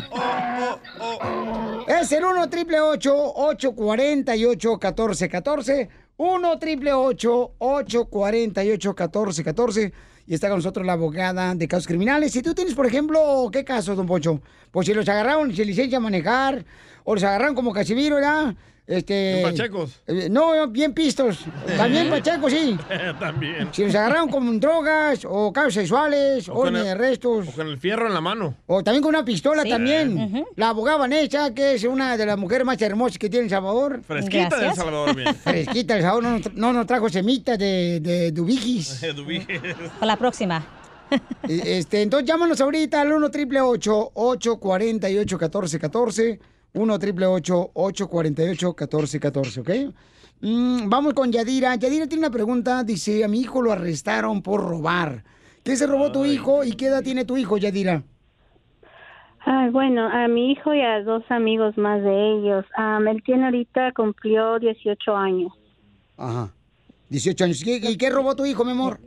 Es 1.88 2.11
el 2.11 2.26
1 2.26 2.49
triple 2.49 2.81
848 2.81 4.72
1414 4.72 6.06
1 6.18 6.60
triple 6.60 6.94
848 6.94 8.89
1414 8.89 9.94
Y 10.26 10.34
está 10.34 10.49
con 10.49 10.57
nosotros 10.57 10.85
la 10.85 10.94
abogada 10.94 11.53
de 11.53 11.68
casos 11.68 11.88
criminales. 11.88 12.31
Si 12.31 12.41
tú 12.41 12.53
tienes, 12.53 12.73
por 12.73 12.85
ejemplo, 12.85 13.49
¿qué 13.52 13.64
casos, 13.64 13.95
don 13.95 14.07
Poncho? 14.07 14.41
Pues 14.72 14.88
si 14.88 14.94
los 14.94 15.07
agarraron 15.07 15.56
sin 15.56 15.68
licencia 15.68 15.99
a 15.99 16.02
manejar, 16.02 16.65
o 17.03 17.14
los 17.14 17.23
agarraron 17.23 17.56
como 17.56 17.72
Casimiro, 17.72 18.19
¿ya? 18.19 18.56
Este, 18.88 19.41
pachecos. 19.43 19.99
eh, 20.07 20.30
no, 20.31 20.65
bien 20.69 20.93
pistos. 20.93 21.39
También 21.76 22.09
pachecos, 22.09 22.53
sí. 22.53 22.77
También. 23.19 23.68
Si 23.73 23.84
los 23.84 23.93
agarraron 23.93 24.30
con 24.30 24.59
drogas 24.61 25.26
o 25.30 25.51
casos 25.51 25.73
sexuales, 25.73 26.47
O 26.47 26.53
con 26.53 26.68
órdenes 26.68 26.84
de 26.84 26.91
el- 26.91 26.97
arrestos. 26.97 27.47
O 27.49 27.51
con 27.51 27.68
el 27.68 27.77
fierro 27.77 28.07
en 28.07 28.14
la 28.14 28.22
mano. 28.22 28.55
O 28.65 28.81
también 28.84 29.03
con 29.03 29.09
una 29.14 29.26
pistola 29.26 29.64
Sí. 29.64 29.69
también. 29.69 30.45
La 30.55 30.69
abogada 30.69 30.99
Vanessa, 30.99 31.53
que 31.53 31.73
es 31.73 31.84
una 31.84 32.15
de 32.15 32.26
las 32.26 32.38
mujeres 32.38 32.65
más 32.65 32.81
hermosas 32.81 33.18
que 33.18 33.30
tiene 33.30 33.43
El 33.45 33.49
Salvador. 33.49 34.01
Fresquita 34.07 34.57
de 34.57 34.68
El 34.68 34.73
Salvador, 34.76 35.14
bien. 35.15 35.35
Fresquita 35.43 35.93
de 35.95 35.99
El 35.99 36.05
Salvador. 36.05 36.23
No, 36.23 36.31
nos 36.31 36.41
tra- 36.43 36.53
no 36.53 36.73
nos 36.73 36.88
trajo 36.88 37.09
semitas 37.09 37.59
de, 37.59 37.99
de 37.99 38.31
dubigis. 38.31 39.01
Para 39.99 40.05
la 40.05 40.15
próxima. 40.18 40.65
Este, 41.47 42.01
entonces 42.01 42.27
llámanos 42.27 42.59
ahorita 42.61 43.01
al 43.01 43.11
1 43.14 43.31
triple 43.31 43.59
848 43.61 45.38
1414 45.38 46.39
1 46.73 46.99
triple 46.99 47.26
848 47.26 48.68
1414 48.68 49.61
¿ok? 49.61 49.69
Mm, 50.41 50.88
vamos 50.89 51.14
con 51.14 51.31
Yadira. 51.31 51.76
Yadira 51.76 52.06
tiene 52.07 52.27
una 52.27 52.31
pregunta. 52.31 52.84
Dice, 52.84 53.23
a 53.23 53.27
mi 53.27 53.39
hijo 53.41 53.61
lo 53.61 53.72
arrestaron 53.72 54.41
por 54.44 54.61
robar. 54.61 55.23
¿Qué 55.64 55.76
se 55.76 55.88
robó 55.88 56.11
tu 56.11 56.26
hijo 56.26 56.64
y 56.64 56.73
qué 56.73 56.88
edad 56.88 57.03
tiene 57.03 57.26
tu 57.26 57.38
hijo, 57.38 57.57
Yadira? 57.57 58.03
Ay, 59.39 59.69
bueno, 59.69 60.07
a 60.07 60.27
mi 60.27 60.52
hijo 60.52 60.73
y 60.73 60.81
a 60.81 61.02
dos 61.03 61.23
amigos 61.30 61.77
más 61.77 62.03
de 62.03 62.31
ellos. 62.34 62.65
Am, 62.76 63.07
él 63.07 63.23
tiene 63.23 63.45
ahorita, 63.45 63.94
cumplió 63.94 64.60
18 64.60 65.15
años. 65.15 65.52
Ajá. 66.18 66.52
18 67.10 67.45
años. 67.45 67.64
¿Qué- 67.64 67.80
¿Y 67.89 67.98
qué 67.98 68.10
robó 68.10 68.35
tu 68.35 68.45
hijo, 68.45 68.65
mi 68.65 68.72
amor? 68.72 68.99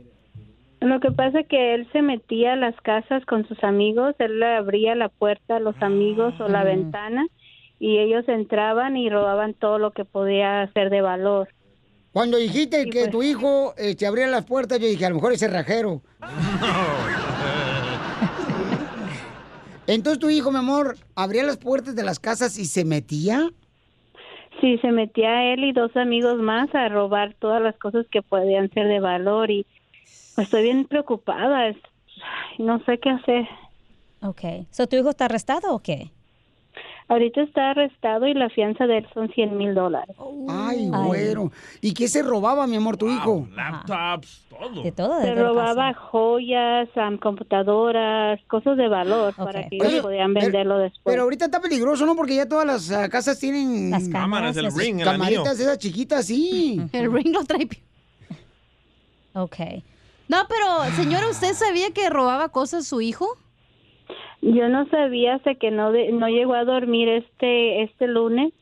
Lo 0.81 0.99
que 0.99 1.11
pasa 1.11 1.41
es 1.41 1.47
que 1.47 1.75
él 1.75 1.87
se 1.91 2.01
metía 2.01 2.53
a 2.53 2.55
las 2.55 2.75
casas 2.81 3.23
con 3.25 3.47
sus 3.47 3.63
amigos, 3.63 4.15
él 4.17 4.39
le 4.39 4.47
abría 4.57 4.95
la 4.95 5.09
puerta 5.09 5.57
a 5.57 5.59
los 5.59 5.75
amigos 5.81 6.33
o 6.41 6.47
la 6.47 6.63
ventana 6.63 7.27
y 7.81 7.97
ellos 7.97 8.23
entraban 8.27 8.95
y 8.95 9.09
robaban 9.09 9.55
todo 9.55 9.79
lo 9.79 9.89
que 9.89 10.05
podía 10.05 10.71
ser 10.71 10.91
de 10.91 11.01
valor. 11.01 11.49
Cuando 12.13 12.37
dijiste 12.37 12.85
que 12.85 12.99
pues. 12.99 13.09
tu 13.09 13.23
hijo 13.23 13.73
eh, 13.75 13.95
te 13.95 14.05
abría 14.05 14.27
las 14.27 14.45
puertas, 14.45 14.79
yo 14.79 14.85
dije, 14.85 15.03
a 15.03 15.09
lo 15.09 15.15
mejor 15.15 15.33
es 15.33 15.39
cerrajero. 15.39 16.03
Entonces 19.87 20.19
tu 20.19 20.29
hijo, 20.29 20.51
mi 20.51 20.59
amor, 20.59 20.95
abría 21.15 21.43
las 21.43 21.57
puertas 21.57 21.95
de 21.95 22.03
las 22.03 22.19
casas 22.19 22.59
y 22.59 22.65
se 22.65 22.85
metía. 22.85 23.49
Sí, 24.61 24.77
se 24.77 24.91
metía 24.91 25.51
él 25.51 25.63
y 25.63 25.73
dos 25.73 25.97
amigos 25.97 26.37
más 26.37 26.69
a 26.75 26.87
robar 26.87 27.33
todas 27.39 27.63
las 27.63 27.75
cosas 27.77 28.05
que 28.11 28.21
podían 28.21 28.69
ser 28.73 28.87
de 28.89 28.99
valor 28.99 29.49
y 29.49 29.65
pues, 30.35 30.45
estoy 30.45 30.61
bien 30.61 30.85
preocupada, 30.85 31.73
no 32.59 32.77
sé 32.85 32.99
qué 32.99 33.09
hacer. 33.09 33.47
Ok. 34.21 34.67
So, 34.69 34.85
¿Tu 34.85 34.97
hijo 34.97 35.09
está 35.09 35.25
arrestado 35.25 35.73
o 35.73 35.79
qué? 35.79 36.11
Ahorita 37.11 37.41
está 37.41 37.71
arrestado 37.71 38.25
y 38.25 38.33
la 38.33 38.47
fianza 38.47 38.87
de 38.87 38.99
él 38.99 39.07
son 39.13 39.27
100 39.27 39.57
mil 39.57 39.75
dólares. 39.75 40.15
Ay, 40.47 40.89
güero. 40.89 41.51
¿Y 41.81 41.93
qué 41.93 42.07
se 42.07 42.23
robaba, 42.23 42.65
mi 42.67 42.77
amor, 42.77 42.95
tu 42.95 43.09
hijo? 43.09 43.49
Laptops, 43.53 44.45
todo. 44.49 44.81
De 44.81 44.93
todo. 44.93 45.21
Se 45.21 45.35
robaba 45.35 45.93
joyas, 45.93 46.87
am, 46.95 47.17
computadoras, 47.17 48.39
cosas 48.47 48.77
de 48.77 48.87
valor 48.87 49.35
para 49.35 49.67
que 49.67 49.75
ellos 49.75 49.87
Oye, 49.89 50.01
podían 50.01 50.33
pero- 50.33 50.45
venderlo 50.45 50.77
después. 50.77 51.01
Pero 51.03 51.23
ahorita 51.23 51.45
está 51.45 51.59
peligroso, 51.59 52.05
¿no? 52.05 52.15
Porque 52.15 52.35
ya 52.35 52.47
todas 52.47 52.65
las 52.65 52.89
ah, 52.93 53.09
casas 53.09 53.37
tienen... 53.37 53.91
Las 53.91 54.07
cámaras, 54.07 54.55
el 54.55 54.73
ring, 54.73 54.99
el 54.99 55.03
Camaritas 55.03 55.47
anillo. 55.47 55.63
esas 55.63 55.79
chiquitas, 55.79 56.25
sí. 56.25 56.81
El 56.93 57.11
ring 57.11 57.33
lo 57.33 57.43
trae. 57.43 57.67
Ok. 59.33 59.57
No, 60.29 60.37
pero 60.47 60.95
señora, 60.95 61.27
¿usted 61.27 61.53
sabía 61.55 61.91
que 61.91 62.09
robaba 62.09 62.47
cosas 62.47 62.87
su 62.87 63.01
hijo? 63.01 63.27
Yo 64.41 64.69
no 64.69 64.87
sabía 64.89 65.35
hasta 65.35 65.55
que 65.55 65.71
no 65.71 65.91
de- 65.91 66.11
no 66.11 66.27
llegó 66.27 66.53
a 66.55 66.63
dormir 66.65 67.07
este 67.09 67.83
este 67.83 68.07
lunes 68.07 68.53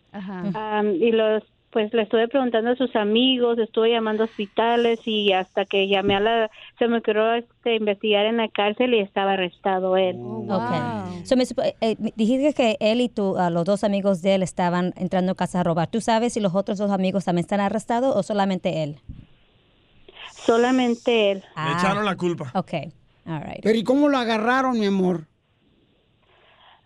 Am, 0.55 0.95
y 0.95 1.11
los 1.11 1.43
pues 1.71 1.93
le 1.93 2.01
estuve 2.01 2.27
preguntando 2.27 2.71
a 2.71 2.75
sus 2.75 2.95
amigos, 2.95 3.59
estuve 3.59 3.91
llamando 3.91 4.23
a 4.23 4.25
hospitales 4.25 4.99
y 5.05 5.33
hasta 5.33 5.65
que 5.65 5.87
llamé 5.87 6.15
a 6.15 6.19
la 6.19 6.49
se 6.79 6.87
me 6.87 6.97
ocurrió 6.97 7.33
este, 7.35 7.75
investigar 7.75 8.25
en 8.25 8.37
la 8.37 8.47
cárcel 8.47 8.95
y 8.95 8.99
estaba 8.99 9.33
arrestado 9.33 9.95
él. 9.95 10.15
So, 11.25 11.35
me 11.37 11.45
supo- 11.45 11.61
eh, 11.61 11.95
dijiste 12.15 12.53
que 12.55 12.75
él 12.79 13.01
y 13.01 13.09
tú, 13.09 13.37
a 13.37 13.51
los 13.51 13.65
dos 13.65 13.83
amigos 13.83 14.23
de 14.23 14.33
él 14.33 14.41
estaban 14.41 14.93
entrando 14.97 15.33
a 15.33 15.35
casa 15.35 15.59
a 15.59 15.63
robar. 15.63 15.87
¿Tú 15.91 16.01
sabes 16.01 16.33
si 16.33 16.39
los 16.39 16.55
otros 16.55 16.79
dos 16.79 16.89
amigos 16.89 17.25
también 17.25 17.43
están 17.43 17.59
arrestados 17.59 18.15
o 18.15 18.23
solamente 18.23 18.81
él? 18.81 18.95
Solamente 20.45 21.31
él. 21.31 21.43
Le 21.55 21.71
echaron 21.73 22.03
la 22.03 22.15
culpa. 22.15 22.51
Ok. 22.55 22.73
All 23.27 23.43
right. 23.43 23.59
Pero 23.61 23.77
¿y 23.77 23.83
cómo 23.83 24.09
lo 24.09 24.17
agarraron, 24.17 24.79
mi 24.79 24.87
amor? 24.87 25.27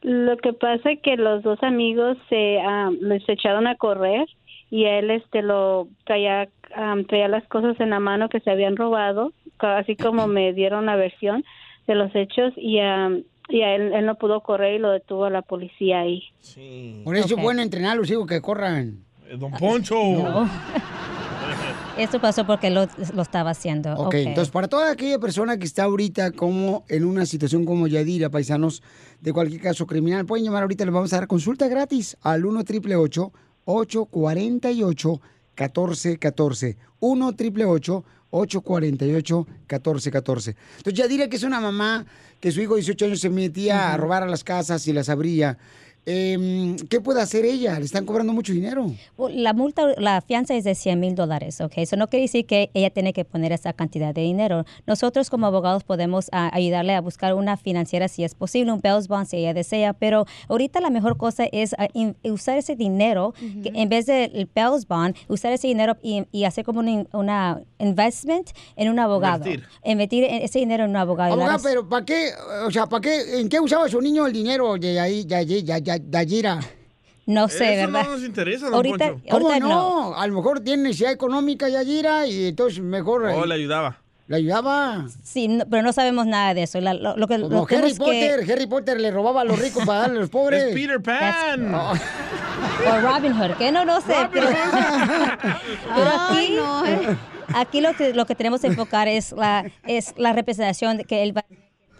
Lo 0.03 0.37
que 0.37 0.51
pasa 0.53 0.91
es 0.91 0.99
que 1.01 1.15
los 1.15 1.43
dos 1.43 1.61
amigos 1.63 2.17
se 2.29 2.59
am, 2.59 2.97
les 3.01 3.27
echaron 3.27 3.67
a 3.67 3.75
correr 3.75 4.27
y 4.69 4.83
él 4.85 5.09
este 5.09 5.41
lo 5.41 5.87
traía 6.03 6.49
am, 6.75 7.05
traía 7.05 7.29
las 7.29 7.47
cosas 7.47 7.79
en 7.79 7.91
la 7.91 7.99
mano 7.99 8.27
que 8.27 8.41
se 8.41 8.51
habían 8.51 8.75
robado, 8.75 9.31
así 9.59 9.95
como 9.95 10.27
me 10.27 10.51
dieron 10.51 10.87
la 10.87 10.97
versión 10.97 11.45
de 11.87 11.95
los 11.95 12.13
hechos 12.15 12.53
y 12.57 12.79
am, 12.79 13.23
y 13.49 13.61
a 13.61 13.75
él, 13.75 13.93
él 13.93 14.05
no 14.05 14.15
pudo 14.15 14.41
correr 14.41 14.75
y 14.75 14.79
lo 14.79 14.91
detuvo 14.91 15.29
la 15.29 15.41
policía 15.41 16.01
ahí. 16.01 16.23
Por 17.03 17.15
eso 17.15 17.35
es 17.35 17.41
bueno 17.41 17.61
entrenar 17.61 17.91
a 17.91 17.95
los 17.95 18.09
hijos 18.11 18.27
que 18.27 18.41
corran. 18.41 19.03
Eh, 19.27 19.37
Don 19.37 19.51
Poncho. 19.51 19.95
Esto 21.97 22.19
pasó 22.19 22.45
porque 22.47 22.69
lo, 22.71 22.87
lo 23.13 23.21
estaba 23.21 23.51
haciendo. 23.51 23.93
Ok, 23.93 24.07
Ok. 24.07 24.13
entonces 24.15 24.51
para 24.51 24.67
toda 24.67 24.91
aquella 24.91 25.19
persona 25.19 25.57
que 25.57 25.65
está 25.65 25.83
ahorita 25.83 26.31
como 26.31 26.85
en 26.89 27.05
una 27.05 27.25
situación 27.25 27.65
como 27.65 27.87
Yadira, 27.87 28.29
paisanos, 28.29 28.81
de 29.21 29.31
cualquier 29.31 29.61
caso 29.61 29.85
criminal, 29.85 30.25
pueden 30.25 30.43
llamar 30.45 30.63
ahorita, 30.63 30.85
les 30.85 30.93
vamos 30.93 31.13
a 31.13 31.17
dar 31.17 31.27
consulta 31.27 31.67
gratis 31.67 32.17
al 32.21 32.45
1 32.45 32.59
888 32.61 33.31
848 33.65 35.21
1414 35.55 36.77
1 36.99 37.27
888 37.27 38.03
848 38.31 39.47
1414 39.69 40.55
Entonces 40.77 40.93
Yadira, 40.99 41.27
que 41.27 41.35
es 41.35 41.43
una 41.43 41.59
mamá 41.61 42.05
que 42.39 42.51
su 42.51 42.59
hijo 42.61 42.73
de 42.73 42.81
18 42.81 43.05
años 43.05 43.19
se 43.19 43.29
metía 43.29 43.93
a 43.93 43.97
robar 43.97 44.23
a 44.23 44.27
las 44.27 44.43
casas 44.43 44.87
y 44.87 44.93
las 44.93 45.09
abría, 45.09 45.57
em, 46.05 46.75
¿qué 46.89 46.99
puede 47.01 47.21
hacer 47.21 47.45
ella? 47.45 47.79
Le 47.79 47.85
están 47.85 48.05
cobrando 48.05 48.33
mucho 48.33 48.53
dinero. 48.53 48.91
La 49.31 49.53
multa, 49.53 49.87
la 49.97 50.21
fianza 50.21 50.53
es 50.55 50.63
de 50.63 50.75
100 50.75 50.99
mil 50.99 51.15
dólares, 51.15 51.61
¿ok? 51.61 51.73
Eso 51.77 51.95
no 51.95 52.07
quiere 52.09 52.23
decir 52.23 52.45
que 52.45 52.69
ella 52.73 52.89
tiene 52.89 53.13
que 53.13 53.25
poner 53.25 53.51
esa 53.51 53.73
cantidad 53.73 54.13
de 54.13 54.21
dinero. 54.21 54.65
Nosotros 54.85 55.29
como 55.29 55.45
abogados 55.47 55.83
podemos 55.83 56.27
ah, 56.31 56.49
ayudarle 56.53 56.93
a 56.95 57.01
buscar 57.01 57.33
una 57.33 57.57
financiera 57.57 58.07
si 58.07 58.23
es 58.23 58.35
posible, 58.35 58.71
un 58.73 58.81
Bells 58.81 59.07
Bond 59.07 59.27
si 59.27 59.37
ella 59.37 59.53
desea, 59.53 59.93
pero 59.93 60.25
ahorita 60.49 60.79
la 60.81 60.89
mejor 60.89 61.17
cosa 61.17 61.45
es 61.51 61.73
ah, 61.77 61.87
in- 61.93 62.15
usar 62.23 62.57
ese 62.57 62.75
dinero, 62.75 63.33
que 63.63 63.71
en 63.73 63.89
vez 63.89 64.05
del 64.05 64.49
Bells 64.53 64.87
Bond, 64.87 65.15
usar 65.27 65.53
ese 65.53 65.67
dinero 65.67 65.97
y, 66.01 66.25
y 66.31 66.43
hacer 66.43 66.65
como 66.65 66.79
una, 66.79 66.91
in- 66.91 67.07
una 67.13 67.61
investment 67.79 68.49
en 68.75 68.89
un 68.89 68.99
abogado. 68.99 69.45
Invertir. 69.45 69.67
Invertir 69.83 70.23
en- 70.25 70.41
ese 70.43 70.59
dinero 70.59 70.83
en 70.83 70.89
un 70.91 70.97
abogado. 70.97 71.37
Dar- 71.37 71.59
pero 71.63 71.87
¿para 71.87 72.05
qué? 72.05 72.29
O 72.65 72.71
sea, 72.71 72.87
¿para 72.87 73.01
qué? 73.01 73.39
¿En 73.39 73.47
qué 73.49 73.59
usaba 73.59 73.87
su 73.87 74.01
niño 74.01 74.25
el 74.25 74.33
dinero 74.33 74.77
de 74.77 74.99
ahí, 74.99 75.23
de 75.23 75.35
allí, 75.35 75.61
de, 75.61 75.92
Yadira? 75.97 76.59
No 77.25 77.47
sé, 77.47 77.75
Eso 77.81 77.87
¿verdad? 77.91 78.03
no 78.05 78.11
nos 78.17 78.23
interesa, 78.25 78.65
don 78.65 78.73
Ahorita- 78.75 79.11
Poncho. 79.13 79.23
¿Cómo 79.31 79.47
ahorita 79.47 79.65
no? 79.65 80.15
A 80.15 80.27
lo 80.27 80.33
mejor 80.35 80.59
tiene 80.59 80.83
necesidad 80.83 81.11
económica 81.13 81.69
Yadira 81.69 82.27
y 82.27 82.47
entonces 82.49 82.81
mejor... 82.83 83.23
Oh, 83.23 83.43
eh, 83.43 83.47
le 83.47 83.53
ayudaba. 83.55 83.97
¿Le 84.27 84.37
ayudaba? 84.37 85.05
Sí, 85.23 85.47
no- 85.47 85.65
pero 85.69 85.83
no 85.83 85.93
sabemos 85.93 86.25
nada 86.25 86.53
de 86.53 86.63
eso. 86.63 86.79
La- 86.81 86.93
lo, 86.93 87.15
lo 87.17 87.27
que, 87.27 87.39
Como 87.39 87.49
lo 87.61 87.65
que 87.65 87.75
Harry 87.77 87.93
tenemos 87.93 88.09
que- 88.13 88.29
Potter, 88.37 88.51
Harry 88.51 88.67
Potter 88.67 88.99
le 88.99 89.11
robaba 89.11 89.41
a 89.41 89.43
los 89.45 89.57
ricos 89.59 89.85
para 89.85 89.99
darle 89.99 90.17
a 90.17 90.21
los 90.21 90.29
pobres. 90.31 90.63
Es 90.63 90.73
Peter 90.73 91.01
Pan. 91.01 91.73
Oh. 91.75 91.93
O 92.85 92.99
Robin 93.01 93.33
Hood, 93.33 93.57
que 93.57 93.71
no, 93.71 93.83
no 93.85 93.99
sé. 94.01 94.13
Pero, 94.31 94.47
pero 95.95 96.09
aquí, 96.29 96.57
aquí 97.53 97.81
lo 97.81 97.93
que 97.93 98.13
lo 98.13 98.25
que 98.25 98.35
tenemos 98.35 98.61
que 98.61 98.67
enfocar 98.67 99.07
es 99.07 99.31
la 99.33 99.65
es 99.85 100.13
la 100.17 100.33
representación 100.33 100.99
que 100.99 101.23
él 101.23 101.35
va 101.35 101.41
a 101.41 101.45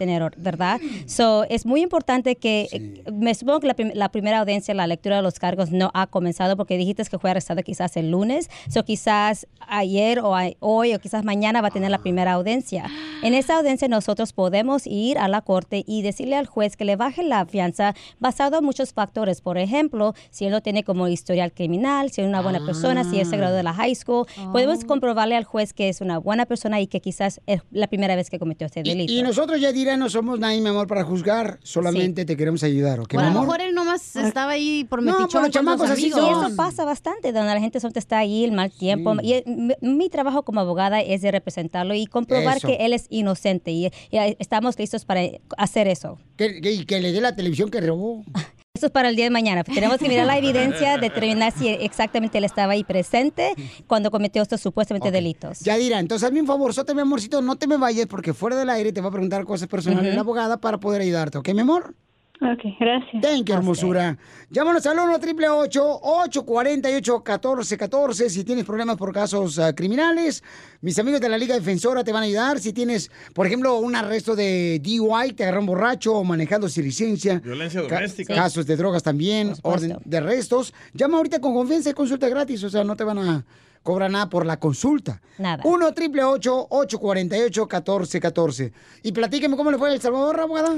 tener, 0.04 0.22
¿verdad? 0.36 0.80
So, 1.06 1.44
es 1.48 1.64
muy 1.66 1.80
importante 1.82 2.36
que, 2.36 2.68
eh, 2.72 3.02
me 3.12 3.34
supongo 3.34 3.60
que 3.60 3.66
la, 3.68 3.74
prim- 3.74 3.92
la 3.94 4.08
primera 4.10 4.38
audiencia, 4.40 4.74
la 4.74 4.86
lectura 4.86 5.16
de 5.16 5.22
los 5.22 5.38
cargos 5.38 5.70
no 5.70 5.90
ha 5.94 6.06
comenzado 6.06 6.56
porque 6.56 6.76
dijiste 6.76 7.02
que 7.10 7.18
fue 7.18 7.30
arrestado 7.30 7.62
quizás 7.62 7.96
el 7.96 8.10
lunes, 8.10 8.48
so 8.68 8.84
quizás 8.84 9.46
ayer 9.68 10.20
o 10.20 10.34
a- 10.36 10.50
hoy 10.60 10.94
o 10.94 10.98
quizás 10.98 11.24
mañana 11.24 11.60
va 11.62 11.68
a 11.68 11.70
tener 11.70 11.90
la 11.90 11.98
primera 11.98 12.32
audiencia. 12.32 12.84
En 13.22 13.34
esa 13.34 13.56
audiencia 13.58 13.88
nosotros 13.88 14.32
podemos 14.32 14.86
ir 14.86 15.18
a 15.18 15.28
la 15.28 15.40
corte 15.40 15.84
y 15.86 16.02
decirle 16.02 16.36
al 16.36 16.46
juez 16.46 16.76
que 16.76 16.84
le 16.84 16.96
baje 16.96 17.22
la 17.22 17.44
fianza 17.46 17.94
basado 18.20 18.58
en 18.58 18.64
muchos 18.64 18.92
factores. 18.92 19.40
Por 19.40 19.58
ejemplo, 19.58 20.14
si 20.30 20.44
él 20.46 20.50
no 20.50 20.60
tiene 20.60 20.84
como 20.84 21.08
historial 21.08 21.52
criminal, 21.52 22.10
si 22.10 22.20
es 22.20 22.26
una 22.28 22.40
buena 22.42 22.64
persona, 22.64 23.04
si 23.04 23.20
él 23.20 23.26
se 23.26 23.36
graduó 23.36 23.56
de 23.56 23.62
la 23.62 23.72
high 23.72 23.94
school, 23.94 24.26
podemos 24.52 24.84
comprobarle 24.84 25.36
al 25.36 25.44
juez 25.44 25.72
que 25.72 25.88
es 25.88 26.00
una 26.00 26.18
buena 26.18 26.46
persona 26.46 26.80
y 26.80 26.86
que 26.86 27.00
quizás 27.00 27.40
es 27.46 27.60
la 27.70 27.86
primera 27.86 28.16
vez 28.16 28.30
que 28.30 28.38
cometió 28.38 28.66
este 28.66 28.82
delito. 28.82 29.12
Y 29.12 29.22
nosotros, 29.22 29.60
No 29.96 30.08
somos 30.10 30.38
nadie, 30.38 30.60
mi 30.60 30.68
amor, 30.68 30.86
para 30.86 31.04
juzgar. 31.04 31.58
Solamente 31.62 32.24
te 32.24 32.36
queremos 32.36 32.62
ayudar, 32.62 33.00
¿ok, 33.00 33.12
mi 33.14 33.18
a 33.18 33.22
lo 33.22 33.28
amor? 33.28 33.42
mejor 33.42 33.60
él 33.60 33.74
nomás 33.74 34.16
estaba 34.16 34.52
ahí 34.52 34.84
por 34.84 35.02
No, 35.02 35.12
metichón 35.12 35.28
por 35.30 35.42
los 35.42 35.50
chamacos 35.50 35.90
así 35.90 36.02
Sí, 36.02 36.08
eso 36.08 36.50
pasa 36.56 36.84
bastante, 36.84 37.32
donde 37.32 37.54
la 37.54 37.60
gente 37.60 37.78
solamente 37.80 37.98
está 38.00 38.18
ahí 38.18 38.44
el 38.44 38.52
mal 38.52 38.70
tiempo. 38.70 39.14
Y 39.22 39.32
eh, 39.34 39.44
mi, 39.46 39.74
mi 39.80 40.08
trabajo 40.08 40.42
como 40.44 40.60
abogada 40.60 41.00
es 41.00 41.22
de 41.22 41.30
representarlo 41.30 41.94
y 41.94 42.06
comprobar 42.06 42.56
Eso. 42.58 42.68
que 42.68 42.76
él 42.86 42.92
es 42.92 43.06
inocente 43.10 43.70
y, 43.70 43.86
y 43.86 43.92
estamos 44.38 44.78
listos 44.78 45.04
para 45.04 45.20
hacer 45.56 45.88
eso. 45.88 46.18
Que, 46.36 46.60
que- 46.60 46.72
y 46.72 46.84
que 46.84 47.00
le 47.00 47.12
dé 47.12 47.20
la 47.20 47.34
televisión 47.36 47.70
que 47.70 47.80
robó. 47.80 48.24
Eso 48.76 48.86
es 48.86 48.92
para 48.92 49.08
el 49.08 49.14
día 49.14 49.26
de 49.26 49.30
mañana. 49.30 49.62
Tenemos 49.62 49.98
que 49.98 50.08
mirar 50.08 50.26
la 50.26 50.36
evidencia, 50.36 50.98
determinar 51.00 51.52
si 51.56 51.68
exactamente 51.68 52.38
él 52.38 52.44
estaba 52.44 52.72
ahí 52.72 52.82
presente 52.82 53.54
cuando 53.86 54.10
cometió 54.10 54.42
estos 54.42 54.60
supuestamente 54.60 55.12
delitos. 55.12 55.60
Ya 55.60 55.76
dirá, 55.76 56.00
entonces 56.00 56.26
hazme 56.26 56.40
un 56.40 56.48
favorzote, 56.48 56.92
mi 56.92 57.00
amorcito, 57.02 57.40
no 57.40 57.54
te 57.54 57.68
me 57.68 57.76
vayas 57.76 58.08
porque 58.08 58.34
fuera 58.34 58.56
del 58.56 58.68
aire 58.70 58.92
te 58.92 59.00
va 59.00 59.10
a 59.10 59.10
preguntar 59.12 59.44
cosas 59.44 59.68
personales 59.68 60.08
Ujú. 60.08 60.14
la 60.16 60.20
abogada 60.22 60.56
para 60.56 60.80
poder 60.80 61.02
ayudarte, 61.02 61.38
¿ok, 61.38 61.50
mi 61.50 61.60
amor? 61.60 61.94
Ok, 62.40 62.62
gracias. 62.80 63.22
Thank 63.22 63.46
you, 63.48 63.54
hermosura. 63.54 64.18
Llámanos 64.50 64.84
al 64.86 64.98
1 64.98 65.14
888 65.14 66.00
848 66.02 67.12
1414 67.24 68.28
si 68.28 68.42
tienes 68.44 68.64
problemas 68.64 68.96
por 68.96 69.12
casos 69.12 69.58
ah, 69.60 69.72
criminales. 69.72 70.42
Mis 70.80 70.98
amigos 70.98 71.20
de 71.20 71.28
la 71.28 71.38
Liga 71.38 71.54
Defensora 71.54 72.02
te 72.02 72.12
van 72.12 72.24
a 72.24 72.26
ayudar. 72.26 72.58
Si 72.58 72.72
tienes, 72.72 73.10
por 73.34 73.46
ejemplo, 73.46 73.78
un 73.78 73.94
arresto 73.94 74.34
de 74.34 74.80
DUI, 74.82 75.32
te 75.32 75.44
agarran 75.44 75.64
borracho 75.64 76.12
o 76.14 76.24
manejando 76.24 76.68
sin 76.68 76.84
licencia. 76.84 77.38
Violencia 77.38 77.86
Ca- 77.86 77.94
doméstica. 77.96 78.34
Casos 78.34 78.66
de 78.66 78.76
drogas 78.76 79.04
también, 79.04 79.54
orden 79.62 79.96
de 80.04 80.16
arrestos. 80.16 80.74
Llama 80.92 81.18
ahorita 81.18 81.40
con 81.40 81.54
confianza 81.54 81.90
y 81.90 81.94
consulta 81.94 82.28
gratis. 82.28 82.64
O 82.64 82.68
sea, 82.68 82.82
no 82.82 82.96
te 82.96 83.04
van 83.04 83.18
a 83.18 83.44
cobrar 83.84 84.10
nada 84.10 84.28
por 84.28 84.44
la 84.44 84.58
consulta. 84.58 85.22
Nada. 85.38 85.62
1 85.64 85.86
888 85.86 86.66
848 86.68 87.62
1414 87.62 88.72
Y 89.04 89.12
platíqueme 89.12 89.56
cómo 89.56 89.70
le 89.70 89.78
fue 89.78 89.90
a 89.90 89.92
El 89.94 90.00
Salvador, 90.00 90.40
abogada. 90.40 90.74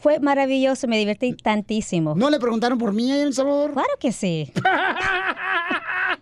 Fue 0.00 0.18
maravilloso, 0.20 0.86
me 0.88 0.98
divertí 0.98 1.34
tantísimo. 1.34 2.14
¿No 2.16 2.30
le 2.30 2.38
preguntaron 2.40 2.78
por 2.78 2.92
mí 2.92 3.10
ahí 3.12 3.20
en 3.20 3.28
El 3.28 3.34
Salvador? 3.34 3.72
Claro 3.72 3.88
que 4.00 4.12
sí. 4.12 4.52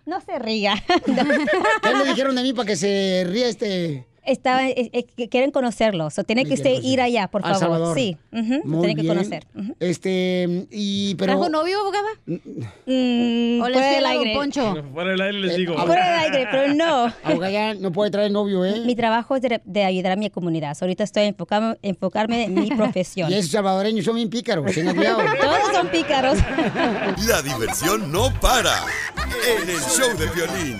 No 0.05 0.21
se 0.21 0.37
ría. 0.37 0.75
¿Qué 0.87 1.93
le 1.93 2.05
dijeron 2.05 2.35
de 2.35 2.43
mí 2.43 2.53
para 2.53 2.67
que 2.67 2.75
se 2.75 3.25
ría 3.27 3.47
este? 3.47 4.05
Estaba, 4.25 4.67
eh, 4.67 4.89
eh, 4.93 5.05
que 5.05 5.29
quieren 5.29 5.51
conocerlo. 5.51 6.09
So, 6.09 6.23
tiene 6.23 6.45
que 6.45 6.55
usted 6.55 6.81
ir 6.81 7.01
allá, 7.01 7.27
por 7.27 7.41
favor. 7.41 7.57
Salvador. 7.57 7.97
Sí, 7.97 8.17
Muy 8.31 8.85
tiene 8.87 9.01
que 9.01 9.07
conocer. 9.07 9.45
Este, 9.79 10.67
y 10.71 11.15
pero... 11.15 11.33
¿Trajo 11.33 11.49
novio, 11.49 11.79
abogada? 11.79 12.09
Mm, 12.25 13.61
¿O 13.61 13.67
le 13.69 13.73
fuera 13.73 13.89
del 13.91 14.05
aire. 14.05 14.33
Poncho? 14.35 14.83
Fuera 14.93 15.11
del 15.11 15.21
aire 15.21 15.39
les 15.39 15.57
digo. 15.57 15.77
Fuera 15.85 16.05
del 16.05 16.33
aire, 16.33 16.47
pero 16.51 16.73
no. 16.73 17.13
Abogada 17.23 17.51
ya 17.51 17.73
no 17.75 17.91
puede 17.91 18.11
traer 18.11 18.31
novio, 18.31 18.65
¿eh? 18.65 18.81
Mi 18.85 18.95
trabajo 18.95 19.35
es 19.35 19.41
de, 19.41 19.61
de 19.63 19.83
ayudar 19.83 20.13
a 20.13 20.15
mi 20.15 20.29
comunidad. 20.29 20.75
So, 20.75 20.85
ahorita 20.85 21.03
estoy 21.03 21.23
enfocando, 21.23 21.77
enfocarme 21.81 22.45
en 22.45 22.53
mi 22.53 22.69
profesión. 22.75 23.31
Y 23.31 23.35
esos 23.35 23.51
salvadoreños 23.51 24.05
son 24.05 24.15
bien 24.15 24.29
pícaros, 24.29 24.71
tengan 24.73 24.95
cuidado. 24.95 25.19
Todos 25.41 25.73
son 25.73 25.87
pícaros. 25.89 26.37
La 27.27 27.41
diversión 27.41 28.11
no 28.11 28.33
para. 28.39 28.83
En 29.61 29.69
el 29.69 29.79
show 29.79 30.17
de 30.17 30.27
violín. 30.27 30.79